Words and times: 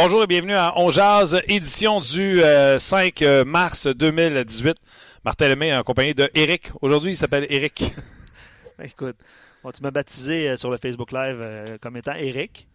Bonjour 0.00 0.22
et 0.22 0.28
bienvenue 0.28 0.54
à 0.54 0.74
On 0.76 0.92
Jazz, 0.92 1.42
édition 1.48 2.00
du 2.00 2.40
euh, 2.40 2.78
5 2.78 3.20
mars 3.44 3.88
2018. 3.88 4.76
Martin 5.24 5.48
Lemay 5.48 5.74
en 5.74 5.82
compagnie 5.82 6.14
de 6.14 6.30
Eric. 6.36 6.70
Aujourd'hui, 6.82 7.14
il 7.14 7.16
s'appelle 7.16 7.48
Eric. 7.50 7.92
Écoute, 8.84 9.16
bon, 9.64 9.72
tu 9.72 9.82
m'as 9.82 9.90
baptisé 9.90 10.50
euh, 10.50 10.56
sur 10.56 10.70
le 10.70 10.76
Facebook 10.76 11.10
Live 11.10 11.40
euh, 11.42 11.78
comme 11.80 11.96
étant 11.96 12.14
Eric. 12.14 12.68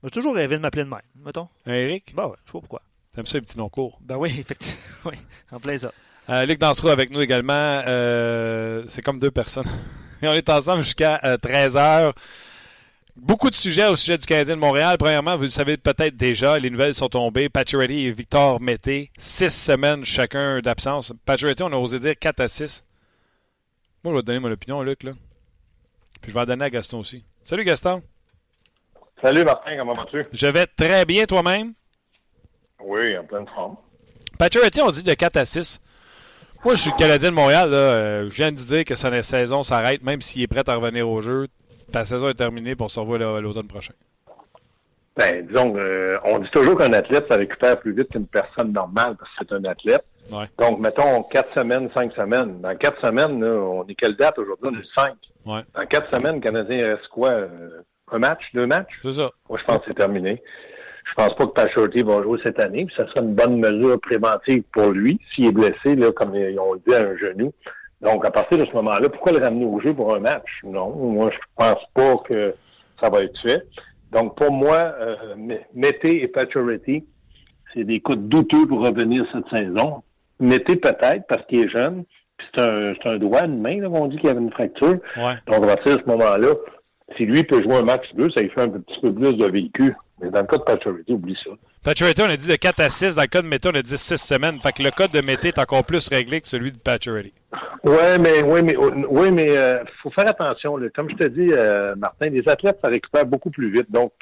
Moi, 0.00 0.08
j'ai 0.14 0.20
toujours 0.20 0.36
rêvé 0.36 0.54
de 0.54 0.60
m'appeler 0.60 0.84
de 0.84 0.88
même, 0.88 1.00
mettons. 1.16 1.48
Un 1.66 1.74
Eric? 1.74 2.14
Bah 2.14 2.28
ouais, 2.28 2.36
je 2.44 2.50
sais 2.50 2.52
pas 2.52 2.60
pourquoi. 2.60 2.82
T'aimes 3.12 3.26
ça, 3.26 3.38
les 3.38 3.42
petits 3.42 3.58
noms 3.58 3.68
courts? 3.68 3.98
Ben 4.00 4.16
oui, 4.16 4.32
effectivement. 4.38 4.78
Oui, 5.06 5.16
en 5.50 5.58
plein 5.58 5.76
ça. 5.76 5.90
Euh, 6.30 6.46
Luc 6.46 6.60
Dansereau 6.60 6.90
avec 6.90 7.10
nous 7.10 7.22
également. 7.22 7.82
Euh, 7.88 8.84
c'est 8.86 9.02
comme 9.02 9.18
deux 9.18 9.32
personnes. 9.32 9.66
Et 10.22 10.28
on 10.28 10.32
est 10.32 10.48
ensemble 10.48 10.84
jusqu'à 10.84 11.18
13h. 11.42 12.12
Beaucoup 13.16 13.48
de 13.48 13.54
sujets 13.54 13.86
au 13.88 13.96
sujet 13.96 14.18
du 14.18 14.26
Canadien 14.26 14.56
de 14.56 14.60
Montréal. 14.60 14.98
Premièrement, 14.98 15.36
vous 15.36 15.44
le 15.44 15.48
savez 15.48 15.78
peut-être 15.78 16.16
déjà, 16.16 16.58
les 16.58 16.68
nouvelles 16.68 16.94
sont 16.94 17.08
tombées. 17.08 17.48
Pacioretty 17.48 18.06
et 18.06 18.12
Victor 18.12 18.60
Mété, 18.60 19.10
six 19.16 19.48
semaines 19.48 20.04
chacun 20.04 20.60
d'absence. 20.60 21.14
Pacioretty, 21.24 21.62
on 21.62 21.72
a 21.72 21.76
osé 21.76 21.98
dire 21.98 22.14
4 22.18 22.40
à 22.40 22.48
6. 22.48 22.84
Moi, 24.04 24.12
je 24.12 24.16
vais 24.16 24.22
te 24.22 24.26
donner 24.26 24.38
mon 24.38 24.52
opinion, 24.52 24.82
Luc. 24.82 25.02
Là. 25.02 25.12
Puis 26.20 26.30
je 26.30 26.34
vais 26.34 26.42
en 26.42 26.44
donner 26.44 26.66
à 26.66 26.70
Gaston 26.70 26.98
aussi. 26.98 27.24
Salut 27.42 27.64
Gaston. 27.64 28.02
Salut 29.22 29.44
Martin, 29.44 29.78
comment 29.78 29.94
vas-tu? 29.94 30.26
Je 30.32 30.46
vais 30.46 30.66
très 30.66 31.06
bien 31.06 31.24
toi-même. 31.24 31.72
Oui, 32.84 33.16
en 33.16 33.24
pleine 33.24 33.46
forme. 33.48 33.76
Pacioretty, 34.38 34.82
on 34.82 34.90
dit 34.90 35.02
de 35.02 35.14
4 35.14 35.38
à 35.38 35.44
6. 35.46 35.80
Moi, 36.66 36.74
je 36.74 36.82
suis 36.82 36.90
le 36.90 36.96
Canadien 36.96 37.30
de 37.30 37.34
Montréal. 37.34 37.70
Là. 37.70 37.76
Euh, 37.76 38.28
je 38.28 38.34
viens 38.36 38.52
de 38.52 38.56
dire 38.56 38.84
que 38.84 38.94
sa 38.94 39.22
saison 39.22 39.62
s'arrête, 39.62 40.02
même 40.02 40.20
s'il 40.20 40.42
est 40.42 40.46
prêt 40.46 40.68
à 40.68 40.74
revenir 40.74 41.08
au 41.08 41.22
jeu. 41.22 41.48
Ta 41.92 42.04
saison 42.04 42.28
est 42.28 42.34
terminée 42.34 42.74
pour 42.74 42.90
se 42.90 43.00
revoir 43.00 43.40
l'automne 43.40 43.68
prochain. 43.68 43.94
Ben, 45.16 45.46
disons, 45.46 45.74
euh, 45.78 46.18
on 46.24 46.38
dit 46.40 46.50
toujours 46.50 46.76
qu'un 46.76 46.92
athlète, 46.92 47.24
ça 47.30 47.36
récupère 47.36 47.78
plus 47.80 47.94
vite 47.94 48.10
qu'une 48.10 48.26
personne 48.26 48.72
normale 48.72 49.16
parce 49.18 49.30
que 49.30 49.36
c'est 49.48 49.54
un 49.54 49.64
athlète. 49.64 50.04
Ouais. 50.30 50.44
Donc, 50.58 50.78
mettons, 50.78 51.22
quatre 51.22 51.54
semaines, 51.54 51.88
cinq 51.96 52.12
semaines. 52.12 52.60
Dans 52.60 52.76
quatre 52.76 53.00
semaines, 53.00 53.40
là, 53.42 53.48
on 53.60 53.86
est 53.86 53.94
quelle 53.94 54.16
date 54.16 54.38
aujourd'hui? 54.38 54.68
On 54.68 54.74
est 54.74 54.78
le 54.78 54.84
5. 54.94 55.14
Ouais. 55.46 55.60
Dans 55.74 55.86
quatre 55.86 56.10
semaines, 56.10 56.34
le 56.34 56.40
Canadien 56.40 56.86
reste 56.96 57.08
quoi? 57.08 57.30
euh, 57.30 57.80
un 58.12 58.18
match? 58.18 58.42
Deux 58.52 58.66
matchs? 58.66 58.92
C'est 59.02 59.12
ça. 59.12 59.30
Moi, 59.48 59.58
je 59.58 59.64
pense 59.64 59.78
que 59.78 59.84
c'est 59.88 59.94
terminé. 59.94 60.42
Je 61.08 61.14
pense 61.14 61.34
pas 61.36 61.46
que 61.46 61.52
Pachorty 61.52 62.02
va 62.02 62.22
jouer 62.22 62.38
cette 62.44 62.58
année, 62.60 62.84
puis 62.84 62.94
ça 62.96 63.06
sera 63.06 63.20
une 63.20 63.34
bonne 63.34 63.58
mesure 63.58 63.98
préventive 64.00 64.64
pour 64.72 64.90
lui 64.90 65.18
s'il 65.34 65.46
est 65.46 65.52
blessé, 65.52 65.94
là, 65.96 66.10
comme 66.12 66.34
ils 66.34 66.58
ont 66.58 66.74
dit, 66.86 66.94
à 66.94 66.98
un 67.06 67.16
genou. 67.16 67.52
Donc, 68.02 68.24
à 68.24 68.30
partir 68.30 68.58
de 68.58 68.66
ce 68.66 68.72
moment-là, 68.72 69.08
pourquoi 69.08 69.32
le 69.32 69.38
ramener 69.38 69.64
au 69.64 69.80
jeu 69.80 69.94
pour 69.94 70.14
un 70.14 70.20
match? 70.20 70.60
Non, 70.64 70.90
moi, 70.90 71.30
je 71.32 71.38
pense 71.56 71.82
pas 71.94 72.16
que 72.24 72.54
ça 73.00 73.08
va 73.08 73.20
être 73.20 73.40
fait. 73.40 73.66
Donc, 74.12 74.36
pour 74.36 74.52
moi, 74.52 74.94
euh, 75.00 75.16
Mété 75.74 76.22
et 76.22 76.28
Pachority, 76.28 77.04
c'est 77.72 77.84
des 77.84 78.00
coups 78.00 78.18
douteux 78.18 78.66
pour 78.66 78.84
revenir 78.84 79.26
cette 79.32 79.48
saison. 79.48 80.02
Mété 80.38 80.76
peut-être, 80.76 81.26
parce 81.26 81.44
qu'il 81.46 81.60
est 81.60 81.68
jeune, 81.68 82.04
puis 82.36 82.46
c'est 82.54 82.62
un, 82.62 82.94
c'est 82.94 83.08
un 83.08 83.18
doigt, 83.18 83.44
une 83.44 83.60
main, 83.60 83.80
là, 83.80 83.88
on 83.90 84.06
dit 84.06 84.16
qu'il 84.16 84.26
y 84.26 84.30
avait 84.30 84.40
une 84.40 84.52
fracture. 84.52 84.98
Ouais. 85.16 85.34
Donc, 85.46 85.64
à 85.64 85.76
partir 85.76 85.96
de 85.96 86.02
ce 86.02 86.08
moment-là, 86.08 86.54
si 87.16 87.24
lui 87.24 87.44
peut 87.44 87.62
jouer 87.62 87.76
un 87.76 87.82
match 87.82 88.06
deux, 88.14 88.30
ça 88.30 88.42
lui 88.42 88.50
fait 88.50 88.62
un 88.62 88.68
petit 88.68 89.00
peu 89.00 89.12
plus 89.12 89.32
de 89.32 89.46
véhicule. 89.46 89.96
Mais 90.20 90.30
dans 90.30 90.40
le 90.40 90.46
cas 90.46 90.56
de 90.56 90.62
Pachority, 90.62 91.12
oublie 91.12 91.36
ça. 91.44 91.50
Pacioretty, 91.84 92.22
on 92.22 92.30
a 92.30 92.36
dit 92.36 92.48
de 92.48 92.56
4 92.56 92.80
à 92.80 92.90
6. 92.90 93.14
Dans 93.14 93.22
le 93.22 93.28
cas 93.28 93.42
de 93.42 93.46
Mété, 93.46 93.68
on 93.68 93.76
a 93.76 93.82
dit 93.82 93.98
6 93.98 94.16
semaines. 94.16 94.60
Fait 94.62 94.72
que 94.72 94.82
le 94.82 94.90
code 94.90 95.10
de 95.10 95.20
Mété 95.20 95.48
est 95.48 95.58
encore 95.58 95.84
plus 95.84 96.08
réglé 96.08 96.40
que 96.40 96.48
celui 96.48 96.72
de 96.72 96.78
Pacioretty. 96.78 97.34
Ouais, 97.84 98.18
mais 98.18 98.42
oui, 98.42 98.62
mais 98.62 98.76
oui, 98.76 99.30
mais 99.30 99.56
euh, 99.56 99.84
faut 100.02 100.10
faire 100.10 100.28
attention. 100.28 100.76
Là. 100.76 100.88
Comme 100.94 101.10
je 101.10 101.16
te 101.16 101.24
dis, 101.24 101.52
euh, 101.52 101.94
Martin, 101.96 102.30
les 102.30 102.48
athlètes, 102.48 102.78
ça 102.82 102.90
récupère 102.90 103.26
beaucoup 103.26 103.50
plus 103.50 103.70
vite. 103.70 103.90
Donc, 103.90 104.12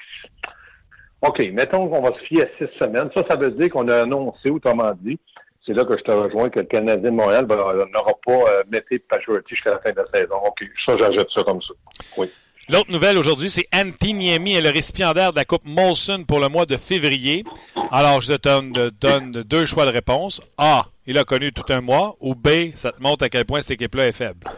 OK, 1.23 1.39
mettons 1.53 1.89
qu'on 1.89 2.03
va 2.03 2.11
se 2.19 2.25
fier 2.25 2.43
à 2.43 2.47
six 2.59 2.71
semaines. 2.79 3.09
Ça, 3.17 3.23
ça 3.29 3.37
veut 3.37 3.53
dire 3.53 3.71
qu'on 3.71 3.89
a 3.89 4.03
annoncé, 4.03 4.51
autrement 4.51 4.93
dit, 5.01 5.19
c'est 5.65 5.73
là 5.73 5.85
que 5.85 5.97
je 5.97 6.03
te 6.03 6.11
rejoins, 6.11 6.51
que 6.51 6.61
le 6.61 6.67
Canadien 6.67 7.11
de 7.11 7.17
Montréal 7.17 7.47
ben, 7.47 7.57
n'aura 7.57 8.13
pas 8.27 8.33
euh, 8.33 8.63
Mété 8.71 8.99
Pachority 8.99 9.55
jusqu'à 9.55 9.71
la 9.71 9.79
fin 9.79 9.91
de 9.93 9.97
la 9.97 10.07
saison. 10.13 10.37
OK, 10.45 10.63
ça, 10.85 10.97
j'ajoute 10.99 11.29
ça 11.35 11.43
comme 11.45 11.63
ça. 11.63 11.73
Oui. 12.19 12.31
L'autre 12.71 12.91
nouvelle 12.91 13.19
aujourd'hui, 13.19 13.51
c'est 13.51 13.67
Antti 13.75 14.15
Niemi 14.15 14.55
est 14.55 14.63
le 14.63 14.71
récipiendaire 14.71 15.33
de 15.33 15.37
la 15.37 15.45
Coupe 15.45 15.67
Molson 15.67 16.25
pour 16.27 16.41
le 16.41 16.49
mois 16.49 16.65
de 16.65 16.79
février. 16.79 17.45
Alors, 17.91 18.23
je 18.23 18.33
te 18.33 18.39
donne, 18.39 19.43
deux 19.43 19.67
choix 19.67 19.85
de 19.85 19.91
réponse. 19.91 20.41
A, 20.57 20.85
il 21.07 21.19
a 21.19 21.25
connu 21.25 21.53
tout 21.53 21.71
un 21.71 21.83
mois. 21.83 22.17
Ou 22.21 22.35
B, 22.35 22.73
ça 22.75 22.93
te 22.93 23.03
montre 23.03 23.25
à 23.25 23.29
quel 23.29 23.45
point 23.45 23.61
cette 23.61 23.73
équipe-là 23.73 24.07
est 24.07 24.13
faible? 24.13 24.49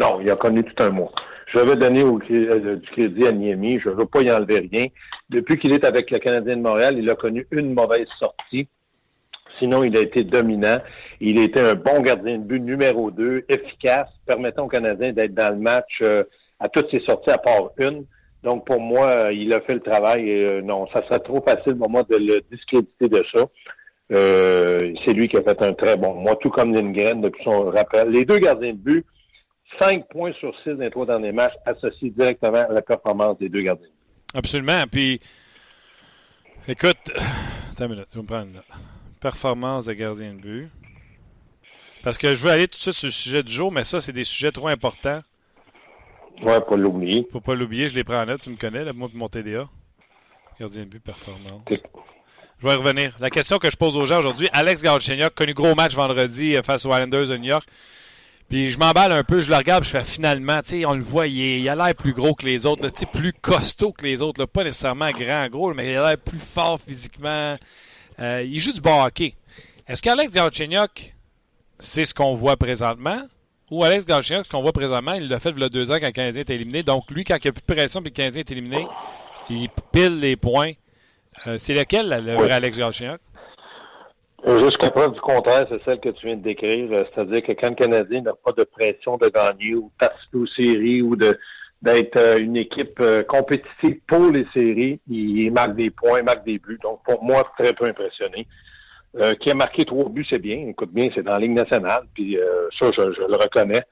Non, 0.00 0.18
il 0.22 0.30
a 0.30 0.36
connu 0.36 0.64
tout 0.64 0.82
un 0.82 0.88
mois. 0.88 1.12
Je 1.52 1.58
vais 1.58 1.76
donner 1.76 2.02
euh, 2.02 2.76
du 2.76 2.88
crédit 2.90 3.26
à 3.26 3.32
Niemi. 3.32 3.78
Je 3.78 3.90
ne 3.90 3.94
veux 3.94 4.06
pas 4.06 4.22
y 4.22 4.32
enlever 4.32 4.66
rien. 4.72 4.86
Depuis 5.28 5.58
qu'il 5.58 5.74
est 5.74 5.84
avec 5.84 6.10
le 6.10 6.18
Canadien 6.18 6.56
de 6.56 6.62
Montréal, 6.62 6.96
il 6.98 7.10
a 7.10 7.16
connu 7.16 7.46
une 7.50 7.74
mauvaise 7.74 8.08
sortie. 8.18 8.66
Sinon, 9.58 9.84
il 9.84 9.94
a 9.96 10.00
été 10.00 10.22
dominant. 10.22 10.78
Il 11.20 11.38
été 11.38 11.60
un 11.60 11.74
bon 11.74 12.00
gardien 12.00 12.38
de 12.38 12.44
but 12.44 12.60
numéro 12.60 13.10
2, 13.10 13.44
efficace, 13.50 14.08
permettant 14.26 14.64
aux 14.64 14.68
Canadiens 14.68 15.12
d'être 15.12 15.34
dans 15.34 15.54
le 15.54 15.60
match 15.60 15.98
euh, 16.00 16.24
à 16.60 16.68
toutes 16.68 16.90
ses 16.90 17.00
sorties 17.00 17.30
à 17.30 17.38
part 17.38 17.70
une. 17.78 18.06
Donc, 18.42 18.66
pour 18.66 18.80
moi, 18.80 19.08
euh, 19.08 19.32
il 19.32 19.52
a 19.52 19.60
fait 19.60 19.74
le 19.74 19.80
travail. 19.80 20.30
Euh, 20.30 20.62
non, 20.62 20.86
ça 20.94 21.04
serait 21.06 21.18
trop 21.18 21.42
facile 21.46 21.76
pour 21.76 21.90
moi 21.90 22.02
de 22.04 22.16
le 22.16 22.42
discréditer 22.50 23.08
de 23.08 23.24
ça. 23.34 23.44
Euh, 24.12 24.94
c'est 25.04 25.14
lui 25.14 25.28
qui 25.28 25.36
a 25.36 25.42
fait 25.42 25.60
un 25.62 25.72
très 25.72 25.96
bon 25.96 26.14
mois, 26.14 26.36
tout 26.36 26.50
comme 26.50 26.72
Lindgren 26.72 27.20
depuis 27.20 27.42
son 27.42 27.64
rappel. 27.70 28.10
Les 28.10 28.24
deux 28.24 28.38
gardiens 28.38 28.72
de 28.72 28.78
but, 28.78 29.04
5 29.80 30.08
points 30.08 30.32
sur 30.34 30.54
6 30.62 30.74
dans 30.74 30.84
les 30.84 30.90
trois 30.90 31.06
derniers 31.06 31.32
matchs, 31.32 31.54
associés 31.64 32.10
directement 32.10 32.64
à 32.68 32.72
la 32.72 32.82
performance 32.82 33.36
des 33.38 33.48
deux 33.48 33.62
gardiens 33.62 33.86
de 33.86 33.90
but. 33.90 34.38
Absolument. 34.38 34.84
Puis, 34.90 35.20
écoute, 36.68 36.98
attends 37.72 37.86
une 37.86 37.90
minute, 37.92 38.06
je 38.10 38.16
vais 38.16 38.22
me 38.22 38.28
prendre 38.28 38.54
là. 38.54 38.62
Performance 39.20 39.86
de 39.86 39.94
gardien 39.94 40.34
de 40.34 40.40
but. 40.40 40.70
Parce 42.04 42.18
que 42.18 42.36
je 42.36 42.44
veux 42.44 42.52
aller 42.52 42.68
tout 42.68 42.76
de 42.76 42.82
suite 42.82 42.94
sur 42.94 43.08
le 43.08 43.12
sujet 43.12 43.42
du 43.42 43.52
jour, 43.52 43.72
mais 43.72 43.82
ça, 43.82 44.00
c'est 44.00 44.12
des 44.12 44.22
sujets 44.22 44.52
trop 44.52 44.68
importants. 44.68 45.20
Ouais, 46.42 46.60
pas 46.60 46.76
l'oublier. 46.76 47.26
Faut 47.32 47.40
pas 47.40 47.54
l'oublier, 47.54 47.88
je 47.88 47.94
les 47.94 48.04
prends 48.04 48.20
en 48.22 48.26
note, 48.26 48.40
tu 48.42 48.50
me 48.50 48.56
connais, 48.56 48.84
là, 48.84 48.92
moi 48.92 49.08
et 49.12 49.16
mon 49.16 49.28
TDA. 49.28 49.64
Gardien 50.60 50.82
de 50.84 50.88
but, 50.88 51.00
performance. 51.02 51.62
Je 51.70 52.66
vais 52.66 52.72
y 52.72 52.76
revenir. 52.76 53.14
La 53.20 53.28
question 53.30 53.58
que 53.58 53.70
je 53.70 53.76
pose 53.76 53.96
aux 53.96 54.06
gens 54.06 54.18
aujourd'hui, 54.20 54.48
Alex 54.52 54.82
Galchenyuk, 54.82 55.34
connu 55.34 55.52
gros 55.54 55.74
match 55.74 55.94
vendredi 55.94 56.56
euh, 56.56 56.62
face 56.62 56.86
aux 56.86 56.92
Islanders 56.92 57.26
de 57.28 57.36
New 57.36 57.44
York. 57.50 57.66
Puis 58.48 58.70
je 58.70 58.78
m'emballe 58.78 59.12
un 59.12 59.24
peu, 59.24 59.40
je 59.42 59.50
le 59.50 59.56
regarde, 59.56 59.84
je 59.84 59.90
fais 59.90 60.04
finalement, 60.04 60.62
tu 60.62 60.68
sais, 60.68 60.84
on 60.86 60.94
le 60.94 61.02
voit, 61.02 61.26
il, 61.26 61.40
est- 61.40 61.60
il 61.60 61.68
a 61.68 61.74
l'air 61.74 61.94
plus 61.94 62.12
gros 62.14 62.34
que 62.34 62.46
les 62.46 62.64
autres, 62.64 62.88
tu 62.90 63.00
sais, 63.00 63.06
plus 63.06 63.32
costaud 63.32 63.92
que 63.92 64.04
les 64.06 64.22
autres, 64.22 64.40
là, 64.40 64.46
pas 64.46 64.62
nécessairement 64.64 65.10
grand, 65.10 65.48
gros, 65.48 65.74
mais 65.74 65.92
il 65.92 65.96
a 65.96 66.02
l'air 66.10 66.18
plus 66.18 66.38
fort 66.38 66.80
physiquement. 66.80 67.56
Euh, 68.20 68.42
il 68.46 68.60
joue 68.60 68.72
du 68.72 68.80
bon 68.80 69.02
hockey. 69.04 69.34
Est-ce 69.88 70.00
qu'Alex 70.00 70.32
Galchenyuk, 70.32 71.14
c'est 71.80 72.04
ce 72.04 72.14
qu'on 72.14 72.36
voit 72.36 72.56
présentement? 72.56 73.22
Ou 73.70 73.82
Alex 73.82 74.06
Galchenyuk, 74.06 74.46
ce 74.46 74.50
qu'on 74.50 74.62
voit 74.62 74.72
présentement, 74.72 75.14
il 75.16 75.28
l'a 75.28 75.40
fait 75.40 75.50
il 75.50 75.58
y 75.58 75.64
a 75.64 75.68
deux 75.68 75.90
ans 75.90 75.96
quand 76.00 76.06
le 76.06 76.12
Canadien 76.12 76.42
est 76.42 76.50
éliminé. 76.50 76.82
Donc 76.82 77.10
lui, 77.10 77.24
quand 77.24 77.36
il 77.36 77.46
n'y 77.46 77.48
a 77.48 77.52
plus 77.52 77.62
de 77.66 77.74
pression 77.74 78.00
que 78.00 78.06
le 78.06 78.10
Canadien 78.10 78.40
est 78.40 78.50
éliminé, 78.52 78.86
il 79.50 79.68
pile 79.92 80.18
les 80.18 80.36
points. 80.36 80.72
Euh, 81.46 81.58
c'est 81.58 81.74
lequel, 81.74 82.08
le 82.08 82.34
vrai. 82.34 82.50
Alex 82.50 82.78
Galchenyuk? 82.78 83.20
Jusqu'à 84.46 84.90
preuve 84.90 85.12
du 85.12 85.20
contraire, 85.20 85.66
c'est 85.68 85.82
celle 85.84 85.98
que 85.98 86.10
tu 86.10 86.26
viens 86.26 86.36
de 86.36 86.42
décrire. 86.42 86.88
C'est-à-dire 87.12 87.42
que 87.42 87.52
quand 87.52 87.70
le 87.70 87.74
Canadien 87.74 88.20
n'a 88.22 88.32
pas 88.44 88.52
de 88.52 88.62
pression 88.62 89.16
de 89.16 89.28
gagner 89.28 89.74
ou 89.74 89.90
de 89.90 89.98
participer 89.98 90.38
aux 90.38 90.46
séries 90.46 91.02
ou 91.02 91.16
d'être 91.16 92.16
euh, 92.16 92.38
une 92.38 92.56
équipe 92.56 93.00
euh, 93.00 93.24
compétitive 93.24 93.98
pour 94.06 94.30
les 94.30 94.46
séries. 94.54 95.00
Il 95.08 95.50
marque 95.50 95.74
des 95.74 95.90
points, 95.90 96.20
il 96.20 96.24
marque 96.24 96.44
des 96.44 96.58
buts. 96.58 96.78
Donc, 96.80 97.00
pour 97.04 97.24
moi, 97.24 97.50
très 97.58 97.72
peu 97.72 97.86
impressionné. 97.86 98.46
Euh, 99.18 99.32
qui 99.34 99.50
a 99.50 99.54
marqué 99.54 99.84
trois 99.84 100.08
buts, 100.08 100.26
c'est 100.28 100.38
bien. 100.38 100.66
Écoute 100.68 100.90
bien, 100.92 101.08
c'est 101.14 101.22
dans 101.22 101.32
la 101.32 101.38
Ligue 101.38 101.52
nationale. 101.52 102.02
Puis 102.14 102.38
ça, 102.78 102.90
je, 102.92 103.02
le 103.02 103.36
reconnais. 103.36 103.82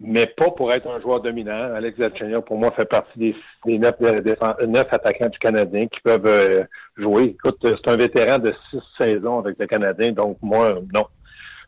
Mais 0.00 0.26
pas 0.26 0.52
pour 0.52 0.72
être 0.72 0.88
un 0.88 1.00
joueur 1.00 1.20
dominant. 1.20 1.74
Alex 1.74 1.98
Galchenyuk, 1.98 2.44
pour 2.44 2.56
moi, 2.56 2.70
fait 2.70 2.84
partie 2.84 3.18
des, 3.18 3.36
des 3.66 3.78
neuf, 3.78 3.98
neuf, 4.00 4.86
attaquants 4.92 5.28
du 5.28 5.38
Canadien 5.40 5.88
qui 5.88 5.98
peuvent 6.00 6.66
jouer. 6.96 7.24
Écoute, 7.24 7.58
c'est 7.60 7.90
un 7.90 7.96
vétéran 7.96 8.38
de 8.38 8.54
six 8.70 8.80
saisons 8.96 9.40
avec 9.40 9.58
le 9.58 9.66
Canadien. 9.66 10.12
Donc, 10.12 10.38
moi, 10.40 10.78
non. 10.94 11.06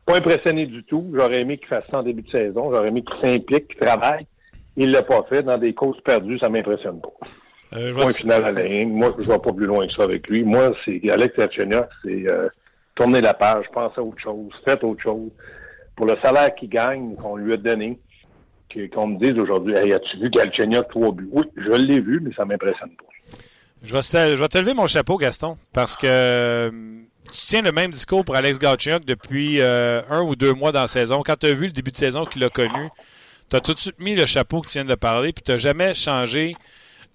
Pas 0.06 0.16
impressionné 0.16 0.66
du 0.66 0.82
tout. 0.84 1.12
J'aurais 1.14 1.40
aimé 1.40 1.58
qu'il 1.58 1.68
fasse 1.68 1.84
ça 1.90 1.98
en 1.98 2.02
début 2.02 2.22
de 2.22 2.30
saison. 2.30 2.72
J'aurais 2.72 2.88
aimé 2.88 3.02
qu'il 3.02 3.28
s'implique, 3.28 3.68
qu'il 3.68 3.78
travaille. 3.78 4.26
Il 4.76 4.90
l'a 4.90 5.02
pas 5.02 5.24
fait. 5.28 5.42
Dans 5.42 5.58
des 5.58 5.74
causes 5.74 6.00
perdues, 6.00 6.38
ça 6.38 6.48
m'impressionne 6.48 7.00
pas. 7.00 7.26
Euh, 7.76 7.92
Point 7.94 8.12
final 8.12 8.44
à 8.44 8.52
la 8.52 8.62
ligne. 8.62 8.90
Moi, 8.90 9.14
je 9.18 9.24
ne 9.24 9.32
vais 9.32 9.38
pas 9.38 9.52
plus 9.52 9.66
loin 9.66 9.86
que 9.86 9.92
ça 9.92 10.04
avec 10.04 10.28
lui. 10.28 10.42
Moi, 10.42 10.72
c'est 10.84 11.00
Alex 11.10 11.36
Gatchenyuk, 11.36 11.86
c'est 12.04 12.24
tourner 12.94 13.20
la 13.20 13.34
page, 13.34 13.64
penser 13.72 13.98
à 13.98 14.02
autre 14.02 14.20
chose, 14.20 14.52
faites 14.64 14.84
autre 14.84 15.02
chose. 15.02 15.30
Pour 15.96 16.06
le 16.06 16.16
salaire 16.22 16.54
qu'il 16.54 16.68
gagne, 16.68 17.14
qu'on 17.16 17.36
lui 17.36 17.52
a 17.52 17.56
donné, 17.56 17.98
qu'on 18.92 19.06
me 19.08 19.18
dise 19.18 19.38
aujourd'hui, 19.38 19.76
as-tu 19.76 20.18
vu 20.18 20.30
Galchenyuk 20.30 20.88
trois 20.88 21.12
buts? 21.12 21.28
Oui, 21.32 21.44
je 21.56 21.72
l'ai 21.72 22.00
vu, 22.00 22.20
mais 22.20 22.32
ça 22.34 22.44
m'impressionne 22.44 22.90
pas. 22.90 23.04
Je 23.82 23.94
vais, 23.94 24.02
je 24.02 24.40
vais 24.40 24.48
te 24.48 24.58
lever 24.58 24.74
mon 24.74 24.86
chapeau, 24.86 25.16
Gaston, 25.16 25.56
parce 25.72 25.96
que 25.96 26.06
euh, 26.06 26.70
tu 27.32 27.46
tiens 27.46 27.62
le 27.62 27.72
même 27.72 27.90
discours 27.90 28.24
pour 28.24 28.36
Alex 28.36 28.58
Galchenyuk 28.58 29.04
depuis 29.04 29.60
euh, 29.60 30.02
un 30.10 30.22
ou 30.22 30.36
deux 30.36 30.52
mois 30.52 30.72
dans 30.72 30.82
la 30.82 30.88
saison. 30.88 31.22
Quand 31.24 31.36
tu 31.36 31.46
as 31.46 31.54
vu 31.54 31.66
le 31.66 31.72
début 31.72 31.90
de 31.90 31.96
saison 31.96 32.24
qu'il 32.24 32.44
a 32.44 32.50
connu, 32.50 32.90
tu 33.48 33.56
as 33.56 33.60
tout 33.60 33.74
de 33.74 33.78
suite 33.78 33.98
mis 33.98 34.14
le 34.14 34.26
chapeau 34.26 34.60
que 34.60 34.68
tu 34.68 34.74
viens 34.74 34.84
de 34.84 34.94
parler, 34.94 35.32
puis 35.32 35.42
tu 35.42 35.50
n'as 35.50 35.58
jamais 35.58 35.94
changé 35.94 36.56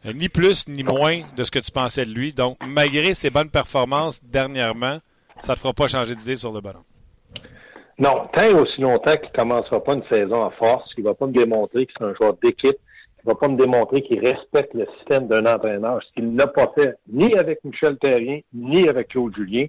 euh, 0.06 0.13
ni 0.13 0.28
plus 0.28 0.68
ni 0.68 0.83
moins 0.83 1.21
de 1.36 1.44
ce 1.44 1.51
que 1.51 1.60
tu 1.60 1.71
pensais 1.71 2.06
de 2.06 2.12
lui. 2.12 2.33
Donc, 2.33 2.57
malgré 2.66 3.13
ses 3.13 3.30
bonnes 3.30 3.50
performances 3.50 4.24
dernièrement, 4.24 5.00
ça 5.42 5.54
ne 5.54 5.58
fera 5.58 5.74
pas 5.74 5.88
changer 5.88 6.16
d'idée 6.16 6.36
sur 6.36 6.52
le 6.52 6.62
ballon. 6.62 6.84
Non, 7.98 8.28
tant 8.34 8.44
et 8.44 8.54
aussi 8.54 8.82
longtemps 8.82 9.16
qu'il 9.16 9.30
ne 9.30 9.38
commencera 9.38 9.84
pas 9.84 9.94
une 9.94 10.04
saison 10.12 10.44
en 10.44 10.52
force, 10.52 10.94
qu'il 10.94 11.04
ne 11.06 11.10
va 11.10 11.16
pas 11.16 11.28
me 11.28 11.34
démontrer 11.34 11.86
que 11.86 11.94
c'est 11.98 12.04
un 12.04 12.14
joueur 12.14 12.34
d'équipe, 12.44 12.76
qu'il 12.76 13.26
ne 13.28 13.32
va 13.32 13.36
pas 13.36 13.48
me 13.48 13.58
démontrer 13.58 14.02
qu'il 14.02 14.20
respecte 14.20 14.74
le 14.74 14.86
système 14.98 15.28
d'un 15.28 15.46
entraîneur, 15.46 16.02
ce 16.04 16.14
qu'il 16.14 16.34
n'a 16.34 16.48
pas 16.48 16.72
fait 16.78 16.96
ni 17.08 17.34
avec 17.36 17.64
Michel 17.64 17.98
Terrien, 17.98 18.42
ni 18.54 18.90
avec 18.90 19.10
Claude 19.10 19.34
Julien. 19.36 19.68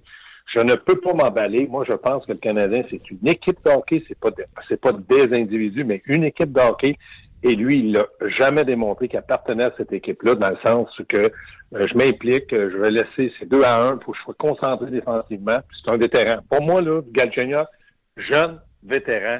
Je 0.53 0.59
ne 0.59 0.75
peux 0.75 0.99
pas 0.99 1.13
m'emballer. 1.13 1.67
Moi, 1.67 1.85
je 1.87 1.93
pense 1.93 2.25
que 2.25 2.31
le 2.31 2.37
Canadien, 2.37 2.83
c'est 2.89 3.09
une 3.11 3.27
équipe 3.27 3.59
de 3.65 3.71
hockey. 3.71 4.03
C'est 4.07 4.19
pas, 4.19 4.31
pas 4.31 4.91
des 4.93 5.37
individus, 5.37 5.83
mais 5.83 6.01
une 6.05 6.23
équipe 6.23 6.53
de 6.53 6.61
hockey. 6.61 6.97
Et 7.43 7.55
lui, 7.55 7.79
il 7.79 7.91
n'a 7.91 8.05
jamais 8.37 8.63
démontré 8.63 9.07
qu'il 9.07 9.19
appartenait 9.19 9.65
à 9.65 9.73
cette 9.77 9.91
équipe-là, 9.91 10.35
dans 10.35 10.49
le 10.49 10.57
sens 10.65 10.89
que 11.07 11.31
je 11.73 11.97
m'implique, 11.97 12.53
euh, 12.53 12.69
je 12.71 12.77
vais 12.77 12.91
laisser 12.91 13.33
ces 13.39 13.45
deux 13.45 13.63
à 13.63 13.87
un 13.87 13.97
pour 13.97 14.13
que 14.13 14.19
je 14.19 14.23
sois 14.23 14.35
concentré 14.37 14.89
défensivement. 14.91 15.59
C'est 15.83 15.91
un 15.91 15.97
vétéran. 15.97 16.39
Pour 16.49 16.61
moi, 16.61 16.81
là, 16.81 17.01
Galchenia, 17.11 17.69
jeune, 18.15 18.59
vétéran, 18.83 19.39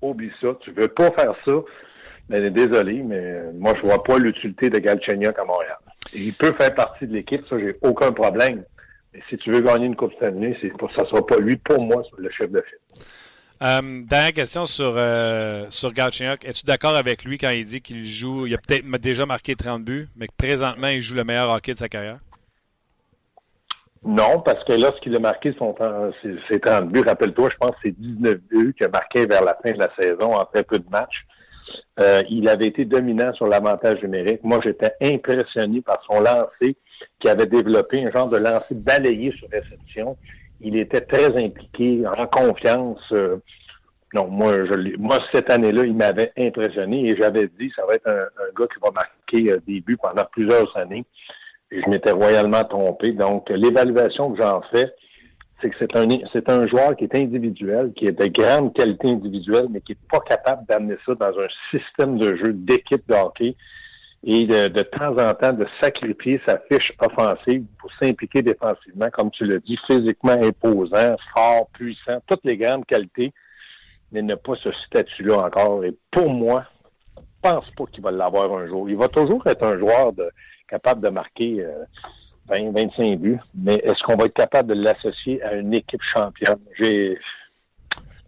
oublie 0.00 0.32
ça. 0.40 0.56
Tu 0.60 0.70
veux 0.72 0.88
pas 0.88 1.10
faire 1.12 1.34
ça. 1.44 1.52
Mais 2.28 2.50
désolé, 2.50 3.02
mais 3.02 3.52
moi, 3.54 3.74
je 3.76 3.86
vois 3.86 4.02
pas 4.02 4.18
l'utilité 4.18 4.68
de 4.68 4.78
Galchenyuk 4.78 5.38
à 5.38 5.44
Montréal. 5.44 5.76
Il 6.14 6.32
peut 6.32 6.54
faire 6.58 6.74
partie 6.74 7.06
de 7.06 7.12
l'équipe, 7.12 7.46
ça, 7.48 7.58
j'ai 7.58 7.72
aucun 7.82 8.10
problème 8.10 8.64
si 9.28 9.36
tu 9.38 9.50
veux 9.50 9.60
gagner 9.60 9.86
une 9.86 9.96
Coupe 9.96 10.12
Stanley, 10.14 10.56
ça 10.60 11.02
ne 11.02 11.08
sera 11.08 11.26
pas 11.26 11.36
lui, 11.38 11.56
pour 11.56 11.82
moi, 11.82 12.02
le 12.18 12.30
chef 12.30 12.50
de 12.50 12.62
file. 12.62 13.02
Euh, 13.62 14.02
dernière 14.04 14.34
question 14.34 14.66
sur, 14.66 14.94
euh, 14.98 15.66
Es-tu 15.68 16.66
d'accord 16.66 16.94
avec 16.94 17.24
lui 17.24 17.38
quand 17.38 17.50
il 17.50 17.64
dit 17.64 17.80
qu'il 17.80 18.04
joue, 18.04 18.46
il 18.46 18.54
a 18.54 18.58
peut-être 18.58 18.84
déjà 18.98 19.24
marqué 19.24 19.56
30 19.56 19.82
buts, 19.82 20.08
mais 20.14 20.26
que 20.26 20.34
présentement, 20.36 20.88
il 20.88 21.00
joue 21.00 21.14
le 21.14 21.24
meilleur 21.24 21.50
hockey 21.50 21.72
de 21.72 21.78
sa 21.78 21.88
carrière? 21.88 22.18
Non, 24.04 24.40
parce 24.40 24.62
que 24.64 24.74
lorsqu'il 24.74 25.16
a 25.16 25.18
marqué 25.18 25.54
son, 25.58 25.74
ses, 26.48 26.60
30 26.60 26.90
buts, 26.90 27.02
rappelle-toi, 27.06 27.48
je 27.50 27.56
pense 27.56 27.70
que 27.76 27.80
c'est 27.84 27.98
19 27.98 28.36
buts 28.50 28.74
qu'il 28.76 28.86
a 28.86 28.90
marqué 28.90 29.26
vers 29.26 29.42
la 29.42 29.56
fin 29.64 29.72
de 29.72 29.78
la 29.78 29.90
saison 29.98 30.34
en 30.34 30.44
très 30.44 30.62
peu 30.62 30.78
de 30.78 30.88
matchs. 30.90 31.24
Euh, 32.00 32.22
il 32.28 32.48
avait 32.48 32.66
été 32.66 32.84
dominant 32.84 33.32
sur 33.34 33.46
l'avantage 33.46 34.02
numérique. 34.02 34.40
Moi, 34.44 34.60
j'étais 34.62 34.92
impressionné 35.02 35.80
par 35.80 35.98
son 36.06 36.20
lancer 36.20 36.76
qui 37.18 37.28
avait 37.28 37.46
développé 37.46 38.04
un 38.04 38.10
genre 38.12 38.28
de 38.28 38.36
lancer 38.36 38.74
balayé 38.74 39.32
sur 39.32 39.48
réception. 39.50 40.16
Il 40.60 40.76
était 40.76 41.02
très 41.02 41.36
impliqué, 41.36 42.02
en 42.06 42.26
confiance. 42.26 43.00
Euh, 43.12 43.36
non, 44.14 44.28
moi, 44.28 44.54
je 44.64 44.96
moi 44.96 45.18
cette 45.32 45.50
année-là, 45.50 45.84
il 45.84 45.94
m'avait 45.94 46.32
impressionné 46.38 47.10
et 47.10 47.16
j'avais 47.16 47.48
dit 47.58 47.70
ça 47.76 47.84
va 47.86 47.94
être 47.94 48.08
un, 48.08 48.26
gars 48.58 48.66
qui 48.66 48.80
va 48.82 48.90
marquer 48.90 49.52
euh, 49.52 49.60
des 49.66 49.80
buts 49.80 49.98
pendant 50.00 50.24
plusieurs 50.30 50.74
années. 50.76 51.04
Et 51.70 51.82
je 51.82 51.90
m'étais 51.90 52.12
royalement 52.12 52.64
trompé. 52.64 53.10
Donc, 53.10 53.50
l'évaluation 53.50 54.32
que 54.32 54.40
j'en 54.40 54.62
fais, 54.72 54.94
c'est 55.60 55.70
que 55.70 55.76
c'est 55.80 55.96
un 55.96 56.06
c'est 56.32 56.48
un 56.48 56.66
joueur 56.66 56.96
qui 56.96 57.04
est 57.04 57.14
individuel, 57.14 57.92
qui 57.96 58.06
est 58.06 58.12
de 58.12 58.26
grande 58.26 58.72
qualité 58.74 59.10
individuelle, 59.10 59.66
mais 59.70 59.80
qui 59.80 59.92
n'est 59.92 60.08
pas 60.10 60.20
capable 60.20 60.64
d'amener 60.66 60.96
ça 61.04 61.14
dans 61.14 61.32
un 61.38 61.48
système 61.70 62.18
de 62.18 62.36
jeu 62.36 62.52
d'équipe 62.52 63.06
de 63.08 63.14
hockey 63.14 63.56
et 64.24 64.44
de, 64.44 64.68
de, 64.68 64.82
temps 64.82 65.16
en 65.18 65.34
temps 65.34 65.52
de 65.52 65.66
sacrifier 65.80 66.40
sa 66.46 66.58
fiche 66.70 66.92
offensive 67.00 67.64
pour 67.78 67.90
s'impliquer 68.00 68.42
défensivement, 68.42 69.08
comme 69.10 69.30
tu 69.30 69.44
l'as 69.44 69.58
dit, 69.58 69.78
physiquement 69.86 70.32
imposant, 70.42 71.16
fort, 71.34 71.68
puissant, 71.72 72.20
toutes 72.26 72.44
les 72.44 72.56
grandes 72.56 72.86
qualités, 72.86 73.32
mais 74.12 74.22
n'a 74.22 74.36
pas 74.36 74.54
ce 74.62 74.70
statut-là 74.86 75.38
encore. 75.38 75.84
Et 75.84 75.94
pour 76.10 76.30
moi, 76.30 76.64
je 77.16 77.22
pense 77.50 77.70
pas 77.76 77.84
qu'il 77.92 78.02
va 78.02 78.10
l'avoir 78.10 78.52
un 78.52 78.66
jour. 78.66 78.88
Il 78.88 78.96
va 78.96 79.08
toujours 79.08 79.46
être 79.46 79.64
un 79.64 79.78
joueur 79.78 80.12
de, 80.12 80.28
capable 80.68 81.02
de 81.02 81.08
marquer 81.08 81.64
20, 82.48 82.66
euh, 82.66 82.70
25 82.72 83.18
buts, 83.18 83.40
mais 83.54 83.74
est-ce 83.76 84.02
qu'on 84.02 84.16
va 84.16 84.26
être 84.26 84.34
capable 84.34 84.74
de 84.74 84.82
l'associer 84.82 85.42
à 85.42 85.54
une 85.54 85.74
équipe 85.74 86.02
championne? 86.02 86.60
J'ai 86.78 87.18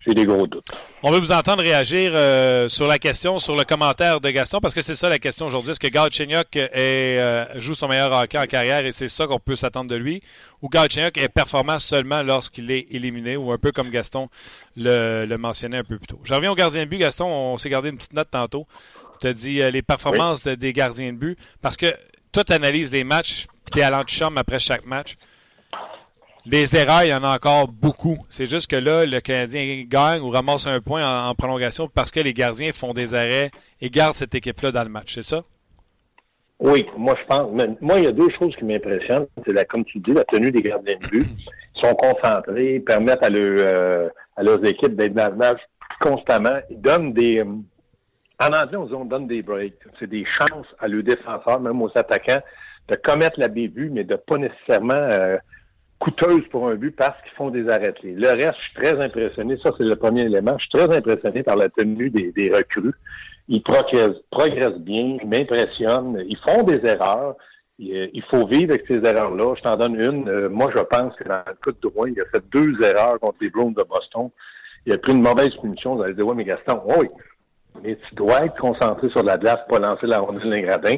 j'ai 0.08 0.14
des 0.14 0.24
gros 0.24 0.46
doutes. 0.46 0.70
On 1.02 1.10
veut 1.10 1.18
vous 1.18 1.32
entendre 1.32 1.62
réagir 1.62 2.12
euh, 2.14 2.68
sur 2.68 2.86
la 2.86 2.98
question, 2.98 3.38
sur 3.38 3.54
le 3.54 3.64
commentaire 3.64 4.20
de 4.20 4.30
Gaston, 4.30 4.58
parce 4.60 4.74
que 4.74 4.80
c'est 4.80 4.94
ça 4.94 5.08
la 5.08 5.18
question 5.18 5.46
aujourd'hui. 5.46 5.72
Est-ce 5.72 5.80
que 5.80 5.88
Galchenyuk 5.88 6.56
euh, 6.56 7.44
joue 7.56 7.74
son 7.74 7.88
meilleur 7.88 8.12
hockey 8.12 8.38
en 8.38 8.46
carrière 8.46 8.86
et 8.86 8.92
c'est 8.92 9.08
ça 9.08 9.26
qu'on 9.26 9.38
peut 9.38 9.56
s'attendre 9.56 9.90
de 9.90 9.96
lui? 9.96 10.22
Ou 10.62 10.68
Galchenyuk 10.68 11.18
est 11.18 11.28
performant 11.28 11.78
seulement 11.78 12.22
lorsqu'il 12.22 12.70
est 12.70 12.86
éliminé, 12.90 13.36
ou 13.36 13.52
un 13.52 13.58
peu 13.58 13.70
comme 13.70 13.90
Gaston 13.90 14.28
le, 14.76 15.36
mentionnait 15.36 15.78
un 15.78 15.84
peu 15.84 15.98
plus 15.98 16.06
tôt? 16.06 16.20
Je 16.24 16.32
reviens 16.32 16.52
au 16.52 16.56
gardien 16.56 16.84
de 16.84 16.88
but. 16.88 16.98
Gaston, 16.98 17.26
on 17.26 17.56
s'est 17.58 17.70
gardé 17.70 17.90
une 17.90 17.96
petite 17.96 18.14
note 18.14 18.30
tantôt. 18.30 18.66
Tu 19.20 19.26
as 19.26 19.32
dit 19.34 19.60
euh, 19.60 19.70
les 19.70 19.82
performances 19.82 20.44
des 20.44 20.72
gardiens 20.72 21.12
de 21.12 21.18
but, 21.18 21.38
parce 21.60 21.76
que 21.76 21.86
toi, 22.32 22.44
tu 22.44 22.52
analyses 22.52 22.92
les 22.92 23.04
matchs, 23.04 23.46
tu 23.72 23.80
es 23.80 23.82
à 23.82 23.90
l'antichambre 23.90 24.38
après 24.38 24.58
chaque 24.58 24.86
match. 24.86 25.16
Les 26.50 26.74
erreurs, 26.74 27.04
il 27.04 27.10
y 27.10 27.14
en 27.14 27.24
a 27.24 27.34
encore 27.34 27.68
beaucoup. 27.68 28.16
C'est 28.30 28.48
juste 28.48 28.70
que 28.70 28.76
là, 28.76 29.04
le 29.04 29.20
Canadien 29.20 29.84
gagne 29.86 30.22
ou 30.22 30.30
ramasse 30.30 30.66
un 30.66 30.80
point 30.80 31.28
en, 31.28 31.34
prolongation 31.34 31.88
parce 31.88 32.10
que 32.10 32.20
les 32.20 32.32
gardiens 32.32 32.72
font 32.72 32.94
des 32.94 33.12
arrêts 33.12 33.50
et 33.82 33.90
gardent 33.90 34.14
cette 34.14 34.34
équipe-là 34.34 34.72
dans 34.72 34.82
le 34.82 34.88
match, 34.88 35.14
c'est 35.14 35.22
ça? 35.22 35.42
Oui, 36.58 36.86
moi 36.96 37.14
je 37.20 37.26
pense. 37.26 37.50
moi, 37.82 37.98
il 37.98 38.04
y 38.04 38.06
a 38.06 38.12
deux 38.12 38.30
choses 38.38 38.56
qui 38.56 38.64
m'impressionnent. 38.64 39.26
C'est 39.46 39.52
la, 39.52 39.66
comme 39.66 39.84
tu 39.84 39.98
dis, 39.98 40.12
la 40.12 40.24
tenue 40.24 40.50
des 40.50 40.62
gardiens 40.62 40.96
de 40.98 41.06
but. 41.08 41.26
Ils 41.76 41.86
sont 41.86 41.94
concentrés, 41.94 42.80
permettent 42.80 43.22
à, 43.22 43.30
euh, 43.30 44.08
à 44.34 44.42
leurs 44.42 44.64
équipes 44.64 44.96
d'être 44.96 45.14
dans 45.14 45.30
le 45.30 45.36
match 45.36 45.60
constamment. 46.00 46.60
Ils 46.70 46.80
donnent 46.80 47.12
des. 47.12 47.40
Euh, 47.40 47.44
en 48.40 48.46
anglais, 48.46 48.78
on 48.78 49.04
donne 49.04 49.26
des 49.26 49.42
breaks. 49.42 49.74
C'est 50.00 50.08
des 50.08 50.24
chances 50.24 50.66
à 50.78 50.88
leurs 50.88 51.02
défenseurs, 51.02 51.60
même 51.60 51.82
aux 51.82 51.90
attaquants, 51.94 52.40
de 52.88 52.96
commettre 52.96 53.38
la 53.38 53.48
bévue, 53.48 53.90
mais 53.90 54.04
de 54.04 54.16
pas 54.16 54.38
nécessairement 54.38 54.94
euh, 54.94 55.36
coûteuse 55.98 56.46
pour 56.50 56.68
un 56.68 56.74
but 56.74 56.94
parce 56.94 57.20
qu'ils 57.22 57.32
font 57.32 57.50
des 57.50 57.68
arrêts. 57.68 57.94
Le 58.02 58.28
reste, 58.28 58.56
je 58.58 58.64
suis 58.64 58.74
très 58.74 59.00
impressionné. 59.00 59.58
Ça, 59.62 59.70
c'est 59.76 59.84
le 59.84 59.96
premier 59.96 60.22
élément. 60.22 60.56
Je 60.58 60.66
suis 60.66 60.70
très 60.70 60.96
impressionné 60.96 61.42
par 61.42 61.56
la 61.56 61.68
tenue 61.68 62.10
des, 62.10 62.32
des 62.32 62.50
recrues. 62.50 62.94
Ils 63.48 63.62
progressent, 63.62 64.20
progressent 64.30 64.78
bien, 64.78 65.18
ils 65.22 65.28
m'impressionnent. 65.28 66.22
Ils 66.28 66.38
font 66.38 66.62
des 66.62 66.86
erreurs. 66.86 67.36
Il 67.78 68.22
faut 68.30 68.46
vivre 68.46 68.72
avec 68.72 68.84
ces 68.88 68.98
erreurs-là. 68.98 69.54
Je 69.56 69.62
t'en 69.62 69.76
donne 69.76 69.94
une. 69.94 70.28
Euh, 70.28 70.48
moi, 70.48 70.70
je 70.74 70.82
pense 70.82 71.14
que 71.14 71.24
dans 71.24 71.42
le 71.46 71.54
cas 71.54 71.70
de 71.70 71.88
Drouin, 71.88 72.10
il 72.10 72.20
a 72.20 72.24
fait 72.26 72.42
deux 72.52 72.74
erreurs 72.82 73.20
contre 73.20 73.38
les 73.40 73.50
Browns 73.50 73.74
de 73.74 73.84
Boston. 73.84 74.30
Il 74.84 74.92
a 74.92 74.98
pris 74.98 75.12
une 75.12 75.22
mauvaise 75.22 75.54
punition. 75.60 75.94
Vous 75.94 76.02
allez 76.02 76.14
dire, 76.14 76.26
oui, 76.26 76.34
mais 76.36 76.44
Gaston, 76.44 76.80
oui, 76.86 77.08
mais 77.82 77.96
tu 78.08 78.14
dois 78.16 78.46
être 78.46 78.56
concentré 78.56 79.08
sur 79.10 79.22
la 79.22 79.36
glace, 79.36 79.60
pas 79.68 79.78
lancer 79.78 80.06
la 80.06 80.18
rondelle 80.18 80.50
d'un 80.50 80.62
gradin. 80.62 80.96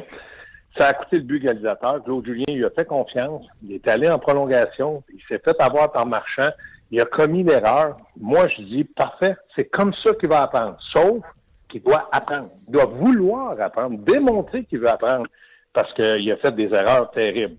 Ça 0.77 0.87
a 0.87 0.93
coûté 0.93 1.17
le 1.17 1.23
but 1.23 1.37
égalisateur. 1.37 2.03
Claude 2.03 2.25
Julien 2.25 2.45
il 2.47 2.63
a 2.63 2.69
fait 2.69 2.85
confiance. 2.85 3.45
Il 3.63 3.73
est 3.73 3.87
allé 3.87 4.09
en 4.09 4.19
prolongation. 4.19 5.03
Il 5.13 5.19
s'est 5.27 5.41
fait 5.43 5.59
avoir 5.61 5.91
par 5.91 6.05
Marchand. 6.05 6.49
Il 6.91 7.01
a 7.01 7.05
commis 7.05 7.43
l'erreur. 7.43 7.97
Moi, 8.19 8.47
je 8.49 8.61
dis, 8.63 8.83
parfait. 8.83 9.35
C'est 9.55 9.65
comme 9.65 9.93
ça 10.03 10.13
qu'il 10.13 10.29
va 10.29 10.43
apprendre. 10.43 10.77
Sauf 10.93 11.23
qu'il 11.69 11.83
doit 11.83 12.09
apprendre. 12.11 12.49
Il 12.67 12.73
doit 12.73 12.85
vouloir 12.85 13.59
apprendre, 13.59 13.97
démontrer 13.99 14.65
qu'il 14.65 14.79
veut 14.79 14.89
apprendre 14.89 15.27
parce 15.73 15.93
qu'il 15.93 16.31
a 16.31 16.37
fait 16.37 16.55
des 16.55 16.73
erreurs 16.73 17.11
terribles. 17.11 17.55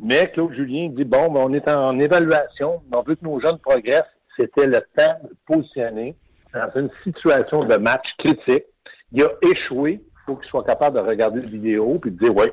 Mais 0.00 0.30
Claude 0.32 0.52
Julien 0.54 0.90
dit, 0.90 1.04
bon, 1.04 1.30
ben, 1.32 1.40
on 1.44 1.52
est 1.52 1.68
en, 1.68 1.98
évaluation. 1.98 2.82
On 2.92 3.02
veut 3.02 3.16
que 3.16 3.24
nos 3.24 3.40
jeunes 3.40 3.58
progressent. 3.58 4.04
c'était 4.38 4.66
le 4.66 4.80
temps 4.96 5.18
de 5.24 5.34
positionner 5.46 6.14
dans 6.54 6.70
une 6.76 6.90
situation 7.02 7.64
de 7.64 7.76
match 7.76 8.06
critique. 8.18 8.64
Il 9.12 9.22
a 9.22 9.28
échoué. 9.42 10.00
Faut 10.28 10.36
qu'il 10.36 10.50
soit 10.50 10.64
capable 10.64 10.98
de 10.98 11.02
regarder 11.02 11.40
la 11.40 11.48
vidéo 11.48 11.98
et 12.04 12.10
de 12.10 12.18
dire, 12.18 12.36
oui, 12.36 12.48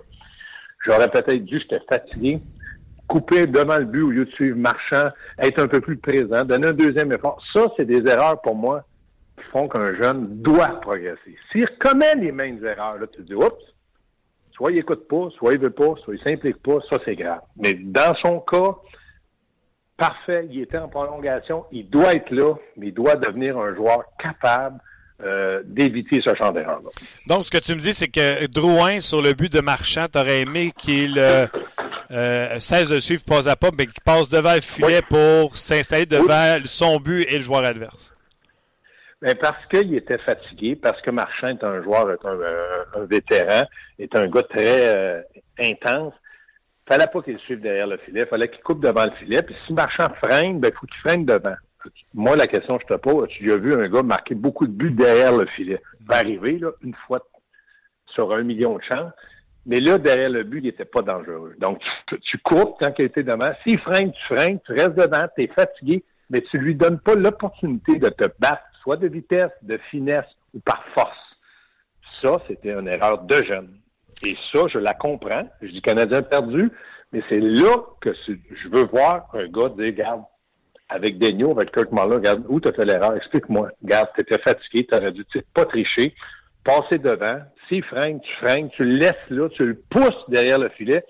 j'aurais 0.86 1.10
peut-être 1.10 1.44
dû, 1.44 1.60
j'étais 1.60 1.82
fatigué, 1.89 2.39
couper 3.05 3.48
devant 3.48 3.77
le 3.79 3.84
but 3.84 4.01
au 4.01 4.12
lieu 4.12 4.24
de 4.24 4.32
suivre 4.32 4.58
Marchand, 4.58 5.10
être 5.39 5.62
un 5.62 5.67
peu 5.67 5.82
plus 5.82 5.98
présent, 5.98 6.46
donner 6.46 6.67
un 6.67 6.72
deuxième 6.72 7.12
effort. 7.12 7.44
Ça, 7.51 7.67
c'est 7.75 7.84
des 7.84 8.10
erreurs 8.10 8.41
pour 8.41 8.55
moi 8.55 8.86
qui 9.36 9.44
font 9.51 9.67
qu'un 9.67 9.94
jeune 9.96 10.41
doit 10.41 10.79
progresser. 10.79 11.36
S'il 11.51 11.67
commet 11.79 12.15
les 12.15 12.32
mêmes 12.32 12.63
erreurs, 12.63 12.98
là, 12.98 13.08
tu 13.08 13.17
te 13.17 13.24
dis, 13.24 13.36
oups, 13.36 13.53
soit 14.53 14.72
il 14.72 14.77
écoute 14.77 15.05
pas, 15.10 15.27
soit 15.32 15.51
il 15.51 15.60
veut 15.60 15.70
pas, 15.70 15.96
soit 16.01 16.15
il 16.15 16.22
s'implique 16.22 16.63
pas, 16.63 16.79
ça 16.89 16.98
c'est 17.03 17.17
grave. 17.17 17.41
Mais 17.58 17.74
dans 17.74 18.15
son 18.24 18.39
cas, 18.39 18.77
parfait, 19.98 20.48
il 20.50 20.62
était 20.62 20.77
en 20.77 20.88
prolongation, 20.88 21.65
il 21.74 21.89
doit 21.89 22.13
être 22.13 22.32
là, 22.32 22.53
mais 22.77 22.88
il 22.88 22.94
doit 22.94 23.17
devenir 23.17 23.58
un 23.58 23.75
joueur 23.75 24.05
capable 24.17 24.79
euh, 25.24 25.62
d'éviter 25.65 26.22
ce 26.22 26.34
champ 26.36 26.51
d'erreur. 26.51 26.81
Donc, 27.27 27.45
ce 27.45 27.51
que 27.51 27.57
tu 27.57 27.74
me 27.74 27.79
dis, 27.79 27.93
c'est 27.93 28.07
que 28.07 28.48
Drouin, 28.48 29.00
sur 29.00 29.22
le 29.22 29.34
but 29.34 29.51
de 29.51 29.62
Marchand, 29.62 30.07
t'aurais 30.12 30.41
aimé 30.41 30.74
qu'il 30.77 31.17
euh, 31.17 31.45
euh, 32.12 32.60
cesse 32.60 32.89
de 32.89 33.00
suivre 33.00 33.24
pas 33.24 33.50
à 33.50 33.55
pas, 33.55 33.69
mais 33.77 33.88
qu'il 33.88 34.01
passe 34.03 34.29
devant 34.29 34.53
le 34.53 34.62
filet 34.62 35.01
pour 35.10 35.57
s'installer 35.57 36.05
devant 36.05 36.57
son 36.65 37.00
but 37.00 37.24
et 37.29 37.36
le 37.36 37.41
joueur 37.41 37.63
adverse. 37.63 38.13
Ben 39.22 39.36
parce 39.41 39.65
qu'il 39.72 39.95
était 39.95 40.19
fatigué, 40.19 40.75
parce 40.75 41.01
que 41.01 41.12
Marchand 41.12 41.48
est 41.48 41.63
un 41.63 41.81
joueur, 41.81 42.12
est 42.12 42.25
un, 42.25 43.01
un 43.01 43.05
vétéran, 43.05 43.63
est 43.98 44.13
un 44.15 44.27
gars 44.27 44.43
très 44.43 45.25
intense 45.63 46.13
fallait 46.88 47.07
pas 47.07 47.22
qu'il 47.22 47.39
suive 47.39 47.62
derrière 47.62 47.88
le 47.88 47.98
filet, 47.98 48.25
fallait 48.25 48.48
qu'il 48.48 48.62
coupe 48.62 48.81
devant 48.81 49.05
le 49.05 49.12
filet. 49.12 49.41
Puis 49.41 49.55
si 49.65 49.74
Marchand 49.74 50.07
freine, 50.24 50.60
ben, 50.60 50.72
il 50.74 50.77
faut 50.77 50.86
qu'il 50.86 51.00
freine 51.01 51.25
devant. 51.25 51.55
Moi, 52.13 52.35
la 52.35 52.47
question 52.47 52.77
que 52.77 52.83
je 52.87 52.93
te 52.93 52.99
pose, 52.99 53.27
tu 53.29 53.51
as 53.51 53.57
vu 53.57 53.73
un 53.73 53.87
gars 53.89 54.03
marquer 54.03 54.35
beaucoup 54.35 54.67
de 54.67 54.71
buts 54.71 54.91
derrière 54.91 55.35
le 55.35 55.45
filet. 55.47 55.81
Ça 55.99 56.05
va 56.07 56.15
arriver, 56.17 56.59
là, 56.59 56.71
une 56.81 56.95
fois 57.07 57.25
sur 58.07 58.33
un 58.33 58.43
million 58.43 58.77
de 58.77 58.83
chances. 58.83 59.11
Mais 59.65 59.79
là, 59.79 59.97
derrière 59.97 60.29
le 60.29 60.43
but, 60.43 60.59
il 60.59 60.65
n'était 60.65 60.85
pas 60.85 61.01
dangereux. 61.01 61.55
Donc, 61.59 61.81
tu, 62.23 62.37
coupes 62.39 62.79
tant 62.79 62.91
qu'il 62.91 63.05
était 63.05 63.23
devant. 63.23 63.51
S'il 63.63 63.79
freine, 63.79 64.11
tu 64.11 64.21
freines, 64.33 64.59
tu 64.65 64.73
restes 64.73 64.95
devant, 64.95 65.25
tu 65.35 65.43
es 65.43 65.47
fatigué, 65.47 66.03
mais 66.29 66.41
tu 66.41 66.57
lui 66.57 66.75
donnes 66.75 66.99
pas 66.99 67.15
l'opportunité 67.15 67.97
de 67.97 68.09
te 68.09 68.25
battre, 68.39 68.63
soit 68.83 68.97
de 68.97 69.07
vitesse, 69.07 69.51
de 69.63 69.77
finesse 69.89 70.25
ou 70.53 70.59
par 70.59 70.83
force. 70.93 71.17
Ça, 72.21 72.41
c'était 72.47 72.73
une 72.73 72.87
erreur 72.87 73.23
de 73.23 73.43
jeune. 73.43 73.79
Et 74.23 74.35
ça, 74.53 74.67
je 74.67 74.77
la 74.77 74.93
comprends. 74.93 75.49
Je 75.61 75.67
dis 75.67 75.81
Canadien 75.81 76.21
perdu, 76.21 76.71
mais 77.11 77.23
c'est 77.29 77.39
là 77.39 77.75
que 78.01 78.13
je 78.27 78.69
veux 78.69 78.85
voir 78.85 79.29
un 79.33 79.47
gars 79.47 79.69
dire, 79.69 79.85
regarde, 79.85 80.23
avec 80.89 81.17
Denio, 81.17 81.51
avec 81.51 81.71
Kirk 81.71 81.89
regarde, 81.91 82.45
où 82.47 82.59
tu 82.59 82.69
as 82.69 82.73
fait 82.73 82.85
l'erreur? 82.85 83.15
Explique-moi. 83.15 83.69
Regarde, 83.83 84.09
tu 84.15 84.21
étais 84.21 84.39
fatigué, 84.39 84.87
tu 84.89 84.95
aurais 84.97 85.11
dû 85.11 85.25
pas 85.53 85.65
tricher, 85.65 86.13
passer 86.63 86.97
devant. 86.97 87.41
S'il 87.67 87.83
freine, 87.83 88.19
tu 88.21 88.31
freines, 88.35 88.69
tu 88.69 88.83
le 88.83 88.97
laisses 88.97 89.29
là, 89.29 89.49
tu 89.49 89.65
le 89.65 89.81
pousses 89.89 90.29
derrière 90.29 90.59
le 90.59 90.69
filet. 90.69 91.03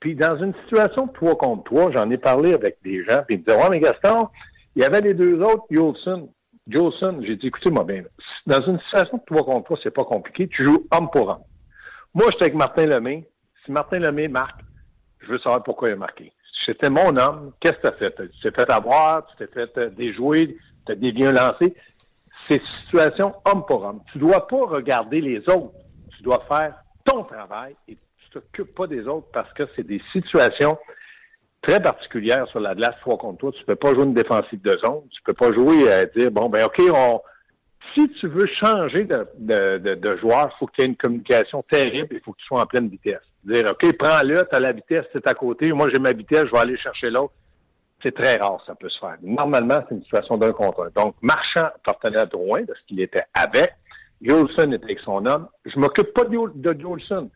Puis 0.00 0.14
dans 0.14 0.36
une 0.36 0.54
situation 0.62 1.06
de 1.06 1.12
3 1.12 1.36
contre 1.36 1.64
3, 1.64 1.92
j'en 1.92 2.10
ai 2.10 2.18
parlé 2.18 2.54
avec 2.54 2.78
des 2.84 3.04
gens, 3.04 3.22
puis 3.26 3.36
ils 3.36 3.38
me 3.38 3.44
disaient, 3.44 3.60
ouais, 3.60 3.70
mais 3.70 3.80
Gaston, 3.80 4.28
il 4.76 4.82
y 4.82 4.84
avait 4.84 5.00
les 5.00 5.14
deux 5.14 5.40
autres, 5.40 5.64
Jolson. 5.70 6.30
Jolson, 6.68 7.20
j'ai 7.22 7.36
dit, 7.36 7.46
écoutez-moi 7.46 7.84
bien, 7.84 8.02
dans 8.46 8.60
une 8.66 8.78
situation 8.80 9.16
de 9.16 9.22
3 9.26 9.44
contre 9.44 9.64
3, 9.64 9.78
c'est 9.82 9.90
pas 9.90 10.04
compliqué, 10.04 10.48
tu 10.48 10.64
joues 10.64 10.86
homme 10.92 11.10
pour 11.10 11.28
homme. 11.28 11.42
Moi, 12.14 12.26
j'étais 12.30 12.44
avec 12.44 12.54
Martin 12.54 12.86
Lemay. 12.86 13.28
Si 13.64 13.72
Martin 13.72 13.98
Lemay 13.98 14.28
marque, 14.28 14.60
je 15.20 15.26
veux 15.26 15.38
savoir 15.38 15.62
pourquoi 15.62 15.88
il 15.88 15.92
a 15.92 15.96
marqué. 15.96 16.32
C'était 16.66 16.90
mon 16.90 17.16
homme, 17.16 17.52
qu'est-ce 17.60 17.74
que 17.74 17.80
tu 17.82 17.86
as 17.86 17.92
fait? 17.92 18.14
Tu 18.32 18.40
t'es 18.42 18.50
fait 18.50 18.70
avoir, 18.70 19.24
tu 19.26 19.36
t'es 19.36 19.46
fait 19.46 19.78
euh, 19.78 19.88
déjouer, 19.90 20.56
tu 20.84 20.92
as 20.92 20.96
dévié 20.96 21.28
un 21.28 21.32
lancé. 21.32 21.74
C'est 22.48 22.60
situation 22.84 23.34
homme 23.44 23.64
pour 23.66 23.84
homme. 23.84 24.00
Tu 24.12 24.18
dois 24.18 24.46
pas 24.48 24.66
regarder 24.66 25.20
les 25.20 25.38
autres. 25.48 25.72
Tu 26.16 26.22
dois 26.22 26.44
faire 26.48 26.74
ton 27.04 27.22
travail 27.22 27.76
et 27.88 27.94
tu 27.94 28.30
t'occupes 28.32 28.74
pas 28.74 28.88
des 28.88 29.06
autres 29.06 29.28
parce 29.32 29.52
que 29.52 29.62
c'est 29.76 29.86
des 29.86 30.02
situations 30.12 30.76
très 31.62 31.80
particulières 31.80 32.46
sur 32.48 32.60
la 32.60 32.74
glace 32.74 32.94
trois 33.00 33.16
contre 33.16 33.38
toi. 33.38 33.52
Tu 33.52 33.64
peux 33.64 33.76
pas 33.76 33.94
jouer 33.94 34.04
une 34.04 34.14
défensive 34.14 34.60
de 34.62 34.76
zone. 34.84 35.02
Tu 35.10 35.22
peux 35.22 35.34
pas 35.34 35.52
jouer 35.52 35.90
à 35.90 36.04
dire, 36.06 36.30
bon, 36.30 36.48
ben, 36.48 36.66
OK, 36.66 36.80
on, 36.92 37.20
si 37.94 38.08
tu 38.20 38.28
veux 38.28 38.46
changer 38.46 39.04
de, 39.04 39.26
de, 39.38 39.94
de, 39.94 40.16
joueur, 40.18 40.50
il 40.54 40.58
faut 40.58 40.66
qu'il 40.66 40.84
y 40.84 40.86
ait 40.86 40.90
une 40.90 40.96
communication 40.96 41.62
terrible, 41.70 42.08
il 42.10 42.20
faut 42.20 42.32
que 42.32 42.38
tu 42.38 42.46
sois 42.46 42.62
en 42.62 42.66
pleine 42.66 42.88
vitesse. 42.88 43.22
Dire, 43.44 43.64
OK, 43.70 43.96
prends-le, 43.96 44.46
tu 44.48 44.56
as 44.56 44.60
la 44.60 44.72
vitesse, 44.72 45.04
c'est 45.12 45.26
à 45.26 45.34
côté, 45.34 45.72
moi 45.72 45.88
j'ai 45.92 46.00
ma 46.00 46.12
vitesse, 46.12 46.46
je 46.46 46.52
vais 46.52 46.58
aller 46.58 46.78
chercher 46.78 47.10
l'autre. 47.10 47.34
C'est 48.02 48.14
très 48.14 48.36
rare, 48.36 48.62
ça 48.66 48.74
peut 48.74 48.88
se 48.88 48.98
faire. 48.98 49.16
Normalement, 49.22 49.82
c'est 49.88 49.94
une 49.94 50.02
situation 50.02 50.36
d'un 50.36 50.52
contre 50.52 50.84
un. 50.84 51.02
Donc, 51.02 51.16
Marchand 51.22 51.68
appartenait 51.74 52.18
à 52.18 52.26
Drouin, 52.26 52.64
parce 52.66 52.80
qu'il 52.82 53.00
était 53.00 53.24
avec. 53.32 53.72
Jolson 54.20 54.72
était 54.72 54.84
avec 54.84 55.00
son 55.00 55.24
homme. 55.26 55.48
Je 55.64 55.78
m'occupe 55.78 56.12
pas 56.12 56.24
de, 56.24 56.36
de 56.54 56.80
Jolson. 56.80 57.30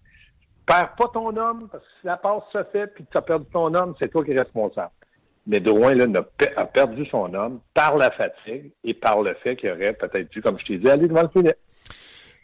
Perds 0.67 0.95
pas 0.97 1.09
ton 1.13 1.35
homme, 1.37 1.69
parce 1.71 1.83
que 1.83 1.91
si 2.01 2.07
la 2.07 2.17
passe 2.17 2.43
se 2.53 2.63
fait, 2.65 2.87
puis 2.89 3.05
tu 3.11 3.17
as 3.17 3.23
perdu 3.23 3.47
ton 3.53 3.75
homme, 3.75 3.95
c'est 4.01 4.09
toi 4.09 4.25
qui 4.25 4.33
es 4.33 4.39
responsable. 4.39 4.93
Mais 5.51 5.59
Drouin 5.59 5.97
là, 5.97 6.07
a, 6.57 6.65
perdu 6.65 7.05
son 7.07 7.35
homme 7.35 7.59
par 7.75 7.97
la 7.97 8.13
fatigue 8.13 8.71
et 8.85 8.95
par 8.95 9.21
le 9.21 9.35
fait 9.35 9.57
qu'il 9.57 9.69
aurait 9.69 9.95
peut-être 9.95 10.31
dû, 10.31 10.41
comme 10.41 10.57
je 10.61 10.65
t'ai 10.65 10.79
dit, 10.79 10.89
aller 10.89 11.09
devant 11.09 11.23
le 11.23 11.29
filet. 11.29 11.57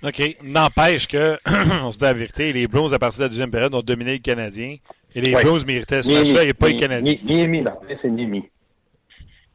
OK. 0.03 0.37
N'empêche 0.43 1.07
que, 1.07 1.39
on 1.85 1.93
se 1.93 1.99
dit 1.99 2.05
la 2.05 2.13
vérité, 2.13 2.53
les 2.53 2.67
Blues, 2.67 2.93
à 2.93 2.99
partir 2.99 3.21
de 3.21 3.25
la 3.27 3.29
deuxième 3.29 3.53
période, 3.53 3.73
ont 3.77 3.81
dominé 3.81 4.15
le 4.15 4.19
Canadien. 4.19 4.75
Et 5.15 5.21
les 5.21 5.37
Blues 5.37 5.65
méritaient 5.65 6.03
ce 6.03 6.19
match-là 6.19 6.43
et 6.43 6.53
pas 6.53 6.67
les 6.67 6.77
Canadiens. 6.77 7.15
Niemi, 7.25 7.65
c'est 8.03 8.11
Niemi. 8.11 8.43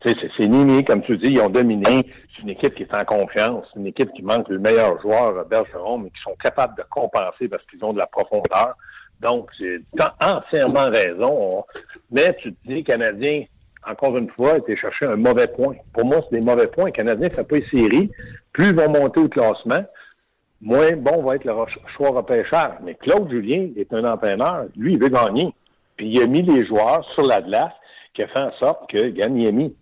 C'est 0.06 0.48
Nimi, 0.48 0.86
comme 0.86 1.02
tu 1.04 1.18
dis, 1.18 1.28
ils 1.28 1.42
ont 1.42 1.50
dominé. 1.50 2.06
C'est 2.34 2.44
une 2.44 2.50
équipe 2.50 2.74
qui 2.74 2.84
est 2.84 2.96
en 2.96 3.04
confiance. 3.04 3.66
C'est 3.74 3.82
une 3.82 3.88
équipe 3.88 4.14
qui 4.14 4.24
manque 4.24 4.48
le 4.48 4.60
meilleur 4.60 5.00
joueur, 5.02 5.46
Bergeron, 5.46 5.98
mais 5.98 6.10
qui 6.10 6.22
sont 6.24 6.36
capables 6.42 6.78
de 6.78 6.84
compenser 6.90 7.50
parce 7.50 7.64
qu'ils 7.66 7.84
ont 7.84 7.92
de 7.92 8.00
la 8.00 8.08
profondeur. 8.08 8.76
Donc, 9.22 9.50
c'est 9.60 9.82
entièrement 10.24 10.90
raison. 10.90 11.64
Mais 12.12 12.36
tu 12.42 12.54
te 12.54 12.68
dis, 12.68 12.84
Canadien, 12.84 13.44
encore 13.88 14.18
une 14.18 14.30
fois, 14.30 14.58
été 14.58 14.76
chercher 14.76 15.06
un 15.06 15.16
mauvais 15.16 15.48
point. 15.48 15.76
Pour 15.94 16.06
moi, 16.06 16.22
c'est 16.30 16.40
des 16.40 16.46
mauvais 16.46 16.68
points. 16.68 16.86
Les 16.86 16.92
Canadiens 16.92 17.30
ne 17.30 17.44
pas 17.44 17.58
une 17.58 17.66
série. 17.66 18.12
Plus 18.52 18.70
ils 18.70 18.76
vont 18.76 18.90
monter 18.90 19.20
au 19.20 19.30
classement, 19.30 19.84
moins 20.62 20.92
bon 20.94 21.24
va 21.24 21.36
être 21.36 21.46
le 21.46 21.54
choix 21.96 22.10
repêcheur. 22.10 22.78
Mais 22.84 22.96
Claude 22.96 23.30
Julien 23.30 23.70
est 23.78 23.94
un 23.94 24.04
entraîneur. 24.04 24.66
Lui, 24.76 24.94
il 24.94 25.00
veut 25.00 25.10
gagner. 25.10 25.54
Puis 25.98 26.10
il 26.10 26.22
a 26.22 26.28
mis 26.28 26.42
les 26.42 26.66
joueurs 26.66 27.08
sur 27.14 27.26
la 27.26 27.42
glace 27.42 27.74
qui 28.14 28.24
a 28.24 28.28
fait 28.28 28.40
en 28.40 28.52
sorte 28.54 28.90
que 28.90 29.08
Gagnemi 29.08 29.74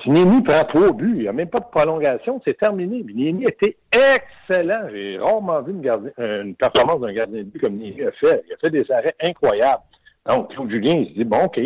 si 0.00 0.10
Niemi 0.10 0.42
prend 0.42 0.64
trois 0.64 0.92
buts, 0.92 1.12
il 1.16 1.22
n'y 1.22 1.28
a 1.28 1.32
même 1.32 1.50
pas 1.50 1.60
de 1.60 1.66
prolongation, 1.70 2.40
c'est 2.46 2.58
terminé. 2.58 3.02
Niemi 3.02 3.44
était 3.44 3.76
excellent. 3.92 4.88
J'ai 4.90 5.18
rarement 5.18 5.60
vu 5.62 5.72
une, 5.72 5.86
euh, 6.18 6.42
une 6.44 6.54
performance 6.54 7.00
d'un 7.00 7.12
gardien 7.12 7.40
de 7.40 7.44
but 7.44 7.60
comme 7.60 7.74
Niemi 7.74 8.02
a 8.02 8.12
fait. 8.12 8.42
Il 8.48 8.54
a 8.54 8.56
fait 8.56 8.70
des 8.70 8.90
arrêts 8.90 9.14
incroyables. 9.26 9.82
Donc, 10.26 10.52
Claude 10.52 10.70
Julien, 10.70 10.94
il 10.94 11.08
se 11.08 11.12
dit, 11.18 11.24
bon, 11.24 11.44
OK. 11.44 11.60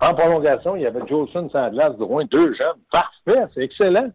En 0.00 0.14
prolongation, 0.14 0.76
il 0.76 0.82
y 0.82 0.86
avait 0.86 1.06
Jolson, 1.08 1.48
Sandlas, 1.50 1.90
Drouin, 1.90 2.24
deux 2.26 2.54
jeunes. 2.54 2.80
Parfait, 2.92 3.42
c'est 3.54 3.62
excellent. 3.62 4.10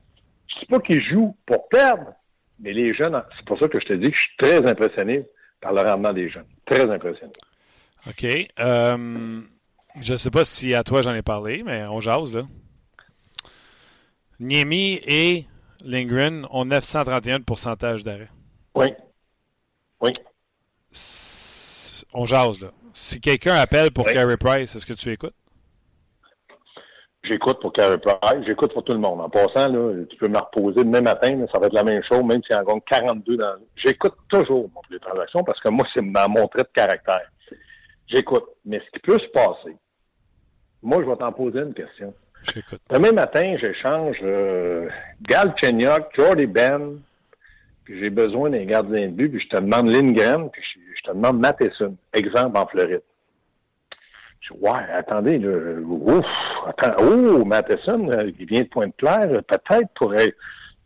Je 0.48 0.56
ne 0.56 0.60
dis 0.62 0.66
pas 0.68 0.80
qu'ils 0.80 1.01
jouent 1.01 1.36
pour 1.46 1.68
perdre, 1.70 2.13
mais 2.60 2.74
les 2.74 2.94
jeunes, 2.94 3.22
c'est 3.38 3.46
pour 3.46 3.60
ça 3.60 3.68
que 3.68 3.80
je 3.80 3.86
te 3.86 3.94
dis 3.94 4.10
que 4.10 4.18
je 4.18 4.22
suis 4.22 4.38
très 4.38 4.70
impressionné 4.70 5.25
par 5.62 5.74
le 5.74 5.82
rendement 5.82 6.13
des 6.13 6.30
jeunes. 6.30 6.46
Très 6.66 6.89
impressionné. 6.89 7.34
OK. 8.08 8.25
Euh, 8.60 9.42
je 10.00 10.12
ne 10.12 10.18
sais 10.18 10.32
pas 10.32 10.44
si 10.44 10.74
à 10.74 10.84
toi 10.84 11.01
j'en 11.01 11.13
ai 11.13 11.22
parlé, 11.22 11.63
mais 11.66 11.86
on 11.88 12.00
jase, 12.00 12.34
là. 12.34 12.44
Niemi 14.39 15.01
et 15.05 15.46
Lindgren 15.84 16.48
ont 16.51 16.65
931 16.65 17.39
de 17.39 17.43
pourcentage 17.43 18.03
d'arrêt. 18.03 18.29
Oui. 18.75 18.93
Oui. 20.01 20.13
On 22.13 22.25
jase, 22.25 22.62
là. 22.62 22.69
Si 22.93 23.19
quelqu'un 23.19 23.55
appelle 23.55 23.91
pour 23.91 24.05
Carey 24.05 24.38
Price, 24.38 24.75
est-ce 24.75 24.86
que 24.86 24.93
tu 24.93 25.12
écoutes? 25.12 25.34
J'écoute 27.24 27.60
pour 27.60 27.74
Carey 27.74 27.98
Price, 27.98 28.46
j'écoute 28.48 28.74
pour 28.74 28.84
tout 28.84 28.93
le 28.93 29.00
monde. 29.00 29.19
En 29.19 29.29
passant, 29.29 29.67
là, 29.67 30.05
tu 30.10 30.15
peux 30.17 30.29
me 30.29 30.38
reposer 30.38 30.84
demain 30.86 31.01
matin, 31.01 31.46
ça 31.53 31.60
va 31.60 31.67
être 31.67 31.74
la 31.74 31.84
même 31.84 32.01
chose, 32.03 32.24
même 32.24 32.41
si 32.43 32.53
en 32.53 32.63
gagne 32.63 32.79
42 32.81 33.38
dans. 33.38 33.55
J'écoute 33.75 34.15
toujours 34.29 34.69
les 34.89 35.00
transactions 35.00 35.43
parce 35.43 35.60
que 35.60 35.69
moi, 35.69 35.86
c'est 35.93 36.01
dans 36.01 36.29
mon 36.29 36.48
trait 36.48 36.63
de 36.63 36.69
caractère. 36.74 37.29
J'écoute. 38.08 38.46
Mais 38.65 38.79
ce 38.79 38.91
qui 38.91 39.00
peut 39.00 39.19
se 39.19 39.27
passer, 39.27 39.75
moi, 40.81 41.03
je 41.03 41.10
vais 41.10 41.17
t'en 41.17 41.34
poser 41.34 41.60
une 41.60 41.74
question. 41.74 42.13
Demain 42.89 43.12
matin, 43.12 43.55
j'échange 43.60 44.17
euh, 44.24 44.89
Gal 45.22 45.53
Chenyok, 45.62 46.10
Jordy 46.17 46.46
Ben, 46.46 47.00
puis 47.84 48.00
j'ai 48.00 48.10
besoin 48.10 48.50
d'un 48.50 48.65
gardien 48.65 49.08
de 49.08 49.13
but, 49.13 49.29
puis 49.29 49.41
je 49.41 49.55
te 49.55 49.62
demande 49.62 49.89
Lindgren, 49.89 50.50
puis 50.50 50.62
je, 50.63 51.03
te 51.03 51.15
demande 51.15 51.39
Matheson, 51.39 51.96
exemple 52.13 52.58
en 52.58 52.67
Floride. 52.67 53.01
Je 54.41 54.53
dis, 54.53 54.60
ouais, 54.62 54.79
attendez, 54.93 55.38
ouf, 55.46 56.25
attends, 56.67 56.96
oh, 57.00 57.46
Matheson, 57.46 58.10
euh, 58.10 58.31
il 58.39 58.46
vient 58.46 58.62
de 58.62 58.67
Pointe-Claire, 58.67 59.29
peut-être 59.48 59.89
pourrait 59.96 60.34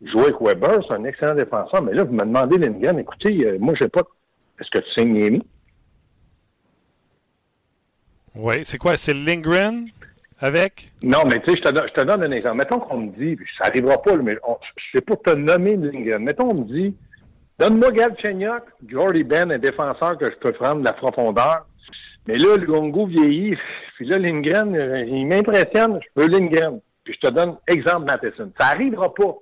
jouer 0.02 0.24
avec 0.24 0.42
Weber, 0.42 0.84
c'est 0.88 0.96
un 0.96 1.04
excellent 1.06 1.36
défenseur, 1.36 1.82
mais 1.82 1.94
là, 1.94 2.04
vous 2.04 2.14
me 2.14 2.26
demandez 2.26 2.58
Lindgren, 2.58 3.00
écoutez, 3.00 3.46
euh, 3.46 3.58
moi, 3.60 3.74
je 3.76 3.84
sais 3.84 3.90
pas, 3.90 4.04
est-ce 4.60 4.70
que 4.70 4.80
tu 4.80 4.92
signes 4.92 5.14
Niemi? 5.14 5.44
Oui, 8.36 8.56
c'est 8.66 8.78
quoi, 8.78 8.98
c'est 8.98 9.14
Lindgren? 9.14 9.88
Avec? 10.44 10.92
Non, 11.02 11.20
mais 11.26 11.40
tu 11.40 11.54
sais, 11.54 11.58
je 11.58 11.72
te, 11.72 11.88
je 11.88 11.94
te 11.94 12.02
donne 12.02 12.22
un 12.22 12.32
exemple. 12.32 12.58
Mettons 12.58 12.80
qu'on 12.80 12.98
me 12.98 13.12
dit, 13.12 13.38
ça 13.58 13.70
n'arrivera 13.70 14.02
pas, 14.02 14.18
mais 14.18 14.38
sais 14.94 15.00
pas 15.00 15.16
te 15.16 15.34
nommer 15.34 15.78
Lindgren. 15.78 16.22
Mettons 16.22 16.50
qu'on 16.50 16.62
me 16.62 16.66
dit, 16.66 16.94
donne-moi 17.58 17.92
Galchenyuk, 17.92 18.64
Jordy 18.86 19.24
Ben, 19.24 19.54
un 19.54 19.58
défenseur 19.58 20.18
que 20.18 20.26
je 20.26 20.36
peux 20.40 20.52
prendre 20.52 20.82
de 20.82 20.86
la 20.86 20.92
profondeur. 20.92 21.66
Mais 22.28 22.36
là, 22.36 22.58
le 22.58 22.66
Gongo 22.66 23.06
vieillit, 23.06 23.56
puis 23.96 24.06
là, 24.06 24.20
Lindgren, 24.20 24.76
il 25.08 25.28
m'impressionne, 25.28 26.02
je 26.02 26.22
veux 26.22 26.28
Lindgren. 26.28 26.82
Puis 27.06 27.14
je 27.14 27.30
te 27.30 27.34
donne 27.34 27.56
exemple 27.70 28.06
Matheson. 28.08 28.52
Ça 28.60 28.74
n'arrivera 28.74 29.14
pas. 29.14 29.36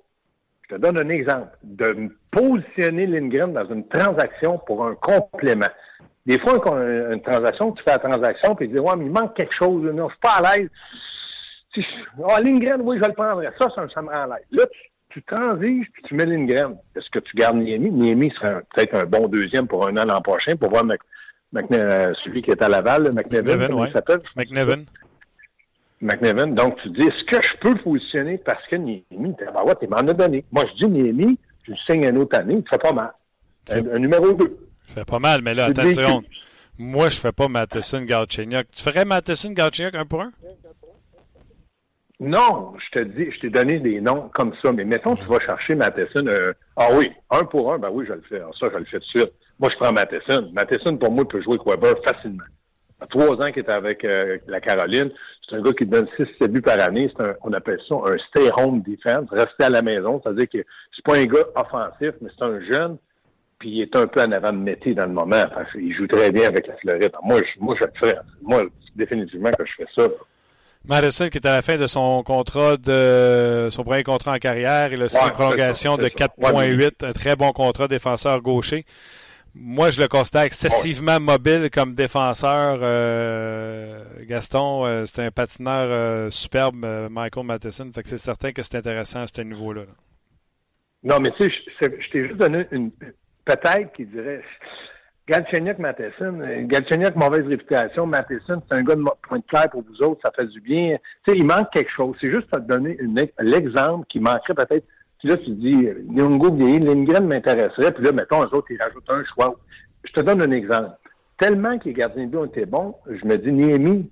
Je 0.68 0.76
te 0.76 0.80
donne 0.80 1.00
un 1.00 1.08
exemple. 1.08 1.48
De 1.64 2.16
positionner 2.30 3.08
Lindgren 3.08 3.52
dans 3.52 3.68
une 3.68 3.88
transaction 3.88 4.58
pour 4.66 4.86
un 4.86 4.94
complément. 4.94 5.66
Des 6.24 6.38
fois, 6.38 6.60
une, 6.66 7.14
une 7.14 7.22
transaction, 7.22 7.72
tu 7.72 7.82
fais 7.82 7.92
la 7.92 7.98
transaction, 7.98 8.54
puis 8.54 8.68
tu 8.68 8.74
dis, 8.74 8.80
ouais, 8.80 8.96
mais 8.96 9.06
il 9.06 9.10
manque 9.10 9.34
quelque 9.34 9.54
chose, 9.54 9.82
non, 9.92 10.08
je 10.08 10.12
suis 10.12 10.20
pas 10.20 10.38
à 10.38 10.56
l'aise. 10.56 10.68
Ah, 12.28 12.40
Lindgren, 12.40 12.80
oui, 12.82 12.98
je 13.02 13.08
le 13.08 13.14
prendrais. 13.14 13.50
Ça, 13.58 13.68
ça, 13.74 14.02
me 14.02 14.08
rend 14.08 14.22
à 14.22 14.26
l'aise. 14.26 14.46
Là, 14.50 14.64
tu, 15.10 15.22
transiges, 15.22 15.86
puis 15.92 16.02
tu 16.04 16.14
mets 16.14 16.26
Lindgren. 16.26 16.76
Est-ce 16.94 17.10
que 17.10 17.18
tu 17.18 17.36
gardes 17.36 17.56
Niemi? 17.56 17.90
Niemi 17.90 18.30
serait 18.30 18.62
peut-être 18.74 18.94
un 18.94 19.04
bon 19.04 19.28
deuxième 19.28 19.66
pour 19.66 19.86
un 19.86 19.96
an 19.96 20.04
l'an 20.06 20.20
prochain 20.20 20.56
pour 20.56 20.70
voir 20.70 20.84
euh, 20.84 22.14
celui 22.24 22.42
qui 22.42 22.50
est 22.50 22.62
à 22.62 22.68
Laval, 22.68 23.12
McNevin, 23.12 23.56
McNevin 23.56 23.92
s'appelle? 23.92 24.22
McNevin. 24.36 24.84
McNevin. 26.00 26.48
Donc, 26.48 26.78
tu 26.82 26.90
dis, 26.90 27.06
est-ce 27.06 27.24
que 27.24 27.42
je 27.42 27.56
peux 27.58 27.74
positionner 27.76 28.38
parce 28.38 28.66
que 28.68 28.76
Niemi, 28.76 29.04
ben 29.10 29.62
ouais, 29.64 29.74
tu 29.80 29.86
m'en 29.86 29.98
as 29.98 30.12
donné. 30.12 30.44
Moi, 30.50 30.64
je 30.70 30.84
dis 30.84 30.90
Niemi, 30.90 31.38
tu 31.64 31.72
le 31.72 31.76
signes 31.86 32.04
une 32.04 32.18
autre 32.18 32.38
année, 32.38 32.62
tu 32.62 32.68
fais 32.70 32.78
pas 32.78 32.92
mal. 32.92 33.12
Un, 33.70 33.98
numéro 33.98 34.32
2. 34.32 34.71
Je 34.92 35.00
fais 35.00 35.06
pas 35.06 35.18
mal, 35.18 35.40
mais 35.40 35.54
là, 35.54 35.66
attention. 35.66 36.22
Moi, 36.78 37.08
je 37.08 37.18
fais 37.18 37.32
pas 37.32 37.48
Matheson 37.48 38.02
Galchenyuk. 38.02 38.66
Tu 38.72 38.82
ferais 38.82 39.06
Matheson 39.06 39.52
Galchenyuk 39.52 39.94
un 39.94 40.04
pour 40.04 40.20
un? 40.20 40.32
Non, 42.20 42.74
je 42.78 42.98
te 42.98 43.04
dis, 43.04 43.30
je 43.32 43.40
t'ai 43.40 43.48
donné 43.48 43.78
des 43.78 44.02
noms 44.02 44.28
comme 44.34 44.52
ça, 44.62 44.70
mais 44.70 44.84
mettons, 44.84 45.14
tu 45.16 45.24
vas 45.24 45.40
chercher 45.40 45.76
Matheson. 45.76 46.26
Euh, 46.26 46.52
ah 46.76 46.88
oui, 46.92 47.10
un 47.30 47.44
pour 47.44 47.72
un, 47.72 47.78
ben 47.78 47.88
oui, 47.90 48.04
je 48.06 48.12
le 48.12 48.22
fais. 48.28 48.36
Alors 48.36 48.54
ça, 48.58 48.68
je 48.70 48.78
le 48.78 48.84
fais 48.84 48.98
tout 48.98 49.06
de 49.14 49.20
suite. 49.20 49.32
Moi, 49.58 49.70
je 49.72 49.76
prends 49.78 49.92
Matheson. 49.94 50.50
Matheson, 50.52 50.98
pour 50.98 51.10
moi, 51.10 51.26
peut 51.26 51.40
jouer 51.40 51.54
avec 51.54 51.66
Weber 51.66 51.94
facilement. 52.06 52.44
A 53.00 53.06
trois 53.06 53.34
ans 53.40 53.50
qu'il 53.50 53.64
est 53.64 53.70
avec 53.70 54.04
euh, 54.04 54.36
la 54.46 54.60
Caroline. 54.60 55.10
C'est 55.48 55.56
un 55.56 55.62
gars 55.62 55.72
qui 55.72 55.86
donne 55.86 56.06
6 56.18 56.48
buts 56.48 56.60
par 56.60 56.78
année. 56.80 57.10
C'est 57.16 57.26
un, 57.26 57.34
on 57.42 57.52
appelle 57.54 57.80
ça 57.88 57.94
un 57.94 58.18
stay-home 58.28 58.82
defense, 58.82 59.28
rester 59.30 59.64
à 59.64 59.70
la 59.70 59.80
maison. 59.80 60.20
C'est-à-dire 60.22 60.48
que 60.50 60.58
c'est 60.94 61.04
pas 61.04 61.16
un 61.16 61.24
gars 61.24 61.46
offensif, 61.56 62.12
mais 62.20 62.28
c'est 62.38 62.44
un 62.44 62.60
jeune, 62.60 62.98
puis 63.62 63.70
il 63.70 63.82
est 63.82 63.94
un 63.94 64.08
peu 64.08 64.20
en 64.20 64.32
avant 64.32 64.52
de 64.52 64.58
métier 64.58 64.92
dans 64.92 65.06
le 65.06 65.12
moment. 65.12 65.44
il 65.76 65.94
joue 65.94 66.08
très 66.08 66.32
bien 66.32 66.48
avec 66.48 66.66
la 66.66 66.76
Floride. 66.78 67.12
Moi, 67.22 67.38
je, 67.38 67.60
moi, 67.60 67.76
je 67.78 67.84
le 67.84 67.92
fais. 67.94 68.16
Moi, 68.42 68.62
définitivement 68.96 69.52
que 69.52 69.64
je 69.64 69.72
fais 69.76 69.86
ça. 69.96 70.08
Madison 70.84 71.28
qui 71.28 71.38
est 71.38 71.46
à 71.46 71.52
la 71.52 71.62
fin 71.62 71.76
de 71.76 71.86
son 71.86 72.24
contrat 72.24 72.76
de 72.76 73.68
son 73.70 73.84
premier 73.84 74.02
contrat 74.02 74.32
en 74.32 74.38
carrière. 74.38 74.92
Il 74.92 75.00
a 75.00 75.08
signé 75.08 75.26
une 75.26 75.30
prolongation 75.30 75.96
de 75.96 76.08
4.8, 76.08 77.06
un 77.06 77.12
très 77.12 77.36
bon 77.36 77.52
contrat 77.52 77.86
défenseur 77.86 78.40
gaucher. 78.40 78.84
Moi, 79.54 79.92
je 79.92 80.00
le 80.00 80.08
constate 80.08 80.46
excessivement 80.46 81.20
mobile 81.20 81.70
comme 81.72 81.94
défenseur. 81.94 82.80
Euh, 82.82 84.02
Gaston, 84.22 84.86
euh, 84.86 85.04
c'est 85.06 85.22
un 85.22 85.30
patineur 85.30 85.86
euh, 85.88 86.30
superbe, 86.30 86.84
Michael 87.10 87.46
Matheson. 87.46 87.92
Fait 87.94 88.02
que 88.02 88.08
c'est 88.08 88.16
certain 88.16 88.50
que 88.50 88.62
c'est 88.64 88.78
intéressant 88.78 89.20
à 89.20 89.26
ce 89.28 89.40
niveau-là. 89.42 89.82
Non, 91.04 91.18
mais 91.20 91.30
tu 91.32 91.44
sais, 91.44 91.52
je, 91.80 92.10
t'ai 92.10 92.26
juste 92.26 92.38
donné 92.38 92.66
une 92.70 92.90
peut-être 93.44 93.92
qui 93.92 94.06
dirait 94.06 94.42
Galchenyuk, 95.28 95.78
Matheson. 95.78 96.40
Galchenyuk, 96.62 97.14
mauvaise 97.16 97.46
réputation. 97.46 98.06
Matheson, 98.06 98.62
c'est 98.68 98.74
un 98.74 98.82
gars 98.82 98.96
de 98.96 99.04
point 99.22 99.38
de 99.38 99.44
clair 99.44 99.70
pour 99.70 99.82
vous 99.82 100.02
autres. 100.02 100.20
Ça 100.24 100.32
fait 100.34 100.46
du 100.46 100.60
bien. 100.60 100.96
Tu 101.24 101.32
sais, 101.32 101.38
il 101.38 101.46
manque 101.46 101.70
quelque 101.72 101.90
chose. 101.90 102.16
C'est 102.20 102.30
juste 102.30 102.48
pour 102.48 102.60
te 102.60 102.66
donner 102.66 102.98
l'exemple 103.38 104.06
qui 104.08 104.20
manquerait 104.20 104.54
peut-être 104.54 104.86
puis 105.22 105.28
là, 105.28 105.36
tu 105.36 105.50
dis, 105.52 105.88
Nyongo 106.08 106.48
Lindgren 106.48 107.28
m'intéresserait, 107.28 107.92
puis 107.92 108.04
là, 108.04 108.10
mettons, 108.10 108.42
eux 108.42 108.54
autres, 108.54 108.66
ils 108.70 108.82
rajoutent 108.82 109.08
un 109.08 109.22
choix. 109.32 109.56
Je 110.02 110.12
te 110.12 110.20
donne 110.20 110.42
un 110.42 110.50
exemple. 110.50 110.90
Tellement 111.38 111.78
que 111.78 111.84
les 111.84 111.92
gardiens 111.92 112.24
de 112.24 112.30
but 112.30 112.38
ont 112.38 112.44
été 112.44 112.66
bons, 112.66 112.96
je 113.06 113.24
me 113.24 113.38
dis, 113.38 113.52
Niemi, 113.52 114.10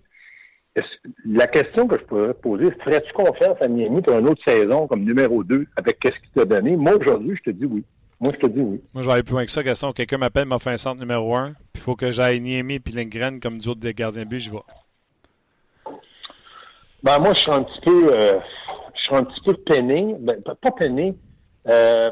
la 1.26 1.48
question 1.48 1.88
que 1.88 1.98
je 1.98 2.04
pourrais 2.04 2.34
poser, 2.34 2.70
ferais-tu 2.84 3.12
confiance 3.12 3.60
à 3.60 3.66
Niemi 3.66 4.02
pour 4.02 4.16
une 4.20 4.28
autre 4.28 4.42
saison 4.46 4.86
comme 4.86 5.02
numéro 5.02 5.42
2 5.42 5.66
avec 5.74 5.98
qu'est-ce 5.98 6.14
qu'il 6.14 6.30
t'a 6.32 6.44
donné? 6.44 6.76
Moi, 6.76 6.94
aujourd'hui, 6.94 7.36
je 7.36 7.50
te 7.50 7.56
dis 7.56 7.66
oui. 7.66 7.84
Moi, 8.20 8.33
je 8.35 8.38
te 8.38 8.46
dis 8.46 8.61
oui. 8.61 8.80
Moi, 8.92 9.02
je 9.02 9.09
vais 9.09 9.14
aller 9.14 9.22
plus 9.22 9.33
loin 9.33 9.46
que 9.46 9.50
ça, 9.50 9.62
Gaston. 9.62 9.92
Quelqu'un 9.92 10.18
m'appelle, 10.18 10.44
m'a 10.44 10.59
fait 10.59 10.70
un 10.70 10.76
centre 10.76 11.00
numéro 11.00 11.35
1, 11.35 11.52
puis 11.52 11.56
il 11.76 11.80
faut 11.80 11.96
que 11.96 12.12
j'aille 12.12 12.40
Niemi 12.40 12.78
puis 12.78 12.92
Lindgren 12.92 13.40
comme 13.40 13.59
d'autres 13.59 13.80
des 13.80 13.94
gardiens 13.94 14.24
de 14.24 14.28
but, 14.28 14.40
j'y 14.40 14.50
vais. 14.50 14.59
Ben, 17.02 17.18
moi, 17.18 17.33
je 17.33 17.40
suis 17.40 17.50
un 17.50 17.62
petit 17.62 17.80
peu. 17.80 18.14
Euh, 18.14 18.38
je 18.94 19.00
suis 19.00 19.16
un 19.16 19.24
petit 19.24 19.40
peu 19.40 19.54
peiné. 19.54 20.16
Ben, 20.20 20.37
pas 20.42 20.70
peiné. 20.70 21.16
Euh, 21.66 22.11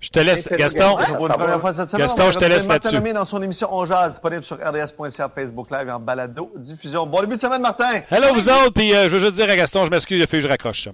je 0.00 0.10
te 0.10 0.20
laisse, 0.20 0.48
Gaston. 0.48 0.96
pour 1.16 1.26
une 1.26 1.32
première 1.32 1.60
fois 1.60 1.72
cette 1.72 1.88
semaine, 1.88 2.06
Gaston, 2.06 2.30
je 2.30 2.38
te 2.38 2.44
laisse 2.44 2.68
là-dessus. 2.68 3.12
dans 3.12 3.24
son 3.24 3.42
émission 3.42 3.68
On 3.72 3.84
Jazz, 3.84 4.12
disponible 4.12 4.44
sur 4.44 4.56
rds.ca, 4.56 5.28
Facebook 5.28 5.70
Live 5.72 5.88
et 5.88 5.90
en 5.90 5.98
balado 5.98 6.52
diffusion. 6.54 7.04
Bon 7.06 7.20
début 7.20 7.34
de 7.34 7.40
semaine, 7.40 7.62
Martin. 7.62 8.02
Hello, 8.08 8.32
vous 8.32 8.48
autres. 8.48 8.72
Puis 8.72 8.94
euh, 8.94 9.04
je 9.04 9.08
veux 9.08 9.18
juste 9.18 9.34
dire 9.34 9.50
à 9.50 9.56
Gaston, 9.56 9.84
je 9.86 9.90
m'excuse, 9.90 10.18
il 10.18 10.22
a 10.22 10.28
fait 10.28 10.36
que 10.36 10.44
je 10.44 10.48
raccroche. 10.48 10.88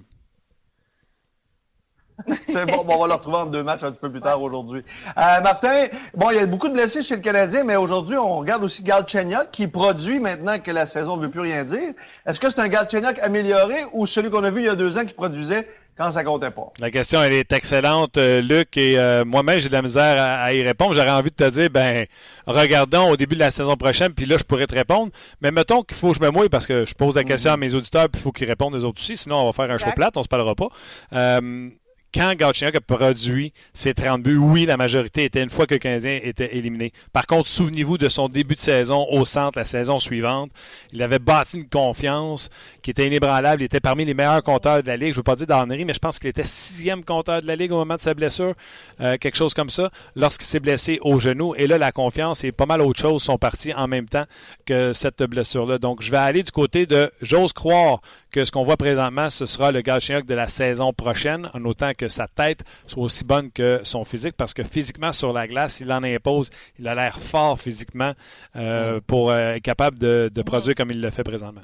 C'est 2.41 2.65
bon, 2.65 2.83
bon, 2.83 2.95
on 2.95 3.01
va 3.01 3.07
le 3.07 3.13
retrouver 3.13 3.37
en 3.37 3.45
deux 3.45 3.63
matchs 3.63 3.83
un 3.83 3.91
petit 3.91 3.99
peu 3.99 4.11
plus 4.11 4.21
tard 4.21 4.41
aujourd'hui. 4.41 4.83
Euh, 5.17 5.41
Martin, 5.41 5.87
bon, 6.15 6.29
il 6.31 6.37
y 6.37 6.39
a 6.39 6.45
beaucoup 6.45 6.69
de 6.69 6.73
blessés 6.73 7.01
chez 7.01 7.15
le 7.15 7.21
Canadien, 7.21 7.63
mais 7.63 7.75
aujourd'hui, 7.75 8.17
on 8.17 8.37
regarde 8.37 8.63
aussi 8.63 8.83
Galchenyuk 8.83 9.51
qui 9.51 9.67
produit 9.67 10.19
maintenant 10.19 10.59
que 10.59 10.71
la 10.71 10.85
saison 10.85 11.17
ne 11.17 11.23
veut 11.23 11.29
plus 11.29 11.41
rien 11.41 11.63
dire. 11.63 11.93
Est-ce 12.25 12.39
que 12.39 12.49
c'est 12.49 12.59
un 12.61 12.67
Galchenyuk 12.67 13.19
amélioré 13.19 13.75
ou 13.91 14.05
celui 14.05 14.29
qu'on 14.29 14.43
a 14.43 14.49
vu 14.49 14.61
il 14.61 14.65
y 14.65 14.69
a 14.69 14.75
deux 14.75 14.97
ans 14.97 15.05
qui 15.05 15.13
produisait 15.13 15.67
quand 15.97 16.09
ça 16.11 16.23
comptait 16.23 16.51
pas? 16.51 16.71
La 16.79 16.89
question, 16.89 17.21
elle 17.21 17.33
est 17.33 17.51
excellente, 17.51 18.17
euh, 18.17 18.41
Luc, 18.41 18.77
et 18.77 18.97
euh, 18.97 19.25
moi-même, 19.25 19.59
j'ai 19.59 19.67
de 19.67 19.73
la 19.73 19.81
misère 19.81 20.15
à, 20.17 20.53
y 20.53 20.63
répondre. 20.63 20.93
J'aurais 20.93 21.11
envie 21.11 21.31
de 21.31 21.35
te 21.35 21.49
dire, 21.49 21.69
ben, 21.69 22.05
regardons 22.47 23.11
au 23.11 23.17
début 23.17 23.35
de 23.35 23.41
la 23.41 23.51
saison 23.51 23.75
prochaine, 23.75 24.13
puis 24.13 24.25
là, 24.25 24.37
je 24.37 24.43
pourrais 24.43 24.67
te 24.67 24.75
répondre. 24.75 25.11
Mais 25.41 25.51
mettons 25.51 25.83
qu'il 25.83 25.97
faut 25.97 26.11
que 26.11 26.17
je 26.17 26.21
me 26.21 26.29
mouille 26.29 26.49
parce 26.49 26.65
que 26.65 26.85
je 26.85 26.93
pose 26.93 27.15
la 27.15 27.25
question 27.25 27.51
à 27.51 27.57
mes 27.57 27.73
auditeurs, 27.73 28.07
puis 28.09 28.21
il 28.21 28.23
faut 28.23 28.31
qu'ils 28.31 28.47
répondent 28.47 28.75
les 28.75 28.85
autres 28.85 29.01
aussi, 29.01 29.17
sinon 29.17 29.37
on 29.37 29.51
va 29.51 29.53
faire 29.53 29.73
un 29.73 29.77
show 29.77 29.91
plate, 29.95 30.15
on 30.15 30.23
se 30.23 30.29
parlera 30.29 30.55
pas. 30.55 30.69
Euh, 31.13 31.69
quand 32.15 32.33
Galchenyuk 32.33 32.75
a 32.75 32.81
produit 32.81 33.51
ses 33.73 33.93
30 33.93 34.23
buts, 34.23 34.37
oui, 34.37 34.65
la 34.65 34.77
majorité 34.77 35.25
était 35.25 35.43
une 35.43 35.49
fois 35.49 35.67
que 35.67 35.73
le 35.73 35.79
Canadien 35.79 36.17
était 36.23 36.55
éliminé. 36.55 36.93
Par 37.11 37.27
contre, 37.27 37.49
souvenez-vous 37.49 37.97
de 37.97 38.07
son 38.07 38.29
début 38.29 38.55
de 38.55 38.59
saison 38.59 39.05
au 39.11 39.25
centre 39.25 39.59
la 39.59 39.65
saison 39.65 39.99
suivante. 39.99 40.49
Il 40.93 41.03
avait 41.03 41.19
bâti 41.19 41.57
une 41.57 41.67
confiance 41.67 42.49
qui 42.81 42.91
était 42.91 43.05
inébranlable. 43.05 43.61
Il 43.61 43.65
était 43.65 43.81
parmi 43.81 44.05
les 44.05 44.13
meilleurs 44.13 44.43
compteurs 44.43 44.81
de 44.81 44.87
la 44.87 44.95
Ligue. 44.95 45.09
Je 45.09 45.15
ne 45.15 45.17
veux 45.17 45.23
pas 45.23 45.35
dire 45.35 45.47
d'Henri, 45.47 45.83
mais 45.83 45.93
je 45.93 45.99
pense 45.99 46.17
qu'il 46.17 46.29
était 46.29 46.45
sixième 46.45 47.03
compteur 47.03 47.41
de 47.41 47.47
la 47.47 47.57
Ligue 47.57 47.73
au 47.73 47.77
moment 47.77 47.95
de 47.95 47.99
sa 47.99 48.13
blessure. 48.13 48.53
Euh, 49.01 49.17
quelque 49.17 49.35
chose 49.35 49.53
comme 49.53 49.69
ça. 49.69 49.91
Lorsqu'il 50.15 50.47
s'est 50.47 50.61
blessé 50.61 50.99
au 51.01 51.19
genou. 51.19 51.53
Et 51.55 51.67
là, 51.67 51.77
la 51.77 51.91
confiance 51.91 52.45
et 52.45 52.53
pas 52.53 52.65
mal 52.65 52.79
d'autres 52.79 52.99
choses 52.99 53.23
sont 53.23 53.37
parties 53.37 53.73
en 53.73 53.89
même 53.89 54.07
temps 54.07 54.25
que 54.65 54.93
cette 54.93 55.21
blessure-là. 55.21 55.79
Donc, 55.79 56.01
je 56.01 56.11
vais 56.11 56.17
aller 56.17 56.43
du 56.43 56.51
côté 56.51 56.85
de 56.85 57.11
j'ose 57.21 57.51
croire 57.51 57.99
que 58.35 58.43
ce 58.43 58.51
qu'on 58.51 58.65
voit 58.65 58.75
présentement, 58.75 59.29
ce 59.29 59.45
sera 59.45 59.71
le 59.71 59.79
Galchenyuk 59.79 60.25
de 60.25 60.35
la 60.35 60.49
saison 60.49 60.91
prochaine, 60.91 61.49
en 61.53 61.63
autant 61.63 61.93
que 61.97 62.09
sa 62.09 62.27
tête 62.27 62.65
soit 62.85 63.01
aussi 63.01 63.23
bonne 63.23 63.49
que 63.49 63.79
son 63.83 64.03
physique, 64.03 64.35
parce 64.35 64.53
que 64.53 64.61
physiquement, 64.61 65.13
sur 65.13 65.31
la 65.31 65.47
glace, 65.47 65.79
il 65.79 65.89
en 65.89 66.03
impose. 66.03 66.49
Il 66.77 66.85
a 66.89 66.95
l'air 66.95 67.17
fort 67.17 67.57
physiquement 67.61 68.11
euh, 68.57 68.99
pour 69.07 69.31
euh, 69.31 69.53
être 69.53 69.63
capable 69.63 69.97
de, 69.97 70.29
de 70.35 70.41
produire 70.41 70.75
comme 70.75 70.91
il 70.91 70.99
le 70.99 71.11
fait 71.11 71.23
présentement. 71.23 71.61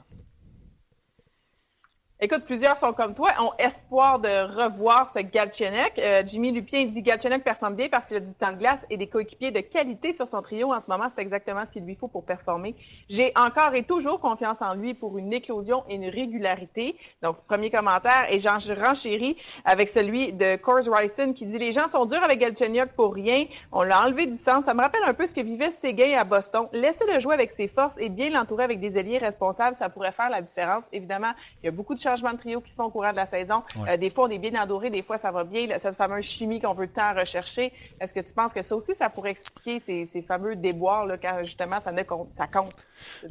Écoute, 2.23 2.43
plusieurs 2.45 2.77
sont 2.77 2.93
comme 2.93 3.15
toi, 3.15 3.29
ont 3.39 3.51
espoir 3.57 4.19
de 4.19 4.27
revoir 4.29 5.09
ce 5.09 5.17
Galchenyuk. 5.17 5.97
Euh, 5.97 6.21
Jimmy 6.23 6.51
Lupien 6.51 6.85
dit 6.85 7.01
Galchenyuk 7.01 7.43
performe 7.43 7.73
bien 7.73 7.89
parce 7.89 8.05
qu'il 8.05 8.15
a 8.15 8.19
du 8.19 8.35
temps 8.35 8.51
de 8.51 8.57
glace 8.57 8.85
et 8.91 8.97
des 8.97 9.07
coéquipiers 9.07 9.49
de 9.49 9.61
qualité 9.61 10.13
sur 10.13 10.27
son 10.27 10.43
trio 10.43 10.71
en 10.71 10.79
ce 10.79 10.85
moment. 10.87 11.07
C'est 11.09 11.23
exactement 11.23 11.65
ce 11.65 11.71
qu'il 11.71 11.83
lui 11.83 11.95
faut 11.95 12.07
pour 12.07 12.23
performer. 12.23 12.75
J'ai 13.09 13.33
encore 13.35 13.73
et 13.73 13.81
toujours 13.81 14.19
confiance 14.19 14.61
en 14.61 14.75
lui 14.75 14.93
pour 14.93 15.17
une 15.17 15.33
éclosion 15.33 15.83
et 15.89 15.95
une 15.95 16.09
régularité. 16.09 16.95
Donc, 17.23 17.37
premier 17.47 17.71
commentaire. 17.71 18.27
Et 18.29 18.37
j'en 18.37 18.59
renchéris 18.59 19.35
avec 19.65 19.89
celui 19.89 20.31
de 20.31 20.57
Coors 20.57 20.95
Ryson 20.95 21.33
qui 21.33 21.47
dit 21.47 21.57
Les 21.57 21.71
gens 21.71 21.87
sont 21.87 22.05
durs 22.05 22.21
avec 22.23 22.37
Galchenyuk 22.37 22.91
pour 22.91 23.15
rien. 23.15 23.45
On 23.71 23.81
l'a 23.81 23.99
enlevé 23.99 24.27
du 24.27 24.37
centre. 24.37 24.65
Ça 24.65 24.75
me 24.75 24.81
rappelle 24.81 25.01
un 25.07 25.15
peu 25.15 25.25
ce 25.25 25.33
que 25.33 25.41
vivait 25.41 25.71
Séguin 25.71 26.15
à 26.19 26.23
Boston. 26.23 26.67
Laissez-le 26.71 27.19
jouer 27.19 27.33
avec 27.33 27.51
ses 27.51 27.67
forces 27.67 27.97
et 27.97 28.09
bien 28.09 28.29
l'entourer 28.29 28.63
avec 28.63 28.79
des 28.79 28.95
alliés 28.95 29.17
responsables. 29.17 29.73
Ça 29.73 29.89
pourrait 29.89 30.11
faire 30.11 30.29
la 30.29 30.43
différence. 30.43 30.87
Évidemment, 30.93 31.31
il 31.63 31.65
y 31.65 31.69
a 31.69 31.71
beaucoup 31.71 31.95
de 31.95 32.10
changements 32.11 32.33
de 32.33 32.37
trio 32.39 32.61
qui 32.61 32.71
se 32.71 32.75
font 32.75 32.85
au 32.85 32.89
courant 32.89 33.11
de 33.11 33.15
la 33.15 33.25
saison. 33.25 33.63
Euh, 33.87 33.97
des 33.97 34.09
fois, 34.09 34.25
on 34.25 34.29
est 34.29 34.37
bien 34.37 34.61
endoré, 34.61 34.89
des 34.89 35.01
fois, 35.01 35.17
ça 35.17 35.31
va 35.31 35.43
bien. 35.43 35.67
Cette 35.77 35.95
fameuse 35.95 36.25
chimie 36.25 36.59
qu'on 36.59 36.73
veut 36.73 36.87
tant 36.87 37.13
rechercher, 37.13 37.71
est-ce 37.99 38.13
que 38.13 38.19
tu 38.19 38.33
penses 38.33 38.51
que 38.51 38.61
ça 38.61 38.75
aussi, 38.75 38.95
ça 38.95 39.09
pourrait 39.09 39.31
expliquer 39.31 39.79
ces, 39.79 40.21
fameux 40.21 40.55
déboires 40.55 41.05
là, 41.05 41.17
quand 41.17 41.39
justement 41.43 41.79
ça, 41.79 41.91
ne 41.91 42.03
compte, 42.03 42.29
ça 42.33 42.47
compte? 42.47 42.75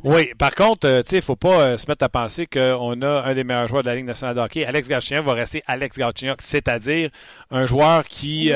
Oui, 0.04 0.32
par 0.38 0.54
contre, 0.54 0.86
euh, 0.86 1.02
il 1.10 1.16
ne 1.16 1.20
faut 1.20 1.36
pas 1.36 1.60
euh, 1.60 1.78
se 1.78 1.88
mettre 1.88 2.04
à 2.04 2.08
penser 2.08 2.46
qu'on 2.46 3.02
a 3.02 3.22
un 3.22 3.34
des 3.34 3.44
meilleurs 3.44 3.68
joueurs 3.68 3.82
de 3.82 3.88
la 3.88 3.96
Ligue 3.96 4.06
nationale 4.06 4.34
de 4.34 4.40
hockey. 4.40 4.64
Alex 4.64 4.88
Galchenyuk 4.88 5.24
va 5.24 5.34
rester 5.34 5.62
Alex 5.66 5.96
Galchenyuk, 5.96 6.40
c'est-à-dire 6.42 7.10
un 7.50 7.66
joueur 7.66 8.04
qui, 8.04 8.50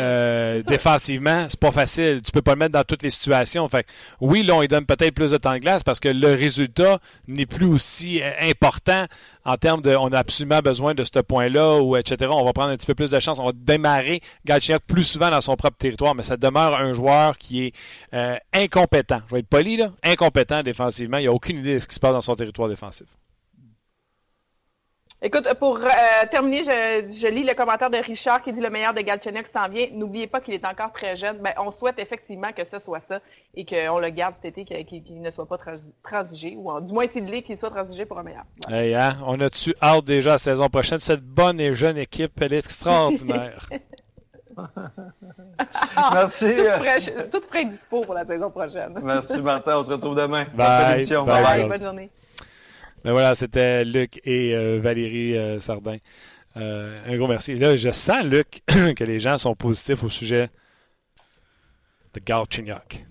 défensivement, 0.66 1.46
c'est 1.48 1.60
pas 1.60 1.72
facile. 1.72 2.22
Tu 2.22 2.32
peux 2.32 2.42
pas 2.42 2.52
le 2.52 2.58
mettre 2.58 2.72
dans 2.72 2.84
toutes 2.84 3.02
les 3.02 3.10
situations. 3.10 3.68
Fait 3.68 3.86
oui, 4.20 4.42
là, 4.42 4.54
on 4.54 4.60
lui 4.60 4.68
donne 4.68 4.86
peut-être 4.86 5.14
plus 5.14 5.30
de 5.30 5.36
temps 5.36 5.52
de 5.52 5.58
glace 5.58 5.82
parce 5.82 6.00
que 6.00 6.08
le 6.08 6.34
résultat 6.34 6.98
n'est 7.28 7.46
plus 7.46 7.66
aussi 7.66 8.20
important 8.40 9.06
en 9.44 9.56
termes 9.56 9.82
de 9.82 9.94
on 9.96 10.08
a 10.12 10.18
absolument 10.18 10.60
besoin 10.60 10.94
de 10.94 11.04
ce 11.04 11.20
point-là 11.20 11.80
ou 11.80 11.96
etc. 11.96 12.30
On 12.34 12.44
va 12.44 12.52
prendre 12.52 12.70
un 12.70 12.76
petit 12.76 12.86
peu 12.86 12.94
plus 12.94 13.10
de 13.10 13.20
chance. 13.20 13.38
On 13.38 13.46
va 13.46 13.52
démarrer 13.54 14.20
Galchenyuk 14.44 14.82
plus 14.86 15.04
souvent 15.04 15.30
dans 15.30 15.40
son 15.40 15.56
propre 15.56 15.76
territoire, 15.76 16.14
mais 16.14 16.22
ça 16.22 16.36
demeure 16.36 16.78
un 16.78 16.92
joueur 16.92 17.38
qui 17.38 17.66
est 17.66 17.74
euh, 18.14 18.36
incompétent. 18.52 19.20
Je 19.28 19.34
vais 19.34 19.40
être 19.40 19.48
poli 19.48 19.76
là, 19.76 19.90
incompétent 20.02 20.62
défensivement. 20.62 21.18
Il 21.18 21.26
n'a 21.26 21.32
aucune 21.32 21.58
idée 21.58 21.74
de 21.74 21.78
ce 21.78 21.88
qui 21.88 21.94
se 21.94 22.00
passe 22.00 22.12
dans 22.12 22.20
son 22.20 22.34
territoire 22.34 22.68
défensif. 22.68 23.06
Écoute, 25.26 25.48
pour 25.58 25.78
euh, 25.78 25.88
terminer, 26.30 26.64
je, 26.64 27.28
lis 27.28 27.44
le 27.44 27.54
commentaire 27.54 27.88
de 27.88 27.96
Richard 27.96 28.42
qui 28.42 28.52
dit 28.52 28.60
le 28.60 28.68
meilleur 28.68 28.92
de 28.92 29.00
Galchenyuk 29.00 29.46
s'en 29.46 29.70
vient. 29.70 29.86
N'oubliez 29.92 30.26
pas 30.26 30.42
qu'il 30.42 30.52
est 30.52 30.66
encore 30.66 30.92
très 30.92 31.16
jeune. 31.16 31.38
Ben, 31.38 31.54
on 31.56 31.72
souhaite 31.72 31.98
effectivement 31.98 32.52
que 32.52 32.62
ce 32.66 32.78
soit 32.78 33.00
ça 33.00 33.20
et 33.54 33.64
qu'on 33.64 33.98
le 34.00 34.10
garde 34.10 34.34
cet 34.42 34.58
été, 34.58 34.84
qu'il 34.84 35.22
ne 35.22 35.30
soit 35.30 35.46
pas 35.46 35.56
transigé, 36.02 36.56
ou 36.58 36.78
du 36.82 36.92
moins 36.92 37.08
s'il 37.08 37.24
l'est, 37.24 37.40
qu'il 37.40 37.56
soit 37.56 37.70
transigé 37.70 38.04
pour 38.04 38.18
un 38.18 38.22
meilleur. 38.22 38.44
Hein, 38.70 39.16
on 39.24 39.40
a-tu 39.40 39.74
hâte 39.80 40.04
déjà 40.04 40.32
la 40.32 40.38
saison 40.38 40.68
prochaine? 40.68 41.00
Cette 41.00 41.22
bonne 41.22 41.58
et 41.58 41.74
jeune 41.74 41.96
équipe, 41.96 42.38
elle 42.42 42.52
est 42.52 42.58
extraordinaire. 42.58 43.66
Merci. 46.12 46.54
tout, 47.32 47.40
frais, 47.48 47.64
dispo 47.64 48.02
pour 48.02 48.14
la 48.14 48.26
saison 48.26 48.50
prochaine. 48.50 49.00
Merci 49.02 49.40
Martin, 49.40 49.78
on 49.78 49.84
se 49.84 49.90
retrouve 49.90 50.16
demain. 50.16 50.44
Bye. 50.54 51.02
Bye. 51.08 51.24
bye. 51.24 51.68
Bonne 51.68 51.82
journée. 51.82 52.10
Mais 53.04 53.10
voilà, 53.10 53.34
c'était 53.34 53.84
Luc 53.84 54.20
et 54.24 54.54
euh, 54.54 54.80
Valérie 54.80 55.36
euh, 55.36 55.60
Sardin. 55.60 55.98
Euh, 56.56 56.96
un 57.06 57.16
gros 57.16 57.26
merci. 57.26 57.54
Là, 57.54 57.76
je 57.76 57.90
sens, 57.90 58.24
Luc, 58.24 58.62
que 58.66 59.04
les 59.04 59.20
gens 59.20 59.36
sont 59.36 59.54
positifs 59.54 60.02
au 60.02 60.10
sujet 60.10 60.48
de 62.14 62.20
Galchenyuk. 62.20 63.04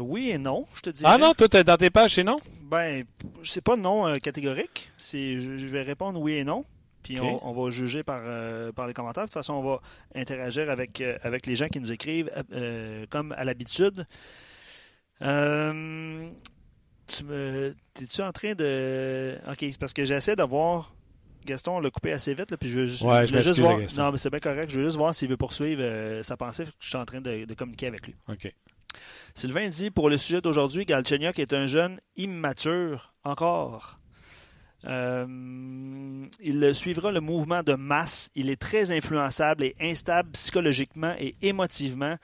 oui 0.00 0.30
et 0.30 0.38
non, 0.38 0.66
je 0.74 0.80
te 0.82 0.90
dis. 0.90 1.02
Ah 1.06 1.16
non, 1.16 1.32
toi, 1.32 1.48
es 1.52 1.64
dans 1.64 1.76
tes 1.76 1.90
pages, 1.90 2.14
c'est 2.14 2.24
non? 2.24 2.36
Ben, 2.62 3.04
c'est 3.42 3.64
pas 3.64 3.76
non 3.76 4.18
catégorique. 4.18 4.90
C'est, 4.96 5.40
je, 5.40 5.66
vais 5.66 5.82
répondre 5.82 6.20
oui 6.20 6.34
et 6.34 6.44
non. 6.44 6.64
Puis 7.02 7.18
on, 7.18 7.52
va 7.52 7.70
juger 7.70 8.02
par, 8.02 8.20
par 8.74 8.86
les 8.86 8.92
commentaires. 8.92 9.24
De 9.24 9.28
toute 9.28 9.34
façon, 9.34 9.54
on 9.54 9.62
va 9.62 9.80
interagir 10.14 10.68
avec, 10.68 11.02
avec 11.22 11.46
les 11.46 11.56
gens 11.56 11.68
qui 11.68 11.80
nous 11.80 11.90
écrivent 11.90 12.30
comme 13.08 13.32
à 13.32 13.44
l'habitude. 13.44 14.06
Euh, 15.22 16.30
tu 17.20 17.24
me. 17.26 17.74
T'es-tu 17.94 18.22
en 18.22 18.32
train 18.32 18.54
de. 18.54 19.36
Ok, 19.48 19.58
c'est 19.60 19.78
parce 19.78 19.92
que 19.92 20.04
j'essaie 20.04 20.36
de 20.36 20.42
voir. 20.42 20.94
Gaston 21.46 21.80
l'a 21.80 21.90
coupé 21.90 22.12
assez 22.12 22.34
vite, 22.34 22.50
là, 22.50 22.58
puis 22.58 22.68
je, 22.68 22.84
je, 22.84 23.06
ouais, 23.06 23.26
je, 23.26 23.34
juste 23.38 23.60
voir. 23.60 23.78
Non, 23.96 24.12
mais 24.12 24.18
c'est 24.18 24.28
bien 24.28 24.40
correct. 24.40 24.70
Je 24.70 24.78
veux 24.78 24.84
juste 24.84 24.98
voir 24.98 25.14
s'il 25.14 25.28
veut 25.28 25.38
poursuivre 25.38 25.80
euh, 25.82 26.22
sa 26.22 26.36
pensée. 26.36 26.64
Je 26.78 26.88
suis 26.88 26.98
en 26.98 27.06
train 27.06 27.22
de, 27.22 27.46
communiquer 27.54 27.86
avec 27.86 28.06
lui. 28.06 28.14
OK. 28.28 28.52
Sylvain 29.34 29.68
dit 29.68 29.90
pour 29.90 30.10
le 30.10 30.18
sujet 30.18 30.42
d'aujourd'hui, 30.42 30.84
Galchenyuk 30.84 31.38
est 31.38 31.54
un 31.54 31.66
jeune 31.66 31.98
immature 32.16 33.14
encore. 33.24 34.00
Euh, 34.84 36.26
il 36.40 36.74
suivra 36.74 37.10
le 37.10 37.20
mouvement 37.20 37.62
de 37.62 37.74
masse. 37.74 38.30
Il 38.34 38.50
est 38.50 38.60
très 38.60 38.92
influençable 38.92 39.64
et 39.64 39.76
instable 39.80 40.30
psychologiquement 40.32 41.14
et 41.18 41.36
émotivement. 41.40 42.16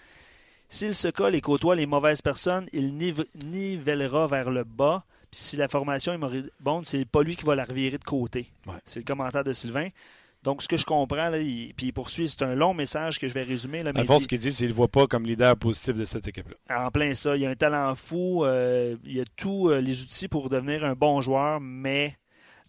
S'il 0.69 0.95
se 0.95 1.09
colle 1.09 1.35
et 1.35 1.41
côtoie 1.41 1.77
les 1.77 1.87
mauvaises 1.87 2.23
personnes, 2.23 2.67
il 2.73 2.97
nivellera 2.97 4.27
vers 4.27 4.51
le 4.51 4.65
bas. 4.65 5.05
Puis 5.31 5.41
si 5.41 5.57
la 5.57 5.69
formation 5.69 6.13
est 6.13 6.19
moribonde, 6.19 6.85
c'est 6.85 7.05
pas 7.05 7.23
lui 7.23 7.37
qui 7.37 7.45
va 7.45 7.55
la 7.55 7.65
revirer 7.65 7.99
de 7.99 8.05
côté. 8.05 8.51
C'est 8.85 9.01
le 9.01 9.05
commentaire 9.05 9.45
de 9.45 9.53
Sylvain. 9.53 9.89
Donc, 10.47 10.63
ce 10.63 10.69
que 10.69 10.77
je 10.77 10.85
comprends, 10.85 11.29
là, 11.29 11.39
il, 11.39 11.75
puis 11.75 11.87
il 11.87 11.93
poursuit, 11.93 12.29
c'est 12.29 12.43
un 12.43 12.55
long 12.55 12.73
message 12.73 13.19
que 13.19 13.27
je 13.27 13.35
vais 13.35 13.43
résumer. 13.43 13.83
Là, 13.83 13.93
fond, 14.05 14.21
ce 14.21 14.29
qu'il 14.29 14.39
dit, 14.39 14.53
c'est 14.53 14.59
qu'il 14.59 14.69
ne 14.69 14.75
voit 14.75 14.87
pas 14.87 15.09
comme 15.09 15.27
leader 15.27 15.57
positif 15.57 15.97
de 15.97 16.05
cette 16.05 16.29
équipe-là. 16.29 16.85
En 16.85 16.91
plein 16.93 17.15
ça. 17.15 17.37
Il 17.37 17.45
a 17.47 17.51
un 17.51 17.57
talent 17.57 17.97
fou. 17.97 18.45
Euh, 18.45 18.97
il 19.05 19.21
a 19.21 19.25
tous 19.37 19.71
euh, 19.71 19.81
les 19.81 20.03
outils 20.03 20.29
pour 20.29 20.49
devenir 20.49 20.85
un 20.85 20.95
bon 20.95 21.21
joueur, 21.21 21.61
mais 21.61 22.17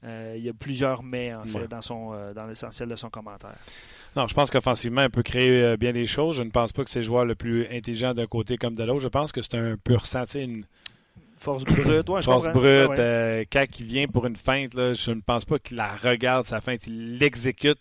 euh, 0.03 0.33
il 0.36 0.43
y 0.43 0.49
a 0.49 0.53
plusieurs 0.53 1.03
mais, 1.03 1.36
en 1.36 1.43
fait, 1.43 1.67
dans, 1.67 1.81
son, 1.81 2.33
dans 2.33 2.47
l'essentiel 2.47 2.89
de 2.89 2.95
son 2.95 3.12
commentaire. 3.12 3.57
Non, 4.17 4.27
je 4.27 4.34
pense 4.34 4.49
qu'offensivement, 4.49 5.03
il 5.03 5.12
peut 5.12 5.21
créer 5.21 5.62
euh, 5.62 5.77
bien 5.77 5.93
des 5.93 6.08
choses. 6.08 6.38
Je 6.38 6.41
ne 6.41 6.49
pense 6.49 6.73
pas 6.73 6.84
que 6.84 6.89
c'est 6.89 7.01
le 7.01 7.06
joueur 7.06 7.23
le 7.23 7.36
plus 7.36 7.67
intelligent 7.67 8.15
d'un 8.15 8.25
côté 8.25 8.58
comme 8.58 8.73
de 8.73 8.84
l'autre. 8.84 9.01
Je 9.01 9.10
pense 9.10 9.32
que 9.32 9.43
c'est 9.43 9.53
un 9.53 9.77
pur 9.77 10.08
sang, 10.08 10.23
une 10.34 10.63
force 11.38 11.63
brute. 11.65 12.08
force 12.23 12.51
brute. 12.51 12.89
Ah 12.89 12.99
euh, 12.99 13.45
quand 13.51 13.65
il 13.80 13.86
vient 13.86 14.08
pour 14.08 14.25
une 14.25 14.36
feinte, 14.36 14.71
je 14.73 15.12
ne 15.12 15.21
pense 15.21 15.45
pas 15.45 15.60
qu'il 15.60 15.77
la 15.77 15.95
regarde, 15.95 16.47
sa 16.47 16.62
feinte. 16.62 16.88
Il 16.88 17.19
l'exécute, 17.19 17.77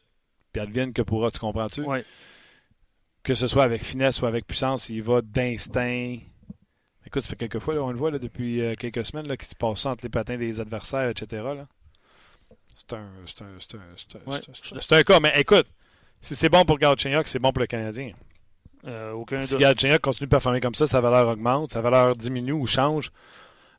puis 0.53 0.63
elle 0.63 0.71
vienne 0.71 0.93
que 0.93 1.01
pourra. 1.01 1.31
Tu 1.31 1.39
comprends-tu? 1.39 1.87
Que 3.23 3.35
ce 3.35 3.47
soit 3.47 3.63
avec 3.65 3.83
finesse 3.83 4.21
ou 4.21 4.27
avec 4.27 4.47
puissance, 4.47 4.91
il 4.91 5.03
va 5.03 5.23
d'instinct. 5.23 6.19
Écoute, 7.07 7.23
ça 7.23 7.31
fait 7.31 7.37
quelques 7.37 7.61
fois, 7.61 7.77
on 7.77 7.93
le 7.93 7.97
voit 7.97 8.11
depuis 8.11 8.61
euh, 8.61 8.75
quelques 8.75 9.07
semaines, 9.07 9.35
qu'il 9.39 9.49
se 9.49 9.55
passe 9.55 9.87
entre 9.87 10.05
les 10.05 10.11
patins 10.11 10.37
des 10.37 10.61
adversaires, 10.61 11.09
etc. 11.09 11.43
C'est 12.75 12.93
un, 12.93 12.97
un, 12.99 13.47
un, 13.47 14.99
un, 14.99 15.03
cas. 15.03 15.21
Mais 15.21 15.33
écoute, 15.37 15.67
si 16.21 16.35
c'est 16.35 16.49
bon 16.49 16.65
pour 16.65 16.79
Galchenyuk, 16.79 17.29
c'est 17.29 17.39
bon 17.39 17.53
pour 17.53 17.61
le 17.61 17.67
Canadien. 17.67 18.13
Euh, 18.87 19.13
aucun 19.13 19.41
si 19.41 19.57
Galchenyuk 19.57 20.01
continue 20.01 20.27
de 20.27 20.31
performer 20.31 20.61
comme 20.61 20.75
ça, 20.75 20.87
sa 20.87 21.01
valeur 21.01 21.29
augmente, 21.29 21.73
sa 21.73 21.81
valeur 21.81 22.15
diminue 22.15 22.53
ou 22.53 22.67
change. 22.67 23.11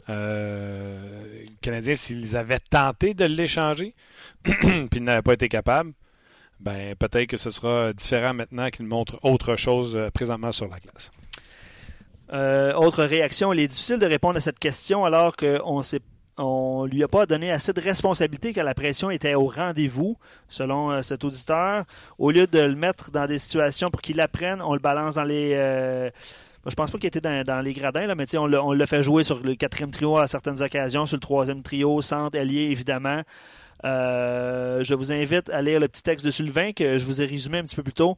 Euh, 0.10 1.22
le 1.42 1.56
Canadien, 1.62 1.96
s'ils 1.96 2.36
avaient 2.38 2.60
tenté 2.60 3.14
de 3.14 3.26
l'échanger, 3.26 3.94
puis 4.44 4.88
ils 4.94 5.04
n'avaient 5.04 5.22
pas 5.22 5.34
été 5.34 5.50
capables, 5.50 5.94
ben 6.60 6.96
peut-être 6.96 7.28
que 7.28 7.38
ce 7.38 7.50
sera 7.50 7.94
différent 7.94 8.34
maintenant 8.34 8.70
qu'il 8.70 8.86
montre 8.86 9.18
autre 9.24 9.56
chose 9.56 9.96
euh, 9.96 10.10
présentement 10.10 10.52
sur 10.52 10.68
la 10.68 10.78
glace. 10.80 11.12
autre 12.76 13.04
réaction, 13.04 13.54
il 13.54 13.60
est 13.60 13.68
difficile 13.68 14.00
de 14.00 14.06
répondre 14.06 14.38
à 14.38 14.42
cette 14.42 14.60
question 14.60 15.06
alors 15.06 15.36
qu'on 15.36 15.78
ne 15.78 15.84
sait 15.84 16.02
on 16.38 16.86
lui 16.86 17.04
a 17.04 17.08
pas 17.08 17.26
donné 17.26 17.52
assez 17.52 17.74
de 17.74 17.82
responsabilité 17.82 18.54
quand 18.54 18.64
la 18.64 18.76
pression 18.76 19.10
était 19.10 19.34
au 19.34 19.48
rendez-vous, 19.48 20.18
selon 20.48 20.92
euh, 20.92 21.02
cet 21.02 21.24
auditeur. 21.24 21.84
Au 22.20 22.32
lieu 22.32 22.48
de 22.48 22.60
le 22.60 22.76
mettre 22.76 23.12
dans 23.12 23.26
des 23.26 23.40
situations 23.40 23.90
pour 23.90 24.02
qu'il 24.02 24.22
apprenne, 24.22 24.62
on 24.62 24.74
le 24.74 24.80
balance 24.80 25.16
dans 25.16 25.24
les. 25.24 25.54
Euh, 25.56 26.10
je 26.68 26.76
pense 26.76 26.92
pas 26.92 26.98
qu'il 26.98 27.08
était 27.08 27.22
dans, 27.22 27.64
les 27.64 27.74
gradins, 27.74 28.08
là, 28.08 28.16
mais 28.16 28.26
on 28.36 28.74
le, 28.74 28.86
fait 28.86 29.02
jouer 29.02 29.24
sur 29.24 29.40
le 29.40 29.56
quatrième 29.56 29.92
trio 29.92 30.18
à 30.18 30.28
certaines 30.28 30.62
occasions, 30.62 31.06
sur 31.06 31.16
le 31.16 31.22
troisième 31.22 31.64
trio, 31.64 32.02
centre, 32.02 32.38
allié, 32.38 32.64
évidemment. 32.64 33.22
Euh, 33.86 34.84
je 34.84 34.94
vous 34.94 35.14
invite 35.14 35.50
à 35.50 35.62
lire 35.62 35.80
le 35.80 35.88
petit 35.88 36.04
texte 36.04 36.26
de 36.26 36.32
Sylvain 36.32 36.74
que 36.74 36.98
je 36.98 37.06
vous 37.06 37.22
ai 37.22 37.26
résumé 37.26 37.60
un 37.60 37.64
petit 37.64 37.76
peu 37.76 37.84
plus 37.84 37.94
tôt. 37.94 38.18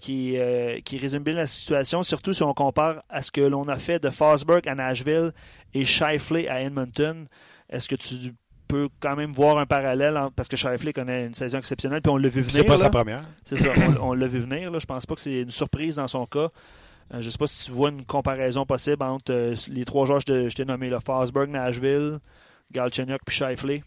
Qui, 0.00 0.36
qui 0.84 0.98
résume 0.98 1.22
bien 1.22 1.34
la 1.34 1.46
situation, 1.46 2.02
surtout 2.02 2.32
si 2.32 2.42
on 2.42 2.52
compare 2.52 3.02
à 3.08 3.22
ce 3.22 3.30
que 3.30 3.40
l'on 3.40 3.68
a 3.68 3.76
fait 3.76 4.02
de 4.02 4.10
Fosberg 4.10 4.66
à 4.68 4.74
Nashville 4.74 5.32
et 5.74 5.84
Shifley 5.84 6.48
à 6.48 6.62
Edmonton. 6.62 7.28
Est-ce 7.70 7.88
que 7.88 7.94
tu 7.94 8.34
peux 8.72 8.88
quand 9.00 9.16
même 9.16 9.32
voir 9.32 9.58
un 9.58 9.66
parallèle 9.66 10.18
parce 10.34 10.48
que 10.48 10.56
Shifley 10.56 10.94
connaît 10.94 11.26
une 11.26 11.34
saison 11.34 11.58
exceptionnelle 11.58 12.00
puis 12.00 12.10
on 12.10 12.16
l'a 12.16 12.28
vu 12.28 12.40
venir. 12.40 12.56
C'est 12.56 12.64
pas 12.64 12.78
sa 12.78 12.88
première. 12.88 13.24
C'est 13.44 13.56
ça, 13.56 13.70
on, 14.00 14.14
l'a 14.14 14.26
vu 14.26 14.38
venir. 14.38 14.70
Là. 14.70 14.78
Je 14.78 14.86
pense 14.86 15.04
pas 15.04 15.14
que 15.14 15.20
c'est 15.20 15.42
une 15.42 15.50
surprise 15.50 15.96
dans 15.96 16.08
son 16.08 16.24
cas. 16.24 16.48
Euh, 17.12 17.20
je 17.20 17.28
sais 17.28 17.36
pas 17.36 17.46
si 17.46 17.66
tu 17.66 17.72
vois 17.72 17.90
une 17.90 18.06
comparaison 18.06 18.64
possible 18.64 19.02
entre 19.02 19.32
euh, 19.32 19.54
les 19.68 19.84
trois 19.84 20.06
joueurs 20.06 20.24
que 20.24 20.48
je 20.48 20.54
t'ai 20.54 20.64
nommés, 20.64 20.88
là, 20.88 21.00
Fosberg, 21.00 21.50
Nashville, 21.50 22.18
Galchenyuk 22.70 23.20
puis 23.26 23.36
Shifley. 23.36 23.82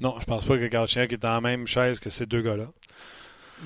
Non, 0.00 0.16
je 0.20 0.24
pense 0.24 0.44
pas 0.44 0.58
que 0.58 0.66
Galchenyuk 0.66 1.12
est 1.12 1.22
dans 1.22 1.34
la 1.34 1.40
même 1.40 1.68
chaise 1.68 2.00
que 2.00 2.10
ces 2.10 2.26
deux 2.26 2.42
gars-là 2.42 2.66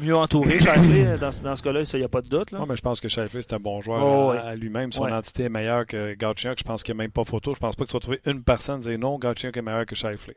mieux 0.01 0.17
entouré, 0.17 0.59
Shifley, 0.59 1.19
dans, 1.19 1.31
dans 1.43 1.57
ce 1.57 1.63
cas-là, 1.63 1.83
il 1.93 1.99
n'y 1.99 2.05
a 2.05 2.09
pas 2.09 2.23
de 2.23 2.29
doute. 2.29 2.51
Là. 2.51 2.65
mais 2.69 2.77
je 2.77 2.83
pense 2.83 3.01
que 3.01 3.09
Shifley, 3.09 3.43
c'est 3.43 3.55
un 3.55 3.61
bon 3.61 3.81
joueur 3.81 4.03
oh, 4.03 4.31
à, 4.31 4.55
lui-même. 4.55 4.93
Son 4.93 5.05
entité 5.05 5.45
est 5.45 5.49
meilleure 5.49 5.87
que 5.87 6.15
Gauthier. 6.15 6.53
Je 6.57 6.65
pense 6.65 6.83
qu'il 6.83 6.95
n'y 6.95 7.01
a 7.01 7.05
même 7.05 7.11
pas 7.11 7.25
photo. 7.25 7.55
Je 7.55 7.59
pense 7.59 7.77
pas 7.77 7.85
que 7.85 7.91
tu 7.91 7.97
vas 7.97 8.01
trouver 8.01 8.21
une 8.27 8.43
personne 8.43 8.81
qui 8.81 8.89
dire 8.89 8.99
non, 8.99 9.19
Gauthier 9.19 9.51
est 9.55 9.63
meilleur 9.63 9.87
que 9.87 9.95
Shifley. 9.95 10.37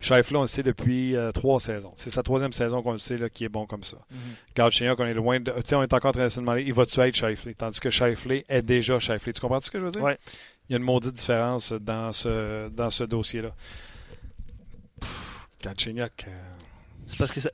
Shifley, 0.00 0.36
on 0.36 0.42
le 0.42 0.48
sait 0.48 0.64
depuis 0.64 1.14
euh, 1.14 1.30
trois 1.30 1.60
saisons. 1.60 1.92
C'est 1.94 2.10
sa 2.10 2.24
troisième 2.24 2.52
saison 2.52 2.82
qu'on 2.82 2.92
le 2.92 2.98
sait 2.98 3.16
là, 3.16 3.28
qui 3.28 3.44
est 3.44 3.48
bon 3.48 3.66
comme 3.66 3.84
ça. 3.84 3.98
Mm 4.10 4.62
on 4.98 5.06
est 5.06 5.14
loin 5.14 5.38
de. 5.38 5.52
Tu 5.52 5.60
sais, 5.64 5.74
on 5.76 5.82
est 5.82 5.92
encore 5.92 6.08
en 6.08 6.12
train 6.12 6.24
de 6.24 6.28
se 6.28 6.40
demander, 6.40 6.62
il 6.62 6.74
va-tu 6.74 6.98
être 7.00 7.14
Shifley? 7.14 7.54
Tandis 7.54 7.78
que 7.78 7.90
Shifley 7.90 8.44
est 8.48 8.62
déjà 8.62 8.98
Shifley. 8.98 9.32
Tu 9.32 9.40
comprends 9.40 9.60
ce 9.60 9.70
que 9.70 9.78
je 9.78 9.84
veux 9.84 9.90
dire? 9.92 10.02
Oui. 10.02 10.12
Il 10.68 10.72
y 10.72 10.74
a 10.74 10.78
une 10.78 10.84
maudite 10.84 11.12
différence 11.12 11.72
dans 11.72 12.12
ce, 12.12 12.68
dans 12.68 12.90
ce 12.90 13.04
dossier-là. 13.04 13.50
Galchenyuk. 15.62 16.24
Euh, 16.26 16.30
c'est 17.06 17.18
parce 17.18 17.32
que 17.32 17.40
ça, 17.40 17.50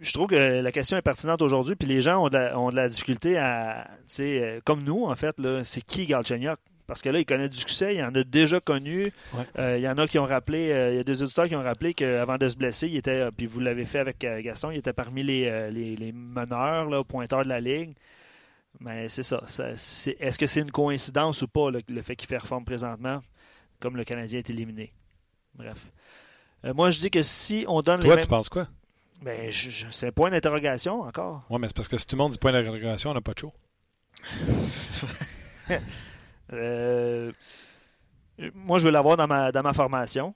je 0.00 0.12
trouve 0.12 0.28
que 0.28 0.60
la 0.60 0.72
question 0.72 0.96
est 0.96 1.02
pertinente 1.02 1.42
aujourd'hui, 1.42 1.76
puis 1.76 1.86
les 1.86 2.02
gens 2.02 2.24
ont 2.24 2.28
de 2.28 2.74
la, 2.74 2.88
difficulté 2.88 3.38
à, 3.38 3.86
tu 4.00 4.14
sais, 4.14 4.42
euh, 4.42 4.60
comme 4.64 4.82
nous, 4.82 5.04
en 5.04 5.14
fait, 5.16 5.36
c'est 5.64 5.82
qui 5.82 6.06
Galchenyuk? 6.06 6.58
Parce 6.86 7.02
que 7.02 7.08
là, 7.08 7.20
il 7.20 7.24
connaît 7.24 7.48
du 7.48 7.56
succès, 7.56 7.94
il 7.94 8.02
en 8.02 8.12
a 8.12 8.24
déjà 8.24 8.58
connu. 8.58 9.12
Euh, 9.58 9.76
il 9.78 9.82
y 9.82 9.88
en 9.88 9.96
a 9.96 10.08
qui 10.08 10.18
ont 10.18 10.26
rappelé, 10.26 10.72
euh, 10.72 10.90
il 10.90 10.96
y 10.96 10.98
a 10.98 11.04
des 11.04 11.22
auditeurs 11.22 11.46
qui 11.46 11.54
ont 11.54 11.62
rappelé 11.62 11.94
qu'avant 11.94 12.36
de 12.36 12.48
se 12.48 12.56
blesser, 12.56 12.88
il 12.88 12.96
était, 12.96 13.26
puis 13.36 13.46
vous 13.46 13.60
l'avez 13.60 13.86
fait 13.86 14.00
avec 14.00 14.18
Gaston, 14.18 14.72
il 14.72 14.78
était 14.78 14.92
parmi 14.92 15.22
les, 15.22 15.70
les, 15.70 16.12
meneurs, 16.12 16.86
là, 16.86 17.04
pointeurs 17.04 17.44
de 17.44 17.48
la 17.48 17.60
Ligue. 17.60 17.94
Mais 18.80 19.08
c'est 19.08 19.22
ça. 19.22 19.40
est, 19.46 19.76
ce 19.76 20.38
que 20.38 20.46
c'est 20.48 20.60
une 20.60 20.72
coïncidence 20.72 21.42
ou 21.42 21.48
pas, 21.48 21.70
le, 21.70 22.02
fait 22.02 22.16
qu'il 22.16 22.28
fait 22.28 22.38
reforme 22.38 22.64
présentement, 22.64 23.20
comme 23.78 23.96
le 23.96 24.02
Canadien 24.02 24.40
est 24.40 24.50
éliminé? 24.50 24.92
Bref. 25.54 25.86
moi, 26.74 26.90
je 26.90 26.98
dis 26.98 27.10
que 27.10 27.22
si 27.22 27.64
on 27.68 27.82
donne 27.82 28.00
Toi, 28.00 28.16
tu 28.16 28.26
penses 28.26 28.48
quoi? 28.48 28.66
Ben, 29.22 29.50
c'est 29.52 30.06
un 30.06 30.12
point 30.12 30.30
d'interrogation 30.30 31.00
encore. 31.02 31.44
Oui, 31.50 31.58
mais 31.60 31.68
c'est 31.68 31.76
parce 31.76 31.88
que 31.88 31.98
si 31.98 32.06
tout 32.06 32.16
le 32.16 32.22
monde 32.22 32.32
dit 32.32 32.38
point 32.38 32.52
d'interrogation, 32.52 33.10
on 33.10 33.14
n'a 33.14 33.20
pas 33.20 33.34
de 33.34 33.38
chaud. 33.40 33.52
Euh, 36.52 37.30
moi, 38.54 38.80
je 38.80 38.84
veux 38.84 38.90
l'avoir 38.90 39.16
dans 39.16 39.28
ma, 39.28 39.52
dans 39.52 39.62
ma 39.62 39.72
formation. 39.72 40.34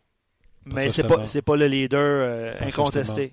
mais 0.65 0.89
c'est 0.91 1.03
pas, 1.03 1.19
pas 1.19 1.57
le 1.57 1.67
leader 1.67 2.01
euh, 2.01 2.55
incontesté. 2.61 3.33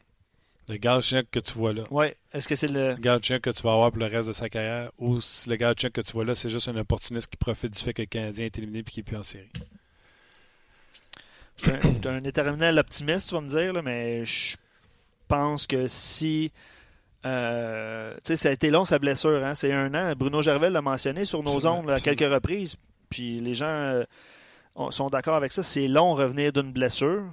Le 0.68 0.78
Galchenyuk 0.78 1.30
que 1.30 1.40
tu 1.40 1.54
vois 1.54 1.74
là. 1.74 1.84
Oui. 1.92 2.08
Est-ce 2.34 2.48
que 2.48 2.56
c'est 2.56 2.68
le. 2.68 2.96
Galchenyuk 2.96 3.44
que 3.44 3.50
tu 3.52 3.62
vas 3.62 3.74
avoir 3.74 3.92
pour 3.92 4.00
le 4.00 4.08
reste 4.08 4.30
de 4.30 4.34
sa 4.34 4.50
carrière 4.50 4.90
ou 4.98 5.20
le 5.48 5.56
Galchenyuk 5.56 5.94
que 5.94 6.02
tu 6.02 6.14
vois 6.14 6.26
là, 6.26 6.34
c'est 6.34 6.50
juste 6.50 6.70
un 6.70 6.78
opportuniste 6.78 7.30
qui 7.30 7.38
profite 7.38 7.78
du 7.78 7.84
fait 7.84 7.94
que 7.94 8.02
le 8.02 8.08
Canadien 8.08 8.46
est 8.46 8.58
éliminé 8.58 8.80
et 8.80 8.84
qu'il 8.84 9.02
n'est 9.02 9.12
plus 9.12 9.18
en 9.18 9.24
série? 9.24 9.52
Je 11.58 11.64
suis 11.64 12.08
un, 12.08 12.16
un, 12.16 12.24
éternel 12.24 12.80
optimiste, 12.80 13.30
tu 13.30 13.36
vas 13.36 13.42
me 13.42 13.50
dire, 13.50 13.74
là, 13.74 13.84
mais 13.84 14.26
je 14.26 14.56
pense 15.32 15.68
que 15.68 15.88
si. 15.88 16.52
Euh, 17.26 18.14
tu 18.16 18.20
sais, 18.24 18.36
ça 18.36 18.50
a 18.50 18.52
été 18.52 18.70
long 18.70 18.84
sa 18.84 19.00
blessure. 19.00 19.44
Hein? 19.44 19.56
C'est 19.56 19.72
un 19.72 19.94
an. 19.94 20.14
Bruno 20.18 20.42
Gervais 20.42 20.70
l'a 20.70 20.82
mentionné 20.82 21.26
sur 21.26 21.44
nos 21.44 21.66
ondes 21.66 21.90
à 21.90 22.00
quelques 22.00 22.32
reprises. 22.32 22.76
Puis 23.10 23.40
les 23.40 23.54
gens 23.54 23.66
euh, 23.66 24.04
sont 24.90 25.08
d'accord 25.10 25.36
avec 25.36 25.52
ça. 25.52 25.64
C'est 25.64 25.88
long 25.88 26.14
revenir 26.14 26.52
d'une 26.52 26.72
blessure. 26.72 27.24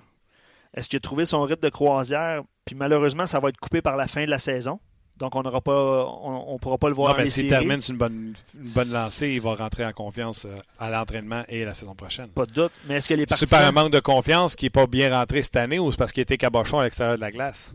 Est-ce 0.75 0.89
qu'il 0.89 0.99
a 0.99 1.01
trouvé 1.01 1.25
son 1.25 1.43
rythme 1.43 1.63
de 1.63 1.71
croisière? 1.71 2.43
Puis 2.67 2.77
malheureusement, 2.77 3.27
ça 3.27 3.41
va 3.41 3.49
être 3.49 3.57
coupé 3.57 3.81
par 3.81 3.97
la 3.97 4.07
fin 4.07 4.25
de 4.25 4.31
la 4.31 4.39
saison. 4.39 4.79
Donc, 5.19 5.35
on 5.35 5.43
n'aura 5.43 5.61
pas, 5.61 6.07
on, 6.07 6.59
pourra 6.59 6.79
pas 6.79 6.89
le 6.89 6.95
voir. 6.95 7.13
Non, 7.13 7.19
mais 7.19 7.27
s'il 7.27 7.49
termine 7.49 7.81
une 7.89 7.97
bonne, 7.97 8.35
une 8.55 8.71
bonne 8.71 8.93
lancée, 8.93 9.33
il 9.33 9.41
va 9.41 9.57
rentrer 9.57 9.85
en 9.85 9.91
confiance 9.91 10.45
euh, 10.45 10.57
à 10.79 10.91
l'entraînement 10.91 11.43
et 11.49 11.65
la 11.65 11.75
saison 11.75 11.97
prochaine. 11.97 12.29
Pas 12.29 12.47
de 12.47 12.53
doute. 12.53 12.73
Mais 12.87 12.97
est-ce 12.97 13.09
que 13.09 13.15
les 13.15 13.27
partisans... 13.27 13.49
C'est 13.49 13.57
par 13.57 13.67
un 13.67 13.73
manque 13.73 13.93
de 13.93 13.99
confiance 13.99 14.55
qui 14.55 14.67
n'est 14.67 14.71
pas 14.71 14.87
bien 14.87 15.13
rentré 15.13 15.43
cette 15.43 15.57
année 15.57 15.81
ou 15.81 15.91
c'est 15.91 15.97
parce 15.97 16.13
qu'il 16.13 16.23
était 16.23 16.37
cabochon 16.37 16.79
à 16.79 16.85
l'extérieur 16.85 17.17
de 17.17 17.21
la 17.21 17.33
glace? 17.33 17.75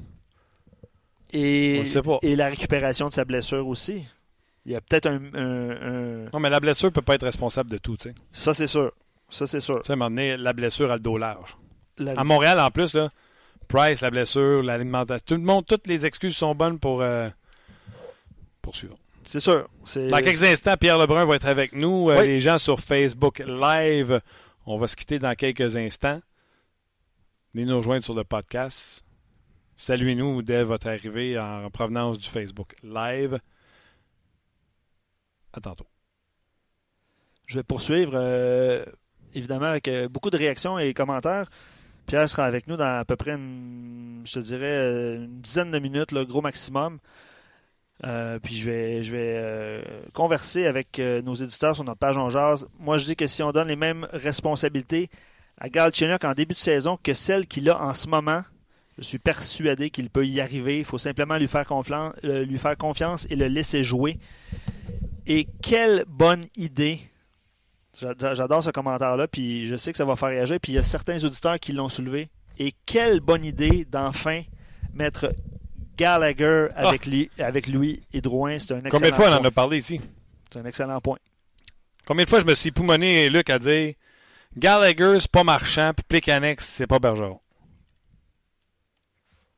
Et, 1.33 1.83
et 2.21 2.35
la 2.35 2.47
récupération 2.47 3.07
de 3.07 3.13
sa 3.13 3.25
blessure 3.25 3.67
aussi. 3.67 4.05
Il 4.65 4.71
y 4.71 4.75
a 4.75 4.81
peut-être 4.81 5.07
un, 5.07 5.19
Non, 6.31 6.39
mais 6.39 6.49
la 6.49 6.59
blessure 6.59 6.91
peut 6.91 7.01
pas 7.01 7.15
être 7.15 7.25
responsable 7.25 7.69
de 7.69 7.77
tout, 7.77 7.97
tu 7.97 8.09
sais. 8.09 8.15
Ça, 8.31 8.53
c'est 8.53 8.67
sûr. 8.67 8.91
Ça, 9.29 9.47
c'est 9.47 9.59
sûr. 9.59 9.81
Tu 9.81 9.87
sais, 9.87 9.97
donné, 9.97 10.37
la 10.37 10.53
blessure 10.53 10.91
a 10.91 10.95
le 10.95 11.01
dos 11.01 11.17
large. 11.17 11.57
À 12.15 12.23
Montréal, 12.23 12.59
en 12.59 12.69
plus, 12.71 12.93
là, 12.93 13.09
Price, 13.67 14.01
la 14.01 14.11
blessure, 14.11 14.61
l'alimentation, 14.61 15.23
tout 15.25 15.35
le 15.35 15.41
monde, 15.41 15.65
toutes 15.65 15.87
les 15.87 16.05
excuses 16.05 16.35
sont 16.35 16.53
bonnes 16.53 16.79
pour 16.79 17.01
euh, 17.01 17.29
poursuivre. 18.61 18.97
C'est 19.23 19.39
sûr. 19.39 19.69
Dans 19.95 20.21
quelques 20.21 20.43
instants, 20.43 20.75
Pierre 20.77 20.97
Lebrun 20.97 21.25
va 21.25 21.35
être 21.35 21.47
avec 21.47 21.73
nous. 21.73 22.09
Euh, 22.09 22.21
les 22.23 22.39
gens 22.39 22.57
sur 22.57 22.79
Facebook 22.79 23.39
Live, 23.45 24.21
on 24.65 24.77
va 24.77 24.87
se 24.87 24.95
quitter 24.95 25.17
dans 25.17 25.33
quelques 25.33 25.75
instants. 25.75 26.21
Venez 27.53 27.65
nous 27.65 27.77
rejoindre 27.77 28.03
sur 28.03 28.13
le 28.13 28.23
podcast. 28.23 29.02
Saluez-nous 29.77 30.41
dès 30.41 30.63
votre 30.63 30.87
arrivée 30.87 31.39
en 31.39 31.69
provenance 31.69 32.17
du 32.17 32.29
Facebook 32.29 32.75
Live. 32.83 33.39
À 35.53 35.61
tantôt. 35.61 35.87
Je 37.47 37.59
vais 37.59 37.63
poursuivre, 37.63 38.13
euh, 38.15 38.85
évidemment, 39.33 39.65
avec 39.65 39.87
euh, 39.87 40.07
beaucoup 40.07 40.29
de 40.29 40.37
réactions 40.37 40.79
et 40.79 40.93
commentaires. 40.93 41.49
Pierre 42.05 42.27
sera 42.27 42.45
avec 42.45 42.67
nous 42.67 42.77
dans 42.77 42.99
à 42.99 43.05
peu 43.05 43.15
près, 43.15 43.31
une, 43.31 44.23
je 44.25 44.33
te 44.33 44.39
dirais, 44.39 44.65
euh, 44.65 45.15
une 45.25 45.41
dizaine 45.41 45.71
de 45.71 45.79
minutes, 45.79 46.11
le 46.11 46.25
gros 46.25 46.41
maximum. 46.41 46.99
puis 48.41 48.55
je 48.55 48.69
vais, 48.69 49.03
je 49.03 49.11
vais 49.15 49.83
converser 50.13 50.65
avec 50.65 50.99
nos 50.99 51.35
éditeurs 51.35 51.75
sur 51.75 51.83
notre 51.83 51.99
page 51.99 52.17
en 52.17 52.29
jazz. 52.29 52.67
Moi, 52.79 52.97
je 52.97 53.05
dis 53.05 53.15
que 53.15 53.27
si 53.27 53.43
on 53.43 53.51
donne 53.51 53.67
les 53.67 53.75
mêmes 53.75 54.07
responsabilités 54.11 55.09
à 55.57 55.69
Galchenyuk 55.69 56.23
en 56.25 56.33
début 56.33 56.55
de 56.55 56.59
saison 56.59 56.97
que 57.01 57.13
celles 57.13 57.47
qu'il 57.47 57.69
a 57.69 57.81
en 57.81 57.93
ce 57.93 58.09
moment, 58.09 58.43
je 58.97 59.03
suis 59.03 59.19
persuadé 59.19 59.89
qu'il 59.89 60.09
peut 60.09 60.27
y 60.27 60.39
arriver. 60.39 60.79
Il 60.79 60.85
faut 60.85 60.97
simplement 60.97 61.37
lui 61.37 61.47
faire, 61.47 61.65
confiance, 61.65 62.13
euh, 62.23 62.45
lui 62.45 62.57
faire 62.57 62.77
confiance 62.77 63.27
et 63.29 63.35
le 63.35 63.47
laisser 63.47 63.83
jouer. 63.83 64.19
Et 65.25 65.47
quelle 65.61 66.05
bonne 66.07 66.45
idée. 66.57 66.99
J'adore 67.93 68.63
ce 68.63 68.71
commentaire-là, 68.71 69.27
puis 69.27 69.65
je 69.65 69.75
sais 69.75 69.91
que 69.91 69.97
ça 69.97 70.05
va 70.05 70.15
faire 70.15 70.29
réagir. 70.29 70.59
Puis 70.59 70.73
il 70.73 70.75
y 70.75 70.79
a 70.79 70.83
certains 70.83 71.23
auditeurs 71.23 71.59
qui 71.59 71.73
l'ont 71.73 71.89
soulevé. 71.89 72.29
Et 72.59 72.73
quelle 72.85 73.19
bonne 73.19 73.45
idée 73.45 73.85
d'enfin 73.85 74.43
mettre 74.93 75.31
Gallagher 75.97 76.67
avec, 76.75 77.03
ah! 77.05 77.09
lui, 77.09 77.29
avec 77.39 77.67
lui 77.67 78.03
et 78.13 78.21
Drouin. 78.21 78.57
C'est 78.59 78.73
un 78.73 78.77
excellent 78.77 78.91
Combien 78.91 79.09
de 79.09 79.15
fois 79.15 79.29
on 79.29 79.41
en 79.41 79.45
a 79.45 79.51
parlé 79.51 79.77
ici? 79.77 80.01
C'est 80.51 80.59
un 80.59 80.65
excellent 80.65 80.99
point. 81.01 81.17
Combien 82.05 82.25
de 82.25 82.29
fois 82.29 82.41
je 82.41 82.45
me 82.45 82.53
suis 82.53 82.71
poumonné, 82.71 83.29
Luc, 83.29 83.49
à 83.49 83.59
dire 83.59 83.93
Gallagher, 84.57 85.17
c'est 85.19 85.31
pas 85.31 85.43
marchand, 85.43 85.93
puis 85.95 86.03
Plicanex, 86.07 86.65
c'est 86.65 86.85
pas 86.85 86.99
Bergeron? 86.99 87.39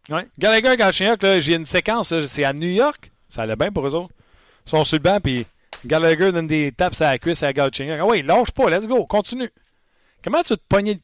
Ouais. 0.10 0.28
Gallagher, 0.38 0.76
là, 0.78 1.39
j'ai 1.39 1.54
une 1.54 1.65
séquence, 1.65 2.13
c'est 2.28 2.44
à 2.44 2.54
New 2.54 2.70
York. 2.70 3.12
Ça 3.30 3.44
allait 3.44 3.56
bien 3.56 3.72
pour 3.72 3.88
eux 3.88 3.96
autres. 3.96 4.13
Ils 4.65 4.70
sont 4.70 4.84
sur 4.84 4.98
le 4.98 5.04
banc, 5.04 5.20
puis 5.20 5.46
Gallagher 5.86 6.32
donne 6.32 6.48
des 6.48 6.72
tapes 6.72 7.00
à 7.02 7.12
la 7.12 7.18
cuisse 7.18 7.44
à 7.44 7.54
Galchenyuk. 7.54 8.00
Ah 8.00 8.06
oui, 8.06 8.22
lâche 8.22 8.52
pas, 8.52 8.70
let's 8.70 8.88
go, 8.88 9.06
continue. 9.06 9.50
Comment 10.24 10.41
tu 10.41 10.56
te 10.56 10.63
pognes 10.68 11.00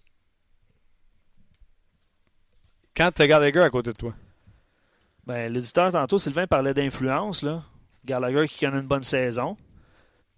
quand 2.96 3.12
tu 3.12 3.22
as 3.22 3.28
Gallagher 3.28 3.62
à 3.62 3.70
côté 3.70 3.92
de 3.92 3.98
toi? 3.98 4.14
Ben, 5.26 5.52
l'éditeur, 5.52 5.92
tantôt, 5.92 6.18
Sylvain 6.18 6.48
parlait 6.48 6.74
d'influence, 6.74 7.44
là. 7.44 7.64
Gallagher 8.06 8.48
qui 8.48 8.66
connaît 8.66 8.80
une 8.80 8.88
bonne 8.88 9.04
saison, 9.04 9.58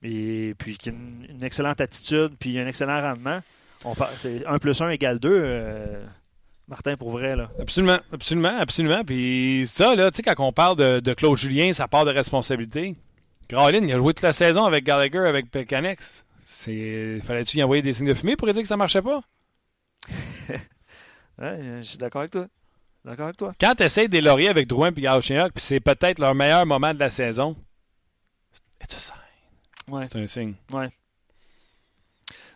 et 0.01 0.53
puis 0.57 0.77
qui 0.77 0.89
a 0.89 0.91
une, 0.91 1.43
excellente 1.43 1.79
attitude, 1.79 2.35
puis 2.37 2.59
un 2.59 2.67
excellent 2.67 3.01
rendement. 3.01 3.39
On 3.85 3.95
c'est 4.15 4.45
1 4.45 4.59
plus 4.59 4.81
1 4.81 4.89
égale 4.89 5.19
2. 5.19 6.05
Martin, 6.67 6.95
pour 6.95 7.11
vrai, 7.11 7.35
là. 7.35 7.49
Absolument, 7.59 7.99
absolument, 8.11 8.57
absolument. 8.57 9.03
Puis 9.03 9.65
ça, 9.67 9.95
là, 9.95 10.11
tu 10.11 10.17
sais, 10.17 10.23
quand 10.23 10.35
on 10.39 10.53
parle 10.53 11.01
de, 11.01 11.13
Claude 11.13 11.37
Julien, 11.37 11.73
ça 11.73 11.87
part 11.87 12.05
de 12.05 12.11
responsabilité. 12.11 12.95
Graline, 13.49 13.87
il 13.87 13.93
a 13.93 13.97
joué 13.97 14.13
toute 14.13 14.23
la 14.23 14.33
saison 14.33 14.63
avec 14.65 14.83
Gallagher, 14.83 15.27
avec 15.27 15.51
Pekanex. 15.51 16.25
C'est... 16.45 17.19
Fallait-tu 17.23 17.57
y 17.57 17.63
envoyer 17.63 17.81
des 17.81 17.91
signes 17.91 18.07
de 18.07 18.13
fumée 18.13 18.35
pour 18.35 18.47
dire 18.51 18.61
que 18.61 18.67
ça 18.67 18.77
marchait 18.77 19.01
pas? 19.01 19.21
ouais, 21.39 21.59
je 21.77 21.81
suis 21.81 21.97
d'accord 21.97 22.21
avec 22.21 22.31
toi. 22.31 22.47
D'accord 23.03 23.25
avec 23.25 23.37
toi. 23.37 23.53
Quand 23.59 23.75
tu 23.75 23.83
essaies 23.83 24.07
des 24.07 24.21
lauriers 24.21 24.47
avec 24.47 24.67
Drouin 24.67 24.91
et 24.95 25.01
Gauchignac, 25.01 25.51
puis 25.53 25.61
c'est 25.61 25.81
peut-être 25.81 26.19
leur 26.19 26.33
meilleur 26.33 26.65
moment 26.65 26.93
de 26.93 26.99
la 26.99 27.09
saison, 27.09 27.57
c'est 29.89 30.15
un 30.15 30.27
signe. 30.27 30.53
Ouais. 30.71 30.89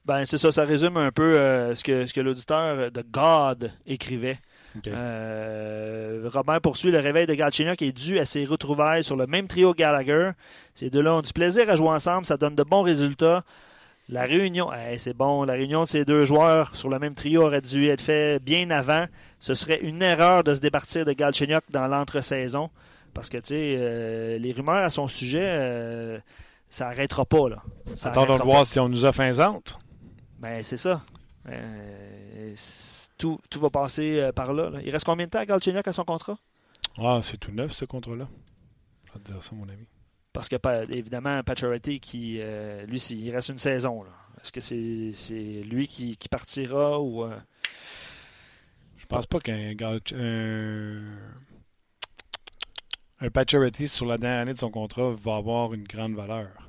Ben, 0.07 0.23
c'est 0.23 0.37
ça, 0.37 0.53
ça 0.53 0.63
résume 0.63 0.95
un 0.95 1.11
peu 1.11 1.37
euh, 1.37 1.75
ce 1.75 1.83
que, 1.83 2.05
ce 2.05 2.13
que 2.13 2.21
l'auditeur 2.21 2.89
de 2.91 3.01
God 3.11 3.73
écrivait. 3.85 4.37
Euh, 4.87 6.29
Robert 6.31 6.61
poursuit 6.61 6.91
le 6.91 6.99
réveil 6.99 7.25
de 7.25 7.33
Galchenyuk 7.33 7.81
est 7.81 7.91
dû 7.91 8.17
à 8.17 8.23
ses 8.23 8.45
retrouvailles 8.45 9.03
sur 9.03 9.17
le 9.17 9.27
même 9.27 9.47
trio 9.47 9.73
Gallagher. 9.73 10.31
Ces 10.73 10.89
deux-là 10.89 11.15
ont 11.15 11.21
du 11.21 11.33
plaisir 11.33 11.69
à 11.69 11.75
jouer 11.75 11.89
ensemble, 11.89 12.25
ça 12.25 12.37
donne 12.37 12.55
de 12.55 12.63
bons 12.63 12.83
résultats. 12.83 13.43
La 14.07 14.21
réunion, 14.21 14.69
c'est 14.97 15.15
bon, 15.15 15.43
la 15.43 15.53
réunion 15.53 15.81
de 15.81 15.87
ces 15.87 16.05
deux 16.05 16.23
joueurs 16.23 16.73
sur 16.77 16.87
le 16.87 16.99
même 16.99 17.13
trio 17.13 17.43
aurait 17.43 17.59
dû 17.59 17.89
être 17.89 17.99
faite 17.99 18.41
bien 18.41 18.69
avant. 18.69 19.07
Ce 19.39 19.55
serait 19.55 19.79
une 19.81 20.01
erreur 20.01 20.45
de 20.45 20.53
se 20.53 20.61
départir 20.61 21.03
de 21.03 21.11
Galchenyuk 21.11 21.63
dans 21.71 21.87
l'entre-saison. 21.87 22.69
Parce 23.13 23.27
que, 23.27 23.37
tu 23.37 23.47
sais, 23.47 23.75
euh, 23.77 24.37
les 24.37 24.53
rumeurs 24.53 24.85
à 24.85 24.89
son 24.89 25.07
sujet, 25.07 26.21
ça 26.69 26.85
n'arrêtera 26.85 27.25
pas. 27.25 27.49
Là. 27.49 27.57
Attendons 28.05 28.37
de 28.37 28.43
voir 28.43 28.65
si 28.65 28.79
on 28.79 28.87
nous 28.87 29.03
a 29.03 29.11
fait 29.11 29.25
un 29.25 29.33
ben, 30.39 30.63
c'est 30.63 30.77
ça. 30.77 31.03
Euh, 31.49 32.55
tout, 33.17 33.39
tout, 33.49 33.59
va 33.59 33.69
passer 33.69 34.19
euh, 34.19 34.31
par 34.31 34.53
là, 34.53 34.71
Il 34.83 34.91
reste 34.91 35.05
combien 35.05 35.25
de 35.25 35.31
temps 35.31 35.39
à 35.39 35.45
Galchenyuk 35.45 35.87
à 35.87 35.93
son 35.93 36.03
contrat? 36.03 36.37
Ah, 36.97 37.21
c'est 37.23 37.37
tout 37.37 37.51
neuf, 37.51 37.71
ce 37.73 37.85
contrat-là. 37.85 38.27
Je 39.05 39.13
vais 39.13 39.19
te 39.19 39.31
dire 39.31 39.43
ça, 39.43 39.55
mon 39.55 39.67
ami. 39.69 39.87
Parce 40.33 40.49
que, 40.49 40.55
évidemment, 40.91 41.41
Pacioretty, 41.43 41.99
qui, 41.99 42.37
euh, 42.39 42.85
lui, 42.85 42.97
il 42.97 43.31
reste 43.31 43.49
une 43.49 43.57
saison. 43.57 44.03
Est-ce 44.41 44.51
que 44.51 44.59
c'est 44.59 45.63
lui 45.63 45.87
qui, 45.87 46.17
qui, 46.17 46.29
partira 46.29 47.01
ou... 47.01 47.27
Je 48.97 49.05
pense 49.05 49.25
pas 49.25 49.39
qu'un 49.39 49.73
un, 49.79 51.01
un 53.21 53.87
sur 53.87 54.05
la 54.05 54.17
dernière 54.17 54.41
année 54.41 54.53
de 54.53 54.57
son 54.57 54.69
contrat 54.69 55.15
va 55.15 55.37
avoir 55.37 55.73
une 55.73 55.85
grande 55.85 56.13
valeur. 56.13 56.66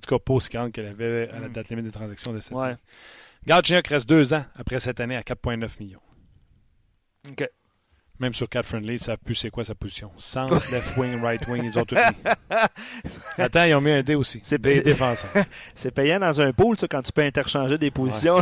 En 0.00 0.08
tout 0.08 0.16
cas, 0.16 0.18
pas 0.18 0.32
aussi 0.32 0.48
grande 0.48 0.72
qu'elle 0.72 0.86
avait 0.86 1.28
à 1.28 1.40
la 1.40 1.48
hmm. 1.48 1.52
date 1.52 1.68
limite 1.68 1.84
des 1.84 1.90
transactions 1.90 2.32
de 2.32 2.40
cette 2.40 2.52
ouais. 2.52 2.74
année. 3.46 3.82
reste 3.86 4.08
deux 4.08 4.32
ans 4.32 4.44
après 4.56 4.80
cette 4.80 4.98
année 4.98 5.14
à 5.14 5.20
4,9 5.20 5.68
millions. 5.78 6.00
OK. 7.28 7.46
Même 8.18 8.32
sur 8.32 8.48
4 8.48 8.64
friendly, 8.64 8.98
ça 8.98 9.18
plus 9.18 9.34
c'est 9.34 9.50
quoi 9.50 9.62
sa 9.62 9.74
position? 9.74 10.10
Centre, 10.16 10.54
left 10.72 10.96
wing, 10.96 11.20
right 11.20 11.46
wing, 11.48 11.64
ils 11.64 11.78
ont 11.78 11.84
tout 11.84 11.96
Attends, 13.38 13.64
ils 13.64 13.74
ont 13.74 13.80
mis 13.82 13.90
un 13.90 14.02
dé 14.02 14.14
aussi. 14.14 14.40
C'est 14.42 14.58
défenseurs. 14.58 15.30
c'est 15.74 15.90
payant 15.90 16.18
dans 16.18 16.40
un 16.40 16.52
pool, 16.54 16.78
ça, 16.78 16.88
quand 16.88 17.02
tu 17.02 17.12
peux 17.12 17.22
interchanger 17.22 17.76
des 17.76 17.90
positions. 17.90 18.38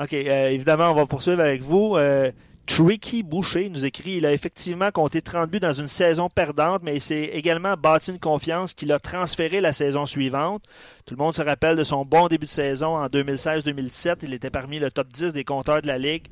OK, 0.00 0.12
euh, 0.12 0.48
évidemment, 0.50 0.92
on 0.92 0.94
va 0.94 1.06
poursuivre 1.06 1.40
avec 1.40 1.62
vous. 1.62 1.96
Euh, 1.96 2.30
Tricky 2.74 3.22
Boucher 3.22 3.68
nous 3.68 3.84
écrit 3.84 4.12
il 4.12 4.24
a 4.24 4.32
effectivement 4.32 4.90
compté 4.90 5.20
30 5.20 5.50
buts 5.50 5.60
dans 5.60 5.74
une 5.74 5.88
saison 5.88 6.30
perdante, 6.30 6.82
mais 6.82 6.96
il 6.96 7.00
s'est 7.02 7.24
également 7.24 7.74
bâti 7.76 8.12
une 8.12 8.18
confiance 8.18 8.72
qui 8.72 8.86
l'a 8.86 8.98
transféré 8.98 9.60
la 9.60 9.74
saison 9.74 10.06
suivante. 10.06 10.62
Tout 11.04 11.14
le 11.14 11.22
monde 11.22 11.34
se 11.34 11.42
rappelle 11.42 11.76
de 11.76 11.82
son 11.82 12.06
bon 12.06 12.28
début 12.28 12.46
de 12.46 12.50
saison 12.50 12.96
en 12.96 13.08
2016-2017. 13.08 14.20
Il 14.22 14.32
était 14.32 14.48
parmi 14.48 14.78
le 14.78 14.90
top 14.90 15.08
10 15.08 15.34
des 15.34 15.44
compteurs 15.44 15.82
de 15.82 15.86
la 15.86 15.98
Ligue. 15.98 16.28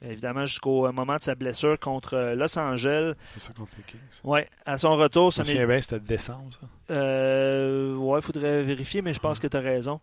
Évidemment, 0.00 0.46
jusqu'au 0.46 0.90
moment 0.92 1.16
de 1.16 1.20
sa 1.20 1.34
blessure 1.34 1.78
contre 1.78 2.14
euh, 2.14 2.34
Los 2.34 2.58
Angeles. 2.58 3.12
C'est 3.34 3.40
ça 3.40 3.52
contre 3.52 3.72
les 3.76 3.82
Kings. 3.82 4.00
Oui, 4.24 4.40
à 4.64 4.78
son 4.78 4.96
retour. 4.96 5.30
Ça 5.30 5.42
bien, 5.42 5.80
c'était 5.82 6.00
décembre, 6.00 6.54
ça. 6.58 6.94
Euh, 6.94 7.94
oui, 7.96 8.18
il 8.18 8.22
faudrait 8.22 8.62
vérifier, 8.62 9.02
mais 9.02 9.12
je 9.12 9.20
pense 9.20 9.38
que 9.38 9.46
tu 9.46 9.56
as 9.58 9.60
raison. 9.60 10.00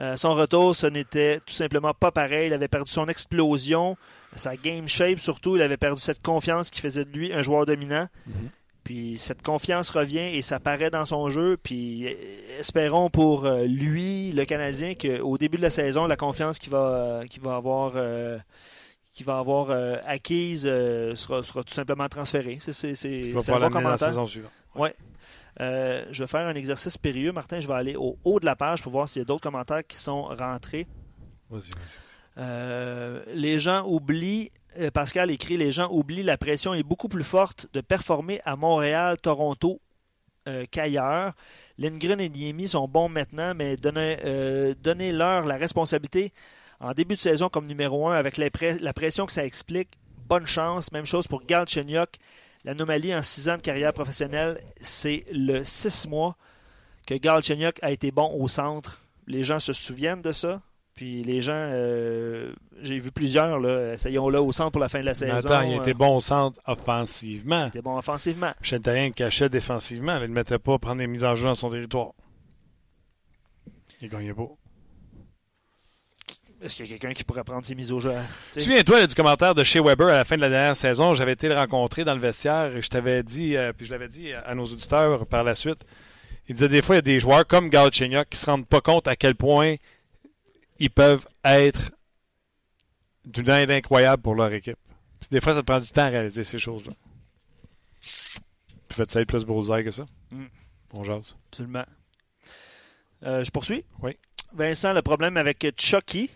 Euh, 0.00 0.16
son 0.16 0.34
retour, 0.34 0.74
ce 0.74 0.86
n'était 0.86 1.38
tout 1.38 1.54
simplement 1.54 1.94
pas 1.94 2.10
pareil. 2.10 2.48
Il 2.48 2.52
avait 2.52 2.68
perdu 2.68 2.90
son 2.90 3.06
explosion, 3.06 3.96
sa 4.36 4.56
game 4.56 4.88
shape 4.88 5.18
surtout. 5.18 5.56
Il 5.56 5.62
avait 5.62 5.76
perdu 5.76 6.00
cette 6.00 6.22
confiance 6.22 6.70
qui 6.70 6.80
faisait 6.80 7.04
de 7.04 7.10
lui 7.10 7.32
un 7.32 7.42
joueur 7.42 7.66
dominant. 7.66 8.08
Mhm. 8.26 8.50
Puis 8.84 9.16
cette 9.16 9.42
confiance 9.42 9.90
revient 9.90 10.36
et 10.36 10.42
ça 10.42 10.60
paraît 10.60 10.90
dans 10.90 11.04
son 11.04 11.28
jeu. 11.28 11.56
Puis 11.60 12.06
espérons 12.58 13.10
pour 13.10 13.48
lui, 13.66 14.30
le 14.30 14.44
Canadien, 14.44 14.94
qu'au 14.94 15.38
début 15.38 15.56
de 15.56 15.62
la 15.62 15.70
saison, 15.70 16.06
la 16.06 16.16
confiance 16.16 16.60
qu'il 16.60 16.70
va, 16.70 17.22
va 17.42 17.56
avoir 17.56 17.94
qui 19.16 19.24
va 19.24 19.38
avoir 19.38 19.70
euh, 19.70 19.96
acquise 20.04 20.66
euh, 20.66 21.14
sera, 21.14 21.40
tout 21.40 21.72
simplement 21.72 22.06
transférée. 22.06 22.58
C'est 22.60 23.32
un 23.34 23.60
bon 23.60 23.70
commentaire. 23.70 24.14
Ouais. 24.74 24.94
Euh, 25.58 26.04
je 26.10 26.22
vais 26.22 26.26
faire 26.26 26.46
un 26.46 26.54
exercice 26.54 26.98
périlleux. 26.98 27.32
Martin, 27.32 27.60
je 27.60 27.66
vais 27.66 27.72
aller 27.72 27.96
au 27.96 28.18
haut 28.24 28.40
de 28.40 28.44
la 28.44 28.56
page 28.56 28.82
pour 28.82 28.92
voir 28.92 29.08
s'il 29.08 29.20
y 29.20 29.22
a 29.22 29.24
d'autres 29.24 29.42
commentaires 29.42 29.86
qui 29.86 29.96
sont 29.96 30.24
rentrés. 30.24 30.86
Vas-y, 31.48 31.70
vas-y. 31.70 32.05
Les 32.36 33.58
gens 33.58 33.84
oublient, 33.86 34.50
Pascal 34.92 35.30
écrit, 35.30 35.56
les 35.56 35.72
gens 35.72 35.88
oublient 35.90 36.22
la 36.22 36.36
pression 36.36 36.74
est 36.74 36.82
beaucoup 36.82 37.08
plus 37.08 37.24
forte 37.24 37.66
de 37.72 37.80
performer 37.80 38.40
à 38.44 38.56
Montréal, 38.56 39.16
Toronto 39.18 39.80
qu'ailleurs. 40.70 41.32
Lindgren 41.78 42.20
et 42.20 42.28
Niemi 42.28 42.68
sont 42.68 42.86
bons 42.86 43.08
maintenant, 43.08 43.54
mais 43.54 43.76
donnez-leur 43.76 45.44
la 45.44 45.56
responsabilité 45.56 46.32
en 46.78 46.92
début 46.92 47.14
de 47.14 47.20
saison 47.20 47.48
comme 47.48 47.66
numéro 47.66 48.06
1 48.08 48.14
avec 48.14 48.36
la 48.36 48.92
pression 48.92 49.26
que 49.26 49.32
ça 49.32 49.44
explique. 49.44 49.88
Bonne 50.28 50.46
chance. 50.46 50.92
Même 50.92 51.06
chose 51.06 51.26
pour 51.26 51.42
Galchenyuk. 51.44 52.18
L'anomalie 52.64 53.14
en 53.14 53.22
6 53.22 53.48
ans 53.48 53.56
de 53.56 53.62
carrière 53.62 53.92
professionnelle, 53.92 54.60
c'est 54.80 55.24
le 55.30 55.64
6 55.64 56.08
mois 56.08 56.36
que 57.06 57.14
Galchenyuk 57.14 57.78
a 57.80 57.92
été 57.92 58.10
bon 58.10 58.30
au 58.38 58.48
centre. 58.48 59.02
Les 59.26 59.42
gens 59.42 59.60
se 59.60 59.72
souviennent 59.72 60.22
de 60.22 60.32
ça. 60.32 60.60
Puis 60.96 61.22
les 61.24 61.42
gens, 61.42 61.52
euh, 61.54 62.54
j'ai 62.80 62.98
vu 62.98 63.12
plusieurs, 63.12 63.60
là, 63.60 63.92
essayons-le 63.92 64.40
au 64.40 64.50
centre 64.50 64.70
pour 64.70 64.80
la 64.80 64.88
fin 64.88 65.00
de 65.00 65.04
la 65.04 65.12
saison. 65.12 65.34
attends, 65.34 65.60
il 65.60 65.76
était 65.76 65.92
bon 65.92 66.16
au 66.16 66.20
centre 66.20 66.58
offensivement. 66.66 67.64
Il 67.64 67.68
était 67.68 67.82
bon 67.82 67.98
offensivement. 67.98 68.52
Rien 68.62 69.10
cachait 69.10 69.50
défensivement. 69.50 70.16
Il 70.16 70.22
ne 70.22 70.34
mettait 70.34 70.58
pas 70.58 70.74
à 70.74 70.78
prendre 70.78 70.96
des 70.96 71.06
mises 71.06 71.24
en 71.24 71.34
jeu 71.34 71.48
dans 71.48 71.54
son 71.54 71.68
territoire. 71.68 72.12
Il 74.00 74.08
gagnait 74.08 74.32
pas. 74.32 74.48
Est-ce 76.62 76.76
qu'il 76.76 76.86
y 76.86 76.88
a 76.88 76.92
quelqu'un 76.96 77.12
qui 77.12 77.24
pourrait 77.24 77.44
prendre 77.44 77.64
ses 77.64 77.74
mises 77.74 77.92
au 77.92 78.00
jeu? 78.00 78.12
Souviens-toi 78.56 79.06
du 79.06 79.14
commentaire 79.14 79.54
de 79.54 79.64
chez 79.64 79.80
Weber 79.80 80.08
à 80.08 80.12
la 80.12 80.24
fin 80.24 80.36
de 80.36 80.40
la 80.40 80.48
dernière 80.48 80.76
saison. 80.76 81.14
J'avais 81.14 81.32
été 81.32 81.48
le 81.48 81.56
rencontrer 81.56 82.04
dans 82.04 82.14
le 82.14 82.20
vestiaire 82.20 82.74
et 82.74 82.80
je 82.80 82.88
t'avais 82.88 83.22
dit, 83.22 83.54
euh, 83.54 83.74
puis 83.74 83.84
je 83.84 83.90
l'avais 83.90 84.08
dit 84.08 84.32
à 84.32 84.54
nos 84.54 84.64
auditeurs 84.64 85.26
par 85.26 85.44
la 85.44 85.54
suite. 85.54 85.84
Il 86.48 86.54
disait 86.54 86.68
des 86.68 86.80
fois, 86.80 86.94
il 86.94 86.98
y 86.98 87.00
a 87.00 87.02
des 87.02 87.20
joueurs 87.20 87.46
comme 87.46 87.68
Galchenyuk 87.68 88.30
qui 88.30 88.36
ne 88.36 88.40
se 88.40 88.46
rendent 88.46 88.66
pas 88.66 88.80
compte 88.80 89.08
à 89.08 89.16
quel 89.16 89.34
point 89.34 89.74
ils 90.78 90.90
peuvent 90.90 91.26
être 91.44 91.92
d'une 93.24 93.48
aide 93.50 93.70
incroyable 93.70 94.22
pour 94.22 94.34
leur 94.34 94.52
équipe. 94.52 94.78
des 95.30 95.40
fois, 95.40 95.54
ça 95.54 95.60
te 95.60 95.66
prend 95.66 95.80
du 95.80 95.88
temps 95.88 96.02
à 96.02 96.08
réaliser 96.08 96.44
ces 96.44 96.58
choses-là. 96.58 96.92
Puis 98.00 98.96
faites-ça 98.96 99.24
plus 99.24 99.44
bullseye 99.44 99.84
que 99.84 99.90
ça. 99.90 100.06
Mm. 100.30 100.44
On 100.94 101.04
jase. 101.04 101.36
Absolument. 101.50 101.84
Euh, 103.24 103.42
je 103.42 103.50
poursuis? 103.50 103.84
Oui. 104.02 104.16
Vincent, 104.52 104.92
le 104.92 105.02
problème 105.02 105.36
avec 105.36 105.66
Chucky, 105.76 106.30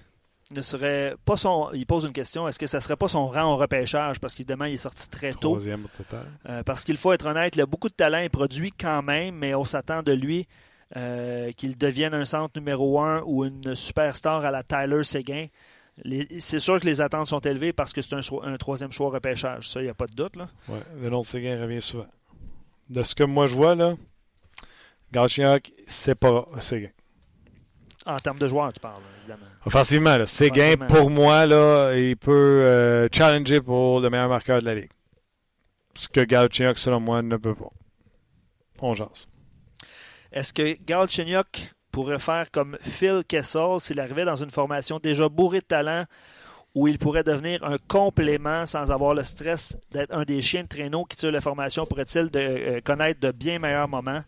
ne 0.51 0.63
serait 0.63 1.15
pas 1.25 1.37
son. 1.37 1.71
Il 1.73 1.87
pose 1.87 2.05
une 2.05 2.13
question 2.13 2.49
est-ce 2.49 2.59
que 2.59 2.67
ça 2.67 2.81
serait 2.81 2.97
pas 2.97 3.09
son 3.09 3.29
rang 3.29 3.55
au 3.55 3.57
repêchage? 3.57 4.19
Parce 4.19 4.35
qu'évidemment, 4.35 4.65
il 4.65 4.75
est 4.75 4.79
sorti 4.79 5.09
très 5.09 5.33
tôt. 5.33 5.53
Troisième 5.53 5.87
total. 5.97 6.27
Euh, 6.49 6.63
parce 6.65 6.85
qu'il 6.85 6.97
faut 6.97 7.13
être 7.13 7.27
honnête, 7.27 7.55
il 7.57 7.61
a 7.61 7.67
beaucoup 7.67 7.89
de 7.89 7.95
talent, 7.95 8.19
il 8.19 8.31
produit 8.31 8.73
quand 8.73 9.03
même, 9.03 9.37
mais 9.37 9.55
on 9.55 9.65
s'attend 9.65 10.03
de 10.03 10.13
lui 10.13 10.49
euh, 10.97 11.53
qu'il 11.53 11.79
devienne 11.79 12.15
un 12.15 12.25
centre 12.25 12.59
numéro 12.59 13.01
un 13.01 13.23
ou 13.25 13.45
une 13.45 13.75
superstar 13.75 14.45
à 14.45 14.51
la 14.51 14.63
Tyler 14.63 15.05
Seguin. 15.05 15.47
C'est 16.39 16.59
sûr 16.59 16.81
que 16.81 16.87
les 16.87 17.01
attentes 17.01 17.29
sont 17.29 17.41
élevées 17.41 17.73
parce 17.73 17.93
que 17.93 18.01
c'est 18.01 18.15
un, 18.15 18.57
troisième 18.57 18.91
choix 18.91 19.11
repêchage. 19.11 19.69
Ça, 19.69 19.81
il 19.81 19.85
n'y 19.85 19.91
a 19.91 19.95
pas 19.95 20.07
de 20.07 20.15
doute. 20.15 20.37
Là. 20.37 20.49
Ouais, 20.69 20.81
le 21.01 21.11
nom 21.11 21.21
de 21.21 21.27
Seguin 21.27 21.61
revient 21.61 21.81
souvent. 21.81 22.09
De 22.89 23.03
ce 23.03 23.15
que 23.15 23.25
moi 23.25 23.47
je 23.47 23.55
vois, 23.55 23.75
là, 23.75 23.95
Galchenyuk, 25.13 25.71
c'est 25.87 26.15
pas 26.15 26.47
Seguin. 26.61 26.91
En 28.07 28.17
termes 28.17 28.39
de 28.39 28.49
joueurs, 28.49 28.73
tu 28.73 28.81
parles, 28.81 29.03
évidemment. 29.21 29.47
Offensivement, 29.67 30.17
là, 30.17 30.27
Séguin, 30.27 30.77
pour 30.89 31.11
moi, 31.11 31.45
là, 31.45 31.95
il 31.95 32.17
peut 32.17 32.65
euh, 32.67 33.09
challenger 33.13 33.61
pour 33.61 34.01
le 34.01 34.09
meilleur 34.09 34.29
marqueur 34.29 34.61
de 34.61 34.65
la 34.65 34.75
Ligue. 34.75 34.91
Ce 35.95 36.09
que 36.09 36.21
Galchenyuk, 36.21 36.79
selon 36.79 36.99
moi, 36.99 37.21
ne 37.21 37.37
peut 37.37 37.55
pas. 37.55 37.71
On 38.81 38.95
jase. 38.95 39.29
Est-ce 40.33 40.53
que 40.53 40.77
Galchenyuk 40.85 41.75
pourrait 41.91 42.19
faire 42.19 42.51
comme 42.51 42.77
Phil 42.83 43.23
Kessel 43.27 43.81
s'il 43.81 44.01
arrivait 44.01 44.25
dans 44.25 44.37
une 44.37 44.51
formation 44.51 44.99
déjà 44.99 45.29
bourrée 45.29 45.61
de 45.61 45.65
talent 45.65 46.05
où 46.75 46.87
il 46.87 46.99
pourrait 46.99 47.25
devenir 47.25 47.65
un 47.65 47.77
complément 47.89 48.65
sans 48.65 48.93
avoir 48.93 49.15
le 49.15 49.25
stress 49.25 49.77
d'être 49.91 50.15
un 50.15 50.23
des 50.23 50.41
chiens 50.41 50.63
de 50.63 50.69
traîneau 50.69 51.05
qui 51.05 51.17
tire 51.17 51.33
la 51.33 51.41
formation? 51.41 51.85
Pourrait-il 51.85 52.31
de, 52.31 52.39
euh, 52.39 52.81
connaître 52.81 53.19
de 53.19 53.33
bien 53.33 53.59
meilleurs 53.59 53.89
moments? 53.89 54.23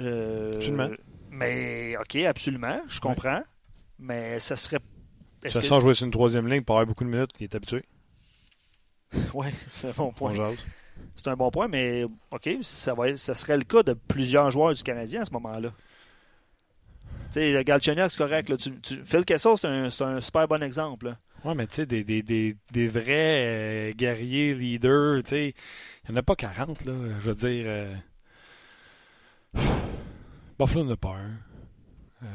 Euh, 0.00 0.52
mais, 1.30 1.96
OK, 1.96 2.16
absolument, 2.16 2.80
je 2.88 3.00
comprends. 3.00 3.42
Mais 3.98 4.38
ça 4.40 4.56
serait. 4.56 4.78
De 4.78 5.48
toute 5.48 5.52
façon, 5.52 5.80
jouer 5.80 5.94
sur 5.94 6.04
une 6.06 6.12
troisième 6.12 6.48
ligne 6.48 6.62
pour 6.62 6.76
avoir 6.76 6.86
beaucoup 6.86 7.04
de 7.04 7.08
minutes, 7.08 7.30
il 7.40 7.44
est 7.44 7.54
habitué. 7.54 7.84
oui, 9.34 9.48
c'est 9.68 9.94
bon 9.96 10.12
point. 10.12 10.34
C'est 11.16 11.28
un 11.28 11.36
bon 11.36 11.50
point, 11.50 11.68
mais 11.68 12.04
OK, 12.30 12.50
ça, 12.62 12.94
va, 12.94 13.16
ça 13.16 13.34
serait 13.34 13.56
le 13.56 13.64
cas 13.64 13.82
de 13.82 13.92
plusieurs 13.92 14.50
joueurs 14.50 14.74
du 14.74 14.82
Canadien 14.82 15.22
à 15.22 15.24
ce 15.24 15.32
moment-là. 15.32 15.70
Tu 17.32 17.40
sais, 17.40 17.64
Galchenyuk, 17.64 18.10
c'est 18.10 18.18
correct. 18.18 18.48
Là. 18.48 18.56
Tu, 18.56 18.70
tu, 18.80 19.04
Phil 19.04 19.24
Kessel, 19.24 19.54
c'est 19.58 19.66
un, 19.68 19.84
un, 19.86 20.20
super 20.20 20.46
bon 20.48 20.62
exemple. 20.62 21.16
Oui, 21.44 21.54
mais 21.56 21.66
tu 21.66 21.76
sais, 21.76 21.86
des, 21.86 22.04
des, 22.04 22.22
des, 22.22 22.56
des, 22.70 22.88
vrais 22.88 23.10
euh, 23.10 23.92
guerriers, 23.92 24.54
leaders, 24.54 25.22
tu 25.22 25.30
sais, 25.30 25.54
il 26.04 26.10
n'y 26.10 26.16
en 26.16 26.18
a 26.20 26.22
pas 26.22 26.36
40, 26.36 26.84
là. 26.84 26.92
Je 27.20 27.30
veux 27.30 27.34
dire. 27.34 27.64
Euh... 27.66 27.94
Buffalo 30.58 30.84
n'a 30.84 30.96
pas 30.96 31.16
un. 31.16 31.38
Euh... 32.22 32.26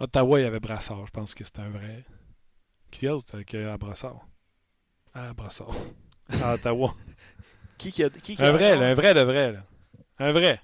Ottawa, 0.00 0.40
il 0.40 0.42
y 0.44 0.46
avait 0.46 0.60
Brassard. 0.60 1.06
Je 1.06 1.12
pense 1.12 1.34
que 1.34 1.44
c'était 1.44 1.60
un 1.60 1.70
vrai. 1.70 2.04
Qui 2.90 3.06
d'autre 3.06 3.34
avec 3.34 3.54
à 3.54 3.76
Brassard? 3.76 4.26
À 5.14 5.34
Brassard. 5.34 5.74
À 6.42 6.54
Ottawa. 6.54 6.94
Qui, 7.78 7.92
qui, 7.92 8.04
a, 8.04 8.10
qui, 8.10 8.36
un 8.38 8.52
vrai, 8.52 8.72
un 8.72 8.94
vrai 8.94 9.14
de 9.14 9.20
vrai. 9.20 9.52
Là. 9.52 9.60
Un 10.18 10.32
vrai. 10.32 10.60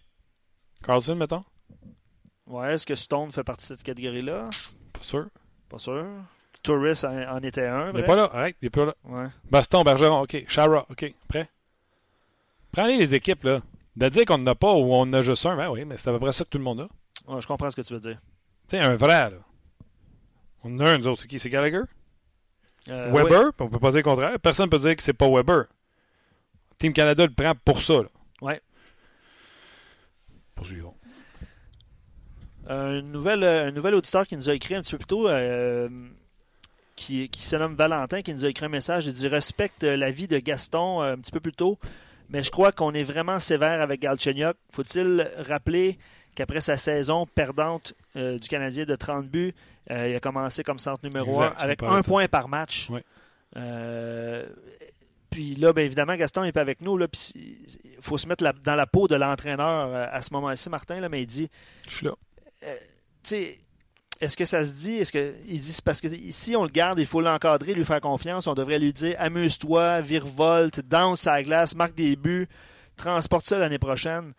Carlson, 0.83 1.14
mettons? 1.14 1.44
Ouais, 2.46 2.74
est-ce 2.74 2.85
que 2.85 2.94
Stone 2.94 3.31
fait 3.31 3.44
partie 3.44 3.64
de 3.64 3.68
cette 3.68 3.83
catégorie-là? 3.83 4.50
Pas 4.92 5.00
sûr. 5.00 5.29
Pas 5.68 5.79
sûr. 5.79 6.05
Tourist 6.62 7.05
en, 7.05 7.38
était 7.38 7.66
un. 7.66 7.90
Il 7.90 7.96
n'est 7.96 8.03
pas 8.03 8.16
là. 8.16 8.31
Arrête, 8.33 8.57
il 8.61 8.66
n'est 8.66 8.70
pas 8.70 8.87
là. 8.87 8.94
Ouais. 9.05 9.27
Baston, 9.50 9.83
Bergeron, 9.83 10.22
OK. 10.22 10.44
Shara, 10.48 10.87
OK. 10.90 11.14
Prêt? 11.29 11.48
Prenez 12.72 12.96
les 12.96 13.14
équipes, 13.14 13.44
là. 13.44 13.62
De 13.96 14.09
dire 14.09 14.24
qu'on 14.24 14.38
n'en 14.38 14.50
a 14.53 14.55
pas 14.55 14.72
ou 14.72 14.92
on 14.92 15.03
en 15.03 15.12
a 15.12 15.22
juste 15.22 15.46
un, 15.46 15.57
ben 15.57 15.70
oui, 15.70 15.85
mais 15.85 15.96
c'est 15.96 16.09
à 16.09 16.12
peu 16.12 16.18
près 16.18 16.33
ça 16.33 16.44
que 16.44 16.50
tout 16.50 16.59
le 16.59 16.64
monde 16.64 16.81
a. 16.81 17.33
Ouais, 17.33 17.40
je 17.40 17.46
comprends 17.46 17.70
ce 17.70 17.77
que 17.77 17.83
tu 17.83 17.94
veux 17.94 18.00
dire. 18.00 18.18
Tu 18.68 18.77
sais, 18.77 18.81
un 18.81 18.96
vrai, 18.96 19.31
là. 19.31 19.37
On 20.64 20.74
en 20.74 20.81
a 20.81 20.90
un, 20.90 20.98
nous 20.98 21.07
autres. 21.07 21.20
C'est 21.22 21.29
qui? 21.29 21.38
C'est 21.38 21.50
Gallagher? 21.50 21.83
Euh, 22.88 23.11
Weber? 23.12 23.53
On 23.61 23.68
peut 23.68 23.79
pas 23.79 23.90
dire 23.90 23.98
le 23.98 24.03
contraire. 24.03 24.40
Personne 24.40 24.66
ne 24.66 24.70
peut 24.70 24.79
dire 24.79 24.96
que 24.96 25.03
c'est 25.03 25.12
pas 25.12 25.29
Weber. 25.29 25.66
Team 26.85 26.92
Canada 26.92 27.25
le 27.25 27.33
prend 27.33 27.55
pour 27.64 27.81
ça, 27.81 27.94
là. 27.94 28.09
Ouais. 28.42 28.61
Poursuivons. 30.55 30.92
Un 32.68 33.01
nouvel, 33.01 33.42
un 33.42 33.70
nouvel 33.70 33.94
auditeur 33.94 34.27
qui 34.27 34.37
nous 34.37 34.51
a 34.51 34.55
écrit 34.55 34.75
un 34.75 34.83
petit 34.83 34.90
peu 34.90 34.99
plus 34.99 35.07
tôt, 35.07 35.27
euh, 35.27 35.88
qui, 36.94 37.31
qui 37.31 37.42
se 37.42 37.57
nomme 37.57 37.75
Valentin, 37.75 38.20
qui 38.20 38.35
nous 38.35 38.44
a 38.44 38.51
écrit 38.51 38.66
un 38.66 38.68
message. 38.68 39.07
Il 39.07 39.14
dit 39.14 39.29
Respecte 39.29 39.83
la 39.83 40.11
vie 40.11 40.27
de 40.27 40.38
Gaston 40.38 41.03
euh, 41.03 41.14
un 41.14 41.16
petit 41.16 41.33
peu 41.33 41.40
plus 41.40 41.55
tôt, 41.55 41.79
mais 42.29 42.42
je 42.42 42.51
crois 42.51 42.70
qu'on 42.70 42.92
est 42.92 43.03
vraiment 43.03 43.38
sévère 43.38 43.81
avec 43.81 44.03
Galchenyuk. 44.03 44.57
Faut-il 44.70 45.31
rappeler 45.38 45.97
qu'après 46.35 46.61
sa 46.61 46.77
saison 46.77 47.25
perdante 47.27 47.94
euh, 48.16 48.38
du 48.38 48.47
Canadien 48.47 48.85
de 48.85 48.94
30 48.94 49.27
buts, 49.27 49.55
euh, 49.90 50.08
il 50.08 50.17
a 50.17 50.21
commencé 50.21 50.63
comme 50.63 50.79
centre 50.79 51.00
numéro 51.02 51.40
1 51.40 51.54
avec 51.56 51.83
un 51.83 52.02
point 52.02 52.29
par 52.29 52.48
match. 52.48 52.88
Oui. 52.90 53.00
Euh, 53.56 54.46
Puis 55.35 55.56
là, 55.56 55.72
bien 55.72 55.82
évidemment, 55.82 56.14
Gaston 56.14 56.42
n'est 56.42 56.52
pas 56.52 56.60
avec 56.60 56.80
nous. 56.80 56.96
il 57.35 57.56
faut 57.98 58.16
se 58.16 58.28
mettre 58.28 58.44
dans 58.62 58.74
la 58.76 58.87
peau 58.87 59.08
de 59.08 59.16
l'entraîneur 59.16 59.88
euh, 59.88 60.06
à 60.08 60.22
ce 60.22 60.32
moment-ci, 60.32 60.70
Martin, 60.70 61.00
là, 61.00 61.08
mais 61.08 61.22
il 61.22 61.26
dit. 61.26 61.50
Je 61.88 61.96
suis 61.96 62.06
là. 62.06 62.12
Euh, 62.62 62.76
tu 63.24 63.30
sais, 63.30 63.58
est-ce 64.20 64.37
que 64.37 64.44
ça 64.44 64.64
se 64.64 64.70
dit? 64.70 64.94
Est-ce 64.94 65.10
que 65.10 65.35
il 65.48 65.58
dit 65.58 65.76
parce 65.85 66.00
que 66.00 66.06
si 66.30 66.54
on 66.54 66.62
le 66.62 66.68
garde, 66.68 67.00
il 67.00 67.06
faut 67.06 67.20
l'encadrer, 67.20 67.74
lui 67.74 67.85
faire 67.85 68.00
confiance. 68.00 68.46
On 68.46 68.54
devrait 68.54 68.78
lui 68.78 68.92
dire 68.92 69.16
amuse-toi, 69.18 70.02
virevolte, 70.02 70.78
danse 70.78 71.22
sa 71.22 71.42
glace, 71.42 71.74
marque 71.74 71.96
des 71.96 72.14
buts, 72.14 72.46
transporte 72.96 73.44
ça 73.44 73.58
l'année 73.58 73.80
prochaine. 73.80 74.35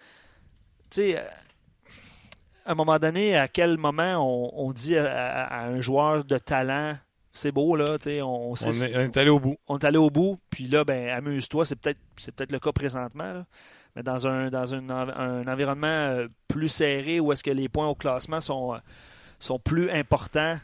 Tu 0.91 1.01
sais, 1.01 1.17
à 1.17 2.71
un 2.71 2.75
moment 2.75 2.99
donné, 2.99 3.35
à 3.35 3.49
quel 3.49 3.77
moment 3.77 4.55
on, 4.57 4.71
dit 4.71 4.97
à, 4.97 5.59
un 5.65 5.81
joueur 5.81 6.23
de 6.23 6.37
talent 6.37 6.93
c'est 7.35 7.51
beau, 7.51 7.75
là, 7.75 7.97
tu 7.97 8.05
sais, 8.05 8.21
on, 8.21 8.51
on, 8.51 8.55
est, 8.55 9.17
allé 9.17 9.29
au 9.29 9.39
bout. 9.39 9.57
On 9.67 9.77
est 9.77 9.83
allé 9.83 9.97
au 9.97 10.09
bout, 10.09 10.39
puis 10.49 10.67
là, 10.67 10.85
ben, 10.85 11.09
amuse-toi, 11.09 11.65
c'est 11.65 11.75
peut-être 11.75 11.99
c'est 12.17 12.33
peut-être 12.33 12.53
le 12.53 12.59
cas 12.59 12.71
présentement, 12.71 13.45
mais 13.95 14.03
dans 14.03 14.25
un 14.25 14.49
dans 14.49 14.73
un, 14.73 15.47
environnement 15.47 15.87
euh, 15.87 16.27
plus 16.47 16.69
serré 16.69 17.19
où 17.19 17.33
est-ce 17.33 17.43
que 17.43 17.51
les 17.51 17.67
points 17.67 17.87
au 17.87 17.95
classement 17.95 18.39
sont, 18.39 18.75
euh, 18.75 18.77
sont 19.39 19.59
plus 19.59 19.91
importants, 19.91 20.57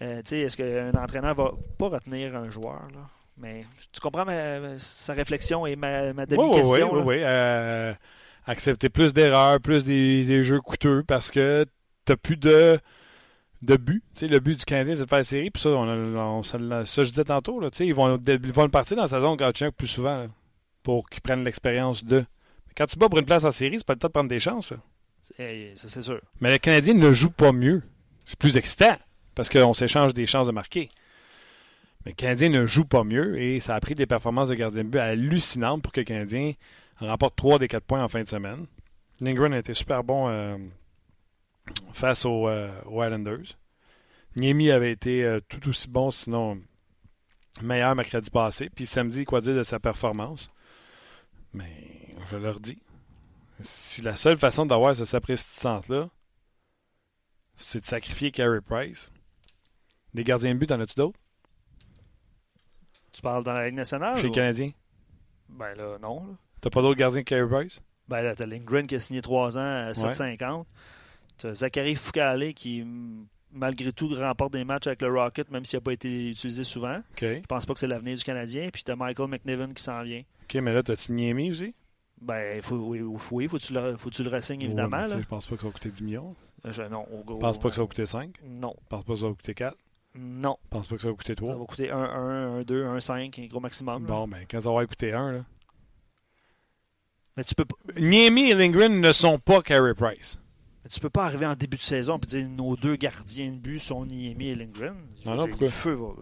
euh, 0.00 0.22
tu 0.22 0.30
sais, 0.30 0.40
est-ce 0.40 0.56
qu'un 0.56 0.98
entraîneur 0.98 1.34
va 1.34 1.50
pas 1.78 1.88
retenir 1.88 2.34
un 2.34 2.50
joueur, 2.50 2.88
là? 2.94 3.00
Mais 3.38 3.66
tu 3.92 4.00
comprends 4.00 4.24
sa 4.78 5.12
réflexion 5.12 5.66
et 5.66 5.76
ma, 5.76 6.14
ma 6.14 6.24
demi-question? 6.24 6.94
Oui, 6.94 7.00
oui, 7.04 7.18
oui. 7.18 7.94
accepter 8.46 8.88
plus 8.88 9.12
d'erreurs, 9.12 9.60
plus 9.60 9.84
des, 9.84 10.42
jeux 10.42 10.62
coûteux 10.62 11.04
parce 11.06 11.30
que 11.30 11.66
tu 12.06 12.12
n'as 12.12 12.16
plus 12.16 12.38
de 12.38 12.80
de 13.66 13.76
but. 13.76 14.02
le 14.22 14.38
but 14.38 14.58
du 14.58 14.64
Canadien, 14.64 14.94
c'est 14.94 15.04
de 15.04 15.08
faire 15.08 15.18
la 15.18 15.24
série. 15.24 15.50
Puis 15.50 15.62
ça, 15.62 15.70
on, 15.70 16.42
ça, 16.42 16.58
je 16.58 17.08
disais 17.10 17.24
tantôt, 17.24 17.60
là, 17.60 17.68
ils, 17.80 17.94
vont, 17.94 18.18
ils 18.26 18.52
vont 18.52 18.68
partir 18.68 18.96
dans 18.96 19.06
sa 19.06 19.20
zone 19.20 19.36
Gauthier 19.36 19.70
plus 19.70 19.86
souvent 19.86 20.26
pour 20.82 21.08
qu'ils 21.10 21.20
prennent 21.20 21.44
l'expérience 21.44 22.04
de. 22.04 22.24
Quand 22.76 22.86
tu 22.86 22.98
bats 22.98 23.08
pour 23.08 23.18
une 23.18 23.24
place 23.24 23.44
en 23.44 23.50
série, 23.50 23.78
c'est 23.78 23.86
pas 23.86 23.94
le 23.94 23.98
temps 23.98 24.08
de 24.08 24.12
prendre 24.12 24.28
des 24.28 24.38
chances. 24.38 24.72
Ça, 25.22 25.88
c'est 25.88 26.02
sûr. 26.02 26.20
Mais 26.40 26.52
le 26.52 26.58
Canadien 26.58 26.94
ne 26.94 27.12
joue 27.12 27.30
pas 27.30 27.52
mieux. 27.52 27.82
C'est 28.24 28.38
plus 28.38 28.56
excitant 28.56 28.96
parce 29.34 29.48
qu'on 29.48 29.72
s'échange 29.72 30.14
des 30.14 30.26
chances 30.26 30.46
de 30.46 30.52
marquer. 30.52 30.88
Mais 32.04 32.12
le 32.12 32.16
Canadien 32.16 32.50
ne 32.50 32.66
joue 32.66 32.84
pas 32.84 33.02
mieux 33.02 33.40
et 33.40 33.60
ça 33.60 33.74
a 33.74 33.80
pris 33.80 33.94
des 33.94 34.06
performances 34.06 34.50
de 34.50 34.54
gardien 34.54 34.84
de 34.84 34.88
but 34.88 34.98
hallucinantes 34.98 35.82
pour 35.82 35.92
que 35.92 36.00
le 36.00 36.04
Canadien 36.04 36.52
remporte 36.98 37.34
3 37.36 37.58
des 37.58 37.68
4 37.68 37.84
points 37.84 38.04
en 38.04 38.08
fin 38.08 38.20
de 38.20 38.28
semaine. 38.28 38.66
Lindgren 39.20 39.52
a 39.54 39.58
été 39.58 39.74
super 39.74 40.04
bon 40.04 40.28
euh, 40.28 40.56
face 41.92 42.24
aux, 42.24 42.48
euh, 42.48 42.70
Islanders. 42.86 43.56
Niemi 44.36 44.70
avait 44.70 44.92
été 44.92 45.24
euh, 45.24 45.40
tout 45.48 45.68
aussi 45.68 45.88
bon, 45.88 46.10
sinon 46.10 46.60
meilleur 47.62 47.94
mercredi 47.94 48.30
passé. 48.30 48.68
Puis 48.74 48.86
samedi, 48.86 49.24
quoi 49.24 49.40
dire 49.40 49.56
de 49.56 49.62
sa 49.62 49.80
performance? 49.80 50.50
Mais 51.52 52.14
je 52.30 52.36
leur 52.36 52.60
dis, 52.60 52.78
si 53.60 54.02
la 54.02 54.16
seule 54.16 54.36
façon 54.36 54.66
d'avoir 54.66 54.94
ce 54.94 55.04
sapristi-là, 55.04 56.10
c'est 57.54 57.80
de 57.80 57.84
sacrifier 57.84 58.30
Carey 58.30 58.60
Price, 58.60 59.10
des 60.12 60.24
gardiens 60.24 60.54
de 60.54 60.58
but, 60.58 60.70
en 60.70 60.80
as-tu 60.80 60.96
d'autres? 60.96 61.18
Tu 63.12 63.22
parles 63.22 63.44
dans 63.44 63.52
la 63.52 63.66
Ligue 63.66 63.76
nationale? 63.76 64.18
Chez 64.18 64.24
les 64.24 64.30
Canadiens? 64.30 64.72
Ben 65.48 65.74
là, 65.74 65.98
non. 65.98 66.36
T'as 66.60 66.68
pas 66.68 66.82
d'autres 66.82 66.98
gardiens 66.98 67.22
que 67.22 67.28
Carey 67.30 67.48
Price? 67.48 67.80
Ben 68.08 68.20
là, 68.20 68.36
t'as 68.36 68.46
Lindgren 68.46 68.86
qui 68.86 68.94
a 68.94 69.00
signé 69.00 69.22
3 69.22 69.56
ans 69.56 69.88
à 69.88 69.92
7,50. 69.92 70.64
Zachary 71.44 71.94
Foucault 71.94 72.52
qui, 72.54 72.84
malgré 73.52 73.92
tout, 73.92 74.08
remporte 74.14 74.52
des 74.52 74.64
matchs 74.64 74.86
avec 74.86 75.02
le 75.02 75.08
Rocket, 75.12 75.50
même 75.50 75.64
s'il 75.64 75.78
n'a 75.78 75.80
pas 75.82 75.92
été 75.92 76.30
utilisé 76.30 76.64
souvent. 76.64 77.00
Je 77.20 77.26
Je 77.26 77.46
pense 77.46 77.66
pas 77.66 77.74
que 77.74 77.80
c'est 77.80 77.86
l'avenir 77.86 78.16
du 78.16 78.24
Canadien. 78.24 78.68
Puis 78.72 78.84
tu 78.84 78.90
as 78.90 78.96
Michael 78.96 79.28
McNiven 79.28 79.74
qui 79.74 79.82
s'en 79.82 80.02
vient. 80.02 80.22
OK, 80.44 80.54
mais 80.56 80.72
là, 80.72 80.82
t'as-tu 80.82 81.12
Niemi 81.12 81.50
aussi? 81.50 81.74
Ben, 82.20 82.62
faut, 82.62 82.76
oui, 82.76 83.02
oui 83.02 83.48
faut 83.48 83.58
tu 83.58 83.74
le, 83.74 83.96
faut 83.96 84.10
tu 84.10 84.22
le 84.22 84.30
ressignes, 84.30 84.62
évidemment. 84.62 85.04
Ouais, 85.04 85.20
je 85.20 85.26
pense 85.26 85.46
pas 85.46 85.56
que 85.56 85.60
ça 85.62 85.66
va 85.66 85.72
coûter 85.72 85.90
10 85.90 86.02
millions. 86.02 86.34
Euh, 86.64 86.72
je, 86.72 86.82
non, 86.82 87.06
au, 87.12 87.30
au, 87.30 87.38
pense 87.38 87.58
pas 87.58 87.68
que 87.68 87.74
ça 87.74 87.82
va 87.82 87.86
coûter 87.86 88.06
5? 88.06 88.30
Non. 88.44 88.74
Je 88.82 88.88
pense 88.88 89.04
pas 89.04 89.12
que 89.12 89.18
ça 89.18 89.26
va 89.26 89.34
coûter 89.34 89.54
4? 89.54 89.76
Non. 90.14 90.56
Je 90.64 90.68
pense 90.70 90.86
pas 90.88 90.96
que 90.96 91.02
ça 91.02 91.08
va 91.08 91.14
coûter 91.14 91.36
3? 91.36 91.52
Ça 91.52 91.58
va 91.58 91.64
coûter 91.66 91.90
1, 91.90 91.98
1, 91.98 92.58
1, 92.60 92.62
2, 92.62 92.86
1, 92.86 93.00
5, 93.00 93.38
un 93.38 93.46
gros 93.46 93.60
maximum. 93.60 94.04
Bon, 94.04 94.26
ben, 94.26 94.46
quand 94.50 94.60
ça 94.60 94.72
va 94.72 94.86
coûter 94.86 95.12
1, 95.12 95.32
là. 95.32 95.44
Mais 97.36 97.44
tu 97.44 97.54
peux 97.54 97.66
Niemi 97.98 98.50
et 98.50 98.54
Lindgren 98.54 98.98
ne 98.98 99.12
sont 99.12 99.38
pas 99.38 99.60
Carey 99.60 99.92
Price. 99.94 100.38
Mais 100.86 100.90
tu 100.90 101.00
peux 101.00 101.10
pas 101.10 101.24
arriver 101.24 101.46
en 101.46 101.56
début 101.56 101.78
de 101.78 101.82
saison 101.82 102.16
et 102.16 102.26
dire 102.26 102.48
nos 102.48 102.76
deux 102.76 102.94
gardiens 102.94 103.50
de 103.50 103.56
but 103.56 103.80
sont 103.80 104.06
Niemi 104.06 104.50
et 104.50 104.54
Lindgren. 104.54 104.94
Non, 105.24 105.34
non, 105.34 105.48
pourquoi? 105.48 105.66
Le 105.66 105.72
feu 105.72 105.94
va. 105.94 106.12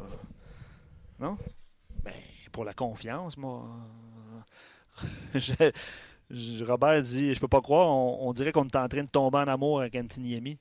Non? 1.21 1.37
Ben, 2.03 2.15
pour 2.51 2.65
la 2.65 2.73
confiance, 2.73 3.37
moi. 3.37 3.69
Robert 6.67 7.03
dit 7.03 7.35
Je 7.35 7.41
peux 7.41 7.47
pas 7.47 7.61
croire, 7.61 7.91
on, 7.91 8.33
dirait 8.33 8.53
qu'on 8.53 8.65
est 8.65 8.77
en 8.77 8.89
train 8.89 9.03
de 9.03 9.09
tomber 9.11 9.37
en 9.37 9.49
amour 9.49 9.81
avec 9.81 9.95
Anthony 9.97 10.29
Niemi. 10.29 10.59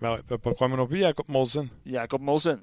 Ben 0.00 0.12
ouais, 0.12 0.22
peux 0.22 0.38
pas 0.38 0.54
croire 0.54 0.70
non 0.70 0.86
plus, 0.86 1.00
Jacob 1.00 1.26
Molson. 1.28 1.66
Jacob 1.84 2.20
Molson. 2.22 2.60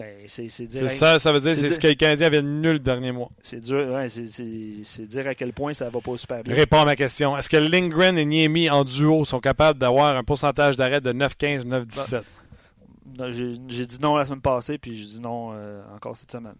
Ben, 0.00 0.16
c'est 0.28 0.66
dire. 0.66 0.90
Ça, 0.92 1.18
ça 1.18 1.30
veut 1.30 1.42
dire 1.42 1.54
c'est 1.54 1.70
ce 1.70 1.78
que 1.78 1.86
les 1.86 1.94
Canadiens 1.94 2.28
avaient 2.28 2.40
nul 2.40 2.72
le 2.72 2.78
dernier 2.78 3.12
mois. 3.12 3.30
C'est 3.42 3.60
dur, 3.60 3.86
ouais, 3.92 4.08
c'est 4.08 5.06
dire 5.06 5.26
à 5.26 5.34
quel 5.34 5.52
point 5.52 5.74
ça 5.74 5.90
va 5.90 6.00
pas 6.00 6.16
super 6.16 6.42
bien. 6.42 6.54
Réponds 6.54 6.80
à 6.80 6.84
ma 6.86 6.96
question. 6.96 7.36
Est-ce 7.36 7.50
que 7.50 7.58
Lindgren 7.58 8.16
et 8.16 8.24
Niemi 8.24 8.70
en 8.70 8.82
duo 8.82 9.26
sont 9.26 9.40
capables 9.40 9.78
d'avoir 9.78 10.16
un 10.16 10.24
pourcentage 10.24 10.78
d'arrêt 10.78 11.02
de 11.02 11.12
9-15, 11.12 11.66
9-17? 11.66 12.22
Ben, 13.04 13.30
j'ai 13.30 13.86
dit 13.86 13.98
non 14.00 14.16
la 14.16 14.24
semaine 14.24 14.40
passée, 14.40 14.78
puis 14.78 14.94
j'ai 14.94 15.04
dit 15.04 15.20
non 15.20 15.50
euh, 15.52 15.82
encore 15.94 16.16
cette 16.16 16.32
semaine. 16.32 16.56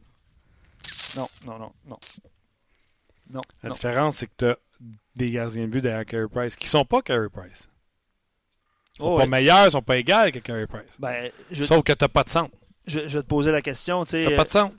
Non, 1.17 1.29
non, 1.47 1.59
non, 1.59 1.73
non. 1.89 1.99
Non. 3.31 3.41
La 3.63 3.71
différence, 3.71 4.17
c'est 4.17 4.27
que 4.27 4.33
tu 4.37 4.45
as 4.45 4.57
des 5.17 5.31
gardiens 5.31 5.63
de 5.63 5.69
but 5.69 5.81
derrière 5.81 6.05
Carey 6.05 6.29
Price 6.31 6.57
qui 6.57 6.69
sont 6.69 6.85
pas 6.85 7.01
Carey 7.01 7.29
Price. 7.33 7.69
Ils 8.97 8.99
sont 8.99 9.13
oh, 9.13 9.17
pas 9.17 9.27
meilleurs, 9.27 9.65
ils 9.65 9.71
sont 9.71 9.81
pas 9.81 9.97
égaux 9.97 10.31
que 10.31 10.41
Carey 10.41 10.67
Price. 10.67 10.91
Ben, 10.99 11.31
Sauf 11.53 11.83
que 11.83 11.93
tu 11.95 12.05
n'as 12.05 12.09
pas 12.09 12.25
de 12.25 12.29
centre. 12.29 12.55
Je, 12.91 13.07
je, 13.07 13.19
vais 13.19 13.23
te 13.23 13.29
poser 13.29 13.53
la 13.53 13.63
question. 13.63 14.05
Tu 14.05 14.23
n'as 14.23 14.37
pas 14.37 14.45
de 14.45 14.49
centre. 14.49 14.75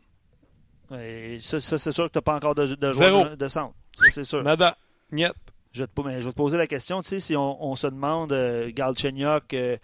Euh, 0.91 1.38
ça, 1.39 1.59
ça 1.59 1.78
c'est 1.78 1.91
sûr 1.91 2.07
que 2.07 2.12
tu 2.12 2.18
n'as 2.18 2.22
pas 2.22 2.36
encore 2.36 2.55
de, 2.55 2.66
de 2.66 2.91
joueur 2.91 3.38
de, 3.38 3.47
centre. 3.47 3.74
Ça, 3.95 4.05
c'est 4.12 4.24
sûr. 4.24 4.43
Nada. 4.43 4.76
Niet. 5.12 5.32
Je, 5.74 5.86
te, 5.86 5.91
je 5.95 6.26
vais 6.26 6.32
te 6.32 6.36
poser 6.36 6.57
la 6.57 6.68
question. 6.68 7.01
Tu 7.01 7.07
sais, 7.07 7.20
si 7.20 7.36
on, 7.36 7.64
on 7.64 7.76
se 7.76 7.88
demande, 7.88 8.34
euh, 8.34 8.72
Galchenyuk, 8.74 9.53
euh, 9.53 9.78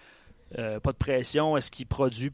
euh, 0.57 0.79
pas 0.79 0.91
de 0.91 0.97
pression, 0.97 1.55
est-ce 1.55 1.71
qu'il 1.71 1.87
produit 1.87 2.31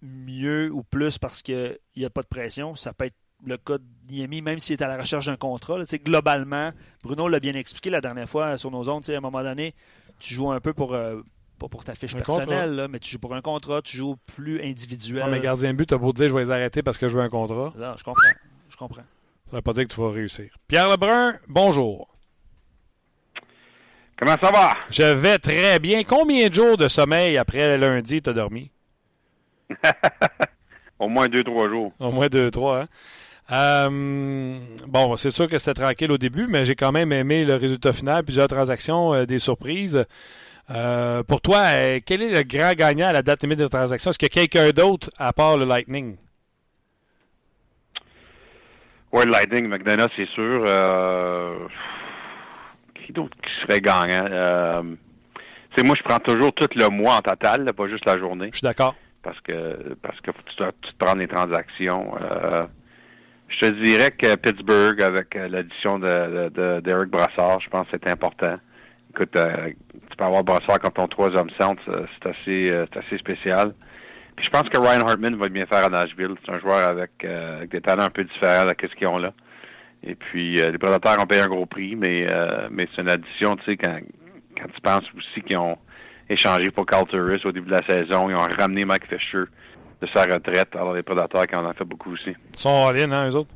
mieux 0.00 0.70
ou 0.72 0.82
plus 0.82 1.18
parce 1.18 1.42
qu'il 1.42 1.78
n'y 1.96 2.04
a 2.04 2.10
pas 2.10 2.22
de 2.22 2.28
pression? 2.28 2.74
Ça 2.76 2.94
peut 2.94 3.06
être 3.06 3.16
le 3.44 3.58
cas 3.58 3.76
de 3.76 3.84
Niemi, 4.10 4.40
même 4.40 4.58
s'il 4.58 4.74
est 4.74 4.82
à 4.82 4.88
la 4.88 4.96
recherche 4.96 5.26
d'un 5.26 5.36
contrat. 5.36 5.76
Là, 5.76 5.84
globalement, 6.02 6.72
Bruno 7.02 7.28
l'a 7.28 7.40
bien 7.40 7.54
expliqué 7.54 7.90
la 7.90 8.00
dernière 8.00 8.28
fois 8.28 8.56
sur 8.56 8.70
nos 8.70 8.88
ondes. 8.88 9.04
À 9.10 9.12
un 9.12 9.20
moment 9.20 9.42
donné, 9.42 9.74
tu 10.18 10.32
joues 10.32 10.50
un 10.50 10.60
peu 10.60 10.72
pour, 10.72 10.96
pas 11.58 11.68
pour 11.68 11.84
ta 11.84 11.94
fiche 11.94 12.14
personnelle, 12.14 12.86
mais 12.90 12.98
tu 12.98 13.10
joues 13.10 13.18
pour 13.18 13.34
un 13.34 13.40
contrat, 13.40 13.82
tu 13.82 13.96
joues 13.96 14.16
plus 14.36 14.62
individuel. 14.62 15.24
Non, 15.24 15.30
mais 15.30 15.40
gardien 15.40 15.72
de 15.72 15.76
but, 15.76 15.86
tu 15.86 15.94
as 15.94 15.98
beau 15.98 16.12
dire 16.12 16.28
je 16.28 16.34
vais 16.34 16.44
les 16.44 16.50
arrêter 16.50 16.82
parce 16.82 16.98
que 16.98 17.08
je 17.08 17.16
veux 17.16 17.22
un 17.22 17.28
contrat. 17.28 17.72
Non, 17.78 17.94
je 17.96 18.04
comprends. 18.04 18.28
Je 18.68 18.76
comprends. 18.76 19.02
Ça 19.46 19.52
ne 19.52 19.56
veut 19.56 19.62
pas 19.62 19.72
dire 19.72 19.84
que 19.84 19.94
tu 19.94 20.00
vas 20.00 20.10
réussir. 20.10 20.50
Pierre 20.66 20.88
Lebrun, 20.88 21.36
bonjour. 21.48 22.08
Comment 24.16 24.36
ça 24.40 24.50
va? 24.50 24.74
Je 24.90 25.02
vais 25.02 25.38
très 25.38 25.78
bien. 25.78 26.04
Combien 26.04 26.48
de 26.48 26.54
jours 26.54 26.76
de 26.76 26.88
sommeil 26.88 27.36
après 27.36 27.76
lundi 27.78 28.22
tu 28.22 28.30
as 28.30 28.32
dormi? 28.32 28.70
Au 30.98 31.08
moins 31.08 31.28
deux, 31.28 31.42
trois 31.42 31.68
jours. 31.68 31.92
Au 31.98 32.12
moins 32.12 32.28
deux, 32.28 32.50
trois, 32.50 32.82
hein? 32.82 32.88
Euh, 33.52 34.58
bon, 34.86 35.16
c'est 35.16 35.30
sûr 35.30 35.48
que 35.48 35.58
c'était 35.58 35.74
tranquille 35.74 36.10
au 36.10 36.16
début, 36.16 36.46
mais 36.46 36.64
j'ai 36.64 36.74
quand 36.74 36.92
même 36.92 37.12
aimé 37.12 37.44
le 37.44 37.56
résultat 37.56 37.92
final, 37.92 38.24
plusieurs 38.24 38.48
transactions, 38.48 39.12
euh, 39.12 39.26
des 39.26 39.38
surprises. 39.38 40.06
Euh, 40.70 41.22
pour 41.22 41.40
toi, 41.40 41.58
euh, 41.72 42.00
quel 42.04 42.22
est 42.22 42.30
le 42.30 42.42
grand 42.42 42.72
gagnant 42.72 43.08
à 43.08 43.12
la 43.12 43.22
date 43.22 43.42
limite 43.42 43.58
de 43.58 43.68
transaction? 43.68 44.10
Est-ce 44.10 44.18
qu'il 44.18 44.28
y 44.28 44.32
a 44.32 44.46
quelqu'un 44.46 44.70
d'autre 44.70 45.10
à 45.18 45.32
part 45.32 45.58
le 45.58 45.64
Lightning? 45.64 46.16
Oui, 49.12 49.24
le 49.26 49.30
Lightning, 49.30 49.68
McDonough, 49.68 50.10
c'est 50.16 50.28
sûr. 50.30 50.64
Euh, 50.66 51.54
qui 52.94 53.12
d'autre 53.12 53.36
qui 53.42 53.52
serait 53.62 53.80
gagnant? 53.80 54.26
Euh, 54.30 54.82
moi, 55.84 55.94
je 55.98 56.02
prends 56.02 56.18
toujours 56.20 56.52
tout 56.54 56.68
le 56.76 56.88
mois 56.88 57.16
en 57.16 57.20
total, 57.20 57.70
pas 57.72 57.88
juste 57.88 58.06
la 58.06 58.16
journée. 58.16 58.48
Je 58.52 58.58
suis 58.58 58.66
d'accord. 58.66 58.94
Parce 59.22 59.40
que 59.40 59.94
parce 60.02 60.20
que 60.20 60.30
tu, 60.30 60.56
dois, 60.56 60.72
tu 60.82 60.92
te 60.92 60.96
prends 60.98 61.14
les 61.14 61.28
transactions. 61.28 62.14
je 63.48 63.58
te 63.58 63.66
dirais 63.82 64.10
que 64.12 64.34
Pittsburgh, 64.36 65.00
avec 65.02 65.34
l'addition 65.34 65.98
de, 65.98 66.48
de, 66.50 66.80
d'Eric 66.80 67.10
Brassard, 67.10 67.60
je 67.60 67.68
pense 67.68 67.86
que 67.88 67.96
c'est 68.02 68.10
important 68.10 68.58
écoute, 69.14 69.36
euh, 69.36 69.70
tu 70.10 70.16
peux 70.16 70.24
avoir 70.24 70.42
Brassard 70.42 70.80
quand 70.80 70.90
ton 70.90 71.06
troisième 71.06 71.48
centre, 71.58 71.82
c'est 71.86 72.28
assez, 72.28 72.70
euh, 72.70 72.86
assez 72.96 73.18
spécial. 73.18 73.74
Puis 74.36 74.46
je 74.46 74.50
pense 74.50 74.68
que 74.68 74.78
Ryan 74.78 75.06
Hartman 75.06 75.36
va 75.36 75.48
bien 75.48 75.66
faire 75.66 75.84
à 75.84 75.88
Nashville. 75.88 76.34
C'est 76.44 76.52
un 76.52 76.58
joueur 76.58 76.88
avec, 76.88 77.12
euh, 77.24 77.66
des 77.66 77.80
talents 77.80 78.04
un 78.04 78.10
peu 78.10 78.24
différents 78.24 78.64
de 78.64 78.74
ce 78.80 78.94
qu'ils 78.96 79.06
ont 79.06 79.18
là. 79.18 79.32
Et 80.02 80.16
puis 80.16 80.56
les 80.56 80.76
prédateurs 80.76 81.18
ont 81.22 81.26
payé 81.26 81.40
un 81.40 81.48
gros 81.48 81.64
prix, 81.64 81.96
mais 81.96 82.26
mais 82.70 82.86
c'est 82.94 83.00
une 83.00 83.08
addition, 83.08 83.56
tu 83.56 83.64
sais, 83.64 83.76
quand, 83.78 84.00
quand 84.54 84.66
tu 84.66 84.80
penses 84.82 85.04
aussi 85.16 85.40
qu'ils 85.40 85.56
ont 85.56 85.78
échangé 86.28 86.70
pour 86.70 86.84
Carl 86.84 87.06
Turris 87.08 87.40
au 87.46 87.52
début 87.52 87.70
de 87.70 87.76
la 87.76 87.86
saison, 87.88 88.28
ils 88.28 88.36
ont 88.36 88.46
ramené 88.58 88.84
Mike 88.84 89.06
Fisher 89.06 89.44
de 90.02 90.08
sa 90.12 90.24
retraite. 90.24 90.76
Alors 90.76 90.92
les 90.92 91.02
prédateurs 91.02 91.46
qui 91.46 91.56
en 91.56 91.64
ont 91.64 91.72
fait 91.72 91.86
beaucoup 91.86 92.12
aussi. 92.12 92.34
Ils 92.52 92.58
sont 92.58 92.86
all-in, 92.86 93.12
hein, 93.12 93.30
eux 93.30 93.36
autres? 93.36 93.54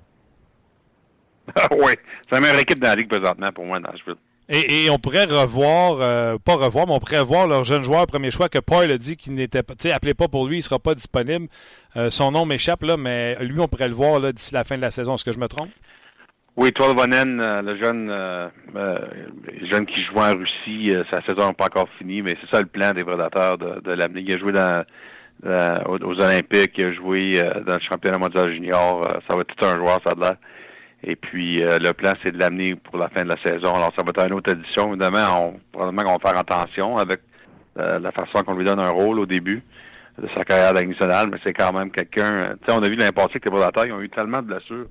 oui, 1.72 1.92
c'est 2.26 2.36
la 2.36 2.40
meilleure 2.40 2.61
équipe 2.61 2.78
dans 2.78 2.88
la 2.88 2.94
ligue 2.94 3.11
présentement 3.11 3.52
pour 3.54 3.66
moi, 3.66 3.78
Nashville. 3.78 4.16
Et, 4.51 4.84
et 4.84 4.90
on 4.90 4.99
pourrait 4.99 5.24
revoir, 5.24 6.01
euh, 6.01 6.38
pas 6.42 6.55
revoir, 6.55 6.86
mais 6.86 6.94
on 6.94 6.99
pourrait 7.01 7.22
voir 7.22 7.46
leur 7.46 7.64
jeune 7.64 7.82
joueur 7.82 8.07
premier 8.07 8.30
choix 8.30 8.49
que 8.49 8.59
Paul 8.59 8.90
a 8.90 8.96
dit 8.96 9.16
qu'il 9.16 9.34
n'était 9.34 9.62
pas, 9.62 9.74
tu 9.74 9.88
sais, 9.88 9.92
appelez 9.92 10.14
pas 10.14 10.28
pour 10.28 10.46
lui, 10.46 10.59
il 10.59 10.62
sera 10.62 10.78
pas 10.78 10.94
disponible. 10.94 11.49
Euh, 11.96 12.09
son 12.09 12.30
nom 12.32 12.46
m'échappe 12.46 12.82
là, 12.82 12.96
mais 12.96 13.36
lui, 13.40 13.61
on 13.61 13.68
pourrait 13.68 13.88
le 13.88 13.94
voir 13.94 14.20
là 14.20 14.32
d'ici 14.32 14.55
la 14.55 14.64
fin 14.64 14.76
de 14.76 14.80
la 14.80 14.90
saison. 14.90 15.14
Est-ce 15.14 15.24
que 15.26 15.32
je 15.32 15.38
me 15.38 15.49
trompe? 15.49 15.68
Oui, 16.57 16.72
Tolvanen, 16.72 17.38
euh, 17.38 17.61
le 17.61 17.76
jeune, 17.76 18.09
euh, 18.11 18.49
jeune 19.70 19.84
qui 19.84 20.03
joue 20.05 20.18
en 20.18 20.34
Russie, 20.34 20.94
sa 21.12 21.20
saison 21.26 21.49
n'est 21.49 21.55
pas 21.55 21.66
encore 21.66 21.88
finie, 21.99 22.22
mais 22.22 22.36
c'est 22.40 22.51
ça 22.51 22.62
le 22.62 22.68
plan 22.68 22.92
des 22.92 23.05
prédateurs 23.05 23.59
de, 23.59 23.92
l'amener. 23.92 24.22
Il 24.26 24.34
a 24.34 24.38
joué 24.38 24.53
dans, 24.53 24.82
aux, 25.86 26.20
Olympiques, 26.20 26.72
il 26.78 26.86
a 26.86 26.92
joué 26.94 27.42
dans 27.66 27.74
le 27.74 27.82
championnat 27.86 28.16
mondial 28.16 28.51
junior. 28.51 29.07
ça 29.28 29.36
va 29.36 29.42
être 29.42 29.55
tout 29.55 29.66
un 29.66 29.76
joueur, 29.76 30.01
ça 30.07 30.12
a 30.12 30.20
l'air. 30.20 30.36
Et 31.03 31.16
puis 31.16 31.59
le 31.59 31.92
plan, 31.92 32.12
c'est 32.22 32.32
de 32.32 32.38
l'amener 32.38 32.74
pour 32.74 32.99
la 32.99 33.09
fin 33.09 33.22
de 33.22 33.28
la 33.28 33.36
saison. 33.44 33.74
Alors 33.74 33.92
ça 33.96 34.03
va 34.03 34.11
être 34.11 34.26
une 34.26 34.34
autre 34.34 34.53
édition. 34.53 34.88
Évidemment, 34.88 35.53
on, 35.55 35.61
probablement 35.72 36.03
qu'on 36.03 36.18
va 36.18 36.30
faire 36.30 36.38
attention 36.38 36.96
avec 36.96 37.20
la 37.76 38.11
façon 38.11 38.44
qu'on 38.44 38.55
lui 38.55 38.64
donne 38.64 38.80
un 38.80 38.90
rôle 38.90 39.20
au 39.20 39.26
début 39.26 39.62
de 40.20 40.28
sa 40.36 40.44
carrière 40.44 40.74
nationale, 40.74 41.28
mais 41.30 41.38
c'est 41.44 41.53
quand 41.53 41.72
même 41.72 41.92
quelqu'un. 41.92 42.42
Tu 42.42 42.66
sais, 42.66 42.72
on 42.76 42.82
a 42.82 42.88
vu 42.88 42.96
passée 42.96 43.38
que 43.38 43.49
les 43.49 43.51
prédateurs, 43.51 43.86
ils 43.86 43.92
ont 43.92 44.01
eu 44.01 44.11
tellement 44.11 44.42
de 44.42 44.49
blessures 44.49 44.86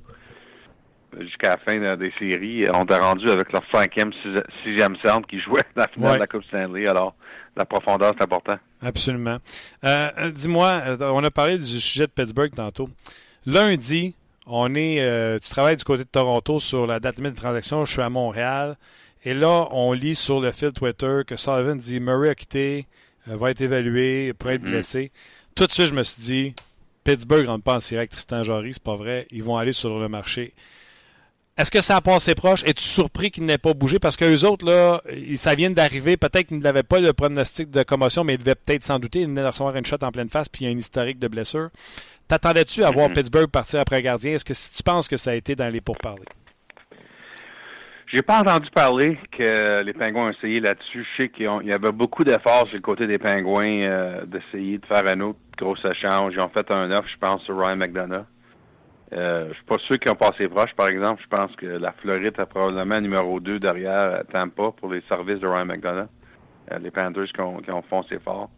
jusqu'à 1.20 1.50
la 1.50 1.58
fin 1.58 1.96
des 1.96 2.14
séries. 2.20 2.66
On 2.74 2.86
est 2.86 2.98
rendu 2.98 3.30
avec 3.30 3.52
leur 3.52 3.64
cinquième, 3.74 4.12
sixième 4.64 4.96
centre 5.04 5.28
qui 5.28 5.40
jouait 5.40 5.62
la 5.76 5.88
finale 5.88 6.16
de 6.16 6.20
la 6.20 6.28
Coupe 6.28 6.44
Stanley. 6.46 6.88
Alors, 6.88 7.16
la 7.56 7.66
profondeur, 7.66 8.14
c'est 8.18 8.24
important. 8.24 8.56
Absolument. 8.82 9.38
Euh, 9.84 10.10
euh, 10.18 10.32
dis-moi, 10.32 10.82
euh, 10.86 10.98
on 11.02 11.24
a 11.24 11.32
parlé 11.32 11.58
du 11.58 11.66
sujet 11.66 12.06
de 12.06 12.12
Pittsburgh 12.12 12.54
tantôt. 12.54 12.90
Lundi, 13.46 14.16
on 14.48 14.74
est, 14.76 15.40
tu 15.42 15.50
travailles 15.50 15.78
du 15.78 15.84
côté 15.84 16.04
de 16.04 16.10
Toronto 16.10 16.60
sur 16.60 16.88
la 16.88 17.00
date 17.00 17.18
limite 17.18 17.34
de 17.34 17.38
transaction. 17.38 17.86
Je 17.86 17.92
suis 17.92 18.02
à 18.02 18.10
Montréal. 18.10 18.78
Et 19.24 19.34
là, 19.34 19.68
on 19.72 19.94
lit 19.94 20.16
sur 20.16 20.40
le 20.40 20.52
fil 20.52 20.72
Twitter 20.72 21.22
que 21.26 21.36
Sullivan 21.36 21.76
dit 21.76 22.00
Murray 22.00 22.30
a 22.30 22.36
quitté, 22.36 22.88
va 23.26 23.52
être 23.52 23.62
évalué, 23.62 24.34
pourrait 24.34 24.56
être 24.56 24.64
mm-hmm. 24.64 24.70
blessé. 24.70 25.12
Tout 25.56 25.66
de 25.66 25.72
suite, 25.72 25.88
je 25.88 25.94
me 25.94 26.04
suis 26.04 26.22
dit 26.22 26.56
Pittsburgh 27.04 27.48
rentre 27.48 27.64
pas 27.64 27.76
en 27.76 27.96
avec 27.96 28.10
Tristan 28.10 28.44
Jory, 28.44 28.74
c'est 28.74 28.84
pas 28.84 28.96
vrai. 28.96 29.28
Ils 29.32 29.44
vont 29.44 29.58
aller 29.58 29.72
sur 29.72 29.98
le 30.00 30.08
marché. 30.08 30.54
Est-ce 31.58 31.72
que 31.72 31.82
ça 31.82 31.96
a 31.96 32.02
passé 32.02 32.36
proche? 32.36 32.64
Es-tu 32.66 32.84
surpris 32.84 33.32
qu'il 33.32 33.46
n'ait 33.46 33.58
pas 33.58 33.74
bougé? 33.74 33.98
Parce 33.98 34.16
qu'eux 34.16 34.46
autres, 34.46 34.64
là, 34.66 35.02
ça 35.38 35.56
vient 35.56 35.72
d'arriver. 35.72 36.16
Peut-être 36.16 36.48
qu'ils 36.48 36.60
n'avaient 36.60 36.84
pas 36.84 37.00
le 37.00 37.14
pronostic 37.14 37.72
de 37.72 37.82
commotion, 37.82 38.24
mais 38.24 38.36
ils 38.36 38.38
devaient 38.38 38.54
peut-être 38.54 38.84
s'en 38.84 39.00
douter. 39.00 39.22
Ils 39.22 39.28
venaient 39.28 39.42
de 39.42 39.48
recevoir 39.48 39.76
une 39.76 39.86
shot 39.86 39.98
en 40.04 40.12
pleine 40.12 40.30
face, 40.30 40.50
puis 40.50 40.66
il 40.66 40.68
y 40.68 40.72
a 40.72 40.76
un 40.76 40.78
historique 40.78 41.18
de 41.18 41.28
blessure. 41.28 41.70
T'attendais-tu 42.28 42.84
à 42.84 42.92
voir 42.92 43.10
mm-hmm. 43.10 43.14
Pittsburgh 43.14 43.50
partir 43.50 43.80
après 43.80 44.04
gardien? 44.04 44.34
Est-ce 44.34 44.46
que 44.46 44.54
tu 44.54 44.84
penses 44.84 45.08
que 45.08 45.18
ça 45.18 45.32
a 45.32 45.34
été 45.34 45.56
dans 45.56 45.70
les 45.70 45.82
pourparlers? 45.82 46.26
J'ai 48.14 48.22
pas 48.22 48.40
entendu 48.40 48.70
parler 48.70 49.18
que 49.38 49.82
les 49.82 49.94
Pingouins 49.94 50.28
ont 50.28 50.32
essayé 50.32 50.60
là-dessus. 50.60 51.06
Je 51.18 51.24
sais 51.24 51.30
qu'il 51.30 51.46
y 51.46 51.74
avait 51.74 51.92
beaucoup 51.92 52.24
d'efforts 52.24 52.68
sur 52.68 52.76
le 52.76 52.82
côté 52.82 53.06
des 53.08 53.18
Pingouins 53.18 53.82
euh, 53.82 54.26
d'essayer 54.26 54.78
de 54.78 54.86
faire 54.86 55.06
un 55.08 55.20
autre 55.22 55.40
gros 55.58 55.76
échange. 55.76 56.34
Ils 56.34 56.40
ont 56.40 56.50
fait 56.50 56.72
un 56.72 56.92
offre, 56.92 57.10
je 57.12 57.18
pense, 57.18 57.42
sur 57.44 57.58
Ryan 57.58 57.76
McDonough. 57.76 58.26
Euh, 59.14 59.48
je 59.50 59.54
suis 59.54 59.64
pas 59.64 59.78
sûr 59.80 59.98
qu'ils 60.00 60.12
ont 60.12 60.16
passé 60.16 60.48
proche. 60.48 60.74
Par 60.76 60.88
exemple, 60.88 61.22
je 61.24 61.28
pense 61.28 61.56
que 61.56 61.66
la 61.66 61.94
Floride 61.94 62.40
a 62.40 62.46
probablement 62.46 63.00
numéro 63.00 63.40
2 63.40 63.60
derrière 63.60 64.24
Tampa 64.34 64.72
pour 64.72 64.92
les 64.92 65.02
services 65.10 65.40
de 65.40 65.48
Ryan 65.48 65.66
McDonough. 65.66 66.10
Euh, 66.72 66.80
les 66.80 66.92
Panthers 66.92 67.32
qui 67.34 67.42
ont, 67.42 67.58
qui 67.58 67.72
ont 67.72 67.82
foncé 67.84 68.20
fort. 68.20 68.50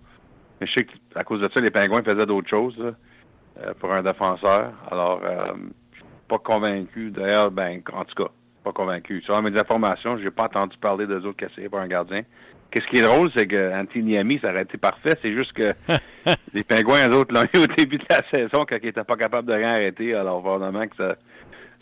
Mais 0.59 0.67
je 0.67 0.73
sais 0.73 0.87
qu'à 1.13 1.23
cause 1.23 1.41
de 1.41 1.49
ça, 1.53 1.61
les 1.61 1.71
Pingouins 1.71 2.01
faisaient 2.03 2.25
d'autres 2.25 2.49
choses 2.49 2.77
euh, 2.79 3.73
pour 3.79 3.93
un 3.93 4.01
défenseur. 4.01 4.73
Alors, 4.89 5.21
euh, 5.23 5.53
je 5.91 5.97
suis 5.97 6.05
pas 6.27 6.39
convaincu. 6.39 7.11
D'ailleurs, 7.11 7.51
ben, 7.51 7.81
en 7.93 8.03
tout 8.05 8.23
cas, 8.23 8.31
pas 8.63 8.71
convaincu. 8.71 9.21
Sur 9.21 9.41
mes 9.41 9.57
informations, 9.57 10.17
j'ai 10.17 10.31
pas 10.31 10.45
entendu 10.45 10.77
parler 10.77 11.05
d'eux 11.05 11.23
autres 11.25 11.37
qui 11.37 11.45
essayaient 11.45 11.69
pour 11.69 11.79
un 11.79 11.87
gardien. 11.87 12.23
Qu'est-ce 12.71 12.87
qui 12.87 12.97
est 12.97 13.07
drôle, 13.07 13.31
c'est 13.35 13.47
que 13.47 13.73
Antiniami, 13.73 14.39
ça 14.41 14.49
aurait 14.49 14.61
été 14.61 14.77
parfait. 14.77 15.17
C'est 15.21 15.33
juste 15.33 15.53
que 15.53 15.73
les 16.53 16.63
Pingouins, 16.63 17.09
eux 17.09 17.15
autres, 17.15 17.33
l'ont 17.33 17.43
eu 17.53 17.63
au 17.63 17.67
début 17.67 17.97
de 17.97 18.05
la 18.09 18.21
saison 18.29 18.65
quand 18.67 18.77
ils 18.81 18.85
n'étaient 18.85 19.03
pas 19.03 19.15
capables 19.15 19.47
de 19.47 19.53
rien 19.53 19.71
arrêter. 19.71 20.13
Alors, 20.13 20.41
probablement 20.41 20.87
que 20.87 20.95
ça, 20.95 21.15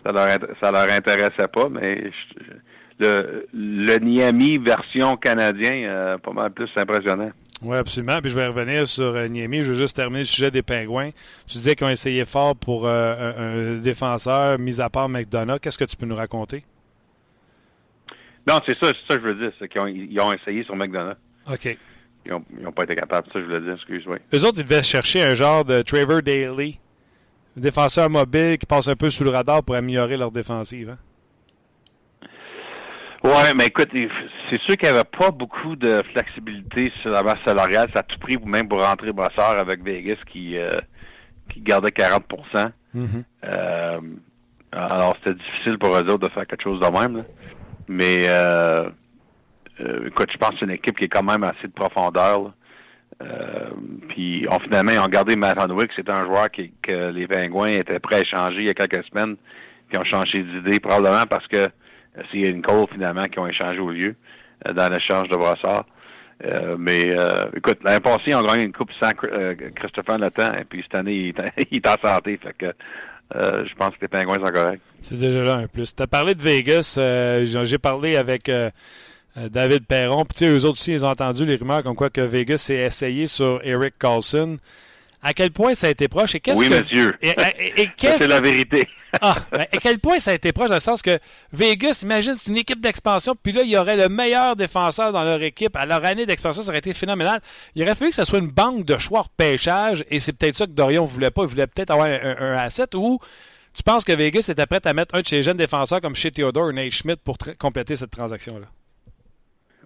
ça 0.05 0.11
leur, 0.11 0.27
ça 0.61 0.71
leur 0.71 0.89
intéressait 0.89 1.47
pas, 1.51 1.67
mais 1.69 2.11
le, 2.99 3.47
le 3.53 3.97
Niami 3.97 4.57
version 4.57 5.17
canadien, 5.17 5.83
euh, 5.83 6.17
pas 6.17 6.31
mal 6.31 6.51
plus 6.51 6.69
impressionnant. 6.75 7.31
Oui, 7.61 7.75
absolument. 7.75 8.19
Puis 8.21 8.29
je 8.29 8.35
vais 8.35 8.47
revenir 8.47 8.87
sur 8.87 9.15
euh, 9.15 9.27
Niami. 9.27 9.63
Je 9.63 9.69
veux 9.69 9.77
juste 9.77 9.95
terminer 9.95 10.19
le 10.19 10.25
sujet 10.25 10.51
des 10.51 10.61
Pingouins. 10.61 11.09
Tu 11.47 11.57
disais 11.57 11.75
qu'ils 11.75 11.87
ont 11.87 11.89
essayé 11.89 12.23
fort 12.25 12.55
pour 12.55 12.85
euh, 12.85 13.77
un, 13.77 13.79
défenseur, 13.79 14.59
mis 14.59 14.79
à 14.79 14.89
part 14.89 15.09
McDonough. 15.09 15.59
Qu'est-ce 15.59 15.77
que 15.77 15.85
tu 15.85 15.97
peux 15.97 16.05
nous 16.05 16.15
raconter? 16.15 16.63
Non, 18.47 18.59
c'est 18.65 18.77
ça, 18.81 18.87
c'est 18.93 19.13
ça 19.13 19.17
que 19.17 19.23
je 19.23 19.27
veux 19.27 19.35
dire. 19.35 19.51
C'est 19.59 19.67
qu'ils 19.67 19.81
ont, 19.81 19.87
ils 19.87 20.19
ont 20.21 20.31
essayé 20.31 20.63
sur 20.63 20.75
McDonough. 20.75 21.17
OK. 21.51 21.77
Ils 22.25 22.63
n'ont 22.63 22.71
pas 22.71 22.83
été 22.83 22.95
capables. 22.95 23.27
Ça, 23.31 23.39
je 23.39 23.45
veux 23.45 23.61
dire, 23.61 23.73
excuse-moi. 23.73 24.17
Eux 24.33 24.45
autres, 24.45 24.59
ils 24.59 24.65
devaient 24.65 24.83
chercher 24.83 25.23
un 25.23 25.35
genre 25.35 25.65
de 25.65 25.81
Trevor 25.81 26.21
Daly, 26.21 26.79
un 27.57 27.61
défenseur 27.61 28.09
mobile 28.09 28.57
qui 28.57 28.65
passe 28.65 28.87
un 28.87 28.95
peu 28.95 29.09
sous 29.09 29.23
le 29.23 29.29
radar 29.29 29.63
pour 29.63 29.75
améliorer 29.75 30.17
leur 30.17 30.31
défensive. 30.31 30.89
Hein? 30.89 30.97
Ouais, 33.23 33.53
mais 33.57 33.67
écoute, 33.67 33.89
c'est 33.91 34.61
sûr 34.61 34.77
qu'il 34.77 34.89
n'y 34.89 34.95
avait 34.95 35.03
pas 35.03 35.31
beaucoup 35.31 35.75
de 35.75 36.01
flexibilité 36.13 36.91
sur 37.01 37.11
la 37.11 37.23
masse 37.23 37.39
salariale. 37.45 37.89
Ça 37.93 37.99
a 37.99 38.03
tout 38.03 38.19
pris 38.19 38.37
même 38.45 38.67
pour 38.69 38.81
rentrer 38.81 39.11
Brassard 39.11 39.59
avec 39.59 39.83
Vegas 39.83 40.17
qui, 40.31 40.57
euh, 40.57 40.71
qui 41.49 41.59
gardait 41.61 41.91
40 41.91 42.23
mm-hmm. 42.95 43.23
euh, 43.45 43.99
Alors, 44.71 45.17
c'était 45.17 45.37
difficile 45.37 45.77
pour 45.77 45.89
eux 45.95 46.03
autres 46.03 46.29
de 46.29 46.29
faire 46.29 46.45
quelque 46.45 46.63
chose 46.63 46.79
de 46.79 46.99
même. 46.99 47.17
Là. 47.17 47.23
Mais 47.87 48.25
euh, 48.27 48.89
euh, 49.81 50.07
écoute, 50.07 50.29
je 50.31 50.37
pense 50.37 50.51
que 50.51 50.55
c'est 50.59 50.65
une 50.65 50.71
équipe 50.71 50.97
qui 50.97 51.05
est 51.05 51.09
quand 51.09 51.23
même 51.23 51.43
assez 51.43 51.67
de 51.67 51.73
profondeur. 51.73 52.53
Euh, 53.23 53.69
puis 54.09 54.45
on, 54.49 54.59
finalement, 54.59 54.91
ils 54.91 54.99
ont 54.99 55.07
gardé 55.07 55.35
Matt 55.35 55.59
Hanwick, 55.59 55.91
c'est 55.95 56.09
un 56.09 56.25
joueur 56.25 56.51
qui, 56.51 56.71
que 56.81 57.11
les 57.11 57.27
Pingouins 57.27 57.69
étaient 57.69 57.99
prêts 57.99 58.17
à 58.17 58.21
échanger 58.21 58.59
il 58.59 58.67
y 58.67 58.69
a 58.69 58.73
quelques 58.73 59.05
semaines, 59.05 59.37
puis 59.89 59.97
ont 59.97 60.05
changé 60.05 60.43
d'idée, 60.43 60.79
probablement 60.79 61.25
parce 61.27 61.47
que 61.47 61.57
euh, 61.57 62.21
c'est 62.31 62.39
une 62.39 62.61
Cole 62.61 62.85
finalement 62.91 63.23
qui 63.23 63.39
ont 63.39 63.47
échangé 63.47 63.79
au 63.79 63.89
lieu 63.89 64.15
euh, 64.67 64.73
dans 64.73 64.93
l'échange 64.93 65.29
de 65.29 65.35
Brassard. 65.35 65.85
Euh, 66.45 66.75
mais 66.77 67.15
écoute, 67.55 67.79
l'année 67.83 67.99
passée, 67.99 68.25
ils 68.27 68.35
ont 68.35 68.43
gagné 68.43 68.63
une 68.63 68.71
coupe 68.71 68.91
sans 69.01 69.09
Christopher 69.75 70.19
Letang, 70.19 70.53
et 70.59 70.65
puis 70.65 70.83
cette 70.83 70.93
année, 70.93 71.15
il 71.15 71.29
est, 71.29 71.67
il 71.71 71.77
est 71.77 71.87
en 71.87 71.95
santé. 72.07 72.37
Fait 72.37 72.53
que 72.53 72.73
euh, 73.35 73.65
je 73.65 73.75
pense 73.75 73.89
que 73.95 74.01
les 74.01 74.07
Pingouins 74.07 74.35
sont 74.35 74.53
corrects. 74.53 74.81
C'est 75.01 75.19
déjà 75.19 75.43
là 75.43 75.55
un 75.55 75.67
plus. 75.67 75.93
Tu 75.95 76.01
as 76.01 76.07
parlé 76.07 76.33
de 76.33 76.41
Vegas. 76.41 76.95
Euh, 76.97 77.45
j'ai 77.45 77.77
parlé 77.77 78.15
avec 78.15 78.49
euh, 78.49 78.69
David 79.35 79.85
Perron. 79.85 80.23
Puis, 80.25 80.45
eux 80.45 80.65
autres 80.65 80.79
aussi, 80.79 80.93
ils 80.93 81.05
ont 81.05 81.09
entendu 81.09 81.45
les 81.45 81.55
rumeurs 81.55 81.83
comme 81.83 81.95
quoi 81.95 82.09
que 82.09 82.21
Vegas 82.21 82.59
s'est 82.59 82.75
essayé 82.75 83.27
sur 83.27 83.59
Eric 83.63 83.95
Carlson. 83.99 84.57
À 85.21 85.33
quel 85.33 85.51
point 85.51 85.73
ça 85.73 85.87
a 85.87 85.89
été 85.89 86.07
proche 86.07 86.35
et 86.35 86.39
qu'est-ce 86.39 86.59
oui, 86.59 86.69
que... 86.69 86.81
monsieur. 86.81 87.17
c'est 87.97 88.27
la 88.27 88.39
vérité. 88.39 88.87
ah, 89.21 89.35
ben, 89.51 89.61
à 89.61 89.77
quel 89.77 89.99
point 89.99 90.19
ça 90.19 90.31
a 90.31 90.33
été 90.33 90.51
proche 90.51 90.69
dans 90.69 90.75
le 90.75 90.81
sens 90.81 91.01
que 91.01 91.19
Vegas, 91.53 91.99
imagine, 92.03 92.35
c'est 92.37 92.49
une 92.49 92.57
équipe 92.57 92.79
d'expansion, 92.79 93.35
puis 93.41 93.51
là, 93.51 93.63
il 93.63 93.69
y 93.69 93.77
aurait 93.77 93.95
le 93.95 94.09
meilleur 94.09 94.55
défenseur 94.55 95.11
dans 95.11 95.23
leur 95.23 95.41
équipe. 95.41 95.75
À 95.75 95.85
leur 95.85 96.03
année 96.05 96.25
d'expansion, 96.25 96.61
ça 96.61 96.69
aurait 96.69 96.79
été 96.79 96.93
phénoménal. 96.93 97.41
Il 97.75 97.83
aurait 97.83 97.95
fallu 97.95 98.09
que 98.09 98.15
ça 98.15 98.25
soit 98.25 98.39
une 98.39 98.51
banque 98.51 98.85
de 98.85 98.97
choix 98.97 99.25
pêchage, 99.37 100.03
et 100.09 100.19
c'est 100.19 100.33
peut-être 100.33 100.57
ça 100.57 100.65
que 100.65 100.71
Dorion 100.71 101.05
voulait 101.05 101.31
pas. 101.31 101.43
Il 101.43 101.49
voulait 101.49 101.67
peut-être 101.67 101.91
avoir 101.91 102.07
un, 102.07 102.57
asset 102.57 102.95
où 102.95 103.19
tu 103.73 103.83
penses 103.83 104.03
que 104.03 104.13
Vegas 104.13 104.47
était 104.49 104.65
prêt 104.65 104.81
à 104.85 104.93
mettre 104.93 105.15
un 105.15 105.21
de 105.21 105.27
ses 105.27 105.43
jeunes 105.43 105.57
défenseurs 105.57 106.01
comme 106.01 106.15
chez 106.15 106.31
Theodore 106.31 106.67
ou 106.67 106.71
Nate 106.71 106.91
Schmidt 106.91 107.21
pour 107.23 107.37
compléter 107.59 107.95
cette 107.95 108.11
transaction-là? 108.11 108.67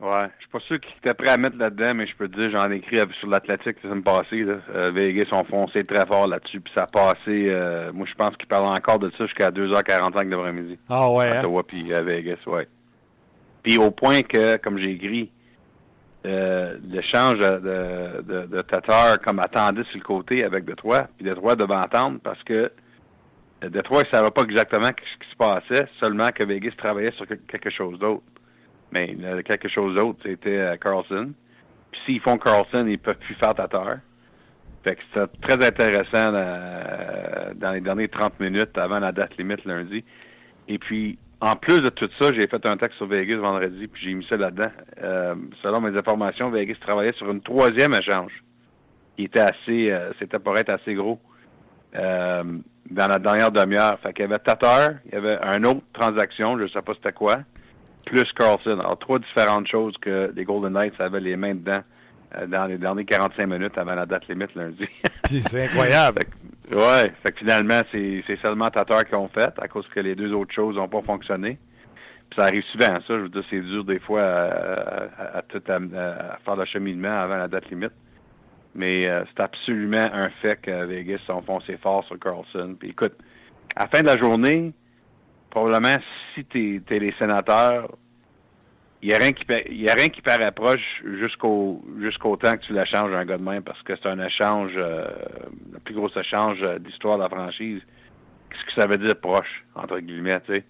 Ouais, 0.02 0.26
je 0.38 0.42
suis 0.42 0.50
pas 0.52 0.60
sûr 0.62 0.80
qu'il 0.80 0.92
était 0.98 1.14
prêt 1.14 1.30
à 1.30 1.38
mettre 1.38 1.58
là-dedans, 1.58 1.94
mais 1.94 2.08
je 2.08 2.16
peux 2.16 2.28
te 2.28 2.36
dire, 2.36 2.50
j'en 2.50 2.72
ai 2.72 2.78
écrit 2.78 2.98
sur 3.20 3.30
l'Atlantique 3.30 3.78
la 3.84 3.90
semaine 3.90 4.02
passée. 4.02 4.44
Là. 4.44 4.56
Euh, 4.74 4.92
Vegas 4.92 5.30
ont 5.32 5.44
foncé 5.44 5.84
très 5.84 6.08
fort 6.08 6.26
là-dessus, 6.26 6.60
puis 6.60 6.74
ça 6.76 6.86
a 6.86 6.88
passé. 6.88 7.46
Euh, 7.50 7.92
moi, 7.94 8.08
je 8.10 8.16
pense 8.16 8.36
qu'ils 8.36 8.48
parlent 8.48 8.76
encore 8.76 8.98
de 8.98 9.12
ça 9.16 9.28
jusqu'à 9.28 9.52
2h45 9.52 10.26
de 10.26 10.32
l'après-midi. 10.32 10.80
Ah 10.90 11.08
ouais. 11.08 11.30
À 11.30 11.46
hein? 11.46 11.62
puis 11.68 11.94
à 11.94 12.02
Vegas, 12.02 12.40
ouais. 12.48 12.68
Puis 13.62 13.78
au 13.78 13.92
point 13.92 14.24
que, 14.24 14.58
comme 14.58 14.80
j'ai 14.80 14.90
écrit, 14.90 15.32
euh, 16.26 16.78
l'échange 16.84 17.36
de, 17.36 18.22
de, 18.22 18.46
de, 18.48 18.62
Tatar 18.64 19.20
comme 19.22 19.38
attendait 19.38 19.84
sur 19.84 19.98
le 20.00 20.04
côté 20.04 20.44
avec 20.44 20.66
Detroit, 20.66 21.10
puis 21.16 21.28
Detroit 21.28 21.56
devait 21.56 21.76
entendre 21.76 22.20
parce 22.24 22.42
que 22.44 22.72
Detroit 23.62 24.04
ne 24.04 24.10
savait 24.18 24.32
pas 24.32 24.42
exactement 24.44 24.88
ce 24.88 25.26
qui 25.26 25.32
se 25.32 25.36
passait, 25.38 25.88
seulement 26.00 26.30
que 26.30 26.44
Vegas 26.44 26.74
travaillait 26.76 27.12
sur 27.12 27.28
quelque 27.28 27.70
chose 27.70 28.00
d'autre. 28.00 28.24
Mais 28.92 29.10
il 29.14 29.22
y 29.22 29.26
a 29.26 29.42
quelque 29.44 29.70
chose 29.70 29.96
d'autre, 29.96 30.20
c'était 30.24 30.58
euh, 30.58 30.78
Carlson. 30.78 31.32
Puis 31.92 32.02
s'ils 32.06 32.22
font 32.22 32.38
Carlson, 32.38 32.86
ils 32.88 33.00
peuvent 33.00 33.18
plus 33.18 33.36
faire 33.36 33.56
Tatar. 33.56 33.98
Fait 34.84 34.96
que 34.96 35.02
c'était 35.14 35.38
très 35.42 35.68
intéressant 35.68 36.34
euh, 36.34 37.54
dans 37.56 37.72
les 37.72 37.82
dernières 37.82 38.10
30 38.10 38.40
minutes 38.40 38.78
avant 38.78 39.00
la 39.00 39.12
date 39.12 39.38
limite 39.38 39.64
lundi. 39.66 40.04
Et 40.68 40.80
puis, 40.80 41.18
en 41.40 41.56
plus 41.56 41.82
de 41.82 41.90
tout 41.90 42.10
ça, 42.20 42.34
j'ai 42.34 42.48
fait 42.48 42.66
un 42.66 42.78
texte 42.78 42.98
sur 42.98 43.08
Vegas 43.08 43.38
vendredi, 43.38 43.88
puis 43.88 44.04
j'ai 44.04 44.14
mis 44.14 44.26
ça 44.30 44.38
là-dedans. 44.38 44.72
Euh, 45.02 45.36
selon 45.62 45.82
mes 45.82 45.98
informations, 45.98 46.50
Vegas 46.50 46.76
travaillait 46.82 47.14
sur 47.14 47.30
une 47.32 47.42
troisième 47.42 47.94
échange 47.94 48.32
qui 49.16 49.26
était 49.26 49.42
assez, 49.42 49.96
c'était 50.20 50.40
pour 50.40 50.58
être 50.58 50.70
assez 50.70 50.94
gros. 50.94 51.20
dans 51.94 53.08
la 53.08 53.20
dernière 53.20 53.52
demi-heure. 53.52 54.00
Fait 54.02 54.14
qu'il 54.14 54.24
y 54.24 54.26
avait 54.26 54.40
Tatar, 54.40 54.92
il 55.06 55.14
y 55.14 55.18
avait 55.18 55.38
une 55.56 55.66
autre 55.66 55.82
transaction, 55.94 56.58
je 56.58 56.64
ne 56.64 56.68
sais 56.70 56.82
pas 56.82 56.94
c'était 56.94 57.12
quoi, 57.12 57.38
plus 58.06 58.32
Carlson. 58.34 58.80
Alors, 58.80 58.98
trois 59.00 59.20
différentes 59.20 59.68
choses 59.68 59.96
que 60.02 60.32
les 60.36 60.44
Golden 60.44 60.74
Knights 60.74 61.00
avaient 61.00 61.20
les 61.20 61.36
mains 61.36 61.56
dedans 61.56 61.82
euh, 62.38 62.48
dans 62.48 62.66
les 62.66 62.78
derniers 62.78 63.06
45 63.06 63.46
minutes 63.46 63.78
avant 63.78 63.96
la 63.96 64.06
date 64.06 64.28
limite 64.28 64.56
lundi. 64.56 64.88
c'est 65.26 65.66
incroyable. 65.66 66.22
ouais, 66.72 67.12
fait 67.24 67.32
que 67.32 67.40
finalement, 67.40 67.82
c'est 67.92 68.40
seulement 68.44 68.70
Tatar 68.70 69.06
qui 69.06 69.16
ont 69.16 69.28
fait 69.28 69.54
à 69.60 69.68
cause 69.68 69.88
que 69.94 70.00
les 70.00 70.16
deux 70.16 70.34
autres 70.34 70.54
choses 70.54 70.76
n'ont 70.76 70.88
pas 70.88 71.02
fonctionné. 71.02 71.58
Puis 72.30 72.40
ça 72.40 72.46
arrive 72.46 72.64
souvent, 72.72 72.94
ça. 72.96 73.02
Je 73.10 73.24
veux 73.24 73.30
dire, 73.30 73.44
c'est 73.50 73.60
dur 73.60 73.84
des 73.84 74.00
fois 74.00 74.24
à, 74.24 75.38
à, 75.38 75.42
tout 75.42 75.62
à, 75.68 75.80
faire 76.46 76.56
le 76.56 76.66
cheminement 76.66 77.20
avant 77.20 77.38
la 77.38 77.48
date 77.48 77.70
limite. 77.70 77.92
Mais 78.74 79.10
euh, 79.10 79.26
c'est 79.28 79.44
absolument 79.44 80.10
un 80.14 80.30
fait 80.42 80.62
que 80.62 80.86
Vegas 80.86 81.20
ont 81.28 81.42
foncé 81.42 81.78
fort 81.78 82.06
sur 82.06 82.18
Carlson. 82.18 82.76
Puis 82.80 82.92
écoute, 82.92 83.14
à 83.76 83.84
la 83.84 83.88
fin 83.90 84.02
de 84.02 84.08
la 84.08 84.18
journée, 84.18 84.72
probablement 85.52 85.98
si 86.34 86.44
tu 86.46 86.84
es, 86.90 87.00
les 87.00 87.14
sénateurs, 87.20 87.96
il 89.04 89.10
n'y 89.10 89.16
a 89.16 89.18
rien 89.18 89.32
qui 89.34 89.46
a 89.90 89.94
rien 89.94 90.10
qui 90.10 90.22
paraît 90.22 90.52
proche 90.52 91.04
jusqu'au 91.20 91.84
jusqu'au 92.00 92.36
temps 92.38 92.56
que 92.58 92.66
tu 92.66 92.74
l'échanges 92.74 93.14
un 93.14 93.26
gars 93.26 93.38
de 93.38 93.44
main 93.44 93.62
parce 93.62 93.82
que 93.84 93.96
c'est 93.96 94.10
un 94.10 94.24
échange 94.26 94.72
euh, 94.76 95.08
le 95.74 95.80
plus 95.80 95.94
gros 95.94 96.10
échange 96.10 96.60
d'histoire 96.80 97.18
de 97.18 97.24
la 97.24 97.30
franchise. 97.30 97.82
Qu'est-ce 98.50 98.76
que 98.76 98.82
ça 98.82 98.88
veut 98.88 98.98
dire 98.98 99.20
proche, 99.20 99.66
entre 99.76 100.00
guillemets, 100.00 100.40
tu 100.42 100.54
sais? 100.54 100.64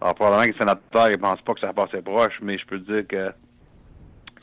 Alors 0.00 0.14
probablement 0.14 0.44
que 0.44 0.52
les 0.52 0.58
sénateurs 0.58 1.08
ne 1.10 1.16
pensent 1.16 1.42
pas 1.42 1.54
que 1.54 1.60
ça 1.60 1.72
passait 1.72 2.02
proche, 2.02 2.38
mais 2.42 2.58
je 2.58 2.66
peux 2.66 2.80
te 2.80 2.92
dire 2.92 3.06
que 3.06 3.32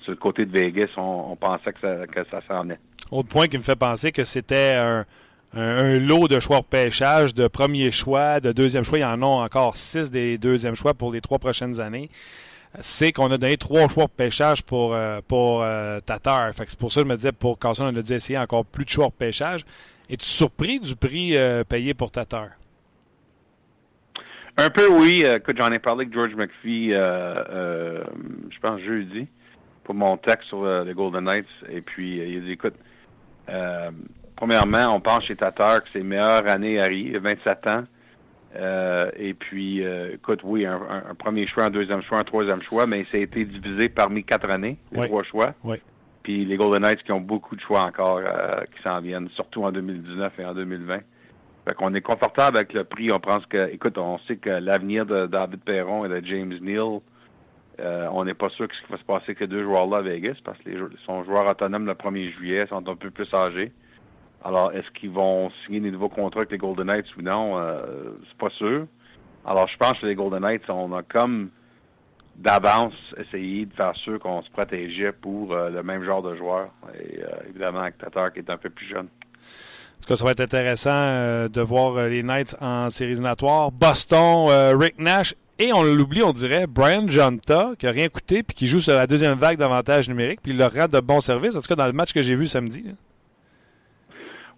sur 0.03 0.11
le 0.11 0.17
côté 0.17 0.45
de 0.45 0.51
Vegas, 0.51 0.89
on, 0.97 1.35
pensait 1.35 1.73
que 1.73 1.79
ça, 1.79 2.07
que 2.07 2.27
ça 2.29 2.41
s'en 2.47 2.63
venait. 2.63 2.79
Autre 3.11 3.29
point 3.29 3.47
qui 3.47 3.57
me 3.57 3.63
fait 3.63 3.75
penser 3.75 4.11
que 4.11 4.23
c'était 4.23 4.73
un, 4.77 5.05
lot 5.53 6.27
de 6.27 6.39
choix 6.39 6.59
de 6.61 6.65
pêchage, 6.65 7.33
de 7.33 7.47
premier 7.47 7.91
choix, 7.91 8.39
de 8.39 8.51
deuxième 8.51 8.83
choix. 8.83 8.99
Il 8.99 9.01
y 9.01 9.05
en 9.05 9.21
a 9.21 9.25
encore 9.25 9.77
six 9.77 10.09
des 10.09 10.37
deuxièmes 10.37 10.75
choix 10.75 10.93
pour 10.93 11.11
les 11.11 11.21
trois 11.21 11.39
prochaines 11.39 11.79
années. 11.79 12.09
C'est 12.79 13.11
qu'on 13.11 13.29
a 13.31 13.37
donné 13.37 13.57
trois 13.57 13.89
choix 13.89 14.05
de 14.05 14.11
pêchage 14.11 14.63
pour, 14.63 14.93
euh, 14.93 15.19
pour 15.27 15.61
euh, 15.61 15.99
c'est 16.05 16.77
pour 16.77 16.91
ça 16.91 17.01
que 17.01 17.07
je 17.07 17.11
me 17.11 17.17
disais, 17.17 17.33
pour 17.33 17.59
Carson, 17.59 17.85
on 17.85 17.95
a 17.95 18.01
dû 18.01 18.13
essayer 18.13 18.39
encore 18.39 18.65
plus 18.65 18.85
de 18.85 18.89
choix 18.89 19.07
de 19.07 19.13
pêchage. 19.13 19.65
Es-tu 20.09 20.25
surpris 20.25 20.79
du 20.79 20.95
prix 20.95 21.35
euh, 21.35 21.65
payé 21.65 21.93
pour 21.93 22.11
Tatar? 22.11 22.49
Un 24.57 24.69
peu, 24.69 24.87
oui. 24.89 25.25
Écoute, 25.25 25.57
j'en 25.59 25.71
ai 25.71 25.79
parlé 25.79 26.05
avec 26.05 26.13
George 26.13 26.35
McPhee, 26.35 26.93
je 26.93 28.59
pense, 28.61 28.79
jeudi 28.81 29.27
pour 29.83 29.95
mon 29.95 30.17
texte 30.17 30.47
sur 30.47 30.63
euh, 30.63 30.83
les 30.83 30.93
Golden 30.93 31.25
Knights. 31.25 31.49
Et 31.69 31.81
puis, 31.81 32.19
euh, 32.19 32.27
il 32.27 32.37
a 32.37 32.41
dit, 32.41 32.51
écoute, 32.51 32.75
euh, 33.49 33.91
premièrement, 34.41 34.95
on 34.95 34.99
pense 34.99 35.25
chez 35.25 35.35
Tatar 35.35 35.83
que 35.83 35.89
c'est 35.89 36.03
meilleure 36.03 36.47
année 36.49 36.79
Harry, 36.79 37.11
27 37.11 37.67
ans. 37.67 37.83
et 39.17 39.33
puis, 39.35 39.83
écoute, 40.13 40.39
oui, 40.43 40.65
un, 40.65 41.15
premier 41.17 41.45
choix, 41.45 41.65
un 41.65 41.69
deuxième 41.69 42.01
choix, 42.01 42.19
un 42.19 42.23
troisième 42.23 42.61
choix, 42.61 42.87
mais 42.87 43.05
ça 43.11 43.17
a 43.17 43.21
été 43.21 43.45
divisé 43.45 43.87
parmi 43.87 44.23
quatre 44.23 44.49
années, 44.49 44.77
les 44.91 45.05
trois 45.07 45.23
choix. 45.23 45.53
Oui. 45.63 45.77
Puis 46.23 46.45
les 46.45 46.57
Golden 46.57 46.81
Knights 46.81 47.03
qui 47.03 47.11
ont 47.11 47.21
beaucoup 47.21 47.55
de 47.55 47.61
choix 47.61 47.83
encore 47.83 48.19
qui 48.75 48.81
s'en 48.83 48.99
viennent, 48.99 49.29
surtout 49.35 49.63
en 49.63 49.71
2019 49.71 50.33
et 50.39 50.45
en 50.45 50.53
2020. 50.55 50.99
Fait 51.67 51.75
qu'on 51.75 51.93
est 51.93 52.01
confortable 52.01 52.57
avec 52.57 52.73
le 52.73 52.83
prix. 52.83 53.11
On 53.11 53.19
pense 53.19 53.45
que, 53.45 53.71
écoute, 53.71 53.97
on 53.99 54.17
sait 54.27 54.37
que 54.37 54.49
l'avenir 54.49 55.05
de 55.05 55.27
David 55.27 55.59
Perron 55.59 56.05
et 56.05 56.09
de 56.09 56.25
James 56.25 56.57
Neal 56.61 56.99
euh, 57.81 58.07
on 58.11 58.25
n'est 58.25 58.33
pas 58.33 58.49
sûr 58.49 58.67
que 58.67 58.75
ce 58.75 58.81
qui 58.81 58.91
va 58.91 58.97
se 58.97 59.03
passer 59.03 59.35
ces 59.39 59.47
deux 59.47 59.63
joueurs-là 59.63 59.97
à 59.97 60.01
Vegas 60.01 60.35
parce 60.43 60.57
qu'ils 60.59 60.87
sont 61.05 61.23
joueurs 61.23 61.47
autonomes 61.49 61.85
le 61.85 61.93
1er 61.93 62.31
juillet, 62.31 62.67
sont 62.67 62.87
un 62.87 62.95
peu 62.95 63.09
plus 63.09 63.33
âgés. 63.33 63.71
Alors, 64.43 64.71
est-ce 64.73 64.89
qu'ils 64.99 65.11
vont 65.11 65.51
signer 65.65 65.79
des 65.79 65.91
nouveaux 65.91 66.09
contrats 66.09 66.41
avec 66.41 66.51
les 66.51 66.57
Golden 66.57 66.87
Knights? 66.87 67.15
Ou 67.17 67.21
non? 67.21 67.57
Euh, 67.57 68.11
c'est 68.27 68.37
pas 68.37 68.49
sûr. 68.51 68.87
Alors, 69.45 69.67
je 69.67 69.77
pense 69.77 69.99
que 69.99 70.05
les 70.05 70.15
Golden 70.15 70.41
Knights, 70.41 70.69
on 70.69 70.93
a 70.93 71.03
comme 71.03 71.49
d'avance 72.35 72.93
essayé 73.17 73.65
de 73.65 73.73
faire 73.73 73.95
sûr 73.97 74.19
qu'on 74.19 74.41
se 74.41 74.49
protégeait 74.49 75.11
pour 75.11 75.53
euh, 75.53 75.69
le 75.69 75.83
même 75.83 76.03
genre 76.03 76.23
de 76.23 76.35
joueur. 76.35 76.65
Et 76.99 77.19
évidemment, 77.49 77.81
avec 77.81 77.97
Tatar 77.97 78.33
qui 78.33 78.39
est 78.39 78.49
un 78.49 78.57
peu 78.57 78.69
plus 78.69 78.87
jeune. 78.87 79.07
En 79.07 80.01
tout 80.01 80.07
cas, 80.07 80.15
ça 80.15 80.25
va 80.25 80.31
être 80.31 80.41
intéressant 80.41 81.47
de 81.47 81.61
voir 81.61 82.07
les 82.07 82.23
Knights 82.23 82.55
en 82.59 82.89
séries 82.89 83.11
éliminatoires. 83.11 83.71
Boston, 83.71 84.47
Rick 84.75 84.97
Nash 84.97 85.35
et 85.59 85.71
on 85.73 85.83
l'oublie, 85.83 86.23
on 86.23 86.31
dirait, 86.31 86.65
Brian 86.65 87.07
Jonta, 87.07 87.73
qui 87.77 87.85
n'a 87.85 87.91
rien 87.91 88.09
coûté, 88.09 88.41
puis 88.41 88.55
qui 88.55 88.65
joue 88.65 88.79
sur 88.79 88.93
la 88.93 89.05
deuxième 89.05 89.37
vague 89.37 89.59
d'avantages 89.59 90.09
numériques, 90.09 90.39
puis 90.41 90.53
il 90.53 90.57
leur 90.57 90.73
rend 90.73 90.87
de 90.87 90.99
bons 90.99 91.21
services, 91.21 91.55
en 91.55 91.61
tout 91.61 91.67
cas 91.67 91.75
dans 91.75 91.85
le 91.85 91.93
match 91.93 92.13
que 92.13 92.23
j'ai 92.23 92.35
vu 92.35 92.47
samedi. 92.47 92.83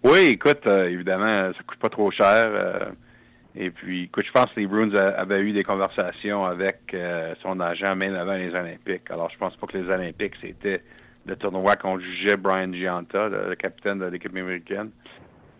Oui, 0.04 0.32
écoute, 0.32 0.66
euh, 0.66 0.90
évidemment, 0.90 1.26
ça 1.26 1.62
coûte 1.66 1.78
pas 1.78 1.88
trop 1.88 2.10
cher. 2.10 2.46
Euh, 2.48 2.90
et 3.56 3.70
puis, 3.70 4.04
écoute, 4.04 4.26
je 4.26 4.32
pense 4.32 4.52
que 4.52 4.60
les 4.60 4.66
Bruins 4.66 4.94
avaient 4.94 5.40
eu 5.40 5.52
des 5.52 5.64
conversations 5.64 6.44
avec 6.44 6.92
euh, 6.92 7.34
son 7.42 7.58
agent 7.58 7.96
même 7.96 8.14
avant 8.14 8.34
les 8.34 8.54
Olympiques. 8.54 9.10
Alors, 9.10 9.30
je 9.30 9.38
pense 9.38 9.56
pas 9.56 9.66
que 9.66 9.78
les 9.78 9.88
Olympiques, 9.88 10.34
c'était 10.42 10.80
le 11.24 11.36
tournoi 11.36 11.76
qu'on 11.76 11.98
jugeait 11.98 12.36
Brian 12.36 12.72
Gianta, 12.72 13.28
le 13.28 13.54
capitaine 13.54 13.98
de 13.98 14.04
l'équipe 14.04 14.36
américaine. 14.36 14.90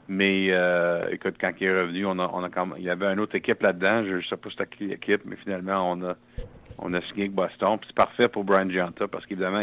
Mais 0.09 0.49
euh, 0.51 1.09
écoute, 1.11 1.37
quand 1.41 1.53
il 1.59 1.67
est 1.67 1.81
revenu, 1.81 2.05
on 2.05 2.19
a, 2.19 2.31
on 2.35 2.43
a 2.43 2.51
quand 2.51 2.69
il 2.77 2.85
y 2.85 2.91
avait 2.91 3.07
une 3.07 3.21
autre 3.21 3.37
équipe 3.37 3.63
là-dedans. 3.63 4.05
Je 4.05 4.17
ne 4.17 4.23
sais 4.23 4.37
pas 4.37 4.51
c'était 4.51 4.67
quelle 4.67 4.93
équipe, 4.93 5.23
mais 5.25 5.37
finalement, 5.37 5.91
on 5.91 6.03
a 6.03 6.17
on 6.79 6.93
a 6.93 7.01
signé 7.03 7.23
avec 7.23 7.33
Boston. 7.33 7.79
C'est 7.87 7.97
parfait 7.97 8.29
pour 8.29 8.45
Brian 8.45 8.69
Gianta 8.69 9.09
parce 9.09 9.25
qu'évidemment, 9.25 9.63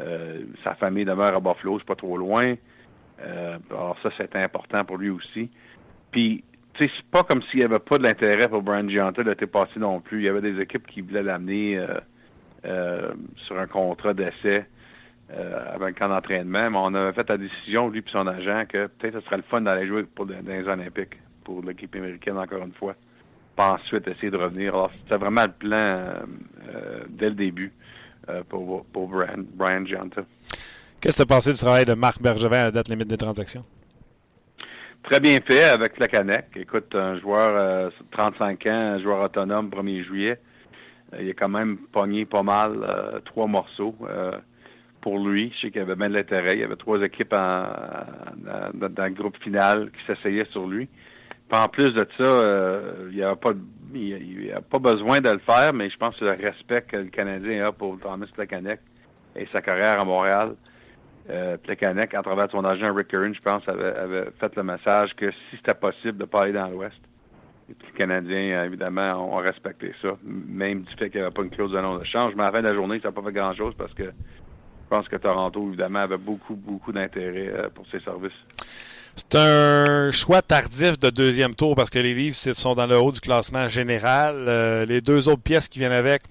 euh, 0.00 0.42
sa 0.64 0.74
famille 0.74 1.04
demeure 1.04 1.34
à 1.34 1.40
Buffalo, 1.40 1.78
c'est 1.80 1.86
pas 1.86 1.96
trop 1.96 2.16
loin. 2.16 2.54
Euh, 3.22 3.58
alors 3.70 3.96
ça, 4.02 4.10
c'était 4.16 4.42
important 4.42 4.84
pour 4.84 4.98
lui 4.98 5.10
aussi. 5.10 5.50
Puis, 6.10 6.44
tu 6.74 6.84
sais, 6.84 6.90
c'est 6.96 7.10
pas 7.10 7.22
comme 7.22 7.42
s'il 7.44 7.60
n'y 7.60 7.64
avait 7.64 7.78
pas 7.78 7.98
de 7.98 8.04
l'intérêt 8.04 8.48
pour 8.48 8.62
Brian 8.62 8.88
Gianta 8.88 9.22
l'été 9.22 9.46
passé 9.46 9.78
non 9.78 10.00
plus. 10.00 10.20
Il 10.20 10.24
y 10.24 10.28
avait 10.28 10.40
des 10.40 10.60
équipes 10.60 10.86
qui 10.86 11.00
voulaient 11.00 11.22
l'amener 11.22 11.80
sur 13.46 13.58
un 13.58 13.66
contrat 13.66 14.14
d'essai 14.14 14.66
euh, 15.32 15.74
avec 15.74 16.02
un 16.02 16.06
camp 16.06 16.12
d'entraînement, 16.12 16.70
mais 16.70 16.78
on 16.78 16.92
avait 16.92 17.12
fait 17.12 17.28
la 17.28 17.36
décision, 17.36 17.88
lui 17.88 18.00
et 18.00 18.04
son 18.10 18.26
agent, 18.26 18.64
que 18.68 18.88
peut-être 18.88 19.20
ce 19.20 19.26
serait 19.26 19.36
le 19.36 19.44
fun 19.44 19.60
d'aller 19.60 19.86
jouer 19.86 20.02
pour 20.02 20.26
dans 20.26 20.34
les 20.44 20.66
Olympiques 20.66 21.18
pour 21.44 21.62
l'équipe 21.62 21.94
américaine 21.94 22.36
encore 22.36 22.64
une 22.64 22.72
fois. 22.72 22.96
Puis 23.56 23.64
ensuite 23.64 24.08
essayer 24.08 24.30
de 24.30 24.36
revenir. 24.36 24.74
Alors 24.74 24.90
c'était 24.92 25.18
vraiment 25.18 25.42
le 25.42 25.52
plan 25.52 25.76
euh, 25.76 27.04
dès 27.10 27.28
le 27.28 27.36
début 27.36 27.72
euh, 28.28 28.42
pour, 28.48 28.84
pour 28.86 29.06
Brian, 29.06 29.44
Brian 29.54 29.86
Gianta. 29.86 30.22
Qu'est-ce 31.00 31.16
que 31.16 31.26
tu 31.26 31.32
as 31.32 31.36
pensé 31.36 31.52
du 31.52 31.58
travail 31.58 31.84
de 31.84 31.94
Marc 31.94 32.20
Bergevin 32.20 32.58
à 32.58 32.64
la 32.66 32.70
date 32.70 32.88
limite 32.88 33.08
des 33.08 33.16
transactions? 33.16 33.64
Très 35.02 35.18
bien 35.18 35.38
fait 35.46 35.64
avec 35.64 35.94
Flacanec. 35.96 36.46
Écoute, 36.56 36.94
un 36.94 37.18
joueur 37.18 37.90
de 37.90 37.92
35 38.10 38.66
ans, 38.66 38.70
un 38.70 39.02
joueur 39.02 39.22
autonome, 39.22 39.70
1er 39.70 40.04
juillet. 40.04 40.38
il 41.18 41.30
a 41.30 41.32
quand 41.32 41.48
même 41.48 41.78
pogné 41.90 42.26
pas 42.26 42.42
mal, 42.42 42.86
trois 43.24 43.46
morceaux 43.46 43.96
pour 45.00 45.18
lui. 45.18 45.52
Je 45.54 45.60
sais 45.60 45.70
qu'il 45.70 45.80
avait 45.80 45.96
bien 45.96 46.10
de 46.10 46.14
l'intérêt. 46.14 46.52
Il 46.54 46.60
y 46.60 46.64
avait 46.64 46.76
trois 46.76 47.00
équipes 47.02 47.32
en, 47.32 47.64
dans 48.74 49.04
le 49.04 49.10
groupe 49.10 49.42
final 49.42 49.90
qui 49.90 50.04
s'essayaient 50.06 50.48
sur 50.52 50.66
lui. 50.66 50.88
Puis 51.50 51.60
en 51.60 51.66
plus 51.68 51.92
de 51.92 52.06
ça, 52.16 52.24
euh, 52.24 53.08
il 53.10 53.16
n'y 53.16 53.24
a 53.24 53.34
pas 53.34 53.50
il, 53.92 54.52
a 54.54 54.60
pas 54.60 54.78
besoin 54.78 55.20
de 55.20 55.30
le 55.30 55.40
faire, 55.40 55.72
mais 55.72 55.90
je 55.90 55.96
pense 55.96 56.16
que 56.16 56.24
le 56.24 56.30
respect 56.30 56.82
que 56.82 56.96
le 56.96 57.06
Canadien 57.06 57.66
a 57.66 57.72
pour 57.72 57.98
Thomas 57.98 58.26
Plekanec 58.32 58.78
et 59.34 59.48
sa 59.52 59.60
carrière 59.60 60.00
à 60.00 60.04
Montréal. 60.04 60.54
Euh, 61.28 61.56
Plekanec, 61.58 62.14
à 62.14 62.22
travers 62.22 62.50
son 62.50 62.64
agent 62.64 62.92
Rick 62.94 63.08
Curran, 63.08 63.32
je 63.34 63.40
pense, 63.40 63.62
avait, 63.68 64.30
fait 64.40 64.56
le 64.56 64.62
message 64.62 65.14
que 65.14 65.30
si 65.30 65.56
c'était 65.56 65.74
possible 65.74 66.18
de 66.18 66.24
pas 66.24 66.42
aller 66.42 66.52
dans 66.52 66.68
l'Ouest, 66.68 66.96
les 67.68 67.74
Canadiens, 67.96 68.64
évidemment, 68.64 69.32
ont 69.32 69.36
respecté 69.36 69.92
ça, 70.02 70.16
même 70.24 70.82
du 70.82 70.92
fait 70.96 71.10
qu'il 71.10 71.20
n'y 71.20 71.26
avait 71.26 71.34
pas 71.34 71.42
une 71.42 71.50
clause 71.50 71.70
de 71.70 71.78
non 71.78 71.98
de 71.98 72.04
change. 72.04 72.34
Mais 72.34 72.42
à 72.42 72.46
la 72.46 72.52
fin 72.52 72.62
de 72.62 72.68
la 72.68 72.74
journée, 72.74 72.98
ça 73.00 73.08
n'a 73.08 73.12
pas 73.12 73.22
fait 73.22 73.32
grand-chose 73.32 73.74
parce 73.76 73.94
que 73.94 74.04
je 74.04 74.96
pense 74.96 75.06
que 75.08 75.16
Toronto, 75.16 75.68
évidemment, 75.68 76.00
avait 76.00 76.16
beaucoup, 76.16 76.56
beaucoup 76.56 76.90
d'intérêt 76.90 77.48
euh, 77.48 77.68
pour 77.72 77.86
ses 77.92 78.00
services. 78.00 78.32
C'est 79.14 79.36
un 79.36 80.10
choix 80.10 80.42
tardif 80.42 80.98
de 80.98 81.10
deuxième 81.10 81.54
tour 81.54 81.76
parce 81.76 81.90
que 81.90 81.98
les 81.98 82.14
livres 82.14 82.34
sont 82.34 82.74
dans 82.74 82.86
le 82.86 82.96
haut 82.96 83.12
du 83.12 83.20
classement 83.20 83.68
général. 83.68 84.46
Euh, 84.48 84.84
les 84.84 85.00
deux 85.00 85.28
autres 85.28 85.42
pièces 85.42 85.68
qui 85.68 85.78
viennent 85.78 85.92
avec, 85.92 86.22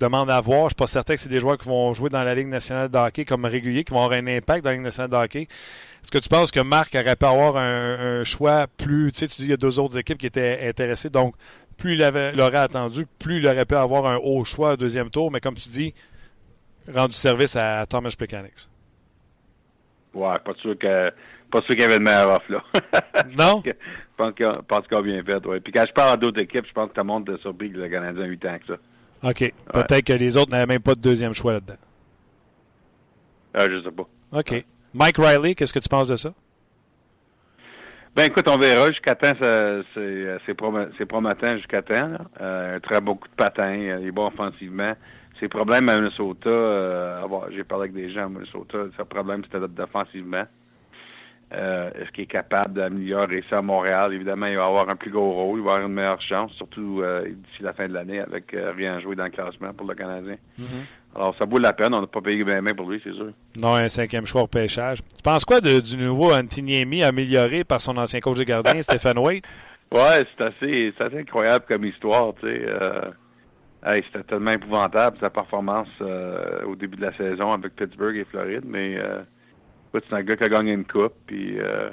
demande 0.00 0.30
à 0.30 0.40
voir. 0.40 0.60
Je 0.60 0.64
ne 0.64 0.68
suis 0.70 0.74
pas 0.76 0.86
certain 0.86 1.14
que 1.14 1.20
c'est 1.20 1.28
des 1.28 1.40
joueurs 1.40 1.58
qui 1.58 1.68
vont 1.68 1.92
jouer 1.92 2.10
dans 2.10 2.24
la 2.24 2.34
Ligue 2.34 2.48
nationale 2.48 2.88
de 2.88 2.98
hockey 2.98 3.24
comme 3.24 3.44
régulier, 3.44 3.84
qui 3.84 3.92
vont 3.92 4.02
avoir 4.02 4.18
un 4.18 4.26
impact 4.26 4.64
dans 4.64 4.70
la 4.70 4.76
Ligue 4.76 4.84
nationale 4.84 5.10
de 5.10 5.16
hockey. 5.16 5.42
Est-ce 5.42 6.10
que 6.10 6.18
tu 6.18 6.28
penses 6.28 6.50
que 6.50 6.60
Marc 6.60 6.94
aurait 6.94 7.16
pu 7.16 7.26
avoir 7.26 7.56
un, 7.56 8.24
choix 8.24 8.66
plus. 8.66 9.12
Tu 9.12 9.20
sais, 9.20 9.26
tu 9.28 9.36
dis 9.36 9.42
qu'il 9.42 9.50
y 9.50 9.54
a 9.54 9.58
deux 9.58 9.78
autres 9.78 9.98
équipes 9.98 10.18
qui 10.18 10.26
étaient 10.26 10.66
intéressées, 10.68 11.10
donc 11.10 11.34
plus 11.76 11.94
il 11.94 12.32
l'aurait 12.36 12.58
attendu, 12.58 13.06
plus 13.18 13.38
il 13.38 13.46
aurait 13.46 13.64
pu 13.64 13.74
avoir 13.74 14.06
un 14.06 14.16
haut 14.16 14.44
choix 14.44 14.72
au 14.72 14.76
deuxième 14.76 15.10
tour. 15.10 15.30
Mais 15.30 15.40
comme 15.40 15.54
tu 15.54 15.68
dis, 15.68 15.94
rendu 16.92 17.14
service 17.14 17.56
à 17.56 17.86
Thomas 17.86 18.14
Mechanics. 18.18 18.68
Ouais, 20.14 20.34
pas 20.44 20.54
sûr 20.60 20.76
que 20.76 21.10
pas 21.50 21.60
sûr 21.62 21.70
qu'il 21.70 21.80
y 21.80 21.84
avait 21.84 21.98
le 21.98 22.04
meilleur 22.04 22.36
off 22.36 22.48
là. 22.48 22.62
non? 23.38 23.62
je 23.64 23.72
pense 24.18 24.86
qu'il 24.86 24.98
a 24.98 25.02
bien 25.02 25.22
fait, 25.24 25.46
ouais. 25.46 25.60
Puis 25.60 25.72
quand 25.72 25.84
je 25.86 25.92
parle 25.92 26.12
à 26.12 26.16
d'autres 26.16 26.40
équipes, 26.40 26.66
je 26.66 26.72
pense 26.72 26.88
que 26.90 26.94
tout 26.94 27.00
le 27.00 27.06
monde 27.06 27.28
est 27.28 27.40
surpris 27.40 27.70
que 27.70 27.78
le 27.78 27.88
Canadien 27.88 28.22
a 28.22 28.26
8 28.26 28.46
ans 28.46 28.58
que 28.58 28.74
ça. 28.74 28.80
OK. 29.22 29.52
Peut-être 29.72 30.04
que 30.04 30.12
les 30.12 30.36
autres 30.36 30.50
n'avaient 30.50 30.66
même 30.66 30.82
pas 30.82 30.94
de 30.94 31.00
deuxième 31.00 31.34
choix 31.34 31.52
là-dedans. 31.52 31.78
Euh, 33.56 33.68
je 33.70 33.84
sais 33.84 33.90
pas. 33.90 34.08
OK. 34.38 34.64
Mike 34.94 35.16
Riley, 35.18 35.54
qu'est-ce 35.54 35.72
que 35.72 35.78
tu 35.78 35.88
penses 35.88 36.08
de 36.08 36.16
ça? 36.16 36.32
Ben 38.16 38.24
écoute, 38.24 38.48
on 38.48 38.58
verra. 38.58 38.88
Jusqu'à 38.88 39.14
temps, 39.14 39.32
c'est 39.94 41.06
promettant 41.06 41.56
jusqu'à 41.56 41.82
temps. 41.82 42.12
Euh, 42.40 42.76
un 42.76 42.80
très 42.80 43.00
beaucoup 43.00 43.28
de 43.28 43.34
patins. 43.34 43.74
Il 43.74 44.06
est 44.06 44.10
bon 44.12 44.26
offensivement. 44.26 44.94
Ses 45.38 45.48
problèmes 45.48 45.88
à 45.88 45.96
Minnesota, 45.96 46.50
euh, 46.50 47.22
j'ai 47.54 47.64
parlé 47.64 47.84
avec 47.84 47.94
des 47.94 48.12
gens 48.12 48.26
à 48.26 48.28
Minnesota, 48.28 48.78
ses 48.98 49.04
problème 49.04 49.42
c'était 49.44 49.82
offensivement. 49.82 50.44
Euh, 51.52 51.90
est-ce 52.00 52.10
qu'il 52.12 52.24
est 52.24 52.28
capable 52.28 52.74
d'améliorer 52.74 53.42
ça 53.50 53.58
à 53.58 53.62
Montréal? 53.62 54.12
Évidemment, 54.14 54.46
il 54.46 54.56
va 54.56 54.66
avoir 54.66 54.88
un 54.88 54.94
plus 54.94 55.10
gros 55.10 55.32
rôle, 55.32 55.58
il 55.58 55.64
va 55.64 55.72
avoir 55.72 55.88
une 55.88 55.94
meilleure 55.94 56.22
chance, 56.22 56.52
surtout 56.52 57.00
euh, 57.02 57.24
d'ici 57.24 57.62
la 57.62 57.72
fin 57.72 57.88
de 57.88 57.92
l'année 57.92 58.20
avec 58.20 58.54
euh, 58.54 58.72
rien 58.76 59.00
joué 59.00 59.16
dans 59.16 59.24
le 59.24 59.30
classement 59.30 59.72
pour 59.72 59.88
le 59.88 59.96
Canadien. 59.96 60.36
Mm-hmm. 60.60 61.16
Alors, 61.16 61.34
ça 61.36 61.44
vaut 61.46 61.58
la 61.58 61.72
peine. 61.72 61.92
On 61.92 62.00
n'a 62.00 62.06
pas 62.06 62.20
payé 62.20 62.44
bien, 62.44 62.62
bien 62.62 62.72
pour 62.72 62.88
lui, 62.88 63.00
c'est 63.02 63.12
sûr. 63.12 63.32
Non, 63.60 63.74
un 63.74 63.88
cinquième 63.88 64.26
choix 64.26 64.42
au 64.42 64.46
pêchage. 64.46 64.98
Tu 64.98 65.22
penses 65.24 65.44
quoi 65.44 65.60
du 65.60 65.96
nouveau 65.96 66.32
Antiniemi 66.32 67.02
amélioré 67.02 67.64
par 67.64 67.80
son 67.80 67.96
ancien 67.96 68.20
coach 68.20 68.38
de 68.38 68.44
gardien, 68.44 68.80
Stéphane 68.82 69.18
Waite? 69.18 69.44
Ouais, 69.90 70.24
c'est 70.38 70.44
assez, 70.44 70.94
assez 71.00 71.18
incroyable 71.18 71.64
comme 71.68 71.84
histoire, 71.84 72.32
tu 72.40 72.46
sais. 72.46 72.64
Hey, 73.84 74.04
c'était 74.06 74.22
tellement 74.22 74.52
épouvantable 74.52 75.16
sa 75.20 75.30
performance 75.30 75.88
au 76.00 76.76
début 76.76 76.96
de 76.96 77.06
la 77.06 77.16
saison 77.16 77.50
avec 77.50 77.74
Pittsburgh 77.74 78.14
et 78.14 78.24
Floride, 78.26 78.62
mais 78.64 78.98
c'est 79.92 80.14
un 80.14 80.22
gars 80.22 80.36
qui 80.36 80.44
a 80.44 80.48
gagné 80.48 80.72
une 80.72 80.84
coupe, 80.84 81.14
puis 81.26 81.58
euh, 81.58 81.90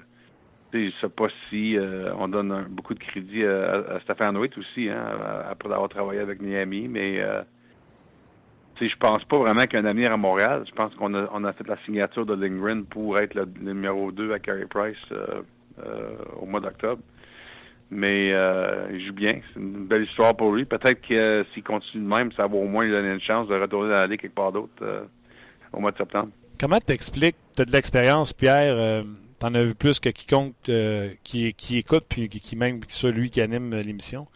je 0.74 0.92
sais 1.02 1.10
pas 1.10 1.28
si 1.50 1.78
euh, 1.78 2.14
on 2.18 2.28
donne 2.28 2.66
beaucoup 2.70 2.94
de 2.94 3.00
crédit 3.00 3.44
à, 3.44 3.96
à 3.96 4.00
Stéphane 4.02 4.38
Witt 4.38 4.58
aussi, 4.58 4.90
hein, 4.90 5.04
après 5.50 5.72
avoir 5.72 5.90
travaillé 5.90 6.20
avec 6.20 6.42
Miami, 6.42 6.88
mais 6.88 7.20
euh, 7.20 7.42
je 8.80 8.96
pense 8.98 9.24
pas 9.26 9.38
vraiment 9.38 9.64
qu'il 9.64 9.74
y 9.74 9.78
a 9.78 9.80
un 9.80 9.86
avenir 9.86 10.12
à 10.12 10.18
Montréal. 10.18 10.64
Je 10.68 10.74
pense 10.74 10.94
qu'on 10.96 11.14
a, 11.14 11.28
on 11.34 11.44
a 11.44 11.54
fait 11.54 11.68
la 11.68 11.78
signature 11.86 12.26
de 12.26 12.34
Lindgren 12.34 12.86
pour 12.86 13.18
être 13.18 13.34
le, 13.34 13.48
numéro 13.60 14.12
2 14.12 14.34
à 14.34 14.40
Carey 14.40 14.66
Price 14.70 14.96
euh, 15.12 15.42
euh, 15.80 16.16
au 16.40 16.46
mois 16.46 16.60
d'octobre. 16.60 17.02
Mais 17.90 18.32
il 18.92 19.06
joue 19.06 19.14
bien. 19.14 19.40
C'est 19.54 19.60
une 19.62 19.88
belle 19.88 20.04
histoire 20.04 20.36
pour 20.36 20.54
lui. 20.54 20.66
Peut-être 20.66 21.00
que 21.08 21.46
s'il 21.54 21.64
continue 21.64 22.04
de 22.04 22.10
même, 22.10 22.34
ça 22.34 22.46
va 22.46 22.58
au 22.58 22.66
moins 22.66 22.84
lui 22.84 22.92
donner 22.92 23.14
une 23.14 23.22
chance 23.22 23.48
de 23.48 23.56
retourner 23.56 23.94
dans 23.94 24.02
la 24.02 24.08
Ligue 24.08 24.20
quelque 24.20 24.36
part 24.36 24.52
d'autre 24.52 25.08
au 25.72 25.80
mois 25.80 25.92
de 25.92 25.98
septembre. 25.98 26.30
Comment 26.60 26.80
t'expliques, 26.80 27.36
tu 27.56 27.62
as 27.62 27.66
de 27.66 27.72
l'expérience, 27.72 28.34
Pierre, 28.34 28.76
euh, 28.76 29.04
t'en 29.40 29.54
as 29.54 29.64
vu 29.64 29.76
plus 29.76 30.00
que 30.00 30.10
quiconque 30.10 30.56
euh, 30.70 31.14
qui, 31.24 31.54
qui, 31.54 31.78
écoute, 31.78 32.06
puis 32.10 32.30
qui, 32.30 32.56
même 32.56 32.82
celui 32.88 33.30
qui 33.30 33.42
anime 33.42 33.76
l'émission? 33.76 34.28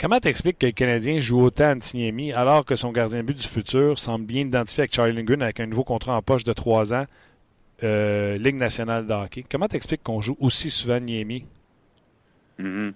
Comment 0.00 0.20
t'expliques 0.20 0.58
que 0.58 0.66
le 0.66 0.72
Canadien 0.72 1.18
joue 1.18 1.42
autant 1.42 1.64
à 1.64 1.74
Antiniemi 1.74 2.32
alors 2.32 2.64
que 2.64 2.76
son 2.76 2.92
gardien 2.92 3.24
but 3.24 3.36
du 3.36 3.48
futur 3.48 3.98
semble 3.98 4.26
bien 4.26 4.42
identifié 4.42 4.82
avec 4.82 4.94
Charlie 4.94 5.12
Lindgren 5.12 5.42
avec 5.42 5.58
un 5.58 5.66
nouveau 5.66 5.82
contrat 5.82 6.16
en 6.16 6.22
poche 6.22 6.44
de 6.44 6.52
trois 6.52 6.94
ans, 6.94 7.06
euh, 7.82 8.36
Ligue 8.38 8.54
nationale 8.54 9.06
de 9.06 9.12
hockey? 9.12 9.44
Comment 9.50 9.66
t'expliques 9.66 10.04
qu'on 10.04 10.20
joue 10.20 10.36
aussi 10.38 10.70
souvent 10.70 11.00
Niemi? 11.00 11.44
Mm-hmm. 12.60 12.92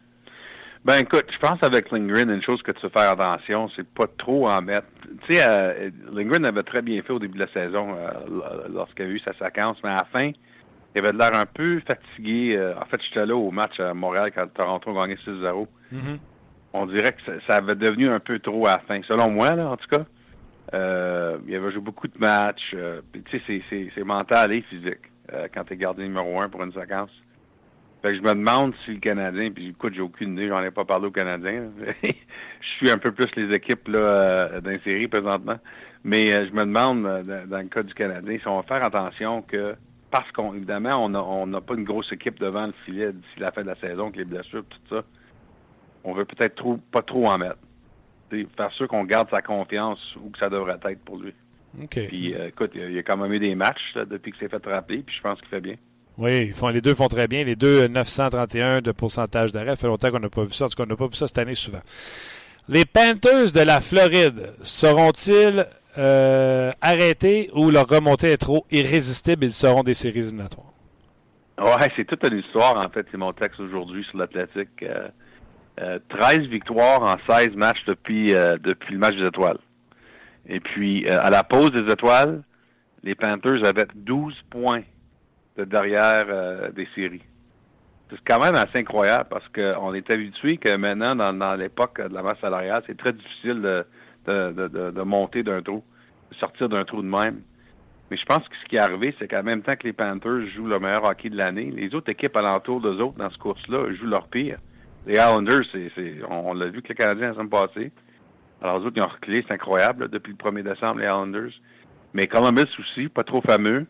Ben 0.84 0.98
écoute, 0.98 1.26
je 1.32 1.38
pense 1.38 1.58
avec 1.62 1.90
Lindgren, 1.90 2.30
une 2.30 2.42
chose 2.42 2.62
que 2.62 2.70
tu 2.70 2.82
veux 2.82 2.88
faire 2.90 3.12
attention, 3.12 3.68
c'est 3.74 3.86
pas 3.86 4.06
trop 4.18 4.48
en 4.48 4.62
mettre. 4.62 4.86
Tu 5.26 5.34
sais, 5.34 5.44
euh, 5.48 5.90
Lindgren 6.12 6.44
avait 6.44 6.62
très 6.62 6.82
bien 6.82 7.02
fait 7.02 7.12
au 7.12 7.18
début 7.18 7.38
de 7.38 7.44
la 7.44 7.52
saison 7.52 7.94
euh, 7.96 8.68
lorsqu'il 8.72 9.04
a 9.04 9.08
eu 9.08 9.20
sa 9.20 9.32
séquence, 9.34 9.76
mais 9.82 9.90
à 9.90 9.96
la 9.96 10.04
fin, 10.12 10.30
il 10.94 11.04
avait 11.04 11.12
l'air 11.12 11.34
un 11.34 11.46
peu 11.46 11.80
fatigué. 11.80 12.56
Euh, 12.56 12.74
en 12.76 12.84
fait, 12.86 13.00
j'étais 13.02 13.26
là 13.26 13.36
au 13.36 13.50
match 13.50 13.78
à 13.80 13.94
Montréal 13.94 14.32
quand 14.34 14.46
Toronto 14.52 14.90
a 14.90 15.06
gagné 15.06 15.18
6-0. 15.26 15.66
Mm-hmm. 15.92 15.98
On 16.74 16.86
dirait 16.86 17.12
que 17.12 17.40
ça, 17.46 17.56
avait 17.56 17.74
devenu 17.74 18.08
un 18.08 18.20
peu 18.20 18.38
trop 18.38 18.66
à 18.66 18.72
la 18.72 18.78
fin. 18.80 19.00
Selon 19.02 19.30
moi, 19.30 19.54
là, 19.54 19.68
en 19.68 19.76
tout 19.76 19.88
cas. 19.88 20.04
Euh, 20.74 21.38
il 21.48 21.56
avait 21.56 21.72
joué 21.72 21.80
beaucoup 21.80 22.06
de 22.06 22.18
matchs. 22.18 22.74
tu 23.12 23.40
sais, 23.46 23.62
c'est 23.94 24.04
mental 24.04 24.52
et 24.52 24.62
physique 24.62 25.10
quand 25.52 25.64
tu 25.64 25.74
es 25.74 25.76
gardien 25.76 26.04
numéro 26.04 26.40
un 26.40 26.48
pour 26.48 26.62
une 26.62 26.72
séquence. 26.72 27.10
Fait 28.02 28.08
que 28.08 28.16
je 28.16 28.22
me 28.22 28.34
demande 28.34 28.74
si 28.84 28.94
le 28.94 28.98
Canadien, 28.98 29.52
puis 29.52 29.68
écoute, 29.68 29.94
j'ai 29.94 30.00
aucune 30.00 30.32
idée, 30.32 30.48
j'en 30.48 30.60
ai 30.62 30.72
pas 30.72 30.84
parlé 30.84 31.06
au 31.06 31.12
Canadien. 31.12 31.70
je 32.02 32.66
suis 32.76 32.90
un 32.90 32.98
peu 32.98 33.12
plus 33.12 33.28
les 33.36 33.54
équipes 33.54 33.86
là, 33.86 33.98
euh, 33.98 34.60
d'insérie 34.60 35.06
présentement. 35.06 35.58
Mais 36.02 36.32
euh, 36.32 36.46
je 36.48 36.52
me 36.52 36.62
demande, 36.62 37.06
euh, 37.06 37.46
dans, 37.46 37.58
le 37.58 37.68
cas 37.68 37.84
du 37.84 37.94
Canadien, 37.94 38.38
si 38.40 38.48
on 38.48 38.56
va 38.56 38.64
faire 38.64 38.84
attention 38.84 39.42
que 39.42 39.76
parce 40.10 40.30
qu'on 40.32 40.52
évidemment, 40.52 40.96
on 40.96 41.10
n'a 41.10 41.22
on 41.22 41.52
a 41.54 41.60
pas 41.60 41.74
une 41.74 41.84
grosse 41.84 42.12
équipe 42.12 42.40
devant 42.40 42.66
le 42.66 42.74
filet 42.84 43.12
d'ici 43.12 43.38
la 43.38 43.52
fin 43.52 43.62
de 43.62 43.68
la 43.68 43.76
saison, 43.76 44.06
avec 44.06 44.16
les 44.16 44.24
blessures 44.24 44.64
tout 44.68 44.96
ça. 44.96 45.04
On 46.02 46.12
veut 46.12 46.24
peut-être 46.24 46.56
trop 46.56 46.78
pas 46.90 47.02
trop 47.02 47.26
en 47.26 47.38
mettre. 47.38 47.58
T'sais, 48.28 48.46
faire 48.56 48.72
sûr 48.72 48.88
qu'on 48.88 49.04
garde 49.04 49.30
sa 49.30 49.42
confiance 49.42 50.00
où 50.16 50.30
que 50.30 50.38
ça 50.40 50.50
devrait 50.50 50.78
être 50.84 51.04
pour 51.04 51.18
lui. 51.18 51.32
Puis 51.88 52.34
écoute, 52.34 52.72
il 52.74 52.92
y, 52.92 52.98
a 52.98 53.02
quand 53.02 53.16
même 53.16 53.32
eu 53.32 53.38
des 53.38 53.54
matchs 53.54 53.94
depuis 53.94 54.32
que 54.32 54.38
c'est 54.40 54.50
fait 54.50 54.66
rappeler, 54.66 54.98
puis 54.98 55.14
je 55.16 55.22
pense 55.22 55.38
qu'il 55.38 55.48
fait 55.48 55.60
bien. 55.60 55.76
Oui, 56.22 56.46
ils 56.46 56.52
font, 56.52 56.68
les 56.68 56.80
deux 56.80 56.94
font 56.94 57.08
très 57.08 57.26
bien. 57.26 57.42
Les 57.42 57.56
deux, 57.56 57.88
931 57.88 58.80
de 58.80 58.92
pourcentage 58.92 59.50
d'arrêt. 59.50 59.70
Ça 59.70 59.76
fait 59.76 59.86
longtemps 59.88 60.12
qu'on 60.12 60.20
n'a 60.20 60.28
pas 60.28 60.44
vu 60.44 60.52
ça. 60.52 60.66
En 60.66 60.68
tout 60.68 60.76
cas, 60.76 60.84
on 60.84 60.86
n'a 60.86 60.94
pas 60.94 61.08
vu 61.08 61.14
ça 61.14 61.26
cette 61.26 61.38
année 61.38 61.56
souvent. 61.56 61.80
Les 62.68 62.84
Panthers 62.84 63.50
de 63.52 63.60
la 63.60 63.80
Floride 63.80 64.54
seront-ils 64.62 65.66
euh, 65.98 66.70
arrêtés 66.80 67.50
ou 67.54 67.72
leur 67.72 67.88
remontée 67.88 68.30
est 68.30 68.36
trop 68.36 68.64
irrésistible? 68.70 69.46
Ils 69.46 69.52
seront 69.52 69.82
des 69.82 69.94
séries 69.94 70.20
éliminatoires. 70.20 70.72
Ouais, 71.58 71.90
c'est 71.96 72.04
toute 72.04 72.24
une 72.30 72.38
histoire, 72.38 72.76
en 72.76 72.88
fait. 72.88 73.04
C'est 73.10 73.18
mon 73.18 73.32
texte 73.32 73.58
aujourd'hui 73.58 74.04
sur 74.04 74.18
l'Atlantique. 74.18 74.68
13 74.78 74.88
euh, 75.80 75.98
euh, 76.20 76.38
victoires 76.48 77.02
en 77.02 77.16
16 77.34 77.56
matchs 77.56 77.84
depuis, 77.88 78.28
depuis 78.28 78.92
le 78.92 78.98
match 79.00 79.16
des 79.16 79.26
étoiles. 79.26 79.58
Et 80.48 80.60
puis, 80.60 81.08
à 81.08 81.30
la 81.30 81.42
pause 81.42 81.72
des 81.72 81.92
étoiles, 81.92 82.44
les 83.02 83.16
Panthers 83.16 83.64
avaient 83.64 83.88
12 83.96 84.34
points 84.50 84.82
de 85.56 85.64
derrière 85.64 86.26
euh, 86.28 86.70
des 86.72 86.88
séries. 86.94 87.22
C'est 88.10 88.18
quand 88.26 88.40
même 88.40 88.54
assez 88.54 88.78
incroyable 88.78 89.26
parce 89.30 89.48
qu'on 89.48 89.94
est 89.94 90.10
habitué 90.10 90.58
que 90.58 90.76
maintenant, 90.76 91.14
dans, 91.16 91.54
l'époque 91.54 92.00
de 92.00 92.12
la 92.12 92.22
masse 92.22 92.38
salariale, 92.40 92.82
c'est 92.86 92.96
très 92.96 93.12
difficile 93.12 93.62
de, 93.62 93.86
de, 94.26 94.90
de, 94.90 95.02
monter 95.02 95.42
d'un 95.42 95.62
trou, 95.62 95.82
de 96.30 96.36
sortir 96.36 96.68
d'un 96.68 96.84
trou 96.84 97.00
de 97.00 97.08
même. 97.08 97.40
Mais 98.10 98.18
je 98.18 98.26
pense 98.26 98.46
que 98.46 98.54
ce 98.62 98.68
qui 98.68 98.76
est 98.76 98.80
arrivé, 98.80 99.14
c'est 99.18 99.28
qu'en 99.28 99.42
même 99.42 99.62
temps 99.62 99.72
que 99.72 99.84
les 99.84 99.94
Panthers 99.94 100.46
jouent 100.54 100.66
le 100.66 100.78
meilleur 100.78 101.04
hockey 101.04 101.30
de 101.30 101.36
l'année, 101.38 101.70
les 101.70 101.94
autres 101.94 102.10
équipes 102.10 102.36
alentour 102.36 102.82
d'eux 102.82 103.00
autres 103.00 103.16
dans 103.16 103.30
ce 103.30 103.38
course-là 103.38 103.90
jouent 103.94 104.06
leur 104.06 104.28
pire. 104.28 104.58
Les 105.06 105.14
Islanders, 105.14 105.62
c'est, 105.72 105.90
on, 106.28 106.52
l'a 106.52 106.66
vu 106.66 106.82
que 106.82 106.88
les 106.90 106.94
Canadiens 106.94 107.28
la 107.28 107.34
semaine 107.34 107.48
passée. 107.48 107.90
Alors, 108.60 108.78
les 108.78 108.86
autres, 108.86 108.96
ils 108.96 109.02
ont 109.02 109.08
reculé, 109.08 109.44
c'est 109.48 109.54
incroyable, 109.54 110.08
depuis 110.08 110.32
le 110.32 110.36
1er 110.36 110.62
décembre, 110.62 110.98
les 110.98 111.06
Islanders. 111.06 111.52
Mais 112.14 112.26
Columbus 112.26 112.68
aussi, 112.78 113.08
pas 113.08 113.24
trop 113.24 113.40
fameux. 113.40 113.86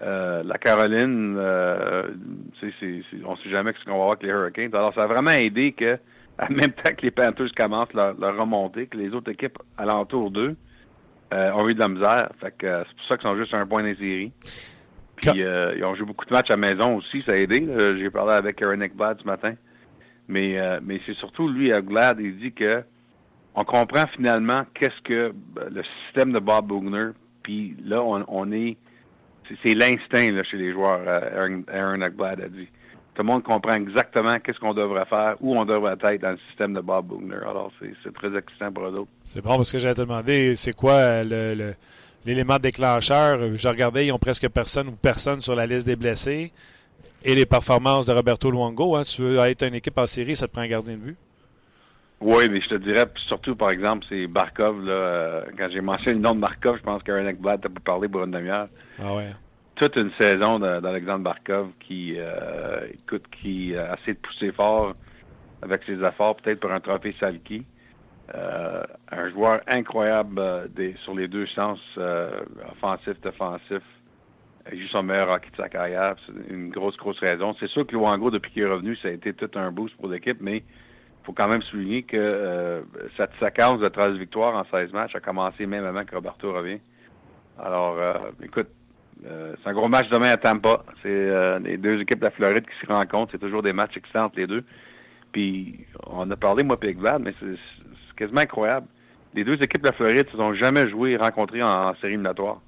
Euh, 0.00 0.42
la 0.44 0.58
Caroline, 0.58 1.36
euh, 1.38 2.10
on 3.24 3.32
ne 3.32 3.36
sait 3.36 3.50
jamais 3.50 3.72
ce 3.78 3.84
qu'on 3.84 3.90
va 3.90 3.96
avoir 3.96 4.12
avec 4.12 4.22
les 4.22 4.28
Hurricanes. 4.28 4.74
Alors, 4.74 4.94
ça 4.94 5.02
a 5.02 5.06
vraiment 5.06 5.32
aidé 5.32 5.72
que, 5.72 5.98
en 6.42 6.54
même 6.54 6.72
temps 6.72 6.94
que 6.96 7.02
les 7.02 7.10
Panthers 7.10 7.52
commencent 7.56 7.92
leur, 7.94 8.36
remontée, 8.36 8.86
que 8.86 8.96
les 8.96 9.10
autres 9.10 9.32
équipes 9.32 9.58
alentour 9.76 10.30
d'eux 10.30 10.56
euh, 11.32 11.52
ont 11.52 11.68
eu 11.68 11.74
de 11.74 11.80
la 11.80 11.88
misère. 11.88 12.28
Fait 12.40 12.54
que 12.56 12.84
c'est 12.86 12.96
pour 12.96 13.06
ça 13.08 13.16
qu'ils 13.16 13.28
sont 13.28 13.36
juste 13.36 13.54
un 13.54 13.66
point 13.66 13.82
des 13.82 13.96
séries. 13.96 14.32
Puis 15.16 15.40
ils 15.40 15.84
ont 15.84 15.96
joué 15.96 16.06
beaucoup 16.06 16.24
de 16.26 16.32
matchs 16.32 16.50
à 16.52 16.56
maison 16.56 16.96
aussi, 16.96 17.24
ça 17.26 17.32
a 17.32 17.36
aidé. 17.36 17.66
J'ai 17.98 18.08
parlé 18.08 18.34
avec 18.34 18.64
Aaron 18.64 18.80
Ekblad 18.80 19.18
ce 19.20 19.26
matin. 19.26 19.54
Mais, 20.28 20.56
mais 20.80 21.00
c'est 21.06 21.16
surtout 21.16 21.48
lui, 21.48 21.70
Glad, 21.70 22.20
il 22.20 22.38
dit 22.38 22.52
que 22.52 22.84
on 23.56 23.64
comprend 23.64 24.06
finalement 24.14 24.60
qu'est-ce 24.74 25.02
que 25.02 25.32
le 25.56 25.82
système 26.04 26.32
de 26.32 26.38
Bob 26.38 26.68
Bugner. 26.68 27.08
Puis 27.42 27.74
là, 27.84 28.00
on, 28.00 28.24
on 28.28 28.52
est 28.52 28.76
c'est 29.62 29.74
l'instinct 29.74 30.42
chez 30.44 30.56
les 30.56 30.72
joueurs, 30.72 31.00
euh, 31.06 31.62
Aaron, 31.72 32.00
Ackblad 32.00 32.40
a 32.40 32.48
dit. 32.48 32.68
Tout 33.14 33.22
le 33.22 33.32
monde 33.32 33.42
comprend 33.42 33.74
exactement 33.74 34.36
qu'est-ce 34.38 34.60
qu'on 34.60 34.74
devrait 34.74 35.06
faire, 35.06 35.34
où 35.40 35.58
on 35.58 35.64
devrait 35.64 35.94
être 35.94 36.22
dans 36.22 36.30
le 36.30 36.38
système 36.48 36.74
de 36.74 36.80
Bob 36.80 37.08
Bugner. 37.08 37.40
Alors, 37.42 37.72
c'est 37.80 38.14
très 38.14 38.36
excitant 38.36 38.70
pour 38.70 38.84
eux. 38.84 39.06
C'est 39.30 39.42
bon 39.42 39.56
parce 39.56 39.72
que 39.72 39.78
j'allais 39.78 39.96
te 39.96 40.02
demander, 40.02 40.54
c'est 40.54 40.72
quoi 40.72 40.92
euh, 40.92 41.72
l'élément 42.24 42.58
déclencheur? 42.58 43.56
Je 43.56 43.68
regardais, 43.68 44.06
ils 44.06 44.12
ont 44.12 44.18
presque 44.18 44.48
personne 44.48 44.88
ou 44.88 44.92
personne 44.92 45.40
sur 45.40 45.56
la 45.56 45.66
liste 45.66 45.86
des 45.86 45.96
blessés. 45.96 46.52
Et 47.24 47.34
les 47.34 47.46
performances 47.46 48.06
de 48.06 48.12
Roberto 48.12 48.48
Luongo. 48.48 48.94
Hein? 48.94 49.02
Tu 49.02 49.22
veux 49.22 49.38
être 49.38 49.66
une 49.66 49.74
équipe 49.74 49.98
en 49.98 50.06
série, 50.06 50.36
ça 50.36 50.46
te 50.46 50.52
prend 50.52 50.62
un 50.62 50.68
gardien 50.68 50.94
de 50.94 51.00
but? 51.00 51.16
Oui, 52.20 52.48
mais 52.50 52.60
je 52.60 52.68
te 52.68 52.74
dirais, 52.74 53.06
surtout, 53.28 53.54
par 53.54 53.70
exemple, 53.70 54.04
c'est 54.08 54.26
Barkov. 54.26 54.84
Là, 54.84 54.92
euh, 54.92 55.42
quand 55.56 55.68
j'ai 55.70 55.80
mentionné 55.80 56.14
le 56.14 56.20
nom 56.20 56.34
de 56.34 56.40
Barkov, 56.40 56.78
je 56.78 56.82
pense 56.82 57.02
qu'Aaron 57.04 57.28
Ekblad 57.28 57.60
t'a 57.60 57.68
pu 57.68 57.80
parler 57.80 58.08
pour 58.08 58.24
une 58.24 58.32
demi-heure. 58.32 58.68
Ah 59.00 59.14
ouais. 59.14 59.30
Toute 59.76 59.94
une 59.96 60.10
saison 60.20 60.58
d'Alexandre 60.58 61.22
Barkov 61.22 61.68
qui, 61.78 62.16
euh, 62.18 62.88
écoute, 62.92 63.24
qui 63.40 63.76
a 63.76 63.92
assez 63.92 64.14
de 64.14 64.18
pousser 64.18 64.50
fort 64.50 64.92
avec 65.62 65.84
ses 65.84 66.02
efforts, 66.04 66.36
peut-être 66.36 66.58
pour 66.58 66.72
un 66.72 66.80
trophée 66.80 67.14
Salki. 67.20 67.64
Euh, 68.34 68.82
un 69.12 69.30
joueur 69.30 69.60
incroyable 69.68 70.68
des, 70.74 70.96
sur 71.04 71.14
les 71.14 71.28
deux 71.28 71.46
sens, 71.46 71.78
offensif, 72.72 73.20
défensif. 73.22 73.82
Il 74.72 74.82
joue 74.82 74.88
son 74.88 75.04
meilleur 75.04 75.30
hockey 75.30 75.50
de 75.52 75.56
sa 75.56 75.68
carrière. 75.68 76.16
C'est 76.26 76.52
une 76.52 76.70
grosse, 76.70 76.96
grosse 76.96 77.20
raison. 77.20 77.54
C'est 77.60 77.68
sûr 77.68 77.86
que 77.86 77.92
Luango, 77.92 78.30
depuis 78.30 78.50
qu'il 78.50 78.64
est 78.64 78.66
revenu, 78.66 78.96
ça 78.96 79.08
a 79.08 79.12
été 79.12 79.32
tout 79.32 79.50
un 79.54 79.70
boost 79.70 79.96
pour 79.96 80.08
l'équipe, 80.08 80.38
mais 80.40 80.64
faut 81.28 81.34
quand 81.34 81.48
même 81.48 81.60
souligner 81.60 82.04
que 82.04 82.16
euh, 82.16 82.80
cette 83.18 83.32
séquence 83.38 83.80
de 83.80 83.88
13 83.88 84.16
victoires 84.16 84.54
en 84.56 84.64
16 84.64 84.92
matchs 84.92 85.14
a 85.14 85.20
commencé 85.20 85.66
même 85.66 85.84
avant 85.84 86.02
que 86.06 86.14
Roberto 86.14 86.50
revienne. 86.50 86.80
Alors, 87.58 87.98
euh, 87.98 88.14
écoute, 88.42 88.68
c'est 89.22 89.68
un 89.68 89.72
gros 89.74 89.88
match 89.88 90.08
demain 90.08 90.30
à 90.30 90.38
Tampa. 90.38 90.84
C'est 91.02 91.58
les 91.60 91.76
deux 91.76 92.00
équipes 92.00 92.20
de 92.20 92.24
la 92.24 92.30
Floride 92.30 92.64
qui 92.64 92.86
se 92.86 92.90
rencontrent. 92.90 93.32
C'est 93.32 93.40
toujours 93.40 93.62
des 93.62 93.72
matchs 93.74 93.96
excitants 93.96 94.26
entre 94.26 94.38
les 94.38 94.46
deux. 94.46 94.64
Puis 95.32 95.84
on 96.06 96.30
a 96.30 96.36
parlé, 96.36 96.62
moi 96.62 96.78
et 96.80 96.92
Vlad, 96.94 97.20
mais 97.20 97.34
c'est 97.40 97.58
quasiment 98.16 98.40
incroyable. 98.40 98.86
Les 99.34 99.44
deux 99.44 99.54
équipes 99.54 99.82
de 99.82 99.88
la 99.88 99.92
Floride 99.92 100.30
se 100.30 100.36
sont 100.36 100.54
jamais 100.54 100.88
jouées 100.88 101.10
et 101.10 101.16
rencontrées 101.16 101.62
en, 101.62 101.94
série 101.96 102.14
éliminatoire. 102.14 102.60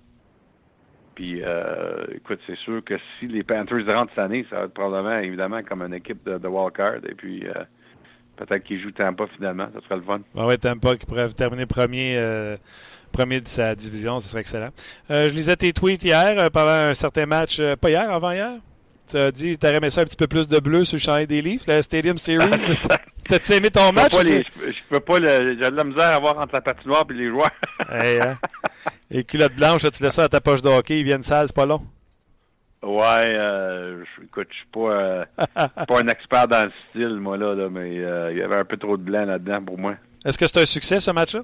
Puis, 1.15 1.41
euh, 1.43 2.05
écoute, 2.15 2.41
c'est 2.47 2.57
sûr 2.59 2.83
que 2.85 2.95
si 3.19 3.27
les 3.27 3.43
Panthers 3.43 3.87
rentrent 3.95 4.13
cette 4.15 4.25
année, 4.25 4.47
ça 4.51 4.57
va 4.57 4.65
être 4.65 4.75
probablement, 4.75 5.19
évidemment, 5.19 5.63
comme 5.63 5.83
une 5.83 5.95
équipe 5.95 6.23
de, 6.25 6.39
de 6.39 6.49
wildcard. 6.49 6.97
Et 7.09 7.15
puis, 7.15 7.47
euh, 7.47 7.65
peut-être 8.47 8.65
qu'ils 8.65 8.81
jouent 8.81 8.91
Tampa 8.93 9.25
finalement. 9.37 9.69
Ça 9.75 9.81
serait 9.85 9.97
le 9.97 10.03
fun. 10.03 10.21
Ah 10.37 10.47
oui, 10.47 10.59
Tampa 10.59 10.97
qui 10.97 11.07
pourrait 11.07 11.29
terminer 11.31 11.67
premier, 11.67 12.17
euh, 12.17 12.57
premier 13.13 13.41
de 13.41 13.49
sa 13.49 13.75
division. 13.75 14.21
Ce 14.21 14.29
serait 14.29 14.41
excellent. 14.41 14.71
je 15.09 15.29
lisais 15.31 15.57
tes 15.57 15.73
tweets 15.73 16.05
hier 16.05 16.51
pendant 16.51 16.71
un 16.71 16.95
certain 16.95 17.27
match, 17.27 17.61
pas 17.81 17.91
hier, 17.91 18.11
avant-hier. 18.11 18.53
Tu 19.11 19.17
as 19.17 19.33
dit 19.33 19.57
que 19.57 19.67
tu 19.67 19.75
aimé 19.75 19.91
ça 19.91 20.03
un 20.03 20.05
petit 20.05 20.17
peu 20.17 20.29
plus 20.29 20.47
de 20.47 20.61
bleu 20.61 20.85
sur 20.85 20.95
le 20.95 21.01
chantier 21.01 21.27
des 21.27 21.43
Leafs, 21.43 21.67
la 21.67 21.83
Stadium 21.83 22.17
Series. 22.17 22.49
T'as-tu 23.29 23.53
aimé 23.55 23.71
ton 23.71 23.93
match? 23.93 24.13
je, 24.13 24.43
peux 24.89 25.01
pas, 25.01 25.17
j'ai 25.17 25.57
de 25.57 25.77
la 25.77 25.85
misère 25.85 26.15
à 26.15 26.19
voir 26.21 26.39
entre 26.39 26.55
la 26.55 26.61
patinoire 26.61 27.05
et 27.11 27.15
les 27.15 27.29
joueurs. 27.29 27.51
hey, 27.91 28.21
hein? 28.21 28.39
Et 29.11 29.25
culotte 29.25 29.55
blanche, 29.55 29.83
tu 29.83 30.03
laisses 30.03 30.15
ça 30.15 30.25
à 30.25 30.29
ta 30.29 30.41
poche 30.41 30.63
de 30.63 30.69
hockey, 30.69 31.01
ils 31.01 31.05
viennent 31.05 31.23
sales, 31.23 31.49
c'est 31.49 31.57
pas 31.57 31.67
long? 31.67 31.83
Ouais, 32.83 33.25
euh, 33.27 34.05
écoute, 34.23 34.49
je 34.51 34.57
suis 34.57 34.67
pas, 34.73 34.81
euh, 34.81 35.25
pas 35.87 36.01
un 36.01 36.09
expert 36.09 36.49
dans 36.49 36.65
le 36.65 36.73
style, 36.89 37.21
moi, 37.21 37.37
là, 37.37 37.55
là 37.55 37.69
mais 37.69 37.99
euh, 37.99 38.33
il 38.33 38.39
y 38.39 38.43
avait 38.43 38.57
un 38.57 38.65
peu 38.65 38.79
trop 38.79 38.97
de 38.97 39.03
blanc 39.03 39.27
là-dedans 39.27 39.63
pour 39.63 39.79
moi. 39.79 39.97
Est-ce 40.25 40.39
que 40.39 40.47
c'est 40.47 40.61
un 40.61 40.67
succès, 40.67 41.01
ce 41.01 41.11
match-là? 41.11 41.43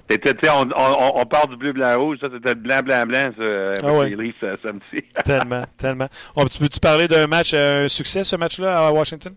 On, 0.51 0.69
on, 0.75 1.21
on, 1.21 1.25
part 1.25 1.47
du 1.47 1.55
bleu, 1.55 1.73
blanc, 1.73 1.99
rouge. 1.99 2.17
Ça, 2.21 2.27
c'était 2.31 2.53
blanc, 2.53 2.81
blanc, 2.83 3.05
blanc, 3.07 3.29
ça, 3.37 3.73
ah 3.83 3.93
ouais. 3.93 4.09
les 4.09 4.33
ça, 4.39 4.55
ça 4.61 4.71
me 4.71 4.79
dit. 4.93 5.03
tellement, 5.25 5.63
tellement. 5.77 6.07
On, 6.35 6.43
peux-tu 6.43 6.79
parler 6.79 7.07
d'un 7.07 7.25
match, 7.25 7.53
un 7.55 7.87
succès, 7.87 8.23
ce 8.23 8.35
match-là, 8.35 8.87
à 8.87 8.91
Washington? 8.91 9.33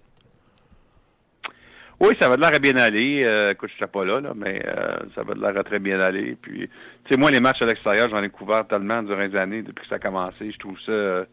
Oui, 2.00 2.16
ça 2.18 2.30
va 2.30 2.36
de 2.36 2.40
l'air 2.40 2.54
à 2.54 2.58
bien 2.58 2.76
aller. 2.76 3.20
Euh, 3.24 3.52
écoute, 3.52 3.70
je 3.78 3.84
ne 3.84 3.88
pas 3.88 4.04
là, 4.06 4.20
là 4.20 4.32
mais 4.34 4.62
euh, 4.66 4.96
ça 5.14 5.22
va 5.22 5.34
de 5.34 5.40
l'air 5.40 5.56
à 5.56 5.64
très 5.64 5.78
bien 5.78 6.00
aller. 6.00 6.34
Puis, 6.40 6.66
tu 7.04 7.12
sais, 7.12 7.18
moi, 7.18 7.30
les 7.30 7.40
matchs 7.40 7.60
à 7.60 7.66
l'extérieur, 7.66 8.08
j'en 8.08 8.22
ai 8.22 8.30
couvert 8.30 8.66
tellement 8.66 9.02
durant 9.02 9.20
les 9.20 9.36
années, 9.36 9.60
depuis 9.60 9.82
que 9.82 9.88
ça 9.88 9.96
a 9.96 9.98
commencé. 9.98 10.50
Je 10.50 10.58
trouve 10.58 10.78
ça 10.80 10.92
euh, 10.92 11.24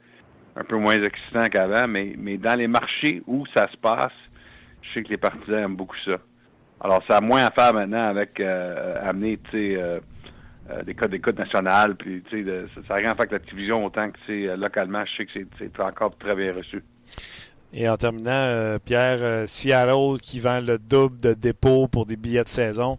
un 0.59 0.63
peu 0.63 0.77
moins 0.77 1.01
excitant 1.01 1.47
qu'avant, 1.49 1.87
mais, 1.87 2.13
mais 2.17 2.37
dans 2.37 2.57
les 2.57 2.67
marchés 2.67 3.21
où 3.27 3.45
ça 3.55 3.67
se 3.71 3.77
passe, 3.77 4.13
je 4.81 4.93
sais 4.93 5.03
que 5.03 5.09
les 5.09 5.17
partisans 5.17 5.59
aiment 5.59 5.75
beaucoup 5.75 5.97
ça. 6.05 6.17
Alors, 6.79 7.03
ça 7.07 7.17
a 7.17 7.21
moins 7.21 7.45
à 7.45 7.51
faire 7.51 7.73
maintenant 7.73 8.03
avec 8.03 8.39
amener, 8.39 9.39
tu 9.49 9.75
sais, 9.75 10.01
des 10.85 10.93
codes 10.93 11.11
d'écoute 11.11 11.37
nationales, 11.37 11.95
puis, 11.95 12.21
tu 12.29 12.45
sais, 12.45 12.65
ça 12.75 12.81
n'a 12.89 12.95
rien 12.95 13.07
à 13.07 13.15
faire 13.15 13.21
avec 13.21 13.31
la 13.31 13.39
télévision 13.39 13.83
autant 13.85 14.11
que, 14.11 14.17
tu 14.25 14.47
sais, 14.47 14.57
localement, 14.57 15.03
je 15.05 15.17
sais 15.17 15.25
que 15.25 15.47
c'est 15.57 15.79
encore 15.79 16.15
très 16.17 16.35
bien 16.35 16.53
reçu. 16.53 16.83
Et 17.73 17.87
en 17.89 17.97
terminant, 17.97 18.31
euh, 18.31 18.79
Pierre, 18.83 19.19
euh, 19.21 19.45
Seattle 19.45 20.19
qui 20.21 20.39
vend 20.39 20.61
le 20.61 20.77
double 20.77 21.19
de 21.19 21.33
dépôt 21.33 21.87
pour 21.87 22.05
des 22.05 22.15
billets 22.15 22.43
de 22.43 22.49
saison. 22.49 22.97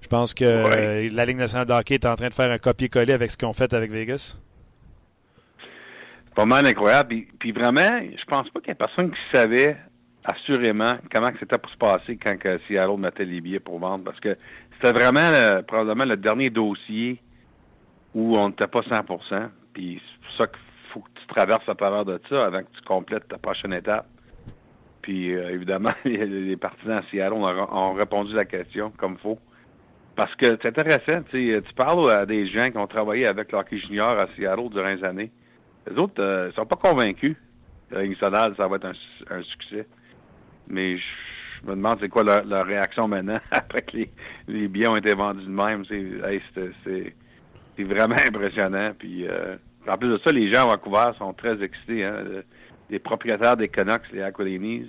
Je 0.00 0.08
pense 0.08 0.34
que 0.34 0.44
euh, 0.44 1.08
la 1.12 1.26
Ligue 1.26 1.36
nationale 1.36 1.66
de 1.66 1.72
hockey 1.72 1.94
est 1.94 2.06
en 2.06 2.14
train 2.14 2.28
de 2.28 2.34
faire 2.34 2.50
un 2.50 2.58
copier-coller 2.58 3.12
avec 3.12 3.30
ce 3.30 3.36
qu'on 3.36 3.52
fait 3.52 3.72
avec 3.74 3.90
Vegas. 3.90 4.38
Pas 6.36 6.44
mal 6.44 6.66
incroyable. 6.66 7.16
Puis, 7.38 7.50
vraiment, 7.50 7.80
je 7.80 8.24
pense 8.26 8.48
pas 8.50 8.60
qu'il 8.60 8.68
y 8.68 8.72
ait 8.72 8.74
personne 8.74 9.10
qui 9.10 9.20
savait 9.32 9.76
assurément 10.24 10.92
comment 11.12 11.30
c'était 11.40 11.56
pour 11.56 11.70
se 11.70 11.78
passer 11.78 12.18
quand 12.18 12.36
Seattle 12.68 12.98
mettait 12.98 13.24
les 13.24 13.40
billets 13.40 13.58
pour 13.58 13.78
vendre. 13.78 14.04
Parce 14.04 14.20
que 14.20 14.36
c'était 14.74 14.92
vraiment 14.92 15.62
probablement 15.66 16.04
le 16.04 16.18
dernier 16.18 16.50
dossier 16.50 17.22
où 18.14 18.36
on 18.36 18.48
n'était 18.48 18.66
pas 18.66 18.80
100% 18.80 19.48
Puis 19.72 20.00
c'est 20.04 20.26
pour 20.26 20.36
ça 20.36 20.46
que 20.46 20.58
faut 20.92 21.00
que 21.00 21.20
tu 21.20 21.26
traverses 21.26 21.68
à 21.68 21.74
travers 21.74 22.04
de 22.04 22.20
ça 22.28 22.46
avant 22.46 22.60
que 22.60 22.70
tu 22.76 22.82
complètes 22.86 23.28
ta 23.28 23.38
prochaine 23.38 23.72
étape. 23.72 24.06
Puis 25.00 25.34
euh, 25.34 25.54
évidemment, 25.54 25.92
les 26.04 26.56
partisans 26.56 26.98
à 26.98 27.02
Seattle 27.10 27.34
ont, 27.34 27.92
répondu 27.94 28.32
à 28.34 28.38
la 28.38 28.44
question 28.44 28.92
comme 28.98 29.16
faut. 29.18 29.38
Parce 30.16 30.34
que 30.36 30.46
c'est 30.60 30.66
intéressant, 30.66 31.22
tu 31.30 31.62
parles 31.76 32.10
à 32.10 32.26
des 32.26 32.46
gens 32.48 32.70
qui 32.70 32.78
ont 32.78 32.86
travaillé 32.86 33.26
avec 33.26 33.52
l'hockey 33.52 33.78
junior 33.78 34.10
à 34.12 34.26
Seattle 34.34 34.68
durant 34.70 34.88
les 34.88 35.04
années. 35.04 35.30
Les 35.88 35.96
autres 35.98 36.20
ne 36.20 36.26
euh, 36.26 36.52
sont 36.52 36.66
pas 36.66 36.76
convaincus 36.76 37.36
que 37.90 37.94
la 37.96 38.54
ça 38.56 38.66
va 38.68 38.76
être 38.76 38.86
un, 38.86 39.42
succès. 39.42 39.86
Mais 40.68 40.98
je 40.98 41.66
me 41.66 41.76
demande 41.76 41.98
c'est 42.00 42.08
quoi 42.08 42.24
leur, 42.24 42.66
réaction 42.66 43.06
maintenant 43.06 43.38
après 43.50 43.82
que 43.82 43.96
les, 44.48 44.68
billets 44.68 44.88
ont 44.88 44.96
été 44.96 45.14
vendus 45.14 45.44
de 45.44 45.50
même. 45.50 45.84
C'est 45.86 47.84
vraiment 47.84 48.16
impressionnant. 48.28 48.92
Puis 48.98 49.26
euh, 49.28 49.56
en 49.88 49.96
plus 49.96 50.08
de 50.08 50.20
ça, 50.24 50.32
les 50.32 50.52
gens 50.52 50.68
à 50.68 50.76
Vancouver 50.76 51.12
sont 51.18 51.32
très 51.32 51.62
excités. 51.62 52.04
Hein. 52.04 52.24
Les 52.90 52.98
propriétaires 52.98 53.56
des 53.56 53.68
Canucks, 53.68 54.10
les 54.12 54.22
Aquilinis, 54.22 54.88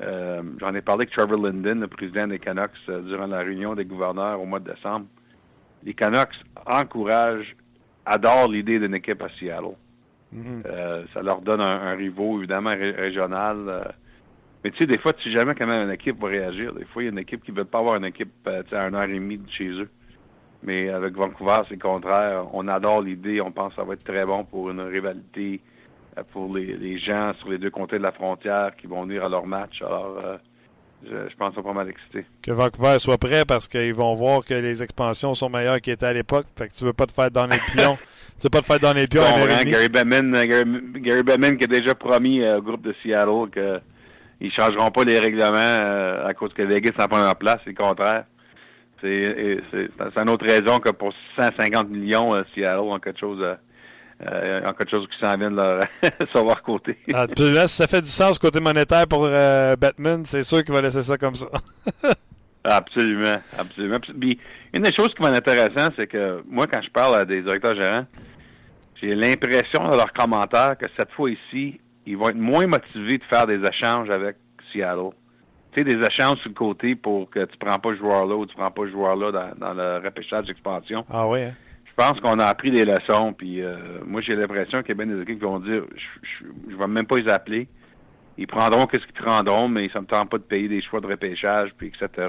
euh, 0.00 0.42
j'en 0.58 0.74
ai 0.74 0.80
parlé 0.80 1.02
avec 1.02 1.12
Trevor 1.12 1.38
Linden, 1.38 1.80
le 1.80 1.88
président 1.88 2.26
des 2.26 2.38
Canucks, 2.38 2.72
euh, 2.88 3.00
durant 3.02 3.26
la 3.26 3.38
réunion 3.38 3.74
des 3.74 3.84
gouverneurs 3.84 4.40
au 4.40 4.44
mois 4.44 4.58
de 4.58 4.72
décembre. 4.72 5.06
Les 5.84 5.94
Canucks 5.94 6.34
encouragent, 6.66 7.54
adorent 8.04 8.48
l'idée 8.48 8.78
d'une 8.78 8.94
équipe 8.94 9.22
à 9.22 9.28
Seattle. 9.38 9.76
Mm-hmm. 10.34 10.62
Euh, 10.66 11.04
ça 11.14 11.22
leur 11.22 11.40
donne 11.40 11.60
un, 11.60 11.80
un 11.80 11.94
rivaux, 11.94 12.38
évidemment, 12.38 12.70
régional. 12.70 13.94
mais 14.62 14.70
tu 14.70 14.78
sais, 14.78 14.86
des 14.86 14.98
fois, 14.98 15.12
tu 15.12 15.22
sais 15.24 15.36
jamais 15.36 15.54
comment 15.54 15.82
une 15.82 15.90
équipe 15.90 16.20
va 16.20 16.28
réagir. 16.28 16.74
Des 16.74 16.84
fois, 16.86 17.02
il 17.02 17.06
y 17.06 17.08
a 17.08 17.12
une 17.12 17.18
équipe 17.18 17.44
qui 17.44 17.52
ne 17.52 17.58
veut 17.58 17.64
pas 17.64 17.78
avoir 17.78 17.96
une 17.96 18.04
équipe 18.04 18.32
à 18.46 18.80
un 18.80 18.94
heure 18.94 19.04
et 19.04 19.14
demie 19.14 19.38
de 19.38 19.50
chez 19.50 19.68
eux. 19.68 19.88
Mais 20.64 20.88
avec 20.88 21.14
Vancouver, 21.14 21.58
c'est 21.68 21.74
le 21.74 21.80
contraire. 21.80 22.46
On 22.54 22.66
adore 22.68 23.02
l'idée. 23.02 23.40
On 23.40 23.52
pense 23.52 23.70
que 23.70 23.76
ça 23.76 23.84
va 23.84 23.94
être 23.94 24.04
très 24.04 24.24
bon 24.24 24.44
pour 24.44 24.70
une 24.70 24.80
rivalité 24.80 25.60
euh, 26.16 26.22
pour 26.32 26.54
les, 26.54 26.98
gens 26.98 27.34
sur 27.34 27.50
les 27.50 27.58
deux 27.58 27.70
côtés 27.70 27.98
de 27.98 28.02
la 28.02 28.12
frontière 28.12 28.74
qui 28.76 28.86
vont 28.86 29.02
venir 29.02 29.24
à 29.24 29.28
leur 29.28 29.46
match. 29.46 29.82
Alors, 29.82 30.18
euh, 30.24 30.38
je, 31.04 31.36
pense 31.36 31.50
qu'ils 31.50 31.56
sont 31.56 31.68
pas 31.68 31.72
mal 31.72 31.88
excités. 31.88 32.24
Que 32.42 32.52
Vancouver 32.52 32.98
soit 32.98 33.18
prêt 33.18 33.44
parce 33.46 33.68
qu'ils 33.68 33.94
vont 33.94 34.14
voir 34.14 34.44
que 34.44 34.54
les 34.54 34.82
expansions 34.82 35.34
sont 35.34 35.48
meilleures 35.48 35.80
qu'ils 35.80 35.94
étaient 35.94 36.06
à 36.06 36.12
l'époque. 36.12 36.46
Fait 36.56 36.68
que 36.68 36.74
tu 36.74 36.84
veux 36.84 36.92
pas 36.92 37.06
te 37.06 37.12
faire 37.12 37.30
dans 37.30 37.46
les 37.46 37.58
pions. 37.58 37.96
tu 38.38 38.44
veux 38.44 38.50
pas 38.50 38.60
te 38.60 38.66
faire 38.66 38.80
dans 38.80 38.92
les 38.92 39.06
pions. 39.06 39.22
Gary 39.64 39.88
Bettman, 39.88 40.34
euh, 40.34 40.46
Gary, 40.46 41.22
Gary 41.22 41.56
qui 41.58 41.64
a 41.64 41.66
déjà 41.66 41.94
promis 41.94 42.46
au 42.48 42.62
groupe 42.62 42.82
de 42.82 42.94
Seattle 43.02 43.50
qu'ils 43.52 44.46
ne 44.48 44.50
changeront 44.50 44.90
pas 44.90 45.04
les 45.04 45.18
règlements 45.18 46.26
à 46.26 46.32
cause 46.34 46.52
que 46.54 46.62
Vegas 46.62 46.92
n'a 46.98 47.08
pas 47.08 47.30
en 47.30 47.34
place. 47.34 47.58
C'est 47.64 47.70
le 47.70 47.76
contraire. 47.76 48.24
C'est 49.00 50.16
une 50.16 50.30
autre 50.30 50.46
raison 50.46 50.78
que 50.78 50.90
pour 50.90 51.12
150 51.36 51.90
millions, 51.90 52.34
euh, 52.34 52.42
Seattle 52.54 52.90
a 52.94 52.98
quelque 53.00 53.20
chose, 53.20 53.44
euh, 54.22 54.60
euh 54.64 54.72
quelque 54.72 54.96
chose 54.96 55.08
qui 55.08 55.18
s'en 55.18 55.36
vient 55.36 55.50
de 55.50 55.56
leur 55.56 55.80
savoir 56.32 56.62
côté. 56.62 56.98
ah, 57.12 57.26
là, 57.36 57.66
si 57.66 57.76
ça 57.76 57.86
fait 57.86 58.00
du 58.00 58.08
sens 58.08 58.38
côté 58.38 58.60
monétaire 58.60 59.06
pour 59.06 59.26
euh, 59.26 59.76
Batman, 59.76 60.24
c'est 60.24 60.42
sûr 60.42 60.62
qu'il 60.62 60.74
va 60.74 60.80
laisser 60.80 61.02
ça 61.02 61.18
comme 61.18 61.34
ça. 61.34 61.46
absolument, 62.64 63.36
absolument. 63.58 63.98
Puis, 64.00 64.38
une 64.72 64.82
des 64.82 64.92
choses 64.92 65.12
qui 65.14 65.22
m'est 65.22 65.36
intéressante, 65.36 65.94
c'est 65.96 66.06
que 66.06 66.42
moi, 66.48 66.66
quand 66.66 66.82
je 66.82 66.90
parle 66.90 67.16
à 67.16 67.24
des 67.24 67.42
directeurs 67.42 67.80
gérants, 67.80 68.06
j'ai 69.00 69.14
l'impression 69.14 69.84
dans 69.84 69.96
leurs 69.96 70.12
commentaires 70.12 70.76
que 70.78 70.86
cette 70.98 71.10
fois 71.12 71.30
ici, 71.30 71.80
ils 72.06 72.16
vont 72.16 72.28
être 72.28 72.36
moins 72.36 72.66
motivés 72.66 73.18
de 73.18 73.24
faire 73.30 73.46
des 73.46 73.60
échanges 73.66 74.10
avec 74.10 74.36
Seattle 74.72 75.10
tu 75.74 75.82
sais, 75.82 75.84
des 75.84 76.06
échanges 76.06 76.38
sur 76.38 76.50
le 76.50 76.54
côté 76.54 76.94
pour 76.94 77.28
que 77.30 77.44
tu 77.44 77.56
prends 77.58 77.78
pas 77.78 77.90
ce 77.90 77.96
joueur-là 77.96 78.36
ou 78.36 78.46
tu 78.46 78.54
prends 78.54 78.70
pas 78.70 78.82
ce 78.82 78.90
joueur-là 78.90 79.54
dans, 79.58 79.74
le 79.74 80.04
repêchage 80.04 80.46
d'expansion. 80.46 81.04
Ah 81.10 81.28
oui, 81.28 81.42
hein? 81.42 81.52
Je 81.96 82.04
pense 82.04 82.18
qu'on 82.20 82.40
a 82.40 82.46
appris 82.46 82.72
des 82.72 82.84
leçons, 82.84 83.32
puis 83.32 83.62
euh, 83.62 83.76
moi, 84.04 84.20
j'ai 84.20 84.34
l'impression 84.34 84.80
qu'il 84.82 84.88
y 84.88 85.00
a 85.00 85.04
bien 85.04 85.14
des 85.14 85.22
équipes 85.22 85.38
qui 85.38 85.44
vont 85.44 85.60
dire 85.60 85.84
je, 85.94 86.44
je, 86.70 86.76
vais 86.76 86.86
même 86.88 87.06
pas 87.06 87.18
les 87.18 87.30
appeler. 87.30 87.68
Ils 88.36 88.48
prendront 88.48 88.86
qu'est-ce 88.86 89.04
qu'ils 89.04 89.22
prendront, 89.22 89.68
mais 89.68 89.88
ça 89.90 90.00
me 90.00 90.06
tente 90.06 90.28
pas 90.28 90.38
de 90.38 90.42
payer 90.42 90.66
des 90.66 90.82
choix 90.82 91.00
de 91.00 91.06
repêchage, 91.06 91.70
puis 91.78 91.88
etc., 91.88 92.28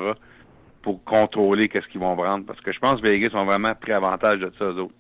pour 0.83 1.03
contrôler 1.03 1.67
qu'est-ce 1.67 1.87
qu'ils 1.87 1.99
vont 1.99 2.15
prendre. 2.15 2.45
Parce 2.45 2.61
que 2.61 2.71
je 2.71 2.77
pense 2.77 3.01
que 3.01 3.07
Vegas 3.09 3.31
ont 3.33 3.45
vraiment 3.45 3.73
pris 3.73 3.91
avantage 3.91 4.39
de 4.39 4.51
ça, 4.59 4.65
eux 4.65 4.81
autres 4.81 4.93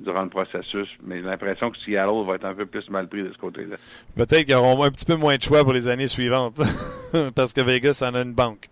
durant 0.00 0.22
le 0.22 0.28
processus. 0.28 0.88
Mais 1.02 1.16
j'ai 1.16 1.26
l'impression 1.26 1.70
que 1.70 1.78
Seattle 1.78 2.26
va 2.26 2.34
être 2.34 2.44
un 2.44 2.54
peu 2.54 2.66
plus 2.66 2.88
mal 2.90 3.08
pris 3.08 3.22
de 3.22 3.32
ce 3.32 3.38
côté-là. 3.38 3.76
Peut-être 4.16 4.44
qu'ils 4.44 4.54
auront 4.54 4.82
un 4.84 4.90
petit 4.90 5.06
peu 5.06 5.16
moins 5.16 5.36
de 5.36 5.42
choix 5.42 5.62
pour 5.62 5.72
les 5.72 5.88
années 5.88 6.08
suivantes. 6.08 6.56
Parce 7.34 7.54
que 7.54 7.62
Vegas 7.62 8.02
en 8.06 8.14
a 8.14 8.20
une 8.20 8.34
banque. 8.34 8.68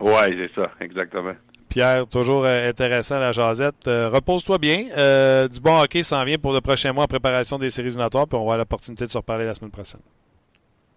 Oui, 0.00 0.12
c'est 0.26 0.52
ça, 0.54 0.70
exactement. 0.80 1.34
Pierre, 1.68 2.06
toujours 2.06 2.44
euh, 2.44 2.70
intéressant 2.70 3.18
la 3.18 3.32
jasette. 3.32 3.86
Euh, 3.86 4.08
repose-toi 4.08 4.58
bien. 4.58 4.86
Euh, 4.96 5.48
du 5.48 5.60
bon 5.60 5.78
hockey 5.80 6.02
s'en 6.02 6.24
vient 6.24 6.38
pour 6.38 6.52
le 6.52 6.60
prochain 6.60 6.92
mois 6.92 7.04
en 7.04 7.08
préparation 7.08 7.58
des 7.58 7.70
séries 7.70 7.88
éliminatoires, 7.88 8.26
puis 8.26 8.36
on 8.36 8.40
va 8.40 8.42
avoir 8.42 8.58
l'opportunité 8.58 9.06
de 9.06 9.10
se 9.10 9.18
reparler 9.18 9.46
la 9.46 9.54
semaine 9.54 9.70
prochaine. 9.70 10.00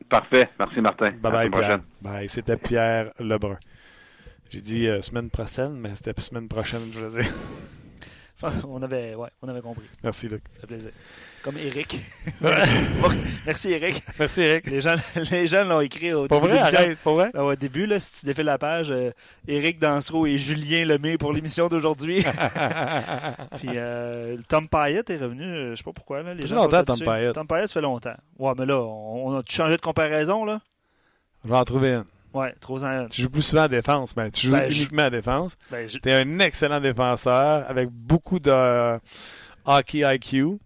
Parfait. 0.09 0.49
Merci, 0.57 0.81
Martin. 0.81 1.11
Bye 1.21 1.31
bye, 1.31 1.49
Pierre. 1.49 1.79
Bye. 2.01 2.29
C'était 2.29 2.57
Pierre 2.57 3.11
Lebrun. 3.19 3.57
J'ai 4.49 4.61
dit 4.61 4.87
semaine 5.01 5.29
prochaine, 5.29 5.73
mais 5.73 5.91
c'était 5.95 6.19
semaine 6.21 6.47
prochaine, 6.47 6.81
je 6.91 6.99
veux 6.99 7.21
dire. 7.21 7.31
on, 8.67 8.81
avait, 8.81 9.15
ouais, 9.15 9.29
on 9.41 9.49
avait 9.49 9.61
compris. 9.61 9.85
Merci, 10.03 10.29
Luc. 10.29 10.43
Ça 10.53 10.61
fait 10.61 10.67
plaisir. 10.67 10.91
Comme 11.43 11.57
Eric. 11.57 12.01
Merci, 13.45 13.71
Eric. 13.71 14.03
Merci, 14.17 14.41
Eric. 14.41 14.67
Les 14.67 14.81
gens 14.81 14.95
les 15.31 15.47
gens 15.47 15.63
l'ont 15.63 15.81
écrit 15.81 16.13
au 16.13 16.27
pour 16.27 16.41
début. 16.41 16.53
Vrai, 16.53 16.59
arrête, 16.61 16.97
pour 16.99 17.15
vrai? 17.15 17.31
Ah, 17.33 17.43
au 17.43 17.55
début, 17.55 17.85
là, 17.85 17.99
si 17.99 18.19
tu 18.19 18.25
défiles 18.25 18.45
la 18.45 18.57
page, 18.57 18.91
euh, 18.91 19.11
Éric 19.47 19.79
Dansereau 19.79 20.25
et 20.25 20.37
Julien 20.37 20.85
Lemay 20.85 21.17
pour 21.17 21.33
l'émission 21.33 21.67
d'aujourd'hui. 21.67 22.23
Puis 23.57 23.69
euh, 23.75 24.37
Tom 24.47 24.67
Payette 24.67 25.09
est 25.09 25.17
revenu, 25.17 25.43
euh, 25.43 25.69
je 25.71 25.75
sais 25.75 25.83
pas 25.83 25.93
pourquoi. 25.93 26.23
Là, 26.23 26.33
les 26.33 26.43
Ça 26.43 26.47
fait 26.47 26.55
gens 26.55 26.63
longtemps, 26.63 26.83
Tom. 26.83 26.99
Payette. 26.99 27.33
Tom 27.35 27.47
Payette, 27.47 27.67
ça 27.67 27.73
fait 27.73 27.81
longtemps. 27.81 28.15
Ouais, 28.37 28.53
mais 28.57 28.65
là, 28.65 28.79
on, 28.81 29.27
on 29.27 29.37
a 29.37 29.41
changé 29.47 29.75
de 29.75 29.81
comparaison, 29.81 30.45
là? 30.45 30.61
Je 31.43 31.49
vais 31.49 31.55
en 31.55 31.65
trouver 31.65 31.89
une. 31.93 32.05
Ouais, 32.33 32.53
trop 32.59 32.83
en 32.83 33.07
Tu 33.07 33.21
joues 33.23 33.29
plus 33.29 33.41
souvent 33.41 33.63
à 33.63 33.67
défense, 33.67 34.15
mais 34.15 34.29
tu 34.31 34.47
joues 34.47 34.53
Ben, 34.53 34.69
je- 34.69 34.81
uniquement 34.81 35.03
à 35.03 35.09
défense. 35.09 35.57
Ben, 35.71 35.87
je- 35.89 35.97
Tu 35.97 36.09
es 36.09 36.13
un 36.13 36.39
excellent 36.39 36.79
défenseur 36.79 37.69
avec 37.69 37.89
beaucoup 37.89 38.39
de 38.39 38.51
euh, 38.51 38.99
hockey 39.65 39.99
IQ. 40.03 40.59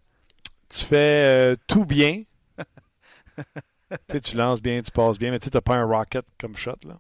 Tu 0.70 0.86
fais 0.86 1.54
euh, 1.54 1.56
tout 1.68 1.86
bien. 1.86 2.24
tu 4.24 4.38
lances 4.38 4.62
bien, 4.62 4.80
tu 4.80 4.92
passes 4.92 5.18
bien, 5.18 5.32
mais 5.32 5.40
tu 5.40 5.50
n'as 5.54 5.62
pas 5.62 5.76
un 5.76 5.86
rocket 5.86 6.26
comme 6.40 6.56
shot. 6.56 6.76
là. 6.86 6.98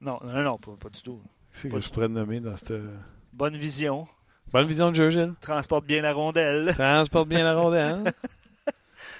Non, 0.00 0.18
non, 0.24 0.42
non, 0.42 0.58
pas, 0.58 0.72
pas 0.80 0.88
du 0.90 1.02
tout. 1.02 1.22
C'est 1.52 1.68
que 1.68 1.80
je 1.80 1.88
pourrais 1.90 2.08
nommer 2.08 2.40
dans 2.40 2.56
cette. 2.56 2.72
Bonne 3.32 3.56
vision. 3.56 4.06
Bonne 4.52 4.66
vision 4.68 4.90
de 4.90 4.96
jeu, 4.96 5.10
Gilles. 5.10 5.34
Transporte 5.40 5.86
bien 5.86 6.02
la 6.02 6.12
rondelle. 6.12 6.72
Transporte 6.74 7.28
bien 7.28 7.44
la 7.44 7.54
rondelle. 7.54 8.12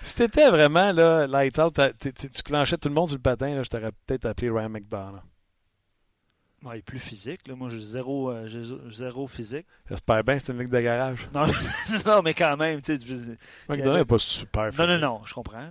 si 0.07 0.15
t'étais 0.17 0.49
vraiment 0.51 0.93
là, 0.93 1.27
light 1.27 1.59
out, 1.59 1.79
tu 2.01 2.13
clenchais 2.45 2.77
tout 2.79 2.89
le 2.89 2.95
monde 2.95 3.09
sur 3.09 3.17
le 3.17 3.23
patin, 3.23 3.55
là, 3.55 3.63
je 3.63 3.69
t'aurais 3.69 3.91
peut-être 4.07 4.27
appelé 4.27 4.51
Ryan 4.51 4.69
McDonough. 4.69 5.21
Ouais, 6.65 6.77
il 6.77 6.79
est 6.79 6.83
plus 6.83 6.99
physique. 6.99 7.47
Là. 7.47 7.55
Moi, 7.55 7.69
j'ai 7.69 7.79
zéro, 7.79 8.31
euh, 8.31 8.49
zéro 8.91 9.29
physique. 9.29 9.67
J'espère 9.89 10.25
bien 10.25 10.35
que 10.35 10.41
c'était 10.41 10.53
une 10.55 10.59
ligue 10.61 10.71
de 10.71 10.81
garage. 10.81 11.29
Non, 11.33 11.47
non 12.07 12.23
mais 12.23 12.35
quand 12.35 12.57
même, 12.57 12.81
tu 12.81 12.97
sais. 12.99 13.07
McDonough 13.69 13.99
n'est 13.99 14.05
pas 14.05 14.19
super 14.19 14.65
Non, 14.65 14.71
physique. 14.73 14.89
non, 14.89 14.99
non, 14.99 15.21
je 15.25 15.35
comprends. 15.35 15.71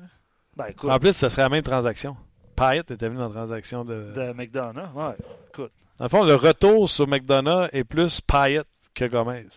Ben, 0.55 0.67
écoute, 0.67 0.89
En 0.89 0.99
plus, 0.99 1.11
ça 1.13 1.29
serait 1.29 1.41
la 1.41 1.49
même 1.49 1.63
transaction. 1.63 2.15
Payette 2.55 2.91
était 2.91 3.07
venu 3.09 3.17
dans 3.19 3.27
la 3.27 3.33
transaction 3.33 3.83
de. 3.83 4.13
de 4.15 4.31
McDonough, 4.33 4.93
ouais, 4.95 5.15
écoute. 5.49 5.73
Dans 5.97 6.05
le 6.05 6.09
fond, 6.09 6.23
le 6.23 6.35
retour 6.35 6.89
sur 6.89 7.07
McDonough 7.07 7.67
est 7.73 7.83
plus 7.83 8.21
Payette 8.21 8.67
que 8.93 9.05
Gomez. 9.05 9.47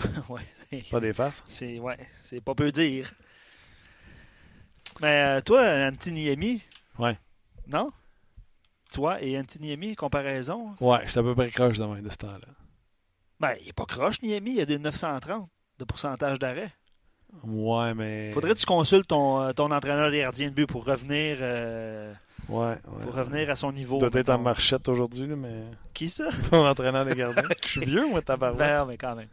ouais, 0.28 0.40
c'est- 0.70 0.90
Pas 0.90 1.00
des 1.00 1.12
farces. 1.12 1.44
c'est 1.46 1.78
ouais, 1.78 1.98
c'est 2.22 2.40
pas 2.40 2.54
peu 2.56 2.72
dire. 2.72 3.12
Mais 5.00 5.38
euh, 5.38 5.40
toi, 5.40 5.62
Antiniemi, 5.88 6.62
Ouais. 6.98 7.16
non? 7.66 7.90
Toi 8.92 9.22
et 9.22 9.38
Antiniemi, 9.38 9.94
comparaison? 9.96 10.74
Ouais, 10.80 10.98
j'étais 11.06 11.20
à 11.20 11.22
peu 11.22 11.34
près 11.34 11.50
croche 11.50 11.78
de, 11.78 12.00
de 12.00 12.10
ce 12.10 12.16
temps-là. 12.18 12.48
Ben, 13.38 13.54
il 13.62 13.68
est 13.68 13.72
pas 13.72 13.86
croche, 13.86 14.20
Niemi, 14.22 14.54
il 14.56 14.60
a 14.60 14.66
des 14.66 14.78
930 14.78 15.48
de 15.78 15.84
pourcentage 15.84 16.38
d'arrêt. 16.38 16.70
Ouais, 17.44 17.94
mais. 17.94 18.32
Faudrait 18.32 18.52
que 18.54 18.58
tu 18.58 18.66
consultes 18.66 19.06
ton, 19.08 19.40
euh, 19.40 19.52
ton 19.52 19.70
entraîneur 19.70 20.10
des 20.10 20.18
gardiens 20.18 20.48
de 20.50 20.54
but 20.54 20.66
pour 20.66 20.84
revenir, 20.84 21.38
euh, 21.40 22.12
Ouais, 22.48 22.66
ouais. 22.88 23.04
pour 23.04 23.14
revenir 23.14 23.48
à 23.48 23.54
son 23.56 23.70
niveau. 23.72 23.98
Doit 23.98 24.10
être 24.12 24.28
en 24.30 24.38
marchette 24.38 24.88
aujourd'hui, 24.88 25.28
mais. 25.28 25.62
Qui 25.94 26.08
ça? 26.10 26.28
Mon 26.52 26.66
entraîneur 26.66 27.04
des 27.06 27.14
gardiens. 27.14 27.44
Je 27.64 27.68
suis 27.68 27.84
vieux, 27.84 28.06
moi, 28.08 28.20
tabarouette. 28.20 28.58
Ben, 28.58 28.78
non, 28.80 28.86
mais 28.86 28.98
quand 28.98 29.14
même. 29.14 29.28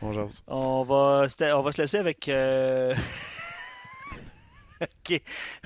Bon, 0.00 0.12
j'ose. 0.12 0.42
On 0.46 0.84
va, 0.84 1.26
on 1.56 1.62
va 1.62 1.72
se 1.72 1.82
laisser 1.82 1.98
avec 1.98 2.28
euh, 2.28 2.94
OK. 4.82 5.22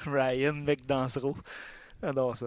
Ryan 0.06 0.52
McDansereau. 0.54 1.36
J'adore 2.02 2.36
ça. 2.36 2.46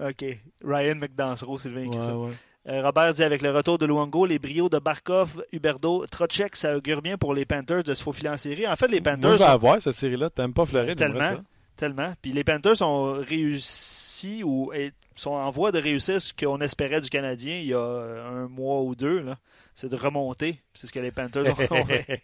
OK. 0.00 0.24
Ryan 0.64 0.94
McDansereau, 0.96 1.58
Sylvain. 1.58 1.86
Ouais, 1.88 2.00
ça. 2.00 2.16
ouais. 2.16 2.30
Euh, 2.68 2.80
Robert 2.82 3.12
dit 3.12 3.24
avec 3.24 3.42
le 3.42 3.50
retour 3.50 3.76
de 3.76 3.86
Luongo, 3.86 4.24
les 4.24 4.38
brios 4.38 4.68
de 4.68 4.78
Barkov, 4.78 5.42
Huberdo, 5.52 6.06
Trocek, 6.06 6.54
ça 6.54 6.76
augure 6.76 7.02
bien 7.02 7.18
pour 7.18 7.34
les 7.34 7.44
Panthers 7.44 7.82
de 7.82 7.92
se 7.92 8.02
faufiler 8.04 8.28
en 8.28 8.36
série. 8.36 8.68
En 8.68 8.76
fait, 8.76 8.86
les 8.86 9.00
Moi, 9.00 9.12
Panthers 9.12 9.32
je 9.32 9.38
vais 9.38 9.44
sont- 9.44 9.50
avoir 9.50 9.82
cette 9.82 9.94
série-là. 9.96 10.30
T'aimes 10.30 10.54
pas 10.54 10.64
Floride, 10.64 10.96
tellement, 10.96 11.20
ça. 11.20 11.42
tellement. 11.76 12.14
Puis 12.22 12.32
les 12.32 12.44
Panthers 12.44 12.80
ont 12.82 13.14
réussi 13.14 14.42
ou 14.44 14.72
sont 15.16 15.32
en 15.32 15.50
voie 15.50 15.72
de 15.72 15.78
réussir 15.80 16.22
ce 16.22 16.32
qu'on 16.32 16.60
espérait 16.60 17.00
du 17.00 17.10
Canadien 17.10 17.56
il 17.58 17.66
y 17.66 17.74
a 17.74 17.80
un 17.80 18.46
mois 18.48 18.80
ou 18.82 18.94
deux. 18.94 19.20
là. 19.20 19.36
C'est 19.74 19.88
de 19.88 19.96
remonter. 19.96 20.60
C'est 20.74 20.86
ce 20.86 20.92
que 20.92 21.00
les 21.00 21.10
Panthers 21.10 21.44
ont 21.50 21.84
fait. 21.86 22.20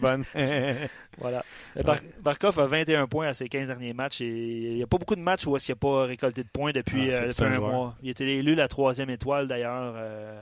Bonne. 0.00 0.24
Voilà. 1.18 1.44
Bar- 1.84 2.00
Barkov 2.20 2.58
a 2.58 2.66
21 2.66 3.06
points 3.06 3.28
à 3.28 3.32
ses 3.32 3.48
15 3.48 3.68
derniers 3.68 3.92
matchs 3.92 4.20
et 4.22 4.26
il 4.26 4.74
n'y 4.74 4.82
a 4.82 4.86
pas 4.86 4.98
beaucoup 4.98 5.14
de 5.14 5.20
matchs 5.20 5.46
où 5.46 5.56
est-ce 5.56 5.66
qu'il 5.66 5.72
n'a 5.74 5.78
pas 5.78 6.04
récolté 6.04 6.42
de 6.42 6.48
points 6.48 6.72
depuis, 6.72 7.10
Ah, 7.14 7.18
euh, 7.18 7.26
depuis 7.28 7.44
un 7.44 7.54
joueur. 7.54 7.70
mois. 7.72 7.96
Il 8.02 8.08
a 8.08 8.10
été 8.10 8.36
élu 8.38 8.54
la 8.54 8.66
troisième 8.68 9.10
étoile 9.10 9.46
d'ailleurs 9.46 9.94
euh, 9.96 10.40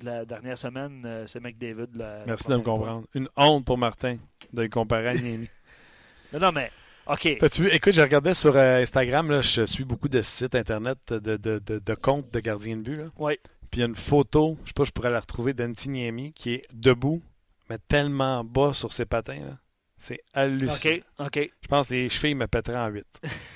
de 0.00 0.06
la 0.06 0.24
dernière 0.24 0.58
semaine. 0.58 1.02
euh, 1.06 1.24
c'est 1.26 1.40
McDavid. 1.40 1.86
la- 1.94 2.18
la 2.18 2.26
Merci 2.26 2.48
de 2.48 2.56
me 2.56 2.62
comprendre. 2.62 3.04
Une 3.14 3.28
honte 3.36 3.64
pour 3.64 3.78
Martin 3.78 4.16
de 4.52 4.62
le 4.62 4.68
comparer 4.68 5.08
à 5.08 5.14
Niemi. 5.14 5.48
Non, 6.32 6.40
non, 6.40 6.52
mais 6.52 6.70
OK. 7.06 7.38
Vu? 7.56 7.68
Écoute, 7.72 7.94
je 7.94 8.02
regardais 8.02 8.34
sur 8.34 8.54
euh, 8.54 8.82
Instagram, 8.82 9.30
là, 9.30 9.40
je 9.40 9.62
suis 9.64 9.84
beaucoup 9.84 10.08
de 10.10 10.20
sites 10.20 10.54
internet 10.54 10.98
de, 11.10 11.36
de, 11.38 11.58
de, 11.58 11.78
de 11.78 11.94
comptes 11.94 12.30
de 12.34 12.40
gardiens 12.40 12.76
de 12.76 12.82
but. 12.82 12.96
Là. 12.98 13.04
Oui. 13.16 13.38
Puis 13.70 13.78
il 13.78 13.80
y 13.80 13.84
a 13.84 13.86
une 13.86 13.96
photo, 13.96 14.56
je 14.64 14.68
sais 14.68 14.74
pas, 14.74 14.84
je 14.84 14.90
pourrais 14.90 15.10
la 15.10 15.20
retrouver 15.20 15.52
d'Antiniemi 15.54 16.32
qui 16.32 16.54
est 16.54 16.64
debout, 16.72 17.22
mais 17.68 17.78
tellement 17.88 18.44
bas 18.44 18.72
sur 18.72 18.92
ses 18.92 19.04
patins. 19.04 19.40
là. 19.40 19.58
C'est 19.98 20.20
hallucinant. 20.32 20.74
OK. 20.74 21.02
OK. 21.18 21.50
Je 21.60 21.68
pense 21.68 21.88
que 21.88 21.94
les 21.94 22.08
chevilles 22.08 22.36
me 22.36 22.46
pèteraient 22.46 22.78
en 22.78 22.86
8. 22.88 23.04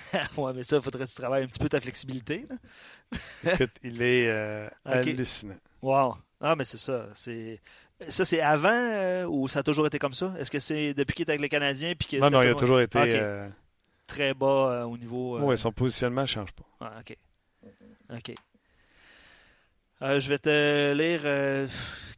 ouais, 0.36 0.52
mais 0.54 0.62
ça, 0.64 0.76
il 0.76 0.82
faudrait 0.82 1.04
que 1.04 1.08
tu 1.10 1.14
travailles 1.14 1.44
un 1.44 1.46
petit 1.46 1.58
peu 1.58 1.68
ta 1.68 1.80
flexibilité. 1.80 2.46
là. 2.50 2.56
Écoute, 3.54 3.70
il 3.82 4.02
est 4.02 4.28
euh, 4.28 4.68
hallucinant. 4.84 5.54
Wow. 5.80 6.16
Ah, 6.40 6.56
mais 6.56 6.64
c'est 6.64 6.78
ça. 6.78 7.08
C'est. 7.14 7.60
Ça, 8.08 8.24
c'est 8.24 8.40
avant 8.40 8.70
euh, 8.72 9.26
ou 9.26 9.46
ça 9.46 9.60
a 9.60 9.62
toujours 9.62 9.86
été 9.86 10.00
comme 10.00 10.14
ça? 10.14 10.34
Est-ce 10.36 10.50
que 10.50 10.58
c'est 10.58 10.92
depuis 10.94 11.14
qu'il 11.14 11.24
est 11.24 11.30
avec 11.30 11.40
les 11.40 11.48
Canadiens 11.48 11.94
puis 11.96 12.08
que 12.08 12.16
Non, 12.16 12.30
non, 12.30 12.42
il 12.42 12.48
a 12.48 12.54
toujours 12.56 12.80
été. 12.80 12.98
Euh, 12.98 13.48
très 14.08 14.34
bas 14.34 14.86
au 14.86 14.98
niveau. 14.98 15.38
ouais, 15.38 15.56
son 15.56 15.70
positionnement 15.70 16.22
ne 16.22 16.26
change 16.26 16.50
pas. 16.52 16.64
Ah, 16.80 17.00
OK. 17.00 17.16
OK. 18.12 18.34
Euh, 20.02 20.18
je 20.20 20.28
vais 20.28 20.38
te 20.38 20.92
lire 20.92 21.20
euh, 21.24 21.66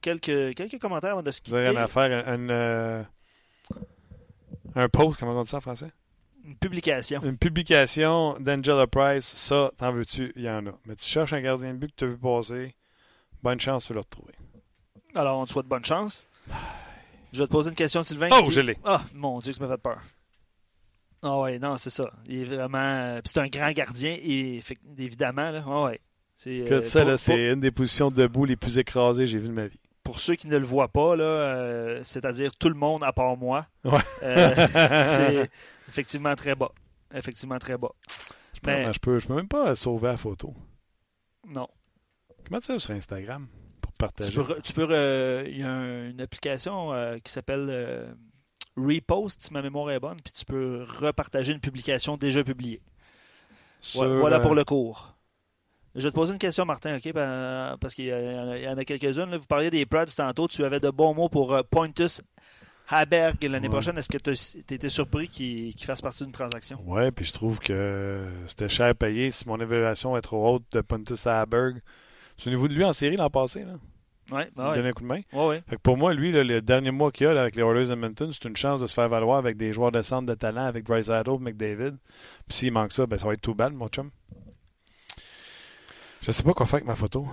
quelques, 0.00 0.54
quelques 0.54 0.78
commentaires 0.80 1.12
avant 1.12 1.22
de 1.22 1.30
se 1.30 1.40
quitter. 1.40 1.66
à 1.76 1.86
faire. 1.86 2.26
Un, 2.28 2.32
un, 2.32 2.48
euh, 2.50 3.02
un 4.74 4.88
post, 4.88 5.20
comment 5.20 5.38
on 5.38 5.42
dit 5.42 5.48
ça 5.48 5.58
en 5.58 5.60
français? 5.60 5.90
Une 6.44 6.56
publication. 6.56 7.20
Une 7.22 7.38
publication 7.38 8.38
d'Angela 8.40 8.86
Price, 8.86 9.24
ça, 9.24 9.70
t'en 9.76 9.92
veux-tu? 9.92 10.32
Il 10.36 10.42
y 10.42 10.50
en 10.50 10.66
a. 10.66 10.72
Mais 10.86 10.96
tu 10.96 11.04
cherches 11.04 11.32
un 11.32 11.40
gardien 11.40 11.72
de 11.74 11.78
but 11.78 11.90
que 11.90 11.96
tu 11.96 12.04
as 12.04 12.08
vu 12.08 12.18
passer, 12.18 12.74
bonne 13.42 13.60
chance 13.60 13.88
de 13.88 13.94
le 13.94 14.00
retrouver. 14.00 14.34
Alors, 15.14 15.38
on 15.38 15.44
te 15.46 15.52
souhaite 15.52 15.66
bonne 15.66 15.84
chance. 15.84 16.28
Je 17.32 17.38
vais 17.40 17.46
te 17.46 17.52
poser 17.52 17.70
une 17.70 17.76
question, 17.76 18.02
Sylvain. 18.02 18.28
Oh, 18.32 18.50
je 18.50 18.60
l'ai. 18.60 18.76
Ah, 18.84 19.02
mon 19.14 19.40
Dieu, 19.40 19.52
que 19.52 19.58
ça 19.58 19.64
m'a 19.66 19.72
fait 19.72 19.80
peur. 19.80 20.00
Ah 21.22 21.38
ouais, 21.40 21.58
non, 21.58 21.78
c'est 21.78 21.90
ça. 21.90 22.10
Il 22.26 22.42
est 22.42 22.44
vraiment... 22.56 22.78
euh, 22.78 23.20
c'est 23.24 23.38
un 23.38 23.48
grand 23.48 23.72
gardien, 23.72 24.14
et, 24.20 24.62
évidemment. 24.98 25.50
Là. 25.50 25.64
Ah 25.66 25.82
ouais. 25.84 26.00
C'est, 26.36 26.70
euh, 26.72 26.82
ça, 26.86 27.04
là, 27.04 27.16
c'est 27.16 27.52
une 27.52 27.60
des 27.60 27.70
positions 27.70 28.10
debout 28.10 28.44
les 28.44 28.56
plus 28.56 28.78
écrasées 28.78 29.22
que 29.24 29.30
j'ai 29.30 29.38
vues 29.38 29.48
de 29.48 29.52
ma 29.52 29.66
vie. 29.66 29.78
pour 30.02 30.18
ceux 30.20 30.34
qui 30.34 30.48
ne 30.48 30.56
le 30.58 30.66
voient 30.66 30.88
pas, 30.88 31.16
là, 31.16 31.24
euh, 31.24 32.00
c'est-à-dire 32.04 32.54
tout 32.56 32.68
le 32.68 32.74
monde 32.74 33.02
à 33.04 33.12
part 33.12 33.36
moi, 33.38 33.66
Ouais. 33.84 33.98
euh, 34.22 34.52
c'est 35.46 35.50
effectivement 35.88 36.34
très 36.34 36.54
bas. 36.54 36.70
Effectivement 37.14 37.58
très 37.58 37.78
bas. 37.78 37.92
Je 38.54 38.60
peux, 38.60 38.70
Mais- 38.70 38.92
je, 38.92 38.98
peux, 38.98 39.18
je 39.18 39.26
peux 39.26 39.34
même 39.34 39.48
pas 39.48 39.74
sauver 39.76 40.08
la 40.08 40.16
photo. 40.16 40.54
Non. 41.48 41.68
Comment 42.46 42.58
tu 42.60 42.66
fais 42.66 42.78
sur 42.78 42.90
Instagram 42.94 43.46
pour 43.80 43.92
Tu 43.92 43.98
partager? 43.98 44.32
peux, 44.42 44.60
tu 44.62 44.72
peux 44.74 44.86
euh, 44.90 45.44
il 45.48 45.58
y 45.58 45.62
a 45.62 45.70
un- 45.70 46.10
une 46.10 46.20
application 46.20 46.90
qui 47.24 47.32
s'appelle 47.32 48.16
Repost, 48.76 49.42
si 49.44 49.52
ma 49.52 49.62
mémoire 49.62 49.90
est 49.92 50.00
bonne, 50.00 50.20
puis 50.22 50.32
tu 50.32 50.44
peux 50.44 50.84
repartager 50.98 51.52
une 51.52 51.60
publication 51.60 52.16
déjà 52.16 52.42
publiée. 52.42 52.82
Sur, 53.80 54.06
Voilà, 54.16 54.40
pour 54.40 54.54
le 54.54 54.64
cours. 54.64 55.13
Je 55.94 56.02
vais 56.02 56.10
te 56.10 56.14
poser 56.14 56.32
une 56.32 56.38
question, 56.38 56.64
Martin, 56.64 56.96
OK? 56.96 57.12
Parce 57.12 57.94
qu'il 57.94 58.06
y, 58.06 58.12
en 58.68 58.76
a- 58.76 58.84
quelques-unes. 58.84 59.36
Vous 59.36 59.46
parliez 59.46 59.70
des 59.70 59.86
Prads 59.86 60.06
tantôt. 60.16 60.48
Tu 60.48 60.64
avais 60.64 60.80
de 60.80 60.90
bons 60.90 61.14
mots 61.14 61.28
pour 61.28 61.52
euh, 61.52 61.62
Pontus 61.62 62.20
Haberg 62.88 63.36
l'année 63.44 63.68
Ouais. 63.68 63.72
prochaine. 63.72 63.96
Est-ce 63.96 64.08
que 64.10 64.18
tu 64.18 64.58
étais 64.74 64.88
surpris 64.88 65.28
qu'il 65.28 65.72
fasse 65.84 66.02
partie 66.02 66.24
d'une 66.24 66.32
transaction? 66.32 66.80
Ouais, 66.84 67.10
puis 67.12 67.24
je 67.24 67.32
trouve 67.32 67.58
que 67.60 68.26
c'était 68.46 68.68
cher 68.68 68.94
payé 68.94 69.30
si 69.30 69.46
mon 69.48 69.58
évaluation 69.60 70.16
est 70.16 70.20
trop 70.22 70.54
haute 70.56 70.64
de 70.72 70.80
Pontus 70.80 71.26
Haberg. 71.26 71.80
C'est 72.36 72.48
au 72.48 72.50
niveau 72.50 72.66
de 72.66 72.74
lui 72.74 72.84
en 72.84 72.92
série 72.92 73.16
l'an 73.16 73.30
passé. 73.30 73.64
Là. 73.64 73.74
Ouais, 74.32 74.50
ben 74.56 74.72
ouais. 74.72 74.78
un 74.88 74.92
coup 74.92 75.02
de 75.02 75.06
main. 75.06 75.20
Ouais, 75.32 75.46
ouais. 75.46 75.62
Fait 75.68 75.76
que 75.76 75.80
pour 75.82 75.96
moi, 75.96 76.12
lui, 76.12 76.32
là, 76.32 76.42
le 76.42 76.60
dernier 76.60 76.90
mois 76.90 77.12
qu'il 77.12 77.26
a 77.28 77.34
là, 77.34 77.42
avec 77.42 77.54
les 77.56 77.62
Oilers 77.62 77.90
Edmonton, 77.92 78.30
c'est 78.32 78.48
une 78.48 78.56
chance 78.56 78.80
de 78.80 78.86
se 78.86 78.94
faire 78.94 79.08
valoir 79.08 79.38
avec 79.38 79.56
des 79.56 79.72
joueurs 79.72 79.92
de 79.92 80.02
centre 80.02 80.26
de 80.26 80.34
talent, 80.34 80.64
avec 80.64 80.84
Bryce 80.84 81.08
Addo, 81.10 81.38
McDavid. 81.38 81.92
Puis 82.48 82.56
s'il 82.58 82.72
manque 82.72 82.92
ça, 82.92 83.06
ben, 83.06 83.16
ça 83.18 83.26
va 83.26 83.34
être 83.34 83.42
tout 83.42 83.54
bad, 83.54 83.72
mon 83.74 83.86
chum. 83.88 84.10
Je 86.26 86.30
sais 86.32 86.42
pas 86.42 86.54
quoi 86.54 86.64
faire 86.64 86.76
avec 86.76 86.86
ma 86.86 86.96
photo. 86.96 87.26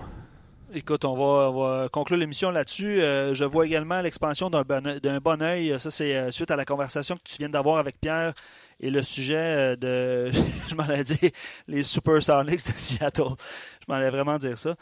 Écoute, 0.74 1.06
on 1.06 1.14
va, 1.14 1.50
on 1.50 1.62
va 1.62 1.88
conclure 1.88 2.18
l'émission 2.18 2.50
là-dessus. 2.50 3.00
Euh, 3.00 3.32
je 3.32 3.46
vois 3.46 3.64
également 3.64 4.02
l'expansion 4.02 4.50
d'un 4.50 4.64
bon, 4.64 5.42
œil. 5.42 5.80
Ça, 5.80 5.90
c'est 5.90 6.14
euh, 6.14 6.30
suite 6.30 6.50
à 6.50 6.56
la 6.56 6.66
conversation 6.66 7.16
que 7.16 7.22
tu 7.24 7.36
viens 7.38 7.48
d'avoir 7.48 7.78
avec 7.78 7.98
Pierre 7.98 8.34
Et 8.80 8.90
le 8.90 9.02
sujet 9.02 9.78
de, 9.78 10.30
je 10.68 10.74
m'en 10.74 10.86
ai 10.90 11.04
dit, 11.04 11.32
les 11.68 11.82
Supersonics 11.82 12.66
de 12.66 12.72
Seattle. 12.72 13.34
Je 13.80 13.86
m'en 13.88 13.94
allais 13.94 14.10
vraiment 14.10 14.36
dire 14.36 14.58
ça. 14.58 14.74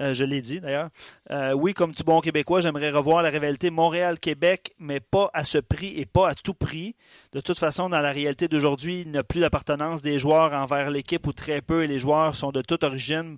Euh, 0.00 0.14
je 0.14 0.24
l'ai 0.24 0.40
dit 0.40 0.60
d'ailleurs. 0.60 0.88
Euh, 1.30 1.52
oui, 1.52 1.74
comme 1.74 1.94
tout 1.94 2.04
bon 2.04 2.20
Québécois, 2.20 2.60
j'aimerais 2.60 2.90
revoir 2.90 3.22
la 3.22 3.28
rivalité 3.28 3.70
Montréal-Québec, 3.70 4.72
mais 4.78 4.98
pas 4.98 5.30
à 5.34 5.44
ce 5.44 5.58
prix 5.58 5.98
et 5.98 6.06
pas 6.06 6.30
à 6.30 6.34
tout 6.34 6.54
prix. 6.54 6.96
De 7.32 7.40
toute 7.40 7.58
façon, 7.58 7.90
dans 7.90 8.00
la 8.00 8.10
réalité 8.10 8.48
d'aujourd'hui, 8.48 9.02
il 9.02 9.10
n'y 9.10 9.18
a 9.18 9.24
plus 9.24 9.40
d'appartenance 9.40 10.00
des 10.00 10.18
joueurs 10.18 10.52
envers 10.54 10.90
l'équipe 10.90 11.26
ou 11.26 11.32
très 11.32 11.60
peu 11.60 11.84
et 11.84 11.86
les 11.86 11.98
joueurs 11.98 12.34
sont 12.34 12.50
de 12.50 12.62
toute 12.62 12.82
origine. 12.82 13.36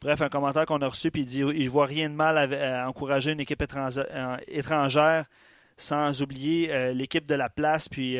Bref, 0.00 0.22
un 0.22 0.28
commentaire 0.28 0.64
qu'on 0.64 0.80
a 0.80 0.88
reçu, 0.88 1.10
puis 1.10 1.22
il 1.22 1.26
dit 1.26 1.40
il 1.40 1.64
ne 1.64 1.68
voit 1.68 1.86
rien 1.86 2.08
de 2.08 2.14
mal 2.14 2.38
à, 2.38 2.88
encourager 2.88 3.32
une 3.32 3.40
équipe 3.40 3.62
euh, 3.62 4.36
étrangère 4.46 5.24
sans 5.76 6.22
oublier 6.22 6.92
l'équipe 6.92 7.26
de 7.26 7.34
la 7.34 7.48
place. 7.48 7.88
Puis, 7.88 8.16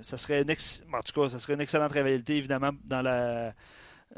ça 0.00 0.16
serait 0.16 0.40
une 0.40 0.50
en 0.50 1.02
tout 1.02 1.20
cas, 1.20 1.28
ça 1.28 1.38
serait 1.38 1.52
une 1.54 1.60
excellente 1.60 1.92
rivalité, 1.92 2.36
évidemment, 2.36 2.70
dans 2.84 3.02
la, 3.02 3.52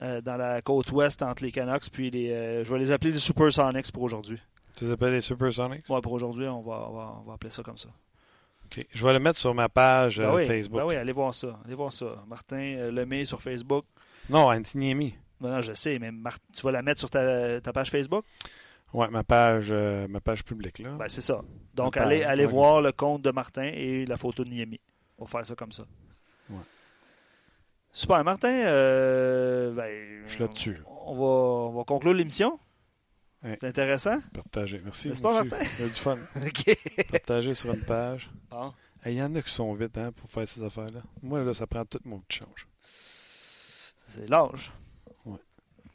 euh, 0.02 0.20
dans 0.20 0.36
la 0.36 0.60
côte 0.62 0.90
ouest 0.92 1.22
entre 1.22 1.44
les 1.44 1.52
Canucks. 1.52 1.90
Puis 1.92 2.10
les, 2.10 2.30
euh, 2.30 2.64
je 2.64 2.72
vais 2.72 2.78
les 2.78 2.92
appeler 2.92 3.12
les 3.12 3.18
Supersonics 3.18 3.92
pour 3.92 4.02
aujourd'hui. 4.02 4.40
Tu 4.76 4.84
les 4.84 4.90
appelles 4.90 5.12
les 5.12 5.20
Supersonics? 5.20 5.84
Oui, 5.88 6.00
pour 6.00 6.12
aujourd'hui, 6.12 6.48
on 6.48 6.62
va, 6.62 6.88
on, 6.90 7.22
va, 7.22 7.34
appeler 7.34 7.50
ça 7.50 7.62
comme 7.62 7.78
ça. 7.78 7.88
OK. 8.66 8.84
Je 8.92 9.04
vais 9.04 9.12
le 9.12 9.20
mettre 9.20 9.38
sur 9.38 9.54
ma 9.54 9.68
page 9.68 10.18
ben 10.18 10.34
euh, 10.34 10.46
Facebook. 10.46 10.80
Ben 10.80 10.86
oui, 10.86 10.96
allez 10.96 11.12
voir 11.12 11.32
ça. 11.32 11.58
Allez 11.64 11.74
voir 11.74 11.92
ça. 11.92 12.06
Martin 12.26 12.90
Lemay 12.90 13.24
sur 13.24 13.40
Facebook. 13.40 13.84
Non, 14.28 14.50
Anthony 14.50 14.90
Amy. 14.90 15.14
Ben 15.40 15.50
non, 15.50 15.60
je 15.60 15.74
sais, 15.74 15.98
mais 15.98 16.10
tu 16.52 16.62
vas 16.62 16.72
la 16.72 16.82
mettre 16.82 17.00
sur 17.00 17.10
ta, 17.10 17.60
ta 17.60 17.72
page 17.72 17.90
Facebook? 17.90 18.24
Oui, 18.92 19.06
ma 19.10 19.22
page, 19.22 19.72
ma 19.72 20.20
page 20.20 20.44
publique. 20.44 20.78
là. 20.78 20.90
Ben, 20.90 21.08
c'est 21.08 21.20
ça. 21.20 21.42
Donc, 21.74 21.96
allez, 21.96 22.22
allez 22.22 22.46
voir 22.46 22.80
le 22.80 22.92
compte 22.92 23.22
de 23.22 23.30
Martin 23.30 23.70
et 23.74 24.06
la 24.06 24.16
photo 24.16 24.44
de 24.44 24.50
Niemi. 24.50 24.80
On 25.18 25.24
va 25.24 25.30
faire 25.30 25.46
ça 25.46 25.54
comme 25.54 25.72
ça. 25.72 25.84
Super, 27.94 28.24
Martin. 28.24 28.48
Euh, 28.48 29.72
ben, 29.72 30.24
je 30.26 30.32
suis 30.32 30.40
là-dessus. 30.40 30.82
On 31.06 31.14
va, 31.14 31.70
on 31.70 31.78
va 31.78 31.84
conclure 31.84 32.12
l'émission. 32.12 32.58
C'est 33.42 33.64
intéressant. 33.64 34.18
Partager. 34.32 34.80
Merci. 34.82 35.10
N'est-ce 35.10 35.22
pas, 35.22 35.44
Martin? 35.44 35.64
Il 35.78 35.84
y 35.84 35.84
a 35.84 35.88
du 35.88 35.94
fun. 35.94 36.16
Partager 37.12 37.54
sur 37.54 37.72
une 37.72 37.84
page. 37.84 38.28
Il 39.06 39.12
y 39.12 39.22
en 39.22 39.32
a 39.36 39.42
qui 39.42 39.52
sont 39.52 39.72
vite 39.74 39.96
hein, 39.96 40.10
pour 40.10 40.28
faire 40.28 40.48
ces 40.48 40.62
affaires-là. 40.64 41.02
Moi, 41.22 41.44
là, 41.44 41.54
ça 41.54 41.68
prend 41.68 41.84
tout 41.84 42.00
mon 42.04 42.18
petit 42.18 42.38
change. 42.38 42.66
C'est 44.08 44.28
l'âge. 44.28 44.72
Ouais. 45.24 45.38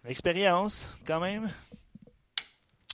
Expérience, 0.05 0.89
quand 1.05 1.19
même. 1.19 1.49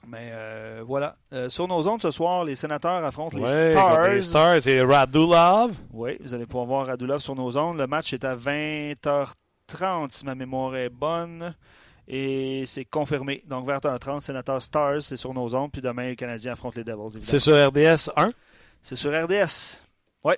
Mais 0.07 0.29
euh, 0.33 0.83
voilà. 0.85 1.15
Euh, 1.33 1.49
sur 1.49 1.67
nos 1.67 1.87
ondes 1.87 2.01
ce 2.01 2.11
soir, 2.11 2.43
les 2.43 2.55
sénateurs 2.55 3.03
affrontent 3.03 3.37
les 3.37 3.71
Stars. 3.71 4.09
Les 4.09 4.21
Stars 4.21 4.67
et 4.67 4.81
Radulov. 4.81 5.75
Oui, 5.91 6.17
vous 6.19 6.33
allez 6.33 6.45
pouvoir 6.45 6.65
voir 6.65 6.87
Radulov 6.87 7.19
sur 7.19 7.35
nos 7.35 7.57
ondes. 7.57 7.77
Le 7.77 7.87
match 7.87 8.13
est 8.13 8.23
à 8.23 8.35
20h30, 8.35 10.09
si 10.09 10.25
ma 10.25 10.35
mémoire 10.35 10.75
est 10.75 10.89
bonne. 10.89 11.55
Et 12.07 12.63
c'est 12.67 12.85
confirmé. 12.85 13.43
Donc, 13.47 13.67
20h30, 13.67 14.19
sénateurs 14.19 14.61
Stars, 14.61 15.01
c'est 15.01 15.15
sur 15.15 15.33
nos 15.33 15.53
ondes. 15.55 15.71
Puis 15.71 15.81
demain, 15.81 16.09
les 16.09 16.15
Canadiens 16.15 16.53
affrontent 16.53 16.77
les 16.77 16.83
Devils. 16.83 17.19
C'est 17.23 17.39
sur 17.39 17.55
RDS 17.55 18.11
1 18.15 18.31
C'est 18.83 18.95
sur 18.95 19.11
RDS. 19.11 19.81
Oui. 20.23 20.35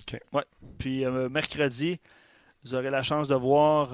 OK. 0.00 0.20
Ouais. 0.32 0.44
Puis 0.78 1.04
euh, 1.04 1.28
mercredi, 1.28 2.00
vous 2.64 2.74
aurez 2.74 2.90
la 2.90 3.02
chance 3.02 3.28
de 3.28 3.36
voir. 3.36 3.90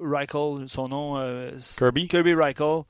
Euh, 0.00 0.10
Reichel, 0.10 0.68
son 0.68 0.88
nom. 0.88 1.18
Euh, 1.18 1.52
Kirby. 1.76 2.08
Kirby 2.08 2.34
Reichel 2.34 2.82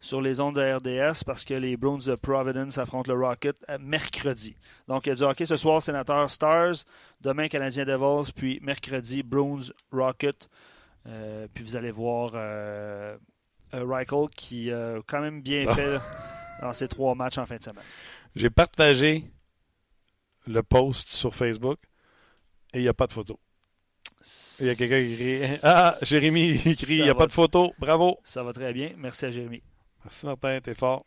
sur 0.00 0.20
les 0.20 0.40
ondes 0.40 0.54
de 0.54 0.62
RDS 0.62 1.24
parce 1.24 1.44
que 1.44 1.54
les 1.54 1.76
Bruins 1.76 1.98
de 1.98 2.14
Providence 2.14 2.78
affrontent 2.78 3.12
le 3.12 3.20
Rocket 3.20 3.56
mercredi. 3.80 4.56
Donc, 4.86 5.06
il 5.06 5.10
y 5.10 5.12
a 5.12 5.14
du 5.16 5.22
hockey 5.22 5.44
ce 5.44 5.56
soir, 5.56 5.82
Sénateur 5.82 6.30
Stars. 6.30 6.84
Demain, 7.20 7.48
Canadien 7.48 7.84
Devils. 7.84 8.32
Puis 8.32 8.60
mercredi, 8.62 9.22
Bruins 9.22 9.72
Rocket. 9.90 10.48
Euh, 11.06 11.48
puis 11.52 11.64
vous 11.64 11.76
allez 11.76 11.90
voir 11.90 12.32
euh, 12.34 13.16
Reichel 13.72 14.28
qui 14.36 14.70
a 14.72 14.98
quand 15.06 15.20
même 15.20 15.42
bien 15.42 15.72
fait 15.74 15.98
dans 16.62 16.72
ses 16.72 16.88
trois 16.88 17.14
matchs 17.14 17.38
en 17.38 17.46
fin 17.46 17.56
de 17.56 17.62
semaine. 17.62 17.84
J'ai 18.36 18.50
partagé 18.50 19.24
le 20.46 20.62
post 20.62 21.10
sur 21.10 21.34
Facebook 21.34 21.78
et 22.72 22.78
il 22.78 22.82
n'y 22.82 22.88
a 22.88 22.94
pas 22.94 23.06
de 23.06 23.12
photo. 23.12 23.38
Il 24.60 24.66
y 24.66 24.70
a 24.70 24.74
quelqu'un 24.74 25.00
qui 25.00 25.14
crie 25.16 25.58
Ah, 25.62 25.94
Jérémy 26.02 26.60
il 26.64 26.76
crie 26.76 26.96
Il 26.96 27.04
n'y 27.04 27.10
a 27.10 27.14
pas 27.14 27.26
de 27.26 27.32
photo. 27.32 27.72
Bravo. 27.78 28.18
Ça 28.24 28.42
va 28.42 28.52
très 28.52 28.72
bien. 28.72 28.92
Merci 28.96 29.26
à 29.26 29.30
Jérémy. 29.30 29.62
Merci 30.04 30.26
Martin, 30.26 30.58
t'es 30.62 30.74
fort. 30.74 31.04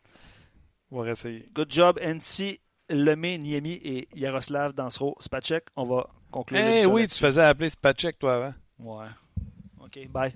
On 0.90 0.98
va 1.00 1.04
réessayer. 1.04 1.50
Good 1.54 1.72
job, 1.72 2.00
NC, 2.02 2.60
Lemay, 2.90 3.38
Niemi 3.38 3.80
et 3.84 4.08
Yaroslav 4.14 4.74
Dansro. 4.74 5.16
Spacek, 5.20 5.66
on 5.76 5.86
va 5.86 6.08
conclure. 6.32 6.60
Eh 6.60 6.86
oui, 6.86 7.08
tu 7.08 7.18
faisais 7.18 7.42
appeler 7.42 7.70
Spacek 7.70 8.20
toi 8.20 8.36
avant. 8.36 8.54
Ouais. 8.80 9.08
OK, 9.80 10.08
bye. 10.10 10.34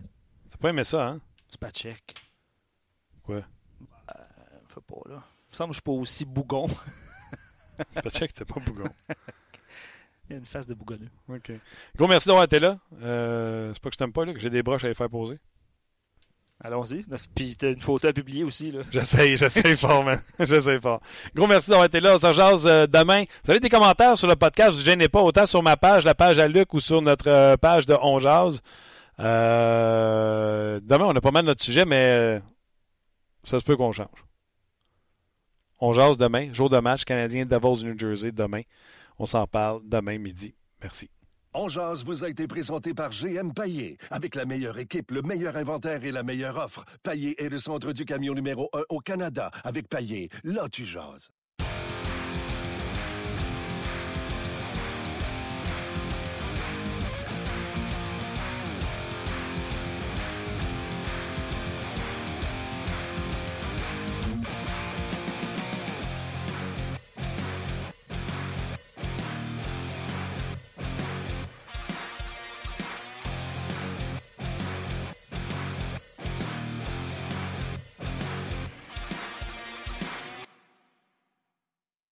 T'as 0.49 0.57
pas 0.57 0.69
aimé 0.69 0.83
ça, 0.83 1.05
hein? 1.07 1.21
Spacek. 1.47 2.13
Quoi? 3.23 3.35
Euh, 3.35 4.13
fais 4.67 4.81
pas, 4.81 5.09
là. 5.09 5.23
Il 5.47 5.51
me 5.51 5.55
semble 5.55 5.69
que 5.69 5.73
je 5.73 5.77
suis 5.77 5.81
pas 5.83 5.91
aussi 5.91 6.25
bougon. 6.25 6.67
Spacek, 7.97 8.31
c'est 8.35 8.45
pas 8.45 8.59
bougon. 8.59 8.89
Il 10.29 10.33
y 10.33 10.35
a 10.35 10.39
une 10.39 10.45
face 10.45 10.67
de 10.67 10.73
bougonneux. 10.73 11.09
OK. 11.29 11.51
Gros 11.95 12.07
merci 12.07 12.27
d'avoir 12.27 12.45
été 12.45 12.59
là. 12.59 12.77
Euh, 13.01 13.71
c'est 13.73 13.81
pas 13.81 13.89
que 13.89 13.93
je 13.93 13.97
t'aime 13.97 14.11
pas, 14.13 14.25
là, 14.25 14.33
que 14.33 14.39
j'ai 14.39 14.49
des 14.49 14.63
broches 14.63 14.83
à 14.83 14.87
les 14.87 14.93
faire 14.93 15.09
poser. 15.09 15.37
Allons-y. 16.63 17.05
Puis 17.35 17.55
t'as 17.57 17.73
une 17.73 17.81
photo 17.81 18.07
à 18.07 18.13
publier 18.13 18.43
aussi. 18.43 18.71
là. 18.71 18.81
J'essaie, 18.89 19.35
j'essaie 19.35 19.75
fort, 19.75 20.03
man. 20.03 20.19
j'essaie 20.39 20.79
fort. 20.79 21.01
Gros 21.35 21.47
merci 21.47 21.69
d'avoir 21.69 21.85
été 21.85 21.99
là. 21.99 22.15
On 22.15 22.17
se 22.17 22.25
rejase 22.25 22.65
euh, 22.65 22.87
demain. 22.87 23.25
Vous 23.43 23.51
avez 23.51 23.59
des 23.59 23.69
commentaires 23.69 24.17
sur 24.17 24.27
le 24.27 24.35
podcast, 24.35 24.71
vous 24.71 24.79
ne 24.79 24.83
gênez 24.85 25.09
pas, 25.09 25.21
autant 25.21 25.45
sur 25.45 25.61
ma 25.61 25.77
page, 25.77 26.05
la 26.05 26.15
page 26.15 26.39
à 26.39 26.47
Luc, 26.47 26.73
ou 26.73 26.79
sur 26.79 27.01
notre 27.01 27.29
euh, 27.29 27.57
page 27.57 27.85
de 27.85 27.95
On 28.01 28.19
Jase. 28.19 28.61
demain, 29.19 31.05
on 31.05 31.15
a 31.15 31.21
pas 31.21 31.31
mal 31.31 31.45
notre 31.45 31.63
sujet, 31.63 31.85
mais 31.85 32.41
ça 33.43 33.59
se 33.59 33.63
peut 33.65 33.75
qu'on 33.77 33.91
change. 33.91 34.07
On 35.79 35.91
jase 35.93 36.17
demain, 36.17 36.53
jour 36.53 36.69
de 36.69 36.79
match, 36.79 37.03
Canadien 37.03 37.45
Devils 37.45 37.83
New 37.85 37.99
Jersey, 37.99 38.31
demain. 38.31 38.61
On 39.17 39.25
s'en 39.25 39.47
parle 39.47 39.81
demain 39.85 40.17
midi. 40.17 40.55
Merci. 40.81 41.09
On 41.57 41.67
vous 41.67 42.25
a 42.25 42.29
été 42.29 42.47
présenté 42.47 42.93
par 42.93 43.11
GM 43.11 43.53
Paillé. 43.53 43.97
Avec 44.11 44.35
la 44.35 44.43
meilleure 44.43 44.77
équipe, 44.77 45.11
le 45.11 45.21
meilleur 45.21 45.55
inventaire 45.55 46.03
et 46.03 46.11
la 46.11 46.21
meilleure 46.21 46.57
offre. 46.57 46.83
Paillé 47.01 47.41
est 47.41 47.47
le 47.47 47.59
centre 47.59 47.93
du 47.93 48.03
camion 48.03 48.33
numéro 48.33 48.69
1 48.73 48.81
au 48.89 48.99
Canada. 48.99 49.51
Avec 49.63 49.87
Paillé, 49.87 50.29
là 50.43 50.67
tu 50.69 50.85
jases. 50.85 51.31